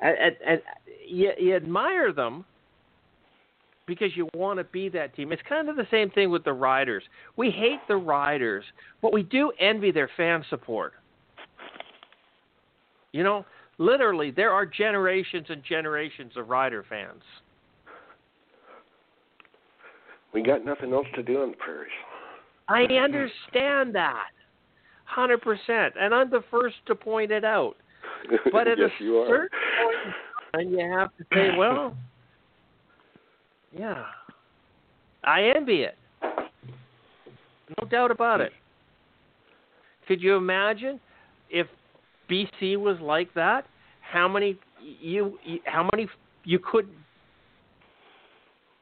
And, 0.00 0.16
and, 0.16 0.36
and 0.46 0.60
you, 1.06 1.32
you 1.38 1.56
admire 1.56 2.12
them 2.12 2.44
because 3.86 4.16
you 4.16 4.28
want 4.34 4.58
to 4.58 4.64
be 4.64 4.88
that 4.90 5.14
team. 5.16 5.32
It's 5.32 5.42
kind 5.48 5.68
of 5.68 5.76
the 5.76 5.86
same 5.90 6.10
thing 6.10 6.30
with 6.30 6.44
the 6.44 6.52
Riders. 6.52 7.02
We 7.36 7.50
hate 7.50 7.80
the 7.88 7.96
Riders, 7.96 8.64
but 9.02 9.12
we 9.12 9.24
do 9.24 9.52
envy 9.58 9.90
their 9.90 10.08
fan 10.16 10.44
support. 10.48 10.92
You 13.12 13.22
know, 13.22 13.44
literally, 13.78 14.30
there 14.30 14.52
are 14.52 14.64
generations 14.64 15.46
and 15.48 15.62
generations 15.68 16.32
of 16.36 16.48
Rider 16.48 16.84
fans. 16.88 17.22
We 20.32 20.42
got 20.42 20.64
nothing 20.64 20.92
else 20.92 21.06
to 21.16 21.22
do 21.22 21.42
on 21.42 21.50
the 21.50 21.56
prairies. 21.56 21.90
I 22.68 22.82
understand 22.82 23.94
that, 23.96 24.28
hundred 25.04 25.42
percent, 25.42 25.94
and 25.98 26.14
I'm 26.14 26.30
the 26.30 26.44
first 26.50 26.76
to 26.86 26.94
point 26.94 27.32
it 27.32 27.44
out. 27.44 27.74
But 28.52 28.68
at 28.68 28.78
yes, 28.78 28.90
a 29.00 29.04
you 29.04 29.16
are. 29.18 29.28
certain 29.28 29.48
point 29.82 29.96
in 30.62 30.68
time, 30.68 30.78
you 30.78 30.98
have 30.98 31.16
to 31.16 31.24
say, 31.34 31.56
well, 31.58 31.96
yeah, 33.76 34.04
I 35.24 35.52
envy 35.56 35.82
it. 35.82 35.96
No 36.22 37.88
doubt 37.88 38.10
about 38.10 38.40
it. 38.40 38.52
Could 40.06 40.22
you 40.22 40.36
imagine 40.36 41.00
if 41.50 41.66
BC 42.30 42.76
was 42.76 42.98
like 43.00 43.32
that? 43.34 43.66
How 44.00 44.28
many 44.28 44.58
you, 45.00 45.38
how 45.64 45.88
many 45.92 46.08
you 46.44 46.58
could 46.58 46.88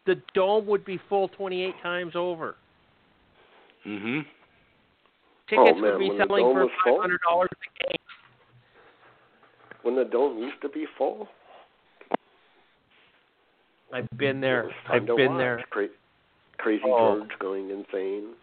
the 0.06 0.16
dome 0.34 0.66
would 0.66 0.84
be 0.86 0.98
full 1.08 1.28
28 1.28 1.74
times 1.82 2.12
over. 2.16 2.56
hmm 3.84 4.20
Tickets 5.48 5.68
Oh, 5.70 5.74
man, 5.74 5.82
would 5.82 5.98
be 5.98 6.08
when 6.10 6.18
selling 6.18 6.44
for 6.54 6.66
five 6.84 7.00
hundred 7.00 7.20
dollars 7.28 7.48
a 7.52 7.84
game. 7.88 7.96
When 9.82 9.96
the 9.96 10.04
dome 10.04 10.38
used 10.38 10.60
to 10.62 10.68
be 10.68 10.86
full, 10.98 11.28
I've 13.92 14.08
been 14.18 14.40
there. 14.40 14.64
was 14.64 14.72
I've 14.90 15.06
been 15.06 15.32
watch. 15.32 15.38
there. 15.38 15.64
Cra- 15.70 15.88
Crazy 16.58 16.82
Oh. 16.86 17.18
George 17.18 17.30
going 17.38 17.70
insane. 17.70 18.34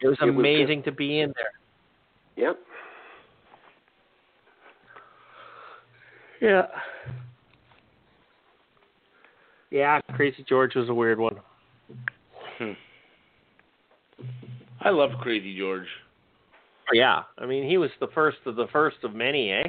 It 0.00 0.08
was 0.08 0.16
It 0.20 0.24
was 0.26 0.34
amazing 0.36 0.82
to 0.84 0.92
be 0.92 1.20
in 1.20 1.32
there. 1.36 1.52
Yep. 2.48 2.58
Yeah. 6.40 6.66
Yeah, 9.70 10.00
Crazy 10.14 10.44
George 10.48 10.74
was 10.74 10.88
a 10.88 10.94
weird 10.94 11.18
one. 11.18 11.36
Hmm. 12.58 12.72
I 14.80 14.90
love 14.90 15.10
Crazy 15.20 15.56
George. 15.56 15.86
Yeah, 16.92 17.22
I 17.38 17.46
mean 17.46 17.68
he 17.68 17.78
was 17.78 17.90
the 18.00 18.08
first 18.08 18.38
of 18.46 18.56
the 18.56 18.66
first 18.72 18.96
of 19.04 19.14
many, 19.14 19.52
eh? 19.52 19.68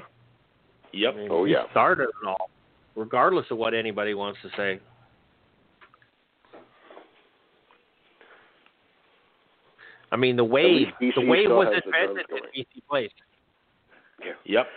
Yep. 0.94 1.14
I 1.14 1.18
mean, 1.18 1.28
Oh, 1.32 1.46
he 1.46 1.52
yeah. 1.54 1.70
started 1.72 2.04
it 2.10 2.28
all, 2.28 2.50
regardless 2.96 3.46
of 3.52 3.58
what 3.58 3.74
anybody 3.76 4.14
wants 4.16 4.40
to 4.42 4.50
say. 4.58 4.80
I 10.12 10.18
mean 10.18 10.36
the 10.36 10.44
wave, 10.44 10.88
the 11.00 11.08
BC 11.08 11.30
wave 11.30 11.46
still 11.46 11.58
was 11.58 11.68
has 11.74 11.84
the 11.86 11.90
invented 12.00 12.28
going. 12.28 12.44
at 12.44 12.54
BC 12.54 12.82
Place. 12.90 13.12
Yep. 14.46 14.68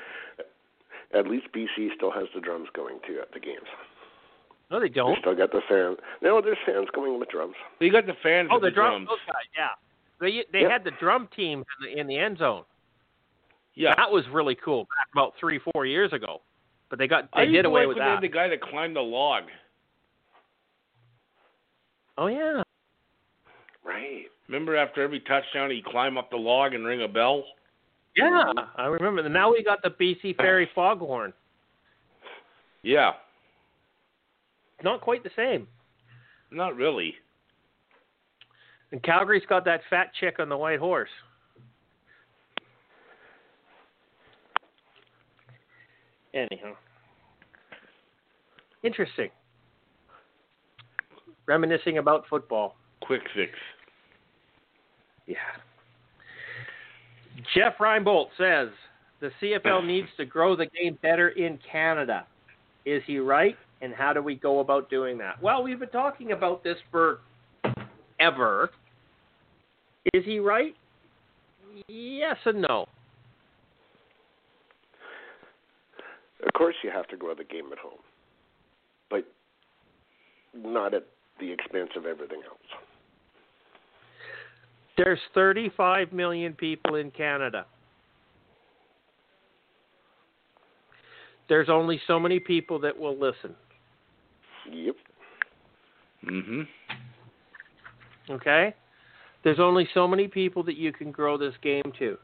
At 1.14 1.26
least 1.28 1.46
BC 1.54 1.94
still 1.96 2.10
has 2.10 2.24
the 2.34 2.40
drums 2.40 2.68
going 2.74 2.98
too 3.06 3.18
at 3.22 3.32
the 3.32 3.40
games. 3.40 3.66
No, 4.70 4.80
they 4.80 4.88
They 4.88 4.94
don't. 4.94 5.14
They 5.14 5.20
still 5.20 5.36
got 5.36 5.52
the 5.52 5.60
fans. 5.68 5.98
No, 6.22 6.40
there's 6.40 6.58
fans 6.66 6.88
going 6.94 7.18
with 7.20 7.28
drums. 7.28 7.54
You 7.80 7.92
got 7.92 8.06
the 8.06 8.14
fans 8.22 8.48
Oh, 8.50 8.58
the 8.58 8.66
the 8.66 8.70
drum, 8.72 9.04
drums. 9.04 9.08
those 9.08 9.26
guys, 9.26 9.44
yeah. 9.56 9.68
They 10.20 10.44
they 10.52 10.62
Yep. 10.62 10.70
had 10.70 10.84
the 10.84 10.90
drum 10.92 11.28
teams 11.36 11.64
in 11.78 11.94
the, 11.94 12.00
in 12.00 12.06
the 12.06 12.16
end 12.18 12.38
zone. 12.38 12.64
Yeah. 13.74 13.94
That 13.96 14.10
was 14.10 14.24
really 14.32 14.54
cool 14.56 14.84
back 14.84 15.08
about 15.12 15.34
three, 15.38 15.60
four 15.72 15.84
years 15.86 16.12
ago. 16.12 16.40
But 16.90 16.98
they 16.98 17.06
got 17.08 17.28
I 17.32 17.40
they 17.44 17.50
used 17.50 17.54
did 17.58 17.64
away 17.66 17.80
like 17.82 17.88
with 17.88 17.96
when 17.98 18.04
they 18.06 18.10
that. 18.10 18.14
had 18.14 18.22
the 18.22 18.28
guy 18.34 18.48
that 18.48 18.60
climbed 18.62 18.96
the 18.96 19.00
log. 19.00 19.44
Oh 22.16 22.28
yeah. 22.28 22.62
Right. 23.84 24.24
Remember 24.48 24.76
after 24.76 25.02
every 25.02 25.20
touchdown 25.20 25.70
he'd 25.70 25.84
climb 25.84 26.16
up 26.16 26.30
the 26.30 26.36
log 26.36 26.74
and 26.74 26.84
ring 26.86 27.02
a 27.02 27.08
bell? 27.08 27.44
Yeah, 28.16 28.52
I 28.76 28.86
remember. 28.86 29.28
Now 29.28 29.50
we 29.52 29.62
got 29.64 29.82
the 29.82 29.90
BC 29.90 30.36
Ferry 30.36 30.68
Foghorn. 30.74 31.32
Yeah. 32.82 33.12
Not 34.82 35.00
quite 35.00 35.24
the 35.24 35.30
same. 35.34 35.66
Not 36.50 36.76
really. 36.76 37.14
And 38.92 39.02
Calgary's 39.02 39.42
got 39.48 39.64
that 39.64 39.80
fat 39.90 40.12
chick 40.20 40.36
on 40.38 40.48
the 40.48 40.56
white 40.56 40.78
horse. 40.78 41.08
Anyhow. 46.32 46.74
Interesting. 48.82 49.30
Reminiscing 51.46 51.98
about 51.98 52.24
football. 52.28 52.76
Quick 53.00 53.22
fix. 53.34 53.52
Yeah. 55.26 55.36
Jeff 57.54 57.78
Reinebold 57.78 58.28
says 58.38 58.68
the 59.20 59.30
CFL 59.40 59.86
needs 59.86 60.08
to 60.16 60.24
grow 60.24 60.56
the 60.56 60.66
game 60.66 60.98
better 61.02 61.30
in 61.30 61.58
Canada. 61.70 62.26
Is 62.84 63.02
he 63.06 63.18
right? 63.18 63.56
And 63.80 63.94
how 63.94 64.12
do 64.12 64.22
we 64.22 64.34
go 64.34 64.60
about 64.60 64.88
doing 64.88 65.18
that? 65.18 65.42
Well, 65.42 65.62
we've 65.62 65.78
been 65.78 65.88
talking 65.88 66.32
about 66.32 66.62
this 66.64 66.76
for 66.90 67.20
ever. 68.20 68.70
Is 70.12 70.24
he 70.24 70.38
right? 70.38 70.74
Yes 71.88 72.36
and 72.44 72.62
no. 72.62 72.86
Of 76.46 76.52
course, 76.52 76.74
you 76.84 76.90
have 76.90 77.08
to 77.08 77.16
grow 77.16 77.34
the 77.34 77.44
game 77.44 77.66
at 77.72 77.78
home, 77.78 77.98
but 79.10 79.24
not 80.54 80.94
at 80.94 81.06
the 81.40 81.50
expense 81.50 81.90
of 81.96 82.04
everything 82.04 82.42
else. 82.46 82.83
There's 84.96 85.18
35 85.34 86.12
million 86.12 86.52
people 86.52 86.94
in 86.96 87.10
Canada. 87.10 87.66
There's 91.48 91.68
only 91.68 92.00
so 92.06 92.18
many 92.18 92.38
people 92.38 92.78
that 92.80 92.98
will 92.98 93.18
listen. 93.18 93.54
Yep. 94.70 94.96
Mhm. 96.24 96.68
Okay? 98.30 98.74
There's 99.42 99.60
only 99.60 99.86
so 99.92 100.08
many 100.08 100.26
people 100.26 100.62
that 100.62 100.76
you 100.76 100.92
can 100.92 101.10
grow 101.10 101.36
this 101.36 101.54
game 101.60 101.92
to. 101.98 102.18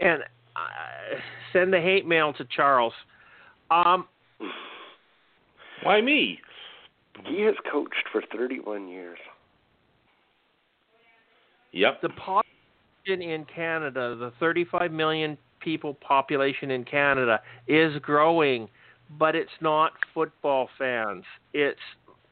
And 0.00 0.22
uh, 0.54 1.18
send 1.52 1.72
the 1.72 1.80
hate 1.80 2.06
mail 2.06 2.32
to 2.34 2.44
Charles. 2.44 2.92
Um, 3.70 4.06
Why 5.82 6.00
me? 6.00 6.40
He 7.24 7.42
has 7.42 7.54
coached 7.70 8.04
for 8.12 8.22
31 8.32 8.88
years. 8.88 9.18
Yep. 11.72 12.00
the 12.02 12.08
population 12.10 13.22
in 13.22 13.44
Canada, 13.44 14.16
the 14.16 14.32
35 14.40 14.90
million 14.92 15.36
people 15.60 15.94
population 15.94 16.70
in 16.70 16.84
Canada, 16.84 17.40
is 17.66 17.92
growing, 18.00 18.68
but 19.18 19.34
it's 19.34 19.50
not 19.60 19.92
football 20.14 20.68
fans. 20.78 21.24
It's 21.52 21.80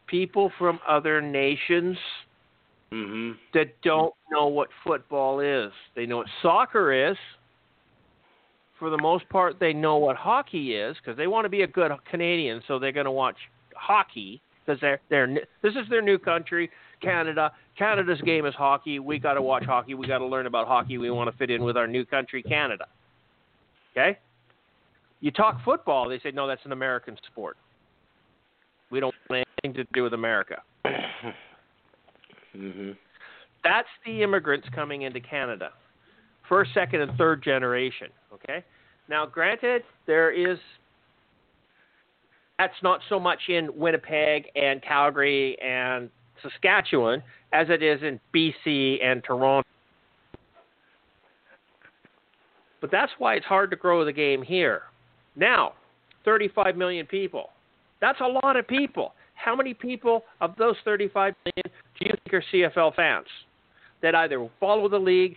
people 0.06 0.50
from 0.58 0.80
other 0.86 1.20
nations 1.20 1.98
Mhm. 2.92 3.36
that 3.52 3.80
don't 3.82 4.14
know 4.30 4.46
what 4.46 4.72
football 4.84 5.40
is. 5.40 5.72
They 5.94 6.06
know 6.06 6.18
what 6.18 6.28
soccer 6.40 6.92
is. 6.92 7.18
For 8.78 8.90
the 8.90 8.98
most 8.98 9.28
part, 9.30 9.58
they 9.58 9.72
know 9.72 9.96
what 9.96 10.16
hockey 10.16 10.74
is 10.76 10.96
because 10.98 11.16
they 11.16 11.26
want 11.26 11.46
to 11.46 11.48
be 11.48 11.62
a 11.62 11.66
good 11.66 11.92
Canadian, 12.04 12.62
so 12.66 12.78
they're 12.78 12.92
going 12.92 13.06
to 13.06 13.10
watch 13.10 13.36
hockey 13.74 14.40
because 14.64 14.80
they're 14.80 15.00
they're 15.08 15.26
this 15.62 15.74
is 15.76 15.88
their 15.88 16.02
new 16.02 16.18
country, 16.18 16.70
Canada. 17.00 17.52
Canada's 17.78 18.20
game 18.22 18.46
is 18.46 18.54
hockey. 18.54 18.98
We 18.98 19.18
got 19.18 19.34
to 19.34 19.42
watch 19.42 19.64
hockey. 19.64 19.94
We 19.94 20.06
got 20.06 20.18
to 20.18 20.26
learn 20.26 20.46
about 20.46 20.66
hockey. 20.66 20.98
We 20.98 21.10
want 21.10 21.30
to 21.30 21.36
fit 21.36 21.50
in 21.50 21.62
with 21.62 21.76
our 21.76 21.86
new 21.86 22.04
country, 22.04 22.42
Canada. 22.42 22.86
Okay. 23.92 24.18
You 25.20 25.30
talk 25.30 25.62
football, 25.64 26.08
they 26.08 26.18
say 26.18 26.30
no, 26.30 26.46
that's 26.46 26.64
an 26.64 26.72
American 26.72 27.16
sport. 27.30 27.56
We 28.90 29.00
don't 29.00 29.14
want 29.28 29.46
anything 29.64 29.82
to 29.82 29.90
do 29.92 30.02
with 30.02 30.14
America. 30.14 30.62
Mhm. 32.54 32.96
That's 33.64 33.88
the 34.04 34.22
immigrants 34.22 34.68
coming 34.70 35.02
into 35.02 35.20
Canada. 35.20 35.72
First, 36.48 36.72
second, 36.72 37.00
and 37.00 37.16
third 37.18 37.42
generation. 37.42 38.12
Okay? 38.32 38.62
Now, 39.08 39.26
granted, 39.26 39.84
there 40.06 40.30
is. 40.30 40.58
That's 42.58 42.80
not 42.82 43.02
so 43.08 43.18
much 43.18 43.48
in 43.48 43.76
Winnipeg 43.76 44.50
and 44.54 44.80
Calgary 44.82 45.58
and 45.60 46.10
Saskatchewan 46.42 47.22
as 47.52 47.68
it 47.70 47.82
is 47.82 48.00
in 48.02 48.20
BC 48.34 49.02
and 49.04 49.22
Toronto. 49.24 49.68
But 52.80 52.90
that's 52.90 53.12
why 53.18 53.34
it's 53.34 53.46
hard 53.46 53.70
to 53.70 53.76
grow 53.76 54.04
the 54.04 54.12
game 54.12 54.42
here. 54.42 54.82
Now, 55.34 55.72
35 56.24 56.76
million 56.76 57.06
people. 57.06 57.50
That's 58.00 58.20
a 58.20 58.26
lot 58.44 58.56
of 58.56 58.66
people. 58.68 59.12
How 59.34 59.56
many 59.56 59.74
people 59.74 60.24
of 60.40 60.54
those 60.56 60.76
35 60.84 61.34
million 61.44 61.78
do 61.98 62.06
you 62.06 62.12
think 62.12 62.34
are 62.34 62.44
CFL 62.52 62.94
fans 62.94 63.26
that 64.02 64.14
either 64.14 64.48
follow 64.60 64.88
the 64.88 64.98
league, 64.98 65.36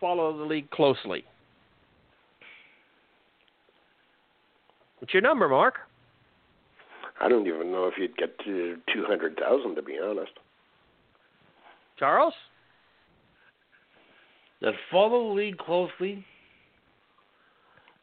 follow 0.00 0.36
the 0.36 0.44
league 0.44 0.70
closely? 0.70 1.24
What's 4.98 5.14
your 5.14 5.22
number, 5.22 5.48
Mark? 5.48 5.74
I 7.20 7.28
don't 7.28 7.46
even 7.46 7.70
know 7.70 7.86
if 7.86 7.94
you'd 7.98 8.16
get 8.16 8.38
to 8.44 8.76
200,000 8.94 9.74
to 9.74 9.82
be 9.82 9.98
honest. 10.02 10.32
Charles? 11.98 12.34
That 14.62 14.74
follow 14.90 15.28
the 15.28 15.34
league 15.34 15.58
closely. 15.58 16.24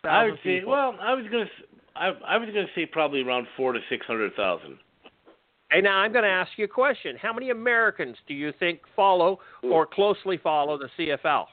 I 0.03 0.25
would 0.25 0.35
say. 0.43 0.59
people. 0.59 0.71
Well, 0.71 0.95
I 1.01 1.13
was 1.13 1.25
gonna. 1.31 1.43
s- 1.43 1.79
I, 1.95 2.07
I 2.25 2.37
was 2.37 2.47
gonna 2.47 2.67
say 2.75 2.85
probably 2.85 3.21
around 3.21 3.47
four 3.57 3.73
to 3.73 3.79
six 3.89 4.05
hundred 4.05 4.33
thousand. 4.35 4.77
Hey, 5.71 5.81
now 5.81 5.97
I'm 5.97 6.13
going 6.13 6.23
to 6.23 6.29
ask 6.29 6.51
you 6.55 6.63
a 6.63 6.69
question. 6.69 7.17
How 7.21 7.33
many 7.33 7.49
Americans 7.49 8.15
do 8.25 8.33
you 8.33 8.53
think 8.57 8.79
follow 8.95 9.39
hmm. 9.61 9.71
or 9.71 9.85
closely 9.85 10.37
follow 10.37 10.77
the 10.77 10.89
CFL? 10.97 11.45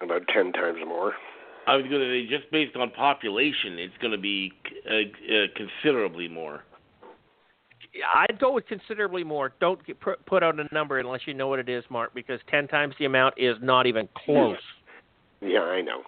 About 0.00 0.22
10 0.34 0.52
times 0.52 0.78
more. 0.86 1.14
I 1.66 1.76
was 1.76 1.84
gonna 1.84 2.08
say 2.10 2.26
just 2.26 2.50
based 2.50 2.76
on 2.76 2.90
population, 2.90 3.78
it's 3.78 3.94
gonna 4.00 4.18
be 4.18 4.52
uh, 4.88 4.94
uh, 4.94 5.46
considerably 5.56 6.28
more. 6.28 6.64
I'd 8.14 8.38
go 8.38 8.52
with 8.52 8.66
considerably 8.66 9.24
more. 9.24 9.52
Don't 9.60 9.84
get, 9.86 10.00
put 10.00 10.24
put 10.26 10.42
out 10.42 10.58
a 10.60 10.72
number 10.72 10.98
unless 10.98 11.22
you 11.26 11.34
know 11.34 11.48
what 11.48 11.58
it 11.58 11.68
is, 11.68 11.84
Mark, 11.90 12.14
because 12.14 12.40
10 12.48 12.68
times 12.68 12.94
the 12.98 13.04
amount 13.04 13.34
is 13.36 13.56
not 13.60 13.86
even 13.86 14.08
close. 14.24 14.56
Yeah, 15.40 15.60
I 15.60 15.80
know. 15.80 16.02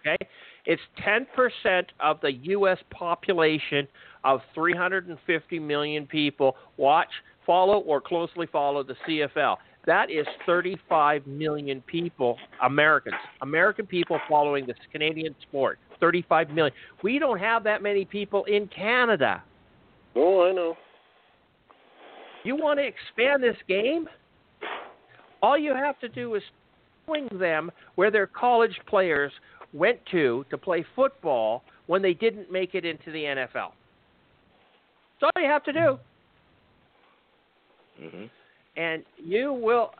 Okay? 0.00 0.16
It's 0.64 0.82
10% 1.04 1.84
of 2.00 2.20
the 2.20 2.32
U.S. 2.32 2.78
population 2.90 3.86
of 4.24 4.40
350 4.54 5.58
million 5.58 6.06
people 6.06 6.56
watch, 6.76 7.08
follow, 7.44 7.78
or 7.78 8.00
closely 8.00 8.46
follow 8.46 8.82
the 8.82 8.94
CFL. 9.06 9.56
That 9.86 10.10
is 10.10 10.26
35 10.46 11.26
million 11.26 11.82
people, 11.86 12.36
Americans, 12.64 13.16
American 13.40 13.86
people 13.86 14.20
following 14.28 14.64
this 14.66 14.76
Canadian 14.92 15.34
sport. 15.42 15.78
35 16.00 16.50
million. 16.50 16.74
We 17.02 17.18
don't 17.18 17.38
have 17.38 17.64
that 17.64 17.82
many 17.82 18.04
people 18.04 18.44
in 18.44 18.68
Canada. 18.68 19.42
Oh, 20.14 20.48
I 20.48 20.52
know. 20.52 20.76
You 22.44 22.56
want 22.56 22.78
to 22.78 22.84
expand 22.84 23.42
this 23.42 23.56
game? 23.68 24.08
All 25.42 25.58
you 25.58 25.74
have 25.74 25.98
to 26.00 26.08
do 26.08 26.34
is 26.34 26.42
swing 27.04 27.28
them 27.38 27.70
where 27.94 28.10
their 28.10 28.26
college 28.26 28.78
players 28.88 29.32
went 29.72 29.98
to 30.10 30.44
to 30.50 30.58
play 30.58 30.84
football 30.94 31.62
when 31.86 32.02
they 32.02 32.14
didn't 32.14 32.50
make 32.52 32.74
it 32.74 32.84
into 32.84 33.10
the 33.10 33.22
NFL. 33.22 33.72
That's 35.20 35.30
all 35.36 35.42
you 35.42 35.48
have 35.48 35.64
to 35.64 35.72
do. 35.72 35.98
hmm 38.00 38.24
And 38.76 39.02
you 39.16 39.52
will, 39.52 39.90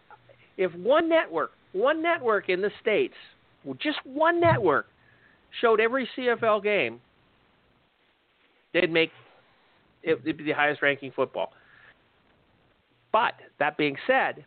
if 0.56 0.74
one 0.74 1.08
network, 1.08 1.52
one 1.72 2.02
network 2.02 2.48
in 2.48 2.60
the 2.60 2.70
States, 2.80 3.14
just 3.80 3.98
one 4.04 4.40
network, 4.40 4.86
showed 5.60 5.80
every 5.80 6.08
CFL 6.16 6.62
game, 6.62 7.00
they'd 8.72 8.90
make 8.90 9.10
it, 10.02 10.18
it'd 10.22 10.38
be 10.38 10.44
the 10.44 10.52
highest 10.52 10.82
ranking 10.82 11.12
football. 11.14 11.52
But 13.12 13.34
that 13.58 13.76
being 13.76 13.96
said, 14.06 14.44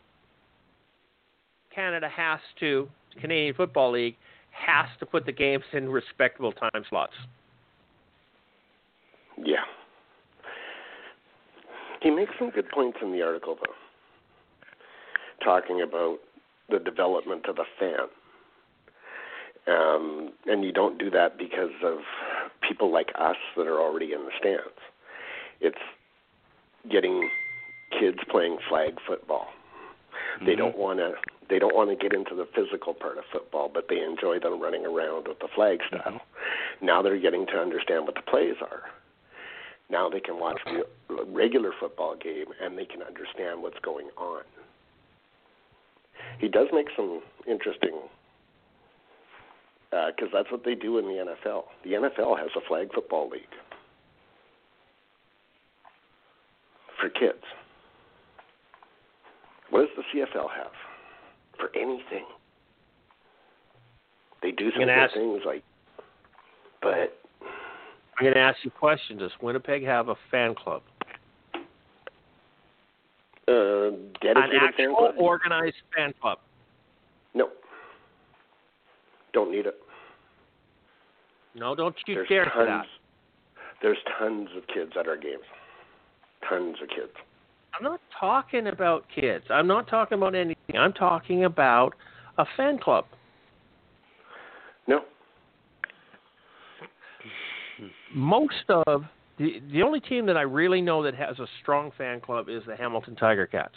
Canada 1.73 2.10
has 2.10 2.39
to, 2.60 2.89
Canadian 3.22 3.53
Football 3.53 3.91
League 3.91 4.15
has 4.52 4.88
to 4.99 5.06
put 5.06 5.26
the 5.26 5.31
games 5.31 5.64
in 5.73 5.89
respectable 5.89 6.52
time 6.52 6.84
slots. 6.89 7.14
Yeah. 9.38 9.57
He 12.02 12.10
makes 12.10 12.31
some 12.39 12.49
good 12.49 12.69
points 12.69 12.97
in 13.02 13.11
the 13.11 13.22
article, 13.22 13.56
though, 13.56 13.73
talking 15.46 15.82
about 15.82 16.18
the 16.70 16.80
development 16.80 17.46
of 17.48 17.56
the 17.56 17.66
fan. 17.80 18.10
Um, 19.68 20.32
and 20.46 20.64
you 20.64 20.72
don't 20.72 20.98
do 20.98 21.10
that 21.12 21.38
because 21.38 21.74
of 21.84 22.00
people 22.68 22.92
like 22.92 23.12
us 23.18 23.38
that 23.56 23.68
are 23.68 23.80
already 23.80 24.12
in 24.12 24.26
the 24.26 24.32
stands. 24.40 24.82
It's 25.62 25.78
getting 26.92 27.30
kids 27.98 28.20
playing 28.30 28.58
flag 28.68 29.00
football. 29.08 29.48
They 30.42 30.54
Mhm. 30.54 30.58
don't 30.58 30.78
want 30.78 31.00
to. 31.00 31.18
They 31.48 31.60
don't 31.60 31.76
want 31.76 31.92
to 31.92 31.96
get 31.96 32.12
into 32.12 32.34
the 32.34 32.48
physical 32.48 32.96
part 32.96 33.20
of 33.20 33.26
football, 33.26 33.70
but 33.70 33.88
they 33.88 34.02
enjoy 34.02 34.40
them 34.40 34.60
running 34.60 34.84
around 34.84 35.28
with 35.28 35.38
the 35.40 35.48
flag 35.50 35.84
style. 35.86 36.20
Now 36.82 37.04
they're 37.04 37.18
getting 37.18 37.46
to 37.48 37.62
understand 37.62 38.06
what 38.06 38.16
the 38.16 38.24
plays 38.24 38.56
are. 38.62 38.90
Now 39.90 40.10
they 40.10 40.20
can 40.20 40.40
watch 40.40 40.60
the 40.66 40.88
regular 41.26 41.72
football 41.72 42.16
game 42.16 42.48
and 42.60 42.76
they 42.76 42.86
can 42.86 43.04
understand 43.04 43.62
what's 43.62 43.78
going 43.80 44.10
on. 44.18 44.42
He 46.39 46.47
does 46.47 46.68
make 46.73 46.88
some 46.95 47.22
interesting, 47.47 47.99
uh, 49.91 50.07
because 50.15 50.30
that's 50.34 50.52
what 50.52 50.64
they 50.64 50.76
do 50.76 50.97
in 50.97 51.06
the 51.06 51.35
NFL. 51.45 51.64
The 51.84 51.91
NFL 51.91 52.38
has 52.38 52.49
a 52.56 52.68
flag 52.68 52.93
football 52.93 53.30
league 53.30 53.43
for 56.99 57.10
kids. 57.10 57.43
What 59.69 59.81
does 59.81 59.89
the 59.97 60.19
CFL 60.19 60.49
have 60.56 60.72
for 61.57 61.69
anything? 61.76 62.26
They 64.41 64.52
do 64.52 64.72
some 64.72 64.85
good 64.85 65.10
things 65.14 65.41
like, 65.45 65.64
but 66.81 67.18
I'm 68.18 68.23
going 68.26 68.34
to 68.35 68.39
ask 68.39 68.57
you 68.64 68.72
a 68.76 68.80
question. 68.80 69.18
Does 69.18 69.31
Winnipeg 69.41 69.84
have 69.84 70.10
a 70.10 70.15
fan 70.30 70.56
club? 70.56 70.84
Uh, 73.48 73.88
An 74.28 74.38
actual 74.60 74.96
club? 74.96 75.16
organized 75.18 75.76
fan 75.96 76.14
club? 76.22 76.40
No. 77.34 77.50
Don't 79.34 79.52
need 79.52 79.66
it. 79.66 79.76
No, 81.56 81.76
don't 81.76 81.96
you 82.08 82.16
There's 82.16 82.30
dare 82.30 82.46
tons. 82.46 82.68
that. 82.68 82.86
There's 83.82 83.98
tons 84.20 84.50
of 84.58 84.66
kids 84.68 84.92
at 85.00 85.08
our 85.08 85.18
games. 85.18 85.44
Tons 86.50 86.78
of 86.82 86.90
kids. 86.90 87.12
I'm 87.78 87.84
not 87.84 88.00
talking 88.20 88.68
about 88.68 89.06
kids. 89.14 89.46
I'm 89.50 89.68
not 89.68 89.88
talking 89.88 90.18
about 90.18 90.34
anything. 90.36 90.78
I'm 90.78 90.94
talking 90.94 91.44
about 91.46 91.94
a 92.38 92.46
fan 92.58 92.80
club. 92.80 93.06
No. 94.88 95.02
Most 98.14 98.54
of 98.88 99.04
the 99.38 99.62
the 99.72 99.82
only 99.82 99.99
team 99.99 100.26
that 100.28 100.38
I 100.38 100.41
really 100.41 100.82
know 100.82 101.03
that 101.03 101.16
has 101.16 101.40
a 101.40 101.48
strong 101.62 101.91
fan 101.98 102.22
club 102.22 102.49
is 102.49 102.64
the 102.66 102.76
Hamilton 102.76 103.16
Tiger 103.16 103.45
Cats. 103.45 103.76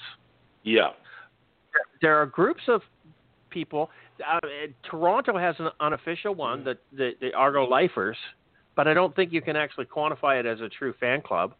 Yeah. 0.62 0.90
There 2.00 2.16
are 2.16 2.26
groups 2.26 2.62
of 2.68 2.82
people. 3.50 3.90
Uh, 4.26 4.38
Toronto 4.88 5.38
has 5.38 5.54
an 5.58 5.68
unofficial 5.80 6.34
one, 6.34 6.64
the, 6.64 6.76
the 6.96 7.12
the 7.20 7.32
Argo 7.34 7.64
Lifers, 7.64 8.16
but 8.76 8.88
I 8.88 8.94
don't 8.94 9.14
think 9.14 9.32
you 9.32 9.42
can 9.42 9.56
actually 9.56 9.86
quantify 9.86 10.38
it 10.40 10.46
as 10.46 10.60
a 10.60 10.68
true 10.68 10.94
fan 11.00 11.22
club. 11.22 11.54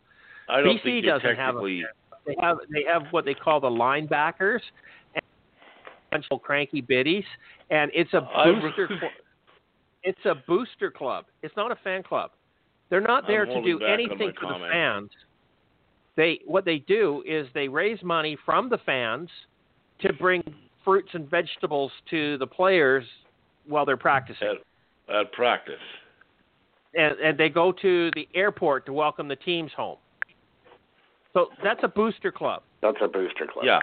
I 0.48 0.60
don't 0.60 0.76
BC 0.78 0.82
think 0.82 1.06
doesn't 1.06 1.36
have 1.36 1.56
a- 1.56 1.60
technically. 1.60 1.84
They 2.26 2.36
have 2.40 2.58
they 2.70 2.84
have 2.84 3.04
what 3.10 3.24
they 3.24 3.34
call 3.34 3.60
the 3.60 3.68
linebackers 3.68 4.60
and 6.12 6.24
of 6.30 6.42
cranky 6.42 6.80
biddies, 6.80 7.24
and 7.70 7.90
it's 7.94 8.12
a 8.12 8.20
booster. 8.20 8.88
cl- 8.88 9.10
it's 10.02 10.24
a 10.24 10.34
booster 10.46 10.90
club. 10.90 11.26
It's 11.42 11.54
not 11.56 11.70
a 11.72 11.76
fan 11.76 12.02
club. 12.02 12.30
They're 12.90 13.00
not 13.00 13.26
there 13.26 13.44
to 13.44 13.62
do 13.62 13.80
anything 13.80 14.18
my 14.18 14.32
for 14.40 14.58
the 14.58 14.68
fans. 14.70 15.10
They 16.16 16.40
what 16.46 16.64
they 16.64 16.78
do 16.78 17.22
is 17.26 17.46
they 17.54 17.68
raise 17.68 18.02
money 18.02 18.36
from 18.44 18.68
the 18.68 18.78
fans 18.78 19.28
to 20.00 20.12
bring 20.14 20.42
fruits 20.84 21.10
and 21.12 21.28
vegetables 21.30 21.92
to 22.10 22.38
the 22.38 22.46
players 22.46 23.04
while 23.66 23.84
they're 23.84 23.96
practicing, 23.96 24.56
At, 25.08 25.14
at 25.14 25.32
practice. 25.32 25.74
and, 26.94 27.18
and 27.18 27.38
they 27.38 27.50
go 27.50 27.72
to 27.72 28.10
the 28.14 28.26
airport 28.34 28.86
to 28.86 28.92
welcome 28.92 29.28
the 29.28 29.36
teams 29.36 29.70
home. 29.76 29.98
So 31.34 31.48
that's 31.62 31.80
a 31.82 31.88
booster 31.88 32.32
club. 32.32 32.62
That's 32.80 32.96
a 33.02 33.08
booster 33.08 33.46
club. 33.46 33.66
Yeah. 33.66 33.80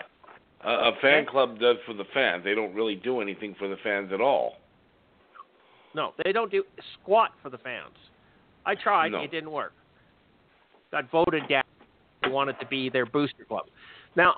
A, 0.63 0.89
a 0.89 0.91
fan 1.01 1.25
club 1.27 1.59
does 1.59 1.77
for 1.85 1.93
the 1.93 2.05
fans. 2.13 2.43
They 2.43 2.55
don't 2.55 2.73
really 2.73 2.95
do 2.95 3.21
anything 3.21 3.55
for 3.59 3.67
the 3.67 3.77
fans 3.83 4.11
at 4.11 4.19
all. 4.19 4.55
No, 5.93 6.13
they 6.23 6.31
don't 6.31 6.51
do 6.51 6.63
squat 6.99 7.31
for 7.43 7.49
the 7.49 7.59
fans. 7.59 7.93
I 8.65 8.75
tried, 8.75 9.11
No. 9.11 9.21
it 9.21 9.31
didn't 9.31 9.51
work. 9.51 9.73
Got 10.91 11.09
voted 11.11 11.47
down. 11.47 11.63
They 12.23 12.29
wanted 12.29 12.59
to 12.59 12.65
be 12.67 12.89
their 12.89 13.05
booster 13.05 13.45
club. 13.45 13.65
Now, 14.15 14.35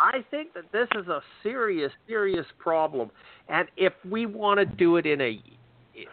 I 0.00 0.24
think 0.30 0.54
that 0.54 0.70
this 0.72 0.88
is 0.96 1.06
a 1.08 1.20
serious, 1.42 1.92
serious 2.06 2.46
problem. 2.58 3.10
And 3.48 3.68
if 3.76 3.92
we 4.08 4.26
want 4.26 4.58
to 4.58 4.66
do 4.66 4.96
it 4.96 5.06
in 5.06 5.20
a 5.20 5.40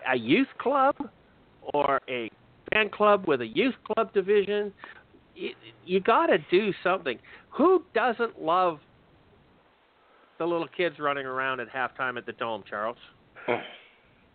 a 0.07 0.15
youth 0.15 0.47
club 0.59 0.95
or 1.73 1.99
a 2.07 2.29
fan 2.71 2.89
club 2.89 3.27
with 3.27 3.41
a 3.41 3.47
youth 3.47 3.73
club 3.87 4.13
division, 4.13 4.71
you, 5.35 5.49
you 5.85 5.99
got 5.99 6.27
to 6.27 6.37
do 6.51 6.71
something. 6.83 7.17
Who 7.49 7.83
doesn't 7.95 8.39
love 8.39 8.79
the 10.37 10.45
little 10.45 10.67
kids 10.67 10.97
running 10.99 11.25
around 11.25 11.59
at 11.61 11.67
halftime 11.69 12.17
at 12.17 12.27
the 12.27 12.33
dome, 12.33 12.63
Charles? 12.69 12.97
Oh, 13.47 13.59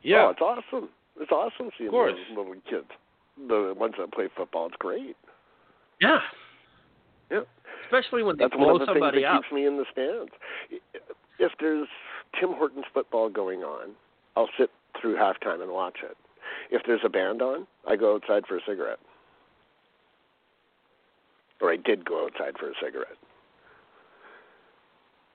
yeah. 0.02 0.26
Oh, 0.26 0.30
it's 0.30 0.40
awesome. 0.40 0.88
It's 1.20 1.32
awesome 1.32 1.70
seeing 1.78 1.90
those 1.90 2.14
little 2.30 2.54
kids. 2.68 2.88
The 3.48 3.74
ones 3.76 3.94
that 3.98 4.12
play 4.12 4.28
football, 4.36 4.66
it's 4.66 4.76
great. 4.78 5.16
Yeah. 6.00 6.18
Yeah. 7.30 7.40
Especially 7.84 8.22
when 8.22 8.36
they 8.36 8.44
That's 8.44 8.56
blow 8.56 8.72
one 8.72 8.74
of 8.74 8.80
the 8.80 8.86
things 8.86 8.96
somebody 8.96 9.22
that 9.22 9.32
up. 9.32 9.42
keeps 9.42 9.52
me 9.52 9.66
in 9.66 9.76
the 9.76 9.84
stands. 9.92 10.32
If 11.38 11.52
there's 11.60 11.88
Tim 12.38 12.50
Hortons 12.52 12.84
football 12.92 13.28
going 13.28 13.60
on, 13.60 13.90
I'll 14.36 14.48
sit 14.58 14.70
through 15.00 15.16
halftime 15.16 15.62
and 15.62 15.70
watch 15.70 15.98
it. 16.02 16.16
If 16.70 16.82
there's 16.86 17.00
a 17.04 17.08
band 17.08 17.42
on, 17.42 17.66
I 17.88 17.96
go 17.96 18.14
outside 18.14 18.44
for 18.46 18.56
a 18.56 18.60
cigarette. 18.66 18.98
Or 21.60 21.72
I 21.72 21.76
did 21.76 22.04
go 22.04 22.24
outside 22.24 22.58
for 22.58 22.68
a 22.68 22.74
cigarette. 22.82 23.16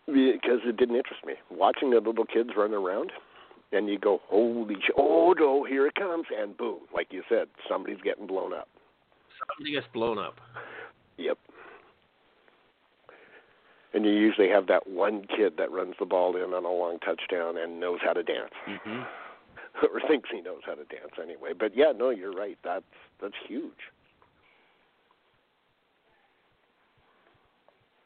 Because 0.06 0.60
it 0.66 0.78
didn't 0.78 0.96
interest 0.96 1.26
me. 1.26 1.34
Watching 1.50 1.92
the 1.92 2.00
little 2.00 2.26
kids 2.26 2.52
run 2.58 2.74
around, 2.74 3.12
and 3.72 3.88
you 3.88 3.98
go, 3.98 4.22
holy 4.26 4.76
sh- 4.76 4.92
oh 4.98 5.34
no, 5.38 5.64
here 5.64 5.88
it 5.88 5.96
comes, 5.96 6.26
and 6.38 6.58
boom, 6.58 6.80
like 6.94 7.08
you 7.12 7.24
said, 7.30 7.48
somebody's 7.70 8.02
getting 8.04 8.28
blown 8.28 8.54
up. 8.54 8.68
Somebody 9.48 9.74
gets 9.74 9.88
blown 9.94 10.18
up. 10.18 10.36
Yep. 11.18 11.38
And 13.94 14.06
you 14.06 14.12
usually 14.12 14.50
have 14.50 14.68
that 14.68 14.88
one 14.88 15.26
kid 15.36 15.54
that 15.58 15.72
runs 15.72 15.96
the 16.00 16.06
ball 16.06 16.36
in 16.38 16.54
on 16.54 16.64
a 16.64 16.72
long 16.72 17.00
touchdown 17.00 17.58
and 17.58 17.80
knows 17.80 18.00
how 18.04 18.14
to 18.14 18.24
dance, 18.24 18.54
hmm 18.66 19.02
or 19.84 20.02
thinks 20.08 20.30
he 20.32 20.42
knows 20.42 20.62
how 20.66 20.74
to 20.74 20.84
dance 20.86 21.14
anyway. 21.22 21.52
But 21.58 21.76
yeah, 21.76 21.94
no, 21.96 22.10
you're 22.10 22.34
right. 22.34 22.58
That's 22.64 22.84
that's 23.22 23.36
huge. 23.48 23.72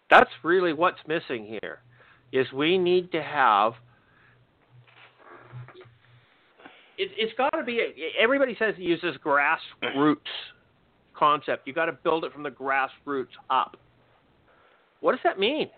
That's 0.09 0.29
really 0.43 0.73
what's 0.73 0.99
missing 1.07 1.45
here. 1.45 1.79
Is 2.31 2.51
we 2.53 2.77
need 2.77 3.11
to 3.11 3.21
have. 3.21 3.73
It, 6.97 7.11
it's 7.17 7.33
got 7.37 7.49
to 7.49 7.63
be. 7.63 7.81
Everybody 8.19 8.55
says 8.57 8.75
it 8.77 8.81
uses 8.81 9.15
grassroots 9.23 10.17
concept. 11.17 11.67
You 11.67 11.73
got 11.73 11.85
to 11.85 11.93
build 11.93 12.25
it 12.25 12.33
from 12.33 12.43
the 12.43 12.49
grassroots 12.49 13.27
up. 13.49 13.77
What 15.01 15.11
does 15.11 15.21
that 15.23 15.39
mean? 15.39 15.69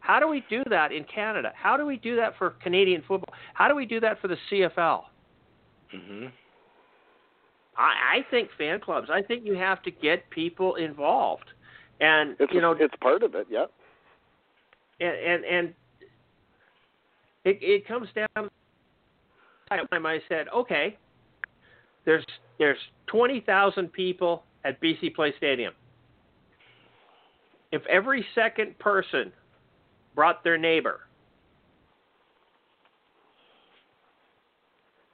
How 0.00 0.20
do 0.20 0.28
we 0.28 0.44
do 0.50 0.62
that 0.68 0.92
in 0.92 1.04
Canada? 1.04 1.52
How 1.54 1.76
do 1.76 1.86
we 1.86 1.96
do 1.96 2.16
that 2.16 2.36
for 2.36 2.50
Canadian 2.62 3.02
football? 3.08 3.34
How 3.54 3.68
do 3.68 3.74
we 3.74 3.86
do 3.86 4.00
that 4.00 4.20
for 4.20 4.28
the 4.28 4.36
CFL? 4.50 5.02
hmm 5.90 6.26
I, 7.76 8.18
I 8.18 8.26
think 8.30 8.50
fan 8.56 8.80
clubs. 8.80 9.08
I 9.12 9.20
think 9.22 9.44
you 9.44 9.54
have 9.54 9.82
to 9.82 9.90
get 9.90 10.28
people 10.30 10.76
involved, 10.76 11.50
and 12.00 12.36
It's 12.38 12.52
you 12.52 12.60
know, 12.60 12.72
it's 12.78 12.94
part 13.00 13.22
of 13.22 13.34
it. 13.34 13.46
Yep. 13.50 13.70
and 15.00 15.16
and, 15.16 15.44
and 15.44 15.74
it 17.44 17.58
it 17.60 17.88
comes 17.88 18.08
down. 18.14 18.48
Time 19.68 20.06
I 20.06 20.18
said, 20.28 20.46
okay, 20.54 20.96
there's 22.04 22.24
there's 22.58 22.78
twenty 23.06 23.40
thousand 23.40 23.92
people 23.92 24.44
at 24.64 24.80
BC 24.80 25.14
Place 25.14 25.34
Stadium. 25.38 25.72
If 27.72 27.82
every 27.86 28.24
second 28.34 28.78
person 28.78 29.32
brought 30.14 30.44
their 30.44 30.58
neighbor, 30.58 31.00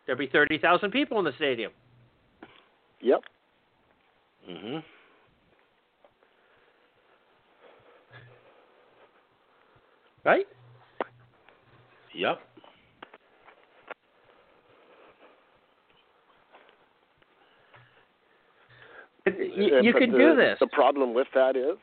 there'd 0.07 0.19
be 0.19 0.27
thirty 0.27 0.59
thousand 0.59 0.91
people 0.91 1.19
in 1.19 1.25
the 1.25 1.33
stadium. 1.37 1.73
Yep. 3.01 3.23
hmm 4.47 4.79
Right? 10.23 10.47
Yep. 12.15 12.41
You, 19.27 19.81
you 19.83 19.93
but 19.93 20.01
can 20.01 20.13
the, 20.13 20.19
do 20.19 20.37
this. 20.37 20.57
The 20.61 20.67
problem 20.67 21.15
with 21.15 21.29
that 21.35 21.57
is, 21.57 21.77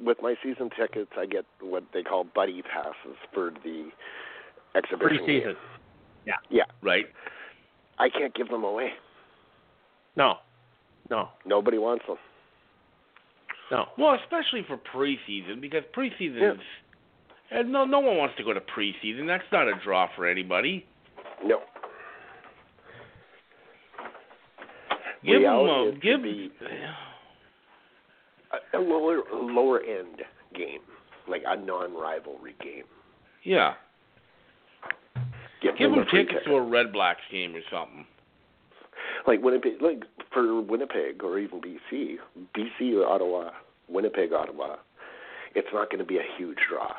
with 0.00 0.18
my 0.22 0.34
season 0.42 0.70
tickets, 0.78 1.10
I 1.16 1.26
get 1.26 1.44
what 1.60 1.84
they 1.92 2.02
call 2.02 2.24
buddy 2.24 2.62
passes 2.62 3.16
for 3.32 3.52
the 3.64 3.88
exhibition. 4.76 5.18
Preseason. 5.18 5.44
game. 5.44 5.56
Yeah. 6.26 6.34
Yeah. 6.50 6.64
Right. 6.82 7.06
I 7.98 8.08
can't 8.08 8.34
give 8.34 8.48
them 8.48 8.64
away. 8.64 8.90
No. 10.16 10.34
No. 11.10 11.28
Nobody 11.44 11.78
wants 11.78 12.04
them. 12.06 12.16
No. 13.70 13.86
Well, 13.98 14.16
especially 14.22 14.64
for 14.66 14.76
preseason 14.76 15.60
because 15.60 15.82
preseason 15.96 16.40
Yeah. 16.40 16.52
is. 16.52 16.60
And 17.50 17.70
no, 17.70 17.84
no 17.84 18.00
one 18.00 18.16
wants 18.16 18.36
to 18.38 18.44
go 18.44 18.52
to 18.52 18.60
preseason. 18.60 19.26
That's 19.26 19.44
not 19.52 19.68
a 19.68 19.74
draw 19.84 20.08
for 20.16 20.26
anybody. 20.26 20.84
No. 21.44 21.60
Give 25.26 25.40
Reality 25.40 25.90
them 25.90 25.96
a, 25.96 26.00
give. 26.00 26.22
be- 26.22 26.52
A, 28.72 28.78
a 28.78 28.80
lower 28.80 29.18
lower 29.32 29.80
end 29.80 30.22
game, 30.54 30.80
like 31.28 31.42
a 31.46 31.56
non-rivalry 31.56 32.54
game. 32.62 32.84
Yeah. 33.42 33.74
Give, 35.62 35.76
Give 35.76 35.90
them 35.90 36.00
them 36.00 36.08
a 36.08 36.10
tickets 36.10 36.44
to 36.46 36.54
a 36.54 36.62
Red 36.62 36.92
Blacks 36.92 37.20
game 37.30 37.54
or 37.56 37.60
something. 37.72 38.06
like 39.26 39.42
Winnipeg, 39.42 39.80
like 39.82 40.04
for 40.32 40.60
Winnipeg 40.60 41.22
or 41.24 41.38
even 41.38 41.60
BC, 41.60 42.16
BC 42.56 42.94
or 43.00 43.06
Ottawa, 43.06 43.50
Winnipeg, 43.88 44.32
Ottawa. 44.32 44.76
It's 45.54 45.68
not 45.72 45.88
going 45.90 45.98
to 46.00 46.04
be 46.04 46.18
a 46.18 46.24
huge 46.36 46.58
draw 46.70 46.92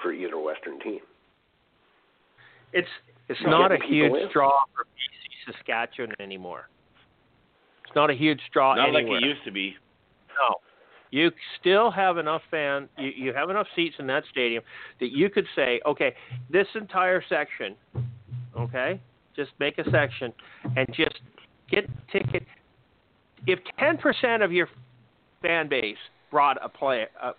for 0.00 0.12
either 0.12 0.38
Western 0.38 0.78
team. 0.80 1.00
It's 2.72 2.88
it's 3.28 3.40
not 3.44 3.72
a 3.72 3.78
huge 3.84 4.12
in. 4.12 4.28
draw 4.32 4.52
for 4.74 4.84
BC 4.84 5.52
Saskatchewan 5.52 6.12
anymore. 6.20 6.68
It's 7.92 7.96
not 7.96 8.08
a 8.08 8.14
huge 8.14 8.40
draw 8.54 8.74
Not 8.74 8.88
anywhere. 8.88 9.16
like 9.16 9.22
it 9.22 9.26
used 9.26 9.44
to 9.44 9.52
be. 9.52 9.74
No. 10.40 10.54
You 11.10 11.30
still 11.60 11.90
have 11.90 12.16
enough 12.16 12.40
fan 12.50 12.88
you, 12.96 13.10
you 13.14 13.32
have 13.34 13.50
enough 13.50 13.66
seats 13.76 13.96
in 13.98 14.06
that 14.06 14.22
stadium 14.30 14.62
that 14.98 15.12
you 15.12 15.28
could 15.28 15.44
say, 15.54 15.78
okay, 15.84 16.14
this 16.50 16.66
entire 16.74 17.22
section, 17.28 17.76
okay, 18.58 18.98
just 19.36 19.50
make 19.60 19.76
a 19.76 19.84
section 19.90 20.32
and 20.74 20.86
just 20.94 21.20
get 21.70 21.84
ticket 22.10 22.44
if 23.46 23.58
ten 23.78 23.98
percent 23.98 24.42
of 24.42 24.52
your 24.52 24.68
fan 25.42 25.68
base 25.68 25.98
brought 26.30 26.56
a 26.64 26.70
play 26.70 27.04
uh, 27.22 27.32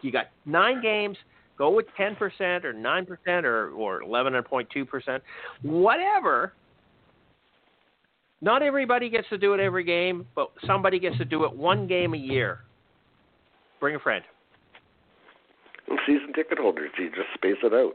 you 0.00 0.12
got 0.12 0.26
nine 0.46 0.80
games, 0.80 1.16
go 1.56 1.74
with 1.74 1.86
ten 1.96 2.14
percent 2.14 2.64
or 2.64 2.72
nine 2.72 3.04
percent 3.04 3.44
or 3.44 3.70
or 3.70 4.00
eleven 4.02 4.40
point 4.44 4.68
two 4.72 4.84
percent, 4.84 5.24
whatever. 5.62 6.52
Not 8.40 8.62
everybody 8.62 9.10
gets 9.10 9.28
to 9.30 9.38
do 9.38 9.54
it 9.54 9.60
every 9.60 9.84
game, 9.84 10.26
but 10.34 10.50
somebody 10.64 10.98
gets 10.98 11.18
to 11.18 11.24
do 11.24 11.44
it 11.44 11.52
one 11.52 11.86
game 11.86 12.14
a 12.14 12.18
year. 12.18 12.60
Bring 13.80 13.96
a 13.96 13.98
friend. 13.98 14.24
And 15.88 15.98
season 16.06 16.32
ticket 16.34 16.58
holders, 16.58 16.90
you 16.98 17.08
just 17.10 17.32
space 17.34 17.56
it 17.62 17.72
out. 17.72 17.94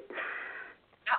Yeah. 1.06 1.14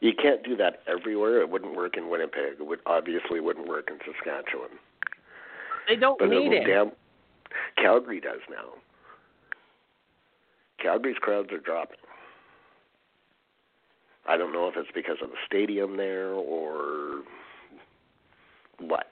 You 0.00 0.12
can't 0.20 0.42
do 0.42 0.56
that 0.56 0.82
everywhere. 0.86 1.40
It 1.40 1.50
wouldn't 1.50 1.76
work 1.76 1.96
in 1.96 2.08
Winnipeg. 2.08 2.54
It 2.60 2.66
would 2.66 2.80
obviously 2.86 3.40
wouldn't 3.40 3.68
work 3.68 3.88
in 3.90 3.98
Saskatchewan. 3.98 4.70
They 5.88 5.96
don't 5.96 6.18
But 6.18 6.28
need 6.30 6.52
it'll 6.52 6.62
it. 6.62 6.66
damn 6.66 6.92
Calgary 7.76 8.20
does 8.20 8.40
now. 8.48 8.70
Calgary's 10.80 11.18
crowds 11.20 11.52
are 11.52 11.58
dropping. 11.58 11.98
I 14.26 14.36
don't 14.36 14.52
know 14.52 14.68
if 14.68 14.76
it's 14.76 14.90
because 14.94 15.18
of 15.22 15.30
the 15.30 15.36
stadium 15.46 15.96
there 15.96 16.32
or 16.32 17.22
what, 18.78 19.10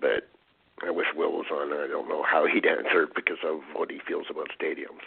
but 0.00 0.28
I 0.86 0.90
wish 0.90 1.06
Will 1.14 1.32
was 1.32 1.46
on. 1.52 1.72
I 1.72 1.86
don't 1.86 2.08
know 2.08 2.22
how 2.22 2.46
he'd 2.46 2.66
answer 2.66 3.06
because 3.14 3.38
of 3.44 3.60
what 3.74 3.90
he 3.90 4.00
feels 4.06 4.26
about 4.30 4.48
stadiums. 4.58 5.04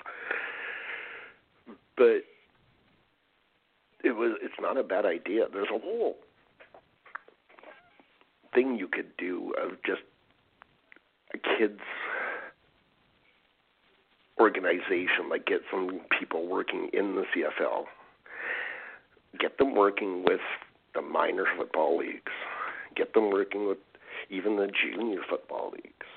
But 1.98 2.24
it 4.04 4.16
was 4.16 4.38
it's 4.42 4.60
not 4.60 4.78
a 4.78 4.84
bad 4.84 5.06
idea. 5.06 5.48
There's 5.52 5.70
a 5.74 5.80
whole 5.80 6.18
thing 8.54 8.78
you 8.78 8.88
could 8.88 9.16
do 9.18 9.54
of 9.62 9.72
just 9.86 10.02
a 11.34 11.38
kids 11.38 11.82
organization, 14.40 15.30
like 15.30 15.46
get 15.46 15.62
some 15.70 16.00
people 16.18 16.48
working 16.48 16.90
in 16.94 17.16
the 17.16 17.24
CFL, 17.36 17.86
get 19.38 19.58
them 19.58 19.76
working 19.76 20.24
with 20.24 20.42
the 20.96 21.02
minor 21.02 21.46
football 21.58 21.98
leagues, 21.98 22.32
get 22.96 23.14
them 23.14 23.30
working 23.32 23.68
with 23.68 23.78
even 24.30 24.56
the 24.56 24.68
junior 24.68 25.22
football 25.30 25.72
leagues. 25.72 26.08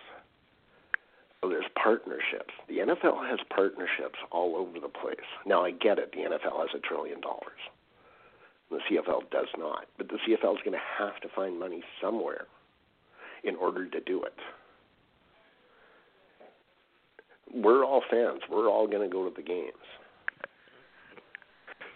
So 1.41 1.49
there's 1.49 1.67
partnerships. 1.83 2.55
The 2.69 2.79
NFL 2.79 3.29
has 3.29 3.41
partnerships 3.55 4.19
all 4.31 4.57
over 4.57 4.79
the 4.79 4.89
place. 4.89 5.17
Now 5.45 5.65
I 5.65 5.73
get 5.73 5.99
it. 5.99 6.13
The 6.13 6.19
NFL 6.19 6.61
has 6.61 6.71
a 6.75 6.79
trillion 6.79 7.21
dollars. 7.21 7.59
The 8.71 8.79
CFL 8.89 9.31
does 9.31 9.49
not. 9.59 9.87
But 9.99 10.09
the 10.09 10.19
CFL 10.27 10.55
is 10.55 10.61
going 10.65 10.73
to 10.73 11.05
have 11.05 11.21
to 11.21 11.29
find 11.35 11.59
money 11.59 11.83
somewhere 12.01 12.47
in 13.45 13.57
order 13.57 13.89
to 13.89 14.01
do 14.01 14.23
it 14.23 14.35
we're 17.55 17.85
all 17.85 18.03
fans. 18.11 18.41
We're 18.51 18.69
all 18.69 18.87
going 18.87 19.09
to 19.09 19.13
go 19.13 19.29
to 19.29 19.35
the 19.35 19.43
games. 19.43 19.73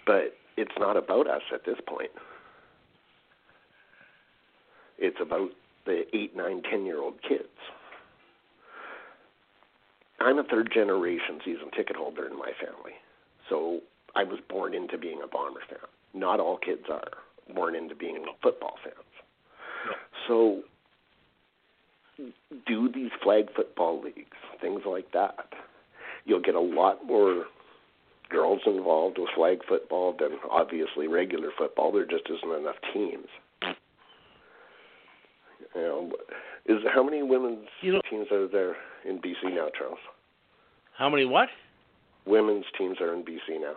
But 0.06 0.36
it's 0.57 0.73
not 0.78 0.97
about 0.97 1.28
us 1.28 1.43
at 1.53 1.65
this 1.65 1.78
point. 1.87 2.11
It's 4.99 5.19
about 5.20 5.51
the 5.85 6.05
eight, 6.15 6.37
nine, 6.37 6.62
ten 6.70 6.87
year 6.87 7.01
old 7.01 7.20
kids. 7.23 7.45
I'm 10.20 10.39
a 10.39 10.45
third 10.45 10.70
generation 10.73 11.41
season 11.45 11.70
ticket 11.77 11.97
holder 11.97 12.27
in 12.27 12.39
my 12.39 12.53
family. 12.59 12.93
So 13.49 13.81
I 14.15 14.24
was 14.24 14.39
born 14.49 14.74
into 14.74 14.97
being 14.97 15.20
a 15.23 15.28
Bomber 15.28 15.61
fan. 15.69 15.78
Not 16.15 16.41
all 16.41 16.57
kids 16.57 16.85
are 16.91 17.11
born 17.55 17.74
into 17.74 17.95
being 17.95 18.24
football 18.43 18.74
fans. 18.83 18.97
So 20.27 20.62
do 22.66 22.91
these 22.93 23.11
flag 23.23 23.49
football 23.55 24.03
leagues, 24.03 24.37
things 24.61 24.83
like 24.87 25.12
that. 25.12 25.53
You'll 26.24 26.41
get 26.41 26.55
a 26.55 26.61
lot 26.61 27.07
more 27.07 27.45
girls 28.28 28.61
involved 28.66 29.19
with 29.19 29.28
flag 29.35 29.59
football 29.69 30.15
than 30.19 30.39
obviously 30.51 31.07
regular 31.09 31.51
football. 31.57 31.93
There 31.93 32.05
just 32.07 32.24
isn't 32.28 32.59
enough 32.59 32.77
teams. 32.93 33.28
You 35.74 35.82
know, 35.82 36.12
is 36.66 36.78
how 36.94 37.03
many 37.03 37.23
women's 37.23 37.69
You 37.81 37.93
know- 37.93 38.01
teams 38.11 38.31
are 38.32 38.47
there 38.47 38.77
in 39.05 39.19
BC 39.20 39.53
now, 39.55 39.69
Charles? 39.77 39.98
How 40.97 41.09
many 41.09 41.24
what? 41.24 41.48
Women's 42.24 42.65
teams 42.78 43.01
are 43.01 43.12
in 43.12 43.23
BC 43.24 43.59
now. 43.61 43.77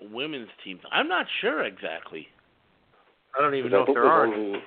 Women's 0.00 0.48
teams. 0.62 0.80
I'm 0.90 1.08
not 1.08 1.26
sure 1.40 1.62
exactly. 1.62 2.28
I 3.38 3.42
don't 3.42 3.54
even 3.54 3.70
know 3.70 3.82
if 3.86 3.94
there 3.94 4.04
are. 4.06 4.26
only, 4.26 4.62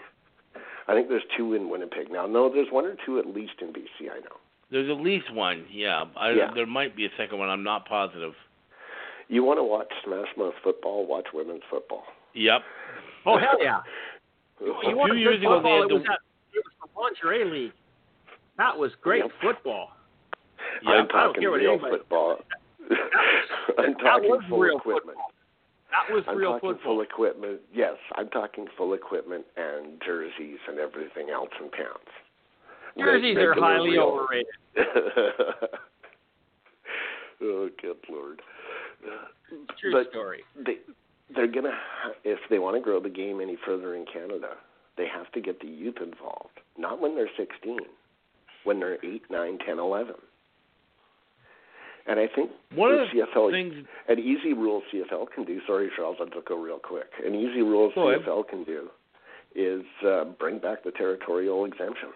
I 0.88 0.94
think 0.94 1.10
there's 1.10 1.24
two 1.36 1.54
in 1.54 1.70
Winnipeg 1.70 2.12
now. 2.12 2.26
No, 2.28 2.49
there's 2.49 2.72
one 2.72 2.86
or 2.86 2.95
two 3.06 3.20
at 3.20 3.28
least 3.28 3.54
in 3.62 3.74
BC. 3.74 4.10
I 4.12 4.20
know. 4.20 4.38
There's 4.70 4.90
at 4.90 4.98
least 5.02 5.32
one. 5.32 5.66
Yeah. 5.72 6.06
I, 6.16 6.32
Yeah. 6.32 6.52
There 6.54 6.66
might 6.66 6.95
be 6.95 7.06
a 7.06 7.10
second 7.18 7.40
one. 7.40 7.49
I'm 7.49 7.64
not 7.64 7.88
positive. 7.88 8.34
You 9.30 9.44
want 9.44 9.60
to 9.60 9.64
watch 9.64 9.91
Smash 10.06 10.28
Mouth 10.38 10.54
football? 10.64 11.06
Watch 11.06 11.28
women's 11.34 11.64
football. 11.70 12.04
Yep. 12.34 12.62
Oh 13.26 13.38
hell 13.38 13.62
yeah! 13.62 13.80
You 14.62 14.95
want 14.98 15.12
few 15.12 15.20
years 15.22 15.40
ago, 15.40 15.49
they 15.62 15.70
football, 15.70 15.82
had 15.84 15.91
it 15.91 15.94
was 15.94 16.04
the- 16.04 16.10
that 16.10 16.20
it 16.54 16.64
was 16.66 16.74
the 16.82 16.88
lingerie 17.28 17.45
league. 17.45 17.74
That 18.58 18.76
was 18.78 18.91
great 19.02 19.22
Yep. 19.24 19.32
football. 19.41 19.90
Yep. 20.82 20.84
I'm 20.84 20.88
I 20.88 20.95
don't 20.98 21.08
talking 21.10 21.41
care 21.41 21.52
what 21.52 21.58
real 21.60 21.72
anybody- 21.74 21.98
football. 21.98 22.38
I'm 23.78 23.94
that 23.94 23.99
talking 24.02 24.30
was 24.32 24.41
full 24.49 24.60
real 24.60 24.78
equipment. 24.78 25.18
football. 25.18 25.32
That 25.91 26.14
was 26.14 26.24
I'm 26.28 26.38
real 26.38 26.54
talking 26.54 26.70
football. 26.74 26.94
full 26.95 27.02
equipment. 27.02 27.62
Yes, 27.74 27.95
I'm 28.16 28.30
talking 28.30 28.66
full 28.78 28.94
equipment 28.94 29.45
and 29.58 30.02
jerseys 30.06 30.58
and 30.68 30.80
everything 30.80 31.30
else 31.30 31.49
and 31.62 31.72
pants. 31.72 32.12
Jerseys 32.98 33.36
Reg- 33.38 33.45
are 33.45 33.49
regular 33.49 33.68
highly 33.68 33.90
real. 33.91 34.04
overrated. 34.04 34.58
oh, 37.44 37.70
good 37.82 37.98
lord! 38.10 38.41
True 39.80 39.91
but 39.91 40.10
story. 40.11 40.44
they 40.65 40.78
they're 41.34 41.48
gonna 41.48 41.72
ha- 41.74 42.14
if 42.24 42.40
they 42.49 42.60
want 42.60 42.76
to 42.76 42.82
grow 42.82 42.99
the 42.99 43.10
game 43.10 43.40
any 43.41 43.57
further 43.65 43.95
in 43.95 44.06
Canada, 44.11 44.56
they 44.98 45.06
have 45.07 45.32
to 45.34 45.41
get 45.41 45.60
the 45.61 45.68
youth 45.68 45.98
involved. 46.02 46.60
Not 46.78 46.99
when 47.02 47.15
they're 47.15 47.30
16, 47.38 47.78
when 48.64 48.80
they're 48.80 48.98
8, 49.06 49.24
9, 49.30 49.57
10, 49.65 49.80
11. 49.80 50.15
And 52.10 52.19
I 52.19 52.28
think 52.34 52.52
One 52.74 52.94
of 52.94 52.99
the 53.11 53.19
CFL 53.22 53.52
things. 53.52 53.86
an 54.07 54.19
easy 54.19 54.53
rule 54.53 54.82
CFL 54.94 55.28
can 55.36 55.44
do. 55.44 55.60
Sorry, 55.68 55.90
Charles, 55.95 56.18
I'll 56.22 56.28
just 56.28 56.48
go 56.48 56.57
real 56.57 56.80
quick. 56.80 57.07
An 57.26 57.36
easy 57.36 57.61
rule 57.61 57.91
ahead. 57.95 58.22
CFL 58.26 58.48
can 58.49 58.64
do 58.64 58.90
is 59.56 59.84
uh, 60.06 60.24
bring 60.40 60.60
back 60.60 60.84
the 60.84 60.91
territorial 60.91 61.65
exemption. 61.65 62.10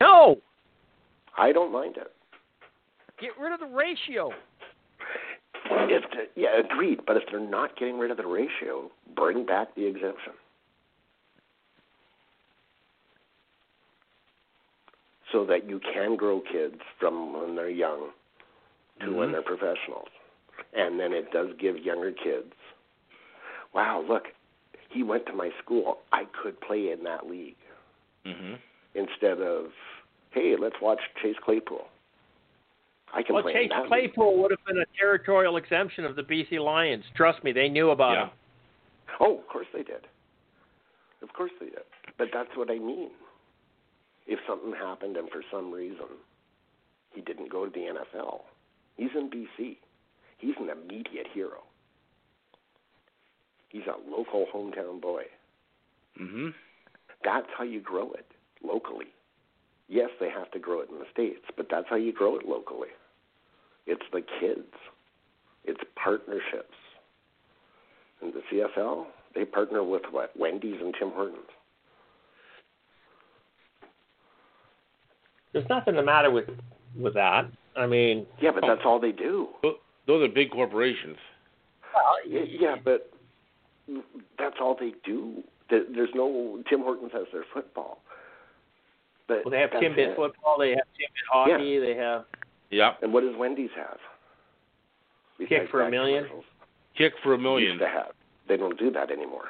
No, 0.00 0.36
I 1.36 1.52
don't 1.52 1.72
mind 1.72 1.96
it. 1.98 2.10
get 3.20 3.30
rid 3.40 3.52
of 3.52 3.60
the 3.60 3.66
ratio. 3.66 4.30
If 5.70 6.04
yeah, 6.36 6.58
agreed. 6.58 7.00
But 7.06 7.16
if 7.16 7.24
they're 7.30 7.40
not 7.40 7.76
getting 7.76 7.98
rid 7.98 8.10
of 8.10 8.16
the 8.16 8.26
ratio, 8.26 8.90
bring 9.14 9.44
back 9.44 9.74
the 9.74 9.86
exemption. 9.86 10.32
So 15.32 15.44
that 15.44 15.68
you 15.68 15.78
can 15.80 16.16
grow 16.16 16.40
kids 16.40 16.80
from 16.98 17.34
when 17.38 17.54
they're 17.54 17.68
young 17.68 18.10
to 19.00 19.12
when 19.14 19.28
Mhm. 19.28 19.32
they're 19.32 19.42
professionals. 19.42 20.08
And 20.72 20.98
then 20.98 21.12
it 21.12 21.30
does 21.30 21.52
give 21.58 21.78
younger 21.78 22.12
kids, 22.12 22.52
wow, 23.72 24.00
look, 24.00 24.32
he 24.88 25.02
went 25.02 25.26
to 25.26 25.32
my 25.32 25.50
school. 25.62 26.00
I 26.12 26.24
could 26.24 26.58
play 26.60 26.90
in 26.90 27.02
that 27.04 27.28
league. 27.28 27.56
hmm 28.24 28.54
Instead 28.94 29.40
of, 29.40 29.72
hey, 30.30 30.56
let's 30.56 30.80
watch 30.80 31.00
Chase 31.22 31.38
Claypool. 31.38 31.86
I 33.14 33.22
can 33.22 33.34
Well, 33.34 33.42
play 33.42 33.54
Chase 33.54 33.70
in 33.72 33.78
league. 33.80 33.88
Claypool 33.88 34.36
would 34.38 34.50
have 34.50 34.64
been 34.66 34.78
a 34.78 34.86
territorial 34.98 35.56
exemption 35.56 36.04
of 36.04 36.14
the 36.16 36.22
BC 36.22 36.58
Lions. 36.62 37.04
Trust 37.14 37.42
me, 37.42 37.52
they 37.52 37.68
knew 37.68 37.90
about 37.90 38.12
Yeah. 38.12 38.24
him. 38.24 38.30
Oh, 39.20 39.38
of 39.38 39.48
course 39.48 39.66
they 39.72 39.82
did. 39.82 40.06
Of 41.22 41.32
course 41.32 41.50
they 41.58 41.66
did. 41.70 41.82
But 42.18 42.28
that's 42.32 42.54
what 42.56 42.70
I 42.70 42.78
mean. 42.78 43.10
If 44.26 44.38
something 44.46 44.72
happened 44.72 45.16
and 45.16 45.30
for 45.30 45.42
some 45.50 45.72
reason 45.72 46.06
he 47.14 47.20
didn't 47.22 47.48
go 47.48 47.64
to 47.64 47.70
the 47.70 47.86
NFL, 47.86 48.44
he's 48.96 49.10
in 49.14 49.30
BC. 49.30 49.78
He's 50.36 50.54
an 50.58 50.68
immediate 50.68 51.26
hero. 51.32 51.64
He's 53.70 53.86
a 53.86 53.96
local 54.10 54.46
hometown 54.54 55.00
boy. 55.00 55.24
hmm 56.16 56.50
That's 57.24 57.48
how 57.56 57.64
you 57.64 57.80
grow 57.80 58.12
it 58.12 58.26
locally. 58.62 59.06
Yes, 59.88 60.10
they 60.20 60.28
have 60.30 60.50
to 60.50 60.58
grow 60.58 60.80
it 60.80 60.90
in 60.90 60.98
the 60.98 61.06
States, 61.12 61.40
but 61.56 61.66
that's 61.70 61.86
how 61.88 61.96
you 61.96 62.12
grow 62.12 62.36
it 62.36 62.46
locally. 62.46 62.88
It's 63.86 64.04
the 64.12 64.22
kids, 64.40 64.68
it's 65.64 65.80
partnerships. 66.02 66.74
And 68.20 68.32
the 68.34 68.42
CFL, 68.52 69.06
they 69.34 69.44
partner 69.44 69.82
with 69.84 70.02
what? 70.10 70.36
Wendy's 70.36 70.80
and 70.80 70.94
Tim 70.98 71.10
Hortons. 71.10 71.38
There's 75.52 75.68
nothing 75.68 75.94
the 75.96 76.02
matter 76.02 76.30
with 76.30 76.48
with 76.98 77.14
that. 77.14 77.46
I 77.76 77.86
mean, 77.86 78.26
Yeah, 78.40 78.50
but 78.52 78.64
oh. 78.64 78.68
that's 78.68 78.82
all 78.84 78.98
they 78.98 79.12
do. 79.12 79.48
Those 80.06 80.22
are 80.24 80.28
big 80.28 80.50
corporations. 80.50 81.16
Y- 82.26 82.46
Yeah, 82.60 82.76
but 82.82 83.10
that's 84.38 84.56
all 84.60 84.76
they 84.78 84.92
do. 85.04 85.42
There's 85.70 86.10
no 86.14 86.62
Tim 86.68 86.80
Hortons 86.80 87.12
has 87.12 87.26
their 87.32 87.44
football. 87.54 88.00
But 89.28 89.44
well, 89.44 89.52
they 89.52 89.60
have 89.60 89.70
that's 89.72 89.84
Timbit 89.84 90.16
football, 90.16 90.56
they 90.58 90.70
have 90.70 90.88
Timbit 90.96 91.28
hockey, 91.30 91.78
they 91.78 91.94
have 91.94 92.24
Yep. 92.70 92.98
And 93.02 93.12
what 93.12 93.22
does 93.22 93.34
Wendy's 93.36 93.70
have? 93.76 93.98
Kick 95.48 95.70
for 95.70 95.82
a 95.82 95.90
million? 95.90 96.26
Kick 96.96 97.12
for 97.22 97.34
a 97.34 97.38
million. 97.38 97.70
Used 97.70 97.80
million. 97.80 97.94
to 97.94 97.98
have. 98.00 98.12
They 98.48 98.56
don't 98.56 98.78
do 98.78 98.90
that 98.90 99.10
anymore. 99.10 99.44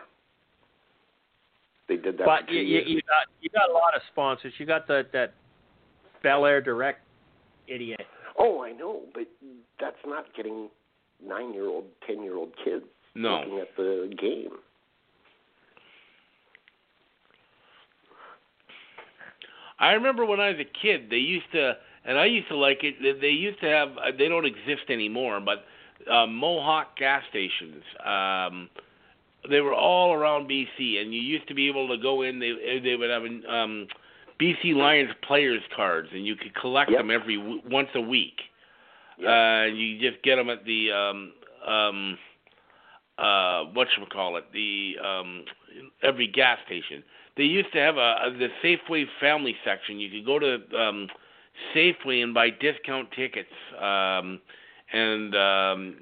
They 1.88 1.96
did 1.96 2.18
that. 2.18 2.26
But 2.26 2.46
for 2.46 2.52
you, 2.52 2.60
two 2.60 2.66
you, 2.66 2.74
years. 2.74 2.84
you 2.88 3.00
got 3.02 3.26
you 3.40 3.48
got 3.50 3.70
a 3.70 3.72
lot 3.72 3.94
of 3.96 4.02
sponsors. 4.12 4.52
You 4.59 4.66
got 4.66 4.86
the 4.86 5.06
that 5.12 5.34
Bel 6.22 6.44
Air 6.44 6.60
Direct 6.60 7.00
idiot. 7.66 8.02
Oh, 8.38 8.62
I 8.62 8.72
know, 8.72 9.02
but 9.14 9.26
that's 9.80 9.96
not 10.06 10.26
getting 10.36 10.68
nine-year-old, 11.26 11.84
ten-year-old 12.06 12.50
kids 12.64 12.84
No. 13.16 13.40
looking 13.40 13.59
at 13.59 13.76
the 13.76 14.14
game. 14.20 14.59
I 19.78 19.92
remember 19.92 20.24
when 20.24 20.40
I 20.40 20.50
was 20.50 20.59
a 20.60 20.64
kid, 20.82 21.09
they 21.10 21.16
used 21.16 21.50
to, 21.52 21.76
and 22.05 22.18
I 22.18 22.26
used 22.26 22.48
to 22.48 22.56
like 22.56 22.82
it. 22.82 22.96
they- 23.20 23.28
used 23.30 23.60
to 23.60 23.66
have. 23.68 23.96
uh, 23.98 24.10
They 24.16 24.28
don't 24.28 24.46
exist 24.46 24.90
anymore, 24.90 25.40
but 25.40 25.64
uh, 26.10 26.26
Mohawk 26.26 26.96
gas 26.96 27.22
stations. 27.30 27.82
Um, 28.05 28.70
they 29.48 29.60
were 29.60 29.74
all 29.74 30.12
around 30.14 30.48
BC, 30.48 31.00
and 31.00 31.14
you 31.14 31.20
used 31.20 31.46
to 31.48 31.55
be 31.55 31.68
able 31.68 31.88
to 31.88 31.96
go 31.96 32.22
in. 32.22 32.38
They 32.40 32.80
they 32.82 32.96
would 32.96 33.10
have 33.10 33.22
um, 33.48 33.86
BC 34.40 34.74
Lions 34.74 35.10
players 35.26 35.62
cards, 35.74 36.09
and 36.12 36.26
you 36.26 36.34
could 36.36 36.55
collect 36.55 36.90
Yep. 36.90 37.00
them 37.00 37.10
every 37.10 37.36
once 37.36 37.88
a 37.94 38.00
week. 38.00 38.40
Yep. 39.18 39.28
Uh, 39.28 39.64
you 39.74 39.98
just 40.00 40.22
get 40.22 40.36
them 40.36 40.48
at 40.50 40.64
the 40.64 40.92
um, 40.92 41.32
um, 41.66 42.18
uh, 43.18 43.64
what 43.72 43.88
should 43.92 44.00
we 44.00 44.06
call 44.06 44.36
it? 44.36 44.44
The 44.52 44.94
um, 45.05 45.44
every 46.02 46.26
gas 46.26 46.59
station. 46.66 47.02
They 47.36 47.44
used 47.44 47.72
to 47.72 47.78
have 47.78 47.96
a, 47.96 48.16
a 48.26 48.30
the 48.36 48.48
Safeway 48.62 49.05
family 49.20 49.56
section. 49.64 49.98
You 49.98 50.10
could 50.10 50.26
go 50.26 50.38
to 50.38 50.55
um, 50.76 51.09
Safeway 51.74 52.22
and 52.22 52.34
buy 52.34 52.50
discount 52.50 53.10
tickets, 53.12 53.48
um, 53.80 54.40
and 54.92 55.34
um, 55.36 55.96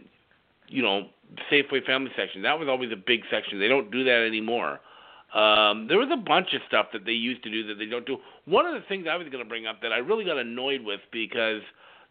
you 0.68 0.82
know 0.82 1.08
Safeway 1.50 1.84
family 1.84 2.10
section. 2.16 2.42
That 2.42 2.58
was 2.58 2.68
always 2.68 2.92
a 2.92 2.96
big 2.96 3.20
section. 3.30 3.58
They 3.58 3.68
don't 3.68 3.90
do 3.90 4.04
that 4.04 4.26
anymore. 4.26 4.80
Um, 5.34 5.86
there 5.88 5.98
was 5.98 6.08
a 6.10 6.16
bunch 6.16 6.54
of 6.54 6.62
stuff 6.66 6.86
that 6.92 7.04
they 7.04 7.12
used 7.12 7.42
to 7.42 7.50
do 7.50 7.66
that 7.66 7.74
they 7.74 7.86
don't 7.86 8.06
do. 8.06 8.18
One 8.46 8.64
of 8.64 8.74
the 8.74 8.86
things 8.88 9.06
I 9.10 9.16
was 9.16 9.28
going 9.28 9.44
to 9.44 9.48
bring 9.48 9.66
up 9.66 9.82
that 9.82 9.92
I 9.92 9.98
really 9.98 10.24
got 10.24 10.38
annoyed 10.38 10.82
with 10.82 11.00
because 11.12 11.60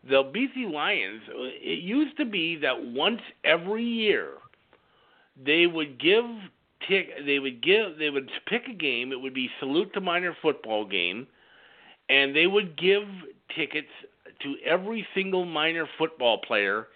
the 0.08 0.24
BC 0.24 0.72
Lions, 0.72 1.22
it 1.34 1.80
used 1.80 2.18
to 2.18 2.26
be 2.26 2.58
that 2.58 2.80
once 2.80 3.22
every 3.44 3.84
year 3.84 4.34
they 5.44 5.66
would 5.66 6.00
give 6.00 6.26
tick 6.88 7.10
they 7.26 7.40
would 7.40 7.64
give 7.64 7.98
they 7.98 8.10
would 8.10 8.30
pick 8.48 8.68
a 8.68 8.74
game 8.74 9.12
it 9.12 9.20
would 9.20 9.34
be 9.34 9.50
salute 9.60 9.92
to 9.94 10.02
minor 10.02 10.36
football 10.42 10.86
game 10.86 11.28
and 12.10 12.36
they 12.36 12.48
would 12.48 12.78
give 12.78 13.04
tickets 13.56 13.88
to 14.42 14.56
every 14.66 15.08
single 15.16 15.46
minor 15.46 15.88
football 15.98 16.40
player 16.40 16.88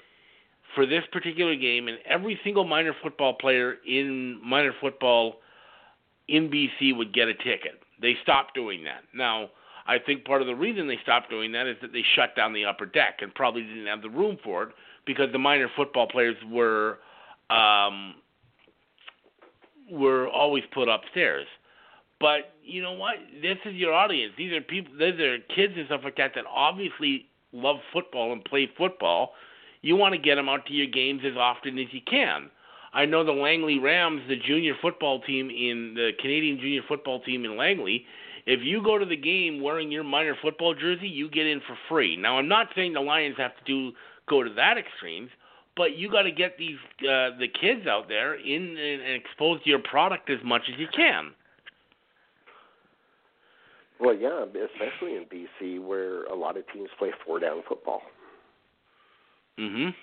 for 0.76 0.85
this 0.85 1.03
particular 1.11 1.56
game 1.56 1.88
and 1.88 1.97
every 2.06 2.39
single 2.43 2.64
minor 2.64 2.93
football 3.01 3.34
player 3.34 3.77
in 3.88 4.39
minor 4.43 4.73
football 4.80 5.35
in 6.27 6.49
BC 6.49 6.95
would 6.95 7.11
get 7.11 7.27
a 7.27 7.34
ticket. 7.34 7.80
They 7.99 8.15
stopped 8.22 8.53
doing 8.53 8.84
that. 8.84 9.01
Now 9.14 9.49
I 9.88 9.97
think 9.97 10.26
part 10.26 10.41
of 10.41 10.47
the 10.47 10.56
reason 10.56 10.88
they 10.88 10.99
stopped 11.01 11.30
doing 11.30 11.51
that 11.53 11.65
is 11.65 11.77
that 11.81 11.91
they 11.91 12.03
shut 12.15 12.35
down 12.35 12.53
the 12.53 12.65
upper 12.65 12.85
deck 12.85 13.19
and 13.22 13.34
probably 13.34 13.64
didn't 13.64 13.88
have 13.88 14.01
the 14.01 14.10
room 14.10 14.38
for 14.43 14.64
it 14.64 14.69
because 15.06 15.31
the 15.31 15.39
minor 15.39 15.69
football 15.76 16.07
players 16.07 16.38
were 16.51 16.99
um, 17.49 18.15
were 19.91 20.28
always 20.28 20.64
put 20.74 20.88
upstairs. 20.88 21.48
But 22.20 22.53
you 22.64 22.82
know 22.82 22.94
what? 22.94 23.16
This 23.41 23.57
is 23.66 23.76
your 23.76 23.94
audience. 23.94 24.34
These 24.38 24.52
are 24.53 24.61
people. 24.61 24.94
These 24.94 25.20
are 25.20 25.38
kids 25.56 25.74
and 25.78 25.86
stuff 25.86 26.02
like 26.03 26.18
that 26.18 26.32
that 26.36 26.45
obviously 26.53 27.26
love 27.53 27.78
football 27.94 28.34
and 28.34 28.44
play 28.44 28.70
football. 28.78 29.34
You 29.82 29.95
want 29.95 30.14
to 30.14 30.20
get 30.20 30.36
them 30.36 30.49
out 30.49 30.66
to 30.66 30.74
your 30.74 30.88
games 30.88 31.22
as 31.26 31.38
often 31.38 31.80
as 31.80 31.88
you 31.91 32.02
can. 32.10 32.49
I 32.91 33.06
know 33.06 33.24
the 33.24 33.32
Langley 33.32 33.80
Rams, 33.80 34.22
the 34.28 34.36
junior 34.36 34.74
football 34.82 35.22
team 35.22 35.49
in 35.49 35.94
the 35.95 36.11
Canadian 36.20 36.60
junior 36.60 36.82
football 36.88 37.22
team 37.22 37.45
in 37.45 37.56
Langley. 37.56 38.06
If 38.45 38.61
you 38.64 38.84
go 38.84 38.98
to 38.98 39.06
the 39.06 39.16
game 39.16 39.61
wearing 39.61 39.91
your 39.91 40.03
minor 40.03 40.36
football 40.41 40.74
jersey, 40.74 41.07
you 41.07 41.30
get 41.30 41.45
in 41.45 41.61
for 41.61 41.78
free. 41.88 42.18
Now, 42.18 42.38
I'm 42.38 42.48
not 42.48 42.68
saying 42.76 42.94
the 42.94 42.99
Lions 42.99 43.36
have 43.38 43.56
to 43.56 43.64
do 43.64 43.95
go 44.28 44.44
to 44.44 44.49
that 44.56 44.78
extremes, 44.78 45.30
but 45.80 45.97
you 45.97 46.11
got 46.11 46.23
to 46.23 46.31
get 46.31 46.57
these 46.57 46.76
uh, 47.03 47.39
the 47.39 47.47
kids 47.47 47.88
out 47.88 48.10
there 48.10 48.35
in 48.35 48.61
and, 48.77 49.01
and 49.01 49.15
expose 49.15 49.64
to 49.64 49.69
your 49.69 49.80
product 49.80 50.30
as 50.30 50.39
much 50.43 50.64
as 50.68 50.77
you 50.77 50.88
can. 50.93 51.31
Well, 53.97 54.14
yeah, 54.14 54.43
especially 54.43 55.15
in 55.15 55.23
BC 55.23 55.81
where 55.81 56.26
a 56.26 56.35
lot 56.35 56.57
of 56.57 56.65
teams 56.73 56.89
play 56.99 57.11
four-down 57.26 57.64
football. 57.68 58.01
Mhm. 59.57 59.95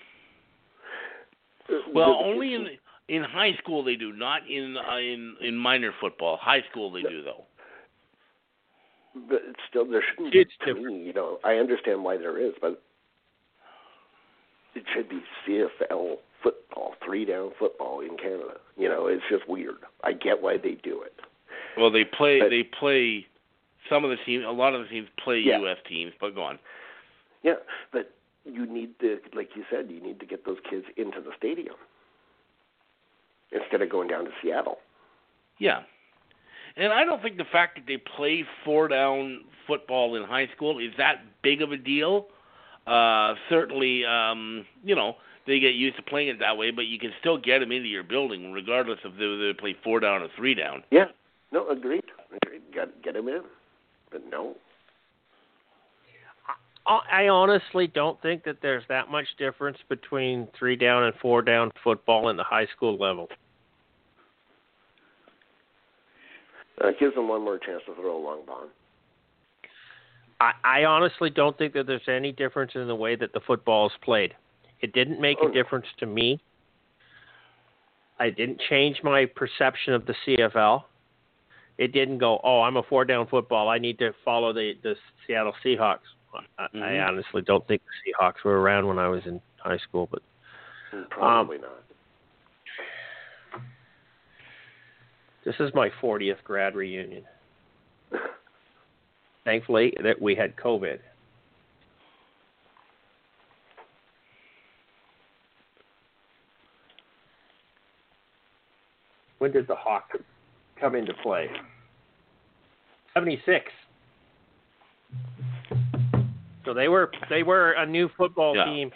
Well, 1.93 2.17
the- 2.17 2.25
only 2.25 2.55
in 2.55 2.69
in 3.07 3.23
high 3.23 3.53
school 3.61 3.83
they 3.83 3.95
do, 3.95 4.11
not 4.11 4.49
in 4.49 4.75
uh, 4.77 4.97
in 4.97 5.35
in 5.41 5.55
minor 5.55 5.93
football. 6.01 6.37
High 6.37 6.63
school 6.71 6.91
they 6.91 7.03
do 7.03 7.21
though. 7.21 7.45
But 9.29 9.41
still, 9.69 9.85
there 9.85 10.03
shouldn't 10.09 10.33
It's 10.33 10.51
be. 10.65 10.73
To 10.73 10.79
me, 10.79 11.03
you 11.05 11.13
know, 11.13 11.39
I 11.43 11.53
understand 11.55 12.03
why 12.03 12.17
there 12.17 12.39
is, 12.39 12.53
but 12.61 12.81
it 14.77 14.83
should 14.93 15.09
be 15.09 15.21
CFL 15.45 16.17
football, 16.43 16.93
three-down 17.03 17.51
football 17.57 17.99
in 18.01 18.15
Canada. 18.17 18.57
You 18.77 18.87
know, 18.89 19.07
it's 19.07 19.23
just 19.29 19.47
weird. 19.49 19.77
I 20.03 20.13
get 20.13 20.41
why 20.41 20.57
they 20.57 20.75
do 20.83 21.01
it. 21.01 21.13
Well, 21.77 21.91
they 21.91 22.03
play 22.05 22.39
But- 22.39 22.49
they 22.49 22.63
play 22.63 23.27
some 23.89 24.03
of 24.03 24.09
the 24.11 24.17
teams. 24.25 24.43
A 24.45 24.51
lot 24.51 24.73
of 24.75 24.81
the 24.83 24.87
teams 24.87 25.07
play 25.23 25.39
Yeah. 25.39 25.59
U.S. 25.59 25.77
teams, 25.87 26.13
but 26.19 26.35
go 26.35 26.43
on. 26.43 26.59
Yeah, 27.43 27.55
but 27.91 28.11
you 28.45 28.65
need 28.65 28.97
to, 28.99 29.19
like 29.33 29.55
you 29.55 29.63
said, 29.69 29.89
you 29.89 29.99
need 30.01 30.19
to 30.19 30.25
get 30.25 30.45
those 30.45 30.59
kids 30.69 30.85
into 30.97 31.21
the 31.21 31.31
stadium 31.37 31.75
instead 33.51 33.81
of 33.81 33.89
going 33.89 34.07
down 34.09 34.25
to 34.25 34.31
Seattle. 34.41 34.79
Yeah. 35.59 35.83
And 36.75 36.91
I 36.93 37.03
don't 37.05 37.21
think 37.21 37.37
the 37.37 37.45
fact 37.45 37.75
that 37.75 37.87
they 37.87 37.97
play 37.97 38.43
four 38.63 38.87
down 38.87 39.41
football 39.65 40.15
in 40.15 40.23
high 40.23 40.47
school 40.55 40.79
is 40.79 40.91
that 40.97 41.21
big 41.41 41.61
of 41.61 41.71
a 41.71 41.77
deal. 41.77 42.27
Uh, 42.87 43.35
certainly, 43.49 44.05
um, 44.05 44.65
you 44.83 44.95
know, 44.95 45.17
they 45.45 45.59
get 45.59 45.75
used 45.75 45.97
to 45.97 46.03
playing 46.03 46.29
it 46.29 46.39
that 46.39 46.57
way, 46.57 46.71
but 46.71 46.85
you 46.85 46.97
can 46.97 47.11
still 47.19 47.37
get 47.37 47.59
them 47.59 47.71
into 47.71 47.87
your 47.87 48.03
building 48.03 48.51
regardless 48.53 48.99
of 49.03 49.13
whether 49.13 49.45
they 49.45 49.53
play 49.53 49.75
four 49.83 49.99
down 49.99 50.21
or 50.21 50.29
three 50.37 50.53
down. 50.53 50.83
Yeah, 50.89 51.05
no, 51.51 51.69
agreed. 51.69 52.03
Agreed. 52.43 52.61
Got 52.73 53.01
get 53.03 53.13
them 53.13 53.27
in, 53.27 53.41
but 54.11 54.21
no. 54.29 54.55
I 56.85 57.25
I 57.25 57.27
honestly 57.27 57.87
don't 57.87 58.21
think 58.21 58.43
that 58.45 58.57
there's 58.61 58.83
that 58.87 59.09
much 59.09 59.27
difference 59.37 59.77
between 59.89 60.47
three 60.57 60.77
down 60.77 61.03
and 61.03 61.13
four 61.21 61.41
down 61.41 61.71
football 61.83 62.29
in 62.29 62.37
the 62.37 62.43
high 62.43 62.67
school 62.75 62.97
level. 62.97 63.27
Uh, 66.79 66.91
gives 66.99 67.15
them 67.15 67.27
one 67.27 67.41
more 67.41 67.57
chance 67.57 67.81
to 67.87 67.95
throw 67.95 68.17
a 68.17 68.23
long 68.23 68.45
bomb. 68.45 68.69
I, 70.39 70.51
I 70.63 70.85
honestly 70.85 71.29
don't 71.29 71.57
think 71.57 71.73
that 71.73 71.87
there's 71.87 72.07
any 72.07 72.31
difference 72.31 72.71
in 72.75 72.87
the 72.87 72.95
way 72.95 73.15
that 73.15 73.33
the 73.33 73.39
football 73.39 73.87
is 73.87 73.93
played. 74.03 74.35
It 74.81 74.93
didn't 74.93 75.19
make 75.19 75.37
Oh, 75.41 75.47
a 75.47 75.51
difference 75.51 75.87
to 75.99 76.05
me. 76.05 76.39
I 78.19 78.29
didn't 78.29 78.59
change 78.69 79.01
my 79.03 79.25
perception 79.25 79.93
of 79.93 80.05
the 80.05 80.15
CFL. 80.25 80.83
It 81.77 81.91
didn't 81.91 82.17
go, 82.17 82.39
oh, 82.43 82.61
I'm 82.61 82.77
a 82.77 82.83
four 82.83 83.05
down 83.05 83.27
football. 83.27 83.69
I 83.69 83.77
need 83.77 83.99
to 83.99 84.11
follow 84.25 84.53
the 84.53 84.73
the 84.81 84.95
Seattle 85.25 85.53
Seahawks. 85.63 85.99
I, 86.57 86.65
I 86.65 86.67
Mhm. 86.77 87.07
honestly 87.07 87.41
don't 87.43 87.65
think 87.67 87.81
the 87.83 88.11
Seahawks 88.11 88.43
were 88.43 88.59
around 88.59 88.87
when 88.87 88.97
I 88.99 89.07
was 89.07 89.25
in 89.25 89.41
high 89.57 89.77
school, 89.77 90.07
but 90.11 90.21
Mm, 90.93 91.09
Probably 91.09 91.57
not. 91.57 91.83
this 95.43 95.55
is 95.59 95.73
my 95.73 95.89
40th 96.01 96.41
grad 96.43 96.75
reunion. 96.75 97.25
Thankfully, 99.47 99.93
that 100.03 100.21
we 100.21 100.35
had 100.35 100.57
COVID. 100.57 100.99
When 109.37 109.53
did 109.53 109.65
the 109.69 109.75
Hawk 109.75 110.11
come 110.77 110.95
into 110.95 111.13
play? 111.23 111.49
76. 113.13 113.71
So 116.65 116.73
they 116.73 116.89
were 116.89 117.09
they 117.29 117.43
were 117.43 117.71
a 117.71 117.85
new 117.85 118.09
football 118.17 118.53
Yeah. 118.53 118.65
team 118.65 118.91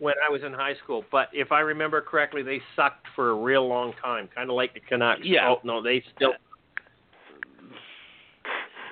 when 0.00 0.14
I 0.28 0.32
was 0.32 0.42
in 0.42 0.52
high 0.52 0.74
school. 0.82 1.04
But 1.12 1.28
if 1.32 1.52
I 1.52 1.60
remember 1.60 2.00
correctly, 2.00 2.42
they 2.42 2.60
sucked 2.74 3.06
for 3.14 3.30
a 3.30 3.34
real 3.34 3.68
long 3.68 3.92
time, 4.02 4.28
kind 4.34 4.50
of 4.50 4.56
like 4.56 4.74
the 4.74 4.80
Canucks. 4.80 5.20
Yeah. 5.22 5.48
Oh 5.48 5.60
no, 5.62 5.80
they 5.80 6.02
still 6.16 6.34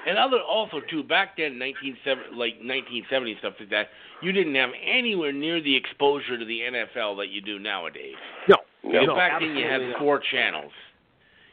And 0.07 0.17
other 0.19 0.39
also 0.41 0.81
too 0.89 1.03
back 1.03 1.37
then, 1.37 1.59
nineteen 1.59 1.97
seven 2.05 2.25
like 2.37 2.55
nineteen 2.63 3.05
seventy 3.11 3.37
stuff 3.39 3.55
like 3.61 3.69
that. 3.71 3.89
You 4.23 4.33
didn't 4.33 4.55
have 4.55 4.71
anywhere 4.85 5.33
near 5.33 5.61
the 5.63 5.75
exposure 5.77 6.39
to 6.39 6.45
the 6.45 6.61
NFL 6.61 7.17
that 7.19 7.29
you 7.29 7.41
do 7.41 7.59
nowadays. 7.59 8.15
no. 8.49 8.57
No. 8.83 9.01
In 9.01 9.07
no, 9.09 9.15
fact, 9.15 9.41
then 9.41 9.51
you 9.57 9.65
had 9.65 9.73
absolutely 9.75 9.93
not. 9.93 9.99
four 10.01 10.21
channels. 10.33 10.73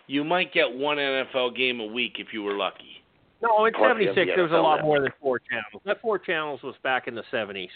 You 0.07 0.23
might 0.23 0.53
get 0.53 0.71
one 0.71 0.95
NFL 0.95 1.57
game 1.57 1.81
a 1.81 1.85
week 1.85 2.13
if 2.19 2.27
you 2.31 2.41
were 2.41 2.53
lucky. 2.53 3.03
No, 3.41 3.65
in 3.65 3.73
Plus, 3.73 3.97
you 3.99 4.07
have 4.07 4.15
'76 4.15 4.15
the 4.15 4.25
there 4.35 4.43
was 4.43 4.53
a 4.53 4.55
lot 4.55 4.81
more 4.81 5.01
than 5.01 5.11
four 5.21 5.39
channels. 5.39 5.81
That 5.85 5.99
four 6.01 6.17
channels 6.19 6.61
was 6.63 6.75
back 6.83 7.07
in 7.09 7.15
the 7.15 7.23
'70s. 7.31 7.67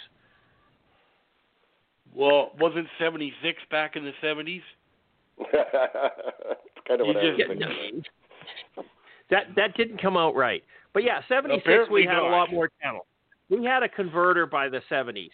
Well, 2.16 2.52
wasn't 2.60 2.88
seventy 2.98 3.34
six 3.44 3.60
back 3.70 3.98
in 3.98 4.06
the 4.06 4.14
seventies? 4.22 4.62
it's 5.38 5.52
kind 6.88 7.02
of 7.02 7.08
You 7.08 7.14
what 7.14 7.18
I 7.18 7.30
was 7.30 7.38
just- 7.38 7.50
thinking. 7.50 8.04
That 9.32 9.56
that 9.56 9.76
didn't 9.76 10.02
come 10.02 10.16
out 10.18 10.36
right. 10.36 10.64
But 10.94 11.04
yeah, 11.04 11.22
'76 11.28 11.90
we 11.90 12.06
had 12.06 12.18
a 12.20 12.22
lot 12.22 12.52
more 12.52 12.70
channels. 12.82 13.06
we 13.50 13.64
had 13.66 13.82
a 13.82 13.90
converter 13.90 14.46
by 14.46 14.70
the 14.70 14.82
70s. 14.92 15.30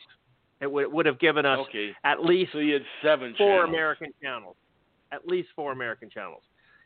It 0.62 0.72
would, 0.72 0.92
would 0.92 1.06
have 1.06 1.20
given 1.20 1.46
us 1.46 1.60
Okay. 1.70 1.92
at 2.04 2.24
least 2.24 2.52
So 2.54 2.60
you 2.60 2.74
had 2.74 2.84
seven 3.04 3.36
four 3.38 3.48
channels. 3.58 3.70
American 3.70 4.12
channels. 4.24 4.56
At 5.12 5.28
least 5.28 5.50
four 5.56 5.72
American 5.72 6.10
channels. 6.10 6.42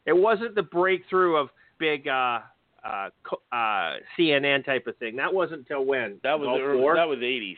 It 0.05 0.13
wasn't 0.13 0.55
the 0.55 0.63
breakthrough 0.63 1.35
of 1.35 1.49
big 1.79 2.07
uh, 2.07 2.39
uh, 2.83 3.09
uh, 3.51 3.95
CNN 4.17 4.65
type 4.65 4.87
of 4.87 4.97
thing. 4.97 5.15
That 5.15 5.33
wasn't 5.33 5.59
until 5.61 5.85
when? 5.85 6.17
That 6.23 6.39
was 6.39 6.47
the 6.57 6.63
early, 6.63 6.81
four? 6.81 6.95
that 6.95 7.07
was 7.07 7.19
80s. 7.19 7.55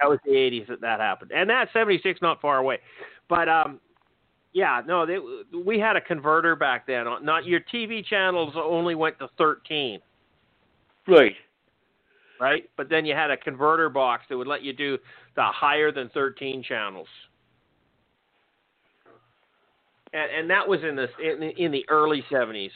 that 0.00 0.08
was 0.08 0.18
the 0.24 0.32
80s 0.32 0.66
that 0.68 0.80
that 0.80 1.00
happened, 1.00 1.30
and 1.34 1.48
that 1.50 1.68
76 1.72 2.20
not 2.22 2.40
far 2.40 2.58
away. 2.58 2.78
But 3.28 3.48
um, 3.48 3.80
yeah, 4.52 4.82
no, 4.86 5.04
they, 5.06 5.18
we 5.64 5.78
had 5.78 5.96
a 5.96 6.00
converter 6.00 6.56
back 6.56 6.86
then. 6.86 7.06
Uh, 7.06 7.18
not 7.20 7.44
your 7.44 7.60
TV 7.72 8.04
channels 8.04 8.54
only 8.56 8.94
went 8.94 9.18
to 9.18 9.28
13, 9.38 10.00
Right. 11.06 11.34
right? 12.40 12.68
But 12.76 12.88
then 12.88 13.04
you 13.04 13.14
had 13.14 13.30
a 13.30 13.36
converter 13.36 13.88
box 13.88 14.24
that 14.28 14.36
would 14.36 14.46
let 14.46 14.62
you 14.62 14.72
do 14.72 14.98
the 15.36 15.44
higher 15.44 15.92
than 15.92 16.08
13 16.10 16.62
channels. 16.62 17.08
And, 20.12 20.30
and 20.40 20.50
that 20.50 20.66
was 20.66 20.80
in 20.82 20.96
the 20.96 21.06
in, 21.22 21.40
the- 21.40 21.62
in 21.64 21.70
the 21.70 21.84
early 21.90 22.24
70s. 22.30 22.70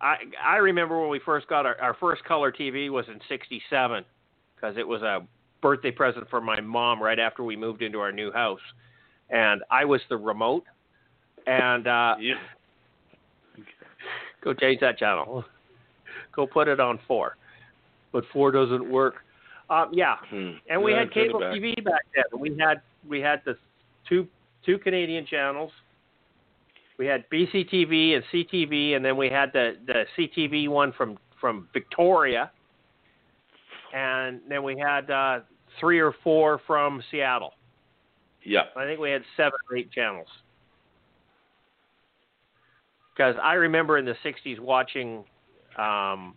I 0.00 0.16
I 0.42 0.56
remember 0.56 1.00
when 1.00 1.10
we 1.10 1.20
first 1.20 1.48
got 1.48 1.64
our, 1.66 1.80
our 1.80 1.94
first 1.94 2.24
color 2.24 2.50
TV 2.52 2.90
was 2.90 3.06
in 3.08 3.20
'67 3.28 4.04
because 4.54 4.76
it 4.76 4.86
was 4.86 5.02
a 5.02 5.26
birthday 5.62 5.90
present 5.90 6.28
for 6.30 6.40
my 6.40 6.60
mom 6.60 7.02
right 7.02 7.18
after 7.18 7.42
we 7.42 7.56
moved 7.56 7.82
into 7.82 7.98
our 7.98 8.12
new 8.12 8.32
house, 8.32 8.60
and 9.30 9.62
I 9.70 9.84
was 9.84 10.00
the 10.08 10.16
remote, 10.16 10.64
and 11.46 11.86
uh, 11.86 12.16
Yeah. 12.18 12.34
go 14.42 14.52
change 14.54 14.80
that 14.80 14.98
channel, 14.98 15.44
go 16.32 16.46
put 16.46 16.68
it 16.68 16.80
on 16.80 16.98
four, 17.06 17.36
but 18.12 18.24
four 18.32 18.50
doesn't 18.50 18.88
work. 18.88 19.24
Um, 19.68 19.90
yeah, 19.92 20.16
Hmm. 20.30 20.52
and 20.68 20.82
we 20.82 20.92
Yeah, 20.92 21.00
had 21.00 21.10
cable 21.10 21.40
back. 21.40 21.52
TV 21.52 21.80
back 21.82 22.02
then. 22.14 22.24
We 22.38 22.56
had 22.56 22.82
we 23.06 23.20
had 23.20 23.42
the 23.44 23.58
two 24.08 24.28
two 24.64 24.78
Canadian 24.78 25.26
channels. 25.26 25.72
We 26.98 27.06
had 27.06 27.28
BCTV 27.30 28.14
and 28.14 28.24
CTV, 28.32 28.94
and 28.94 29.04
then 29.04 29.16
we 29.16 29.28
had 29.28 29.52
the 29.52 29.76
the 29.86 30.06
CTV 30.16 30.68
one 30.68 30.92
from 30.92 31.18
from 31.40 31.68
Victoria, 31.72 32.50
and 33.96 34.40
then 34.46 34.62
we 34.62 34.78
had 34.78 35.10
uh, 35.10 35.40
three 35.80 35.98
or 35.98 36.14
four 36.22 36.60
from 36.66 37.02
Seattle. 37.10 37.54
Yeah. 38.44 38.64
I 38.76 38.84
think 38.84 39.00
we 39.00 39.10
had 39.10 39.22
seven 39.36 39.58
or 39.70 39.76
eight 39.76 39.90
channels. 39.90 40.28
Because 43.16 43.34
I 43.42 43.54
remember 43.54 43.96
in 43.96 44.04
the 44.04 44.14
'60s 44.22 44.60
watching 44.60 45.24
um, 45.78 46.34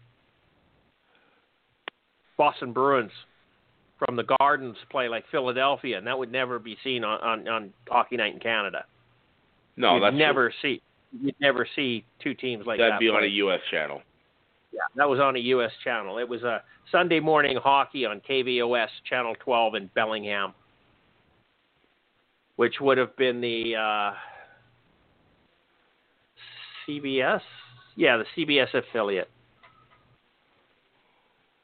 Boston 2.37 2.71
Bruins 2.71 3.11
from 3.99 4.15
the 4.15 4.23
Gardens 4.39 4.77
play 4.89 5.09
like 5.09 5.25
Philadelphia, 5.29 5.97
and 5.97 6.07
that 6.07 6.17
would 6.17 6.31
never 6.31 6.57
be 6.57 6.77
seen 6.81 7.03
on 7.03 7.19
on, 7.19 7.47
on 7.49 7.73
Hockey 7.89 8.15
Night 8.15 8.33
in 8.33 8.39
Canada. 8.39 8.85
No, 9.75 9.95
you'd 9.95 10.03
that's 10.03 10.15
never 10.15 10.53
see 10.61 10.81
you'd 11.21 11.35
never 11.41 11.67
see 11.75 12.05
two 12.23 12.33
teams 12.33 12.65
like 12.65 12.79
that'd 12.79 12.93
that. 12.93 12.99
be 13.01 13.09
on 13.09 13.25
a 13.25 13.27
U.S. 13.27 13.59
channel. 13.69 14.01
Yeah, 14.71 14.81
that 14.95 15.09
was 15.09 15.19
on 15.19 15.35
a 15.35 15.39
U.S. 15.39 15.71
channel. 15.83 16.17
It 16.19 16.27
was 16.27 16.43
a 16.43 16.61
Sunday 16.91 17.19
morning 17.19 17.57
hockey 17.61 18.05
on 18.05 18.21
KVOS 18.27 18.89
Channel 19.09 19.35
12 19.43 19.75
in 19.75 19.89
Bellingham, 19.95 20.53
which 22.55 22.75
would 22.79 22.97
have 22.97 23.15
been 23.15 23.41
the 23.41 23.75
uh, 23.75 24.13
CBS. 26.87 27.41
Yeah, 27.95 28.17
the 28.17 28.25
CBS 28.37 28.73
affiliate. 28.73 29.29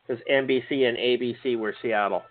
Because 0.08 0.22
NBC 0.32 0.88
and 0.88 0.98
ABC 0.98 1.58
were 1.58 1.76
Seattle. 1.82 2.24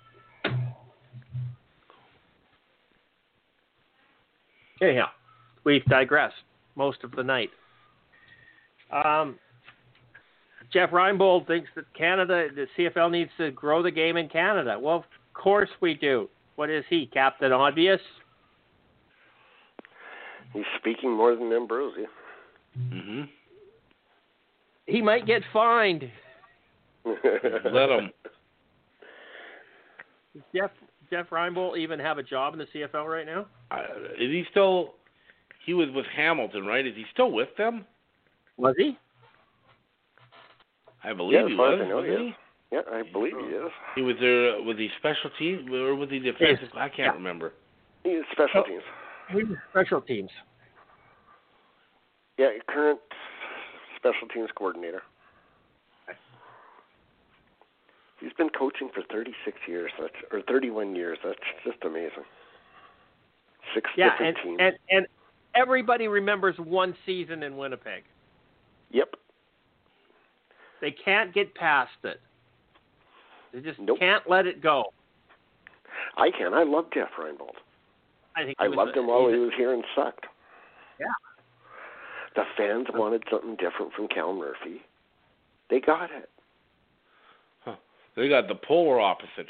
Anyhow, 4.80 5.06
we've 5.64 5.84
digressed 5.86 6.34
most 6.76 7.04
of 7.04 7.12
the 7.12 7.22
night. 7.22 7.50
Um, 8.92 9.38
Jeff 10.72 10.90
Reinebold 10.90 11.46
thinks 11.46 11.68
that 11.76 11.84
Canada, 11.94 12.48
the 12.54 12.66
CFL 12.76 13.10
needs 13.10 13.30
to 13.38 13.50
grow 13.50 13.82
the 13.82 13.90
game 13.90 14.16
in 14.16 14.28
Canada. 14.28 14.78
Well, 14.80 14.96
of 14.96 15.04
course 15.34 15.70
we 15.80 15.94
do. 15.94 16.28
What 16.56 16.70
is 16.70 16.84
he, 16.88 17.06
Captain 17.06 17.52
Obvious? 17.52 18.00
He's 20.52 20.64
speaking 20.78 21.12
more 21.12 21.34
than 21.34 21.52
Ambrosie. 21.52 22.06
hmm 22.76 23.22
He 24.86 25.02
might 25.02 25.26
get 25.26 25.42
fined. 25.52 26.10
Let 27.04 27.90
him. 27.90 28.10
Does 30.32 30.42
Jeff 30.54 30.70
Jeff 31.10 31.28
Reinebold 31.30 31.78
even 31.78 31.98
have 31.98 32.18
a 32.18 32.22
job 32.22 32.54
in 32.54 32.58
the 32.60 32.66
CFL 32.74 33.06
right 33.06 33.26
now? 33.26 33.46
Uh, 33.70 33.82
is 34.18 34.30
he 34.30 34.44
still? 34.50 34.94
He 35.66 35.74
was 35.74 35.88
with 35.94 36.06
Hamilton, 36.06 36.66
right? 36.66 36.86
Is 36.86 36.94
he 36.94 37.04
still 37.12 37.30
with 37.30 37.48
them? 37.56 37.84
Was 38.56 38.74
he? 38.78 38.96
I 41.04 41.12
believe 41.12 41.38
Yeah, 41.40 41.48
he 41.48 41.54
was. 41.54 41.80
as 41.80 41.84
I 41.84 41.88
know, 41.88 41.96
wasn't 41.96 42.12
yeah. 42.12 42.18
he? 42.24 42.34
Yeah, 42.72 42.80
I 42.92 43.02
believe 43.12 43.34
he 43.38 43.46
is. 43.54 43.70
He 43.94 44.02
was 44.02 44.16
there. 44.20 44.56
Uh, 44.56 44.62
was 44.62 44.76
he 44.78 44.88
special 44.98 45.30
team 45.38 45.72
or 45.72 45.94
was 45.94 46.10
he 46.10 46.18
defensive? 46.18 46.68
I 46.74 46.88
can't 46.88 46.98
Yeah. 46.98 47.12
remember. 47.12 47.52
He's 48.02 48.22
special 48.32 48.60
Oh. 48.60 48.68
teams. 48.68 48.82
He 49.30 49.44
was 49.44 49.58
special 49.70 50.00
teams. 50.00 50.30
Yeah, 52.36 52.50
current 52.66 53.00
special 53.96 54.26
teams 54.28 54.50
coordinator. 54.52 55.02
He's 58.20 58.32
been 58.34 58.48
coaching 58.50 58.88
for 58.94 59.02
36 59.02 59.58
years, 59.68 59.92
that's, 60.00 60.14
or 60.32 60.40
31 60.42 60.96
years. 60.96 61.18
That's 61.22 61.38
just 61.64 61.84
amazing. 61.84 62.24
Six 63.74 63.90
Yeah, 63.96 64.10
different 64.10 64.36
and, 64.38 64.44
teams. 64.44 64.56
and 64.60 64.78
and 64.90 65.06
everybody 65.54 66.08
remembers 66.08 66.58
one 66.58 66.96
season 67.06 67.42
in 67.42 67.56
Winnipeg. 67.56 68.04
yep. 68.90 69.14
They 70.80 70.90
can't 70.90 71.32
get 71.32 71.54
past 71.54 71.92
it. 72.04 72.20
They 73.52 73.60
just 73.60 73.78
Nope. 73.78 73.98
can't 73.98 74.28
let 74.28 74.46
it 74.46 74.60
go. 74.60 74.92
I 76.16 76.30
can. 76.30 76.52
I 76.54 76.64
love 76.64 76.86
Jeff 76.92 77.10
Reinebold. 77.18 77.56
I 78.36 78.44
think 78.44 78.56
I 78.58 78.66
loved 78.66 78.96
a- 78.96 79.00
him 79.00 79.06
while 79.06 79.28
he 79.28 79.38
was 79.38 79.52
here 79.56 79.72
and 79.72 79.84
sucked. 79.94 80.26
Yeah. 80.98 81.06
The 82.34 82.44
fans 82.56 82.88
wanted 82.92 83.22
something 83.30 83.54
different 83.56 83.92
from 83.94 84.08
Cal 84.08 84.32
Murphy. 84.32 84.82
They 85.70 85.80
got 85.80 86.10
it. 86.10 86.28
They 88.16 88.28
got 88.28 88.46
the 88.46 88.54
polar 88.54 89.00
opposite. 89.00 89.48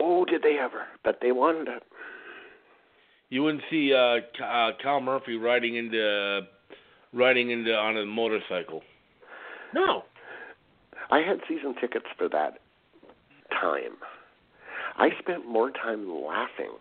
Oh, 0.00 0.24
did 0.24 0.42
they 0.42 0.58
ever? 0.58 0.86
But 1.04 1.20
they 1.20 1.30
wanted 1.30 1.68
it. 1.68 1.84
You 3.30 3.44
wouldn't 3.44 3.62
see 3.70 3.92
uh, 3.94 4.18
uh, 4.44 4.72
Cal 4.82 5.00
Murphy 5.00 5.36
riding 5.36 5.76
into 5.76 6.40
riding 7.12 7.50
into 7.50 7.72
on 7.72 7.96
a 7.96 8.04
motorcycle. 8.04 8.82
No. 9.72 10.04
I 11.10 11.18
had 11.20 11.40
season 11.48 11.74
tickets 11.80 12.06
for 12.16 12.28
that 12.28 12.58
time. 13.50 13.96
I 14.96 15.10
spent 15.18 15.46
more 15.46 15.70
time 15.70 16.08
laughing 16.08 16.72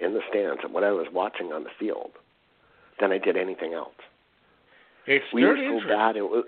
in 0.00 0.14
the 0.14 0.20
stands 0.30 0.60
at 0.64 0.70
what 0.70 0.84
I 0.84 0.92
was 0.92 1.06
watching 1.12 1.52
on 1.52 1.64
the 1.64 1.70
field 1.78 2.12
than 3.00 3.12
I 3.12 3.18
did 3.18 3.36
anything 3.36 3.74
else. 3.74 3.94
It's 5.06 5.24
We 5.32 5.44
were 5.44 5.56
so 5.56 5.62
interest. 5.62 5.88
bad 5.88 6.16
it 6.16 6.22
was 6.22 6.44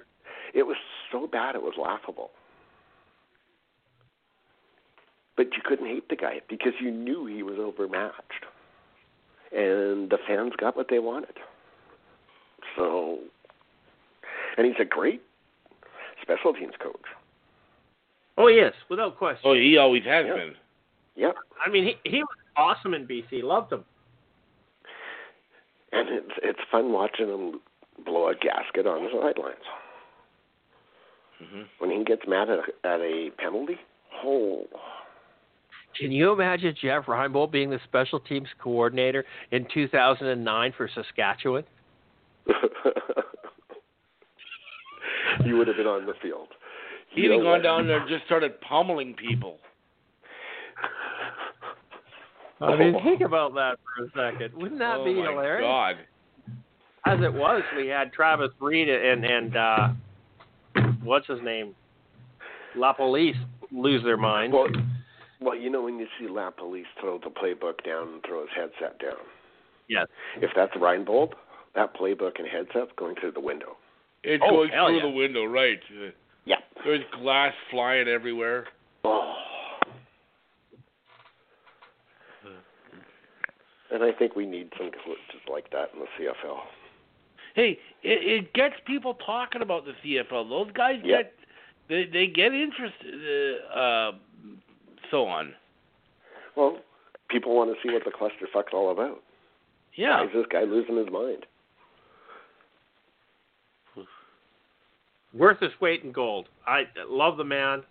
it 0.52 0.64
was 0.64 0.76
so 1.10 1.26
bad 1.26 1.54
it 1.54 1.62
was 1.62 1.74
laughable. 1.80 2.30
But 5.36 5.46
you 5.56 5.62
couldn't 5.64 5.86
hate 5.86 6.08
the 6.08 6.16
guy 6.16 6.40
because 6.48 6.72
you 6.80 6.90
knew 6.90 7.26
he 7.26 7.42
was 7.42 7.56
overmatched. 7.58 8.44
And 9.52 10.10
the 10.10 10.18
fans 10.28 10.52
got 10.58 10.76
what 10.76 10.88
they 10.90 10.98
wanted. 10.98 11.36
So 12.76 13.18
and 14.56 14.66
he's 14.66 14.76
a 14.80 14.84
great 14.84 15.22
special 16.22 16.52
teams 16.52 16.74
coach. 16.82 16.96
Oh, 18.38 18.46
yes, 18.48 18.72
without 18.88 19.16
question. 19.18 19.42
Oh, 19.44 19.54
he 19.54 19.76
always 19.76 20.04
has 20.04 20.26
Yeah. 20.26 20.34
been. 20.34 20.54
Yep. 21.16 21.34
I 21.66 21.68
mean, 21.70 21.84
he 21.84 22.10
he 22.10 22.22
was 22.22 22.36
awesome 22.56 22.94
in 22.94 23.06
BC. 23.06 23.42
Loved 23.42 23.72
him. 23.72 23.84
And 25.92 26.08
it's 26.08 26.32
it's 26.42 26.60
fun 26.70 26.92
watching 26.92 27.28
him 27.28 27.60
blow 28.04 28.28
a 28.28 28.34
gasket 28.34 28.86
on 28.86 29.04
the 29.04 29.10
sidelines. 29.20 29.56
hmm 31.38 31.62
When 31.78 31.90
he 31.90 32.04
gets 32.04 32.22
mad 32.26 32.48
at 32.48 32.60
a, 32.60 32.86
at 32.86 33.00
a 33.00 33.30
penalty, 33.38 33.76
oh, 34.24 34.66
Can 35.98 36.12
you 36.12 36.32
imagine 36.32 36.74
Jeff 36.80 37.04
Reinebold 37.06 37.50
being 37.50 37.68
the 37.70 37.80
special 37.84 38.20
teams 38.20 38.48
coordinator 38.62 39.24
in 39.50 39.66
2009 39.74 40.72
for 40.76 40.88
Saskatchewan? 40.94 41.64
he 45.44 45.52
would 45.52 45.68
have 45.68 45.76
been 45.76 45.86
on 45.86 46.06
the 46.06 46.14
field. 46.22 46.48
He'd 47.10 47.30
have 47.30 47.42
gone 47.42 47.62
down 47.62 47.86
there 47.86 48.00
and 48.00 48.08
just 48.08 48.24
started 48.24 48.60
pummeling 48.60 49.14
people. 49.14 49.58
I 52.60 52.76
mean, 52.76 52.94
think 53.02 53.22
about 53.22 53.54
that 53.54 53.78
for 53.96 54.04
a 54.04 54.32
second. 54.32 54.54
Wouldn't 54.54 54.78
that 54.78 54.98
oh 54.98 55.04
be 55.04 55.14
my 55.14 55.30
hilarious? 55.30 55.66
God. 55.66 55.96
As 57.06 57.18
it 57.20 57.32
was, 57.32 57.62
we 57.76 57.88
had 57.88 58.12
Travis 58.12 58.50
Reed 58.60 58.88
and 58.88 59.24
and 59.24 59.56
uh, 59.56 59.88
what's 61.02 61.26
his 61.26 61.40
name, 61.42 61.74
LaPolice 62.76 63.34
lose 63.72 64.04
their 64.04 64.18
mind. 64.18 64.52
Well, 64.52 64.68
well, 65.40 65.56
you 65.56 65.70
know 65.70 65.82
when 65.82 65.98
you 65.98 66.06
see 66.18 66.26
LaPolice 66.26 66.84
throw 67.00 67.18
the 67.18 67.30
playbook 67.30 67.82
down 67.84 68.08
and 68.08 68.22
throw 68.26 68.42
his 68.42 68.50
headset 68.54 68.98
down. 69.00 69.16
Yes. 69.88 70.06
If 70.36 70.50
that's 70.54 70.72
Reinebold, 70.74 71.32
that 71.74 71.94
playbook 71.96 72.38
and 72.38 72.46
headset's 72.46 72.92
going 72.96 73.16
through 73.16 73.32
the 73.32 73.40
window. 73.40 73.76
It's 74.22 74.42
Oh, 74.46 74.50
going 74.50 74.70
through 74.70 74.96
yeah. 74.96 75.02
the 75.02 75.08
window, 75.10 75.44
right? 75.44 75.80
Yeah. 76.44 76.56
There's 76.84 77.04
glass 77.22 77.54
flying 77.70 78.08
everywhere. 78.08 78.66
Oh. 79.04 79.34
And 83.92 84.04
I 84.04 84.12
think 84.12 84.36
we 84.36 84.46
need 84.46 84.70
some 84.78 84.86
glitches 84.86 85.50
like 85.50 85.68
that 85.72 85.90
in 85.92 85.98
the 86.00 86.06
CFL. 86.18 86.58
Hey, 87.54 87.78
it, 88.04 88.44
it 88.44 88.52
gets 88.52 88.74
people 88.86 89.14
talking 89.14 89.62
about 89.62 89.84
the 89.84 89.92
CFL. 90.04 90.48
Those 90.48 90.70
guys 90.72 91.00
Yeah. 91.02 91.22
get 91.22 91.34
they 91.88 92.04
they 92.06 92.26
get 92.28 92.54
interested, 92.54 93.58
uh, 93.74 93.78
uh, 93.78 94.12
so 95.10 95.24
on. 95.26 95.54
Well, 96.56 96.78
people 97.30 97.56
want 97.56 97.74
to 97.74 97.76
see 97.82 97.92
what 97.92 98.04
the 98.04 98.12
clusterfuck's 98.12 98.72
all 98.72 98.92
about. 98.92 99.24
Yeah. 99.96 100.20
Why 100.20 100.26
is 100.26 100.32
this 100.34 100.46
guy 100.52 100.62
losing 100.62 100.96
his 100.96 101.10
mind? 101.10 101.46
Worth 105.34 105.60
his 105.60 105.72
weight 105.80 106.02
in 106.02 106.12
gold. 106.12 106.48
I 106.66 106.82
love 107.08 107.36
the 107.36 107.44
man. 107.44 107.82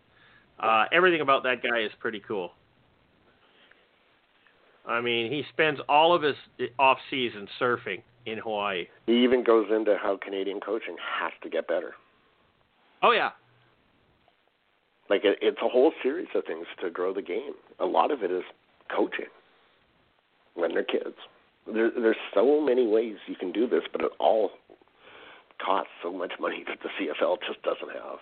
Uh, 0.60 0.86
everything 0.92 1.22
about 1.22 1.44
that 1.44 1.64
guy 1.64 1.80
is 1.80 1.92
pretty 2.00 2.22
cool. 2.28 2.52
I 4.86 5.00
mean, 5.02 5.32
he 5.32 5.44
spends 5.54 5.80
all 5.88 6.14
of 6.14 6.22
his 6.22 6.36
off 6.78 6.98
season 7.10 7.48
surfing 7.60 8.02
in 8.26 8.40
Hawaii. 8.40 8.88
He 9.06 9.24
even 9.24 9.44
goes 9.44 9.68
into 9.72 9.98
how 10.02 10.18
Canadian 10.18 10.60
coaching 10.60 10.96
has 11.20 11.32
to 11.44 11.50
get 11.50 11.68
better. 11.68 11.94
Oh 13.02 13.12
yeah, 13.12 13.30
Like 15.10 15.24
it, 15.24 15.38
it's 15.42 15.60
a 15.64 15.70
whole 15.70 15.94
series 16.04 16.28
of 16.36 16.44
things 16.46 16.66
to 16.82 16.90
grow 16.90 17.14
the 17.14 17.22
game. 17.22 17.54
A 17.80 17.86
lot 17.86 18.12
of 18.12 18.24
it 18.24 18.32
is 18.32 18.44
coaching 18.94 19.28
when 20.56 20.74
they're 20.74 20.84
kids. 20.84 21.16
There, 21.72 21.92
there's 21.92 22.18
so 22.34 22.60
many 22.60 22.88
ways 22.88 23.16
you 23.28 23.36
can 23.36 23.52
do 23.52 23.68
this, 23.68 23.84
but 23.92 24.02
it 24.02 24.12
all 24.20 24.52
costs 25.64 25.92
so 26.04 26.12
much 26.12 26.34
money 26.40 26.64
that 26.68 26.80
the 26.82 26.90
CFL 26.90 27.38
just 27.48 27.62
doesn't 27.64 27.92
have. 27.94 28.20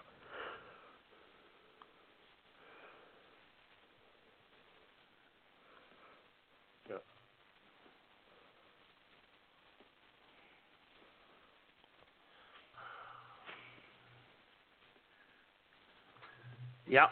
Yep. 16.89 17.09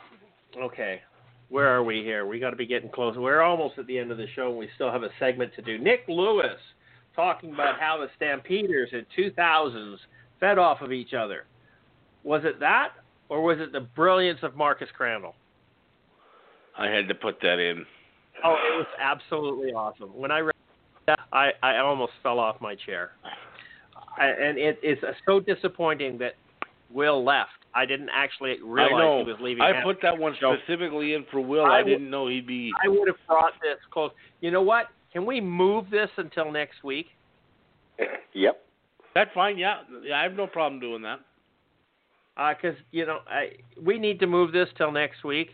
Okay. 0.57 1.02
Where 1.49 1.68
are 1.68 1.84
we 1.84 2.02
here? 2.02 2.26
We 2.26 2.39
got 2.39 2.52
to 2.52 2.56
be 2.56 2.65
getting 2.65 2.89
close. 2.89 3.15
We're 3.18 3.41
almost 3.41 3.77
at 3.77 3.88
the 3.88 3.99
end 3.99 4.11
of 4.11 4.18
the 4.18 4.27
show, 4.35 4.49
and 4.49 4.57
we 4.57 4.69
still 4.76 4.91
have 4.91 5.03
a 5.03 5.10
segment 5.19 5.53
to 5.56 5.61
do. 5.61 5.77
Nik 5.77 6.06
Lewis 6.07 6.60
talking 7.15 7.53
about 7.53 7.79
how 7.79 7.97
the 7.97 8.07
Stampeders 8.15 8.89
in 8.91 9.05
2000s 9.17 9.97
fed 10.39 10.57
off 10.57 10.81
of 10.81 10.91
each 10.91 11.13
other. 11.13 11.45
Was 12.23 12.41
it 12.43 12.59
that, 12.59 12.89
or 13.29 13.41
was 13.41 13.57
it 13.59 13.71
the 13.71 13.81
brilliance 13.81 14.39
of 14.41 14.55
Marcus 14.55 14.89
Crandell? 14.99 15.33
I 16.77 16.87
had 16.87 17.07
to 17.07 17.15
put 17.15 17.39
that 17.41 17.59
in. 17.59 17.85
Oh, 18.43 18.53
it 18.53 18.77
was 18.77 18.87
absolutely 18.99 19.71
awesome. 19.71 20.09
When 20.09 20.31
I 20.31 20.39
read 20.39 20.55
that, 21.07 21.19
I, 21.31 21.51
I 21.63 21.77
almost 21.77 22.11
fell 22.21 22.39
off 22.39 22.59
my 22.59 22.75
chair. 22.75 23.11
I, 24.17 24.27
and 24.27 24.57
it, 24.57 24.79
it's 24.83 25.01
so 25.25 25.39
disappointing 25.39 26.17
that 26.17 26.33
Will 26.91 27.23
left. 27.23 27.49
I 27.73 27.85
didn't 27.85 28.09
actually 28.13 28.57
realize 28.63 28.93
I 28.93 29.17
he 29.19 29.31
was 29.31 29.37
leaving. 29.41 29.61
I 29.61 29.83
put 29.83 29.97
that 30.01 30.17
one 30.17 30.35
specifically 30.37 31.13
in 31.13 31.25
for 31.29 31.41
Will. 31.41 31.65
I 31.65 31.83
didn't 31.83 32.09
know 32.09 32.27
he'd 32.27 32.47
be. 32.47 32.71
I 32.83 32.87
would 32.87 33.07
have 33.07 33.17
brought 33.27 33.53
this 33.61 33.77
close. 33.91 34.11
You 34.39 34.51
know 34.51 34.61
what? 34.61 34.87
Can 35.15 35.25
we 35.25 35.39
move 35.39 35.89
this 35.89 36.09
until 36.17 36.51
next 36.51 36.83
week? 36.83 37.05
yep. 38.33 38.61
That's 39.13 39.29
fine. 39.33 39.57
Yeah, 39.57 39.75
I 40.13 40.23
have 40.23 40.33
no 40.33 40.45
problem 40.45 40.81
doing 40.81 41.03
that. 41.03 41.21
Because 42.35 42.77
you 42.91 43.05
know, 43.05 43.19
I, 43.25 43.51
we 43.81 43.97
need 43.97 44.19
to 44.19 44.27
move 44.27 44.51
this 44.51 44.67
till 44.77 44.91
next 44.91 45.23
week. 45.23 45.51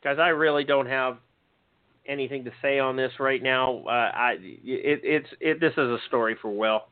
Because 0.00 0.20
I 0.20 0.28
really 0.28 0.62
don't 0.62 0.86
have 0.86 1.16
anything 2.06 2.44
to 2.44 2.52
say 2.62 2.78
on 2.78 2.94
this 2.94 3.10
right 3.18 3.42
now. 3.42 3.82
Uh, 3.84 3.90
I 4.14 4.36
it, 4.40 5.00
it's 5.02 5.28
it. 5.40 5.58
This 5.58 5.72
is 5.72 5.78
a 5.78 5.98
story 6.06 6.36
for 6.40 6.56
Will. 6.56 6.82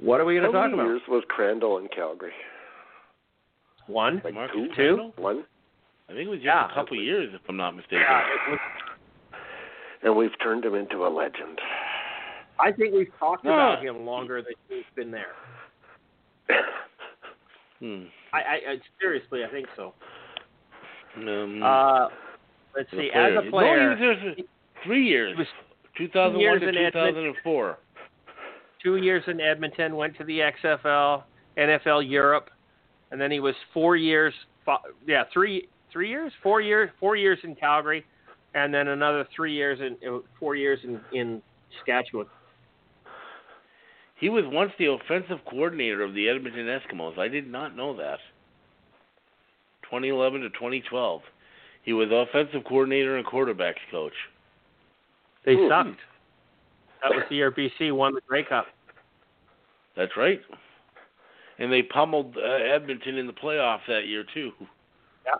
What 0.00 0.20
are 0.20 0.24
we 0.24 0.34
going 0.34 0.44
How 0.44 0.48
to 0.48 0.52
talk 0.52 0.70
many 0.70 0.74
about? 0.74 0.86
years 0.86 1.02
was 1.08 1.24
Crandell 1.30 1.80
in 1.80 1.88
Calgary? 1.88 2.32
One, 3.86 4.20
Like 4.24 4.34
Marcus 4.34 4.56
two? 4.76 4.82
Crandell? 4.96 5.18
One? 5.18 5.44
I 6.08 6.12
think 6.14 6.26
it 6.26 6.30
was 6.30 6.38
just 6.38 6.46
Yeah. 6.46 6.70
a 6.70 6.74
couple 6.74 6.98
of 6.98 7.04
years, 7.04 7.32
if 7.34 7.40
I'm 7.48 7.56
not 7.56 7.74
mistaken. 7.76 8.00
Yeah, 8.00 8.20
it 8.26 8.50
was- 8.50 9.40
And 10.02 10.16
we've 10.16 10.36
turned 10.40 10.64
him 10.64 10.74
into 10.74 11.06
a 11.06 11.08
legend. 11.08 11.60
I 12.58 12.72
think 12.72 12.94
we've 12.94 13.12
talked 13.18 13.44
Yeah. 13.44 13.52
about 13.52 13.82
him 13.84 14.04
longer 14.04 14.42
than 14.42 14.54
he's 14.68 14.84
been 14.94 15.10
there. 15.10 15.34
Hmm. 17.80 18.04
I, 18.32 18.38
I, 18.42 18.54
I 18.70 18.80
seriously, 19.00 19.44
I 19.44 19.48
think 19.48 19.66
so. 19.74 19.92
Um, 21.16 21.60
Uh, 21.60 22.10
let's 22.76 22.88
see. 22.92 23.10
player. 23.10 23.38
As 23.40 23.44
a 23.44 23.50
player, 23.50 23.90
no, 23.90 23.96
he 23.96 24.06
was 24.06 24.18
there 24.22 24.34
for 24.36 24.42
three 24.84 25.02
years. 25.04 25.32
he 25.32 25.38
was 25.40 25.48
2001 25.96 26.40
years 26.40 26.60
to 26.60 26.68
in 26.68 26.76
Edmonton. 26.76 27.24
2004. 27.42 27.78
Two 28.82 28.96
years 28.96 29.22
in 29.26 29.40
Edmonton, 29.40 29.96
went 29.96 30.16
to 30.18 30.24
the 30.24 30.40
XFL, 30.64 31.24
NFL 31.56 32.08
Europe, 32.08 32.50
and 33.10 33.20
then 33.20 33.30
he 33.30 33.40
was 33.40 33.54
four 33.72 33.96
years. 33.96 34.34
Fo- 34.64 34.78
yeah, 35.06 35.24
three 35.32 35.68
three 35.92 36.08
years, 36.08 36.32
four 36.42 36.60
years, 36.60 36.90
four 36.98 37.16
years 37.16 37.38
in 37.44 37.54
Calgary, 37.54 38.04
and 38.54 38.72
then 38.72 38.88
another 38.88 39.26
three 39.34 39.54
years 39.54 39.80
in 39.80 40.22
four 40.38 40.56
years 40.56 40.78
in 40.84 41.00
in 41.12 41.42
Saskatchewan. 41.78 42.26
He 44.16 44.28
was 44.28 44.44
once 44.46 44.70
the 44.78 44.86
offensive 44.86 45.38
coordinator 45.50 46.02
of 46.02 46.14
the 46.14 46.28
Edmonton 46.28 46.66
Eskimos. 46.66 47.18
I 47.18 47.26
did 47.26 47.50
not 47.50 47.76
know 47.76 47.96
that. 47.96 48.18
2011 49.82 50.42
to 50.42 50.48
2012. 50.50 51.22
He 51.82 51.92
was 51.92 52.08
offensive 52.12 52.62
coordinator 52.64 53.16
and 53.16 53.26
quarterbacks 53.26 53.82
coach. 53.90 54.12
They 55.44 55.54
Ooh. 55.54 55.68
sucked. 55.68 55.98
That 57.02 57.10
was 57.10 57.24
the 57.28 57.36
year 57.36 57.50
BC 57.50 57.92
won 57.94 58.14
the 58.14 58.20
Grey 58.26 58.44
Cup. 58.44 58.66
That's 59.96 60.16
right. 60.16 60.40
And 61.58 61.72
they 61.72 61.82
pummeled 61.82 62.36
uh, 62.36 62.74
Edmonton 62.74 63.18
in 63.18 63.26
the 63.26 63.32
playoffs 63.32 63.80
that 63.88 64.06
year 64.06 64.24
too. 64.32 64.52
Yeah. 65.26 65.34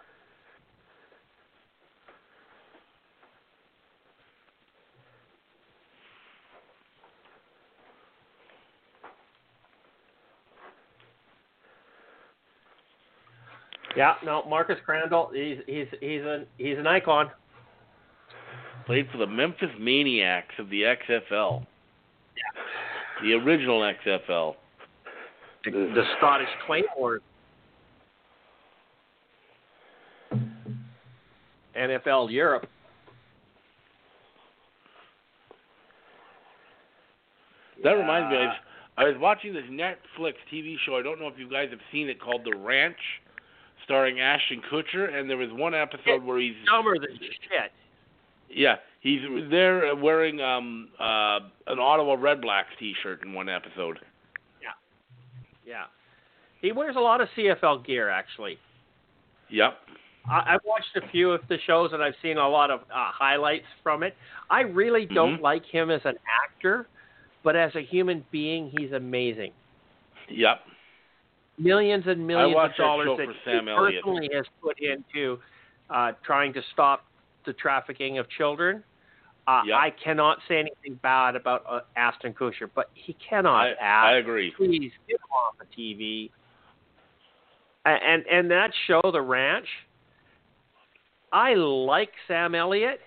Yeah, 13.97 14.15
no, 14.25 14.43
Marcus 14.49 14.79
Crandell, 14.87 15.35
he's 15.35 15.59
he's 15.67 15.87
he's 16.01 16.23
an 16.25 16.47
he's 16.59 16.79
an 16.79 16.87
icon. 16.87 17.31
Played 18.87 19.09
for 19.11 19.19
the 19.19 19.27
Memphis 19.27 19.71
Maniax 19.81 20.45
of 20.59 20.69
the 20.71 20.83
XFL. 20.83 21.67
The 23.23 23.33
original 23.35 23.81
XFL. 23.81 24.57
The, 25.65 25.71
the 25.71 26.05
Scottish 26.19 26.49
Claymore. 26.67 27.21
NFL 31.77 32.33
Europe. 32.33 32.67
That 37.85 37.93
reminds 37.93 38.31
me, 38.31 38.37
I 38.37 38.47
was, 38.47 38.57
I 38.99 39.05
was 39.05 39.15
watching 39.19 39.53
this 39.53 39.65
Netflix 39.71 40.35
TV 40.53 40.77
show. 40.85 40.97
I 40.97 41.03
don't 41.03 41.21
know 41.21 41.27
if 41.27 41.39
you 41.39 41.49
guys 41.49 41.69
have 41.71 41.81
seen 41.91 42.09
it 42.09 42.21
called 42.21 42.43
The 42.45 42.57
Ranch, 42.57 42.97
starring 43.85 44.21
Ashton 44.21 44.63
Kutcher. 44.71 45.13
And 45.13 45.29
there 45.29 45.37
was 45.37 45.51
one 45.53 45.75
episode 45.75 46.23
where 46.23 46.39
he's 46.39 46.55
Dumber 46.67 46.99
than 46.99 47.19
shit. 47.19 47.73
Yeah 48.55 48.77
he's 49.01 49.21
there 49.51 49.95
wearing 49.97 50.41
um 50.41 50.89
uh 51.01 51.41
an 51.67 51.79
Ottawa 51.79 52.15
Red 52.19 52.41
Blacks 52.41 52.69
T-shirt 52.79 53.23
in 53.25 53.33
one 53.33 53.49
episode. 53.49 53.99
Yeah. 54.63 54.71
Yeah. 55.67 55.85
He 56.61 56.73
wears 56.73 56.97
a 56.97 57.01
lot 57.01 57.21
of 57.21 57.29
CFL 57.37 57.85
gear, 57.87 58.09
actually. 58.09 58.59
Yep. 59.51 59.77
I, 60.31 60.55
I've 60.55 60.61
watched 60.65 60.95
a 60.97 61.09
few 61.11 61.31
of 61.33 61.41
the 61.49 61.59
shows 61.67 61.91
and 61.93 62.03
I've 62.03 62.15
seen 62.23 62.39
a 62.39 62.49
lot 62.49 62.71
of 62.71 62.81
uh, 62.83 63.11
highlights 63.13 63.67
from 63.83 64.03
it. 64.03 64.15
I 64.51 64.61
really 64.61 65.07
don't 65.07 65.39
Mhm. 65.39 65.43
like 65.43 65.65
him 65.67 65.91
as 65.91 66.01
an 66.05 66.17
actor, 66.45 66.87
but 67.43 67.57
as 67.57 67.75
a 67.75 67.81
human 67.83 68.25
being, 68.31 68.73
he's 68.79 68.93
amazing. 68.93 69.53
Yep. 70.29 70.61
Millions 71.59 72.05
and 72.07 72.27
millions 72.27 72.57
of 72.57 72.77
dollars 72.77 73.09
that 73.19 73.27
for 73.27 73.33
he 73.33 73.39
Sam 73.45 73.69
Elliott. 73.69 74.03
personally 74.05 74.31
has 74.33 74.47
put 74.63 74.79
into 74.81 75.39
uh, 75.91 76.13
trying 76.25 76.53
to 76.55 76.63
stop 76.73 77.05
the 77.47 77.53
trafficking 77.53 78.19
of 78.19 78.29
children. 78.31 78.83
Uh, 79.47 79.63
Yeah. 79.67 79.77
I 79.77 79.91
cannot 79.91 80.39
say 80.49 80.59
anything 80.61 80.95
bad 81.03 81.35
about 81.37 81.65
uh, 81.69 81.81
Ashton 81.97 82.33
Kutcher, 82.33 82.71
but 82.75 82.91
he 82.95 83.15
cannot 83.29 83.67
I, 83.67 83.71
act. 83.71 84.07
I 84.07 84.17
agree. 84.19 84.53
Please 84.57 84.93
get 85.09 85.15
him 85.17 85.33
off 85.35 85.55
the 85.59 85.67
TV. 85.77 86.31
A- 87.85 87.89
And 87.89 88.25
and 88.27 88.51
that 88.51 88.71
show, 88.87 89.01
The 89.11 89.21
Ranch. 89.21 89.67
I 91.33 91.55
like 91.55 92.11
Sam 92.29 92.55
Elliott. 92.55 93.01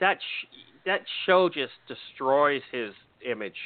That 0.00 0.18
sh- 0.20 0.46
that 0.86 1.02
show 1.26 1.48
just 1.48 1.72
destroys 1.86 2.62
his 2.72 2.92
image. 3.30 3.56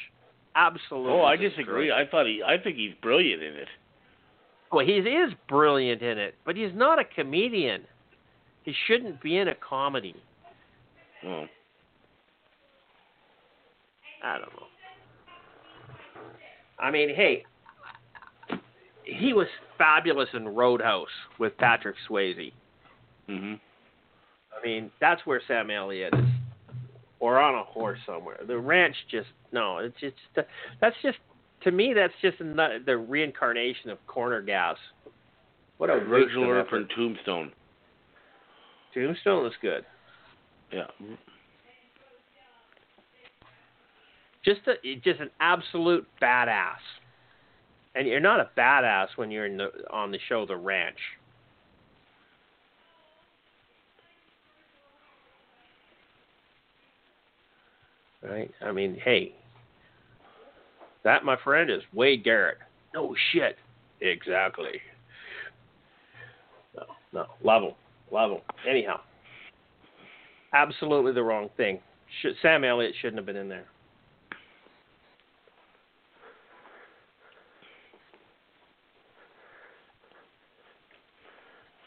Absolutely. 0.55 1.12
Oh, 1.12 1.23
I 1.23 1.37
disagree. 1.37 1.93
I 1.93 2.07
thought 2.11 2.27
he. 2.27 2.43
I 2.43 2.57
think 2.59 2.77
he's 2.77 2.95
brilliant 3.03 3.43
in 3.43 3.55
it. 3.55 3.69
Well, 4.73 4.85
he 4.85 4.95
is 4.95 5.33
brilliant 5.49 6.03
in 6.03 6.19
it, 6.19 6.35
but 6.45 6.57
he's 6.57 6.73
not 6.74 6.99
a 6.99 7.05
comedian. 7.05 7.83
He 8.67 8.75
shouldn't 8.87 9.23
be 9.23 9.39
in 9.39 9.49
a 9.49 9.55
comedy. 9.55 10.15
Oh. 11.25 11.45
I 14.23 14.39
don't 14.39 14.53
know. 14.53 14.67
I 16.79 16.91
mean, 16.91 17.15
hey, 17.15 17.45
he 19.05 19.33
was 19.33 19.47
fabulous 19.79 20.29
in 20.35 20.49
Roadhouse 20.49 21.07
with 21.39 21.57
Patrick 21.59 21.95
Swayze. 22.11 22.53
Mm-hmm. 23.31 23.55
I 23.55 24.67
mean, 24.67 24.91
that's 25.01 25.25
where 25.25 25.41
Sam 25.47 25.71
Elliott 25.71 26.13
is, 26.13 26.25
or 27.21 27.39
on 27.39 27.55
a 27.55 27.63
horse 27.63 28.01
somewhere. 28.05 28.41
The 28.47 28.59
ranch 28.59 28.97
just 29.11 29.29
no. 29.53 29.79
It's 29.79 29.99
just 30.01 30.17
that's 30.81 30.97
just 31.03 31.19
to 31.63 31.71
me 31.71 31.93
that's 31.95 32.13
just 32.21 32.41
ano- 32.41 32.81
the 32.85 32.97
reincarnation 32.97 33.91
of 33.91 34.05
corner 34.09 34.43
gas. 34.43 34.77
What 35.79 35.89
a 35.89 35.95
waste 35.99 36.09
Virgil 36.09 36.45
of 36.45 36.49
Earp 36.51 36.67
effort. 36.67 36.77
and 36.77 36.91
Tombstone. 36.97 37.53
Tombstone 38.97 39.47
is 39.47 39.52
good. 39.60 39.85
Yeah. 40.73 40.86
Just 44.43 44.60
a, 44.66 44.97
just 45.05 45.20
an 45.20 45.31
absolute 45.39 46.06
badass. 46.20 46.77
And 47.94 48.09
you're 48.09 48.20
not 48.20 48.40
a 48.40 48.48
badass 48.56 49.09
when 49.16 49.31
you're 49.31 49.44
in 49.44 49.59
the, 49.59 49.70
on 49.90 50.10
the 50.10 50.18
show 50.28 50.47
The 50.47 50.56
Ranch. 50.56 50.97
Right? 58.23 58.51
I 58.62 58.73
mean, 58.73 58.98
hey, 59.05 59.35
that, 61.05 61.24
my 61.24 61.36
friend, 61.44 61.70
is 61.70 61.82
Wade 61.93 62.24
Garrett. 62.24 62.59
No 62.94 63.14
shit. 63.32 63.56
Exactly. 64.01 64.81
No, 66.74 66.85
no. 67.12 67.27
Love 67.44 67.62
him. 67.62 67.73
Love 68.11 68.33
him. 68.33 68.41
Anyhow, 68.69 69.01
absolutely 70.55 71.12
the 71.12 71.23
wrong 71.23 71.49
thing. 71.57 71.81
Should, 72.23 72.35
Sam 72.41 72.65
Elliott 72.65 72.95
shouldn't 73.01 73.19
have 73.19 73.27
been 73.27 73.37
in 73.37 73.49
there. 73.49 73.66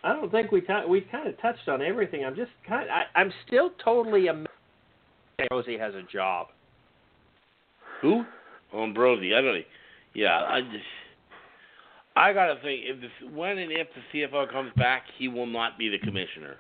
I 0.04 0.14
don't 0.14 0.32
think 0.32 0.52
we 0.52 0.62
t- 0.62 0.74
we 0.88 1.02
kind 1.02 1.28
of 1.28 1.40
touched 1.42 1.68
on 1.68 1.82
everything. 1.82 2.24
I'm 2.24 2.36
just 2.36 2.52
kind. 2.68 2.90
I, 2.90 3.04
I'm 3.20 3.32
still 3.46 3.72
totally 3.84 4.28
amazed. 4.28 4.48
Rosie 5.52 5.78
has 5.78 5.94
a 5.94 6.04
job. 6.04 6.48
Who? 8.02 8.24
Oh, 8.74 8.84
Ambrosie. 8.84 9.34
I 9.34 9.42
don't. 9.42 9.56
know. 9.56 9.62
Yeah, 10.14 10.42
I 10.48 10.62
just. 10.62 10.84
I 12.20 12.34
gotta 12.34 12.56
think 12.62 12.82
if 12.84 13.00
this 13.00 13.12
when 13.34 13.58
and 13.58 13.72
if 13.72 13.88
the 13.96 14.20
CFO 14.20 14.52
comes 14.52 14.74
back, 14.76 15.04
he 15.18 15.30
will 15.30 15.46
not 15.46 15.78
be 15.78 15.88
the 15.88 16.00
commissioner. 16.00 16.58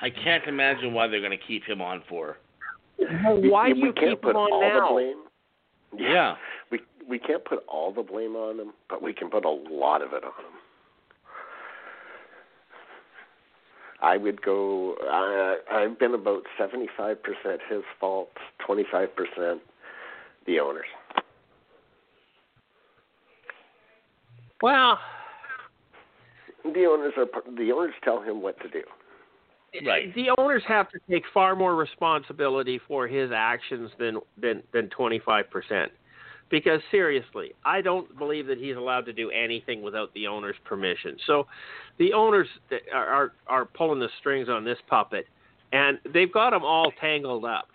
I 0.00 0.08
can't 0.08 0.44
imagine 0.46 0.94
why 0.94 1.06
they're 1.06 1.20
gonna 1.20 1.36
keep 1.36 1.64
him 1.64 1.82
on 1.82 2.02
for. 2.08 2.38
Well, 2.98 3.42
why 3.42 3.68
we, 3.68 3.74
do 3.74 3.80
you 3.80 3.92
keep 3.92 4.24
him 4.24 4.36
on 4.36 4.50
all 4.50 4.60
now? 4.62 4.88
the 4.88 4.94
blame. 4.94 5.24
Yeah. 5.98 6.36
we 6.70 6.80
we 7.06 7.18
can't 7.18 7.44
put 7.44 7.62
all 7.68 7.92
the 7.92 8.02
blame 8.02 8.34
on 8.34 8.58
him, 8.58 8.72
but 8.88 9.02
we 9.02 9.12
can 9.12 9.28
put 9.28 9.44
a 9.44 9.50
lot 9.50 10.00
of 10.00 10.14
it 10.14 10.24
on 10.24 10.30
him. 10.30 10.52
I 14.00 14.16
would 14.16 14.40
go. 14.40 14.94
Uh, 14.94 15.74
I've 15.76 15.98
been 15.98 16.14
about 16.14 16.44
seventy-five 16.56 17.18
percent 17.22 17.60
his 17.68 17.82
fault, 18.00 18.30
twenty-five 18.64 19.14
percent 19.14 19.60
the 20.46 20.58
owners. 20.58 20.86
Well, 24.62 24.98
The 26.64 26.86
owners 26.86 27.12
are 27.16 27.26
the 27.56 27.72
owners 27.72 27.94
tell 28.04 28.22
him 28.22 28.40
what 28.40 28.58
to 28.60 28.68
do. 28.68 28.82
Right. 29.86 30.14
the 30.14 30.30
owners 30.38 30.62
have 30.68 30.90
to 30.90 30.98
take 31.10 31.24
far 31.32 31.56
more 31.56 31.74
responsibility 31.74 32.78
for 32.86 33.08
his 33.08 33.30
actions 33.34 33.90
than 33.98 34.18
than 34.40 34.62
than 34.72 34.88
25%. 34.88 35.88
Because 36.50 36.80
seriously, 36.90 37.54
I 37.64 37.80
don't 37.80 38.16
believe 38.18 38.46
that 38.48 38.58
he's 38.58 38.76
allowed 38.76 39.06
to 39.06 39.14
do 39.14 39.30
anything 39.30 39.80
without 39.80 40.12
the 40.12 40.26
owner's 40.26 40.56
permission. 40.64 41.16
So, 41.26 41.46
the 41.98 42.12
owners 42.12 42.46
that 42.68 42.82
are 42.94 43.06
are, 43.06 43.32
are 43.46 43.64
pulling 43.64 43.98
the 43.98 44.10
strings 44.20 44.50
on 44.50 44.62
this 44.62 44.76
puppet, 44.86 45.26
and 45.72 45.98
they've 46.12 46.30
got 46.32 46.52
him 46.52 46.62
all 46.62 46.92
tangled 47.00 47.46
up. 47.46 47.68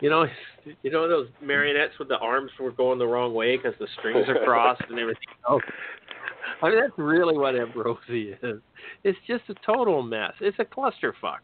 You 0.00 0.10
know, 0.10 0.26
you 0.82 0.90
know 0.90 1.08
those 1.08 1.28
marionettes 1.42 1.94
with 1.98 2.08
the 2.08 2.18
arms 2.18 2.50
were 2.60 2.72
going 2.72 2.98
the 2.98 3.06
wrong 3.06 3.34
way 3.34 3.56
because 3.56 3.74
the 3.78 3.88
strings 3.98 4.28
are 4.28 4.44
crossed 4.44 4.82
and 4.88 4.98
everything 4.98 5.22
else. 5.48 5.62
I 6.62 6.70
mean, 6.70 6.80
that's 6.80 6.92
really 6.96 7.36
what 7.36 7.54
Ambrosie 7.54 8.34
is. 8.42 8.60
It's 9.04 9.18
just 9.26 9.42
a 9.48 9.54
total 9.64 10.02
mess. 10.02 10.32
It's 10.40 10.58
a 10.58 10.64
clusterfuck. 10.64 11.40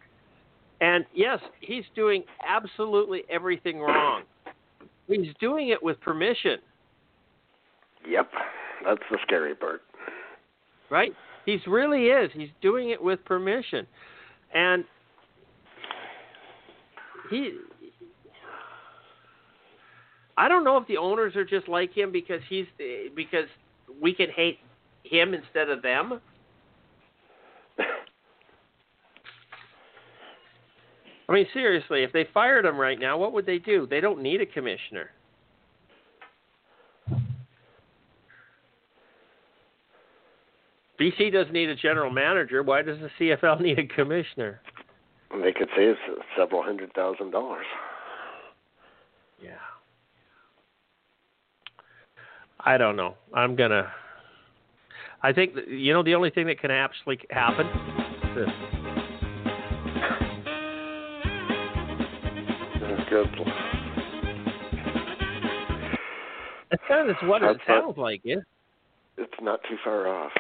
And 0.81 1.05
yes, 1.15 1.39
he's 1.61 1.85
doing 1.95 2.25
absolutely 2.47 3.23
everything 3.29 3.79
wrong. 3.81 4.23
He's 5.09 5.35
doing 5.41 5.69
it 5.69 5.83
with 5.83 6.01
permission, 6.01 6.59
Yep, 8.09 8.31
that's 8.85 9.03
the 9.11 9.19
scary 9.23 9.55
part. 9.55 9.83
right? 10.91 11.13
He's 11.47 11.61
really 11.67 12.07
is. 12.07 12.31
He's 12.35 12.49
doing 12.61 12.91
it 12.91 13.03
with 13.03 13.25
permission. 13.25 13.87
And 14.55 14.85
he 17.31 17.53
I 20.37 20.49
don't 20.49 20.65
know 20.65 20.77
if 20.79 20.87
the 20.87 20.97
owners 20.97 21.37
are 21.37 21.45
just 21.45 21.69
like 21.69 21.93
him 21.93 22.11
because 22.11 22.41
he's 22.49 22.67
because 23.15 23.47
we 24.01 24.15
can 24.15 24.31
hate 24.31 24.59
him 25.05 25.35
instead 25.35 25.69
of 25.69 25.83
them. 25.83 26.21
I 31.29 31.33
mean, 31.33 31.47
seriously, 31.55 32.03
if 32.03 32.13
they 32.13 32.27
fired 32.35 32.65
him 32.67 32.77
right 32.77 32.99
now, 32.99 33.17
what 33.17 33.33
would 33.33 33.47
they 33.47 33.59
do? 33.59 33.87
They 33.89 34.01
don't 34.01 34.23
need 34.23 34.41
a 34.41 34.47
commissioner. 34.47 35.11
BC 41.01 41.33
doesn't 41.33 41.53
need 41.53 41.69
a 41.69 41.75
general 41.75 42.11
manager. 42.11 42.63
Why 42.63 42.83
does 42.83 42.99
the 43.01 43.09
CFL 43.19 43.61
need 43.63 43.79
a 43.79 43.87
commissioner? 43.87 44.61
They 45.43 45.53
could 45.53 45.69
save 45.77 45.95
several 46.37 46.63
hundred 46.63 46.93
thousand 46.93 47.31
dollars. 47.31 47.65
Yeah. 49.43 49.53
I 52.65 52.77
don't 52.79 52.97
know. 52.97 53.15
I'm 53.35 53.57
gonna. 53.57 53.91
I 55.23 55.33
think 55.33 55.55
you 55.69 55.93
know 55.93 56.03
the 56.03 56.15
only 56.15 56.31
thing 56.31 56.47
that 56.47 56.61
can 56.61 56.71
actually 56.71 57.19
happen. 57.31 57.67
This. 58.35 58.49
Good. 63.11 63.27
That's 66.71 66.83
kind 66.89 67.11
of 67.11 67.17
what 67.25 67.43
it 67.43 67.47
That's 67.47 67.59
what- 67.69 67.83
sounds 67.85 67.99
like. 67.99 68.23
Is 68.25 68.39
It's 69.19 69.35
not 69.43 69.61
too 69.69 69.77
far 69.85 70.09
off. 70.09 70.33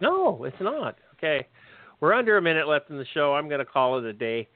no, 0.00 0.44
it's 0.44 0.60
not. 0.60 0.96
Okay, 1.16 1.46
we're 2.00 2.12
under 2.14 2.36
a 2.36 2.42
minute 2.42 2.68
left 2.68 2.90
in 2.90 2.98
the 2.98 3.04
show. 3.14 3.34
I'm 3.34 3.48
going 3.48 3.58
to 3.58 3.64
call 3.64 3.98
it 3.98 4.04
a 4.04 4.12
day. 4.12 4.48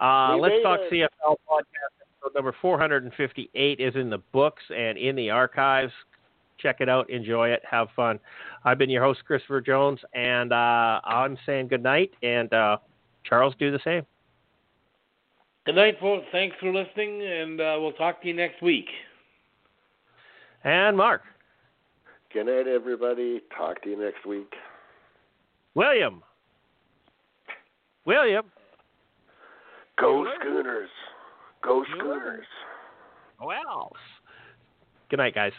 Uh, 0.00 0.36
let's 0.36 0.62
talk 0.62 0.80
it. 0.82 0.92
CFL 0.92 1.36
podcast. 1.50 1.94
Episode 2.22 2.34
number 2.34 2.54
458 2.60 3.80
is 3.80 3.94
in 3.96 4.10
the 4.10 4.18
books 4.32 4.62
and 4.74 4.98
in 4.98 5.16
the 5.16 5.30
archives. 5.30 5.92
Check 6.58 6.76
it 6.80 6.88
out, 6.88 7.10
enjoy 7.10 7.48
it, 7.48 7.62
have 7.68 7.88
fun. 7.96 8.18
I've 8.64 8.78
been 8.78 8.90
your 8.90 9.02
host, 9.02 9.24
Christopher 9.24 9.60
Jones, 9.60 10.00
and 10.14 10.52
uh, 10.52 11.00
I'm 11.04 11.36
saying 11.44 11.68
good 11.68 11.82
night. 11.82 12.12
And 12.22 12.52
uh, 12.52 12.78
Charles, 13.24 13.54
do 13.58 13.70
the 13.70 13.80
same. 13.84 14.06
Good 15.66 15.74
night, 15.76 15.96
folks. 16.00 16.26
Thanks 16.30 16.56
for 16.60 16.72
listening, 16.72 17.22
and 17.22 17.60
uh, 17.60 17.76
we'll 17.80 17.92
talk 17.92 18.22
to 18.22 18.28
you 18.28 18.34
next 18.34 18.62
week. 18.62 18.86
And 20.62 20.96
Mark, 20.96 21.22
Good 22.34 22.46
night, 22.46 22.66
everybody. 22.66 23.40
Talk 23.56 23.80
to 23.82 23.90
you 23.90 23.96
next 23.96 24.26
week. 24.26 24.52
William, 25.76 26.20
William. 28.04 28.46
Go 30.00 30.26
Schooners. 30.40 30.88
Go 31.62 31.84
Schooners. 31.96 32.46
Well, 33.40 33.92
good 35.10 35.18
night, 35.18 35.36
guys. 35.36 35.52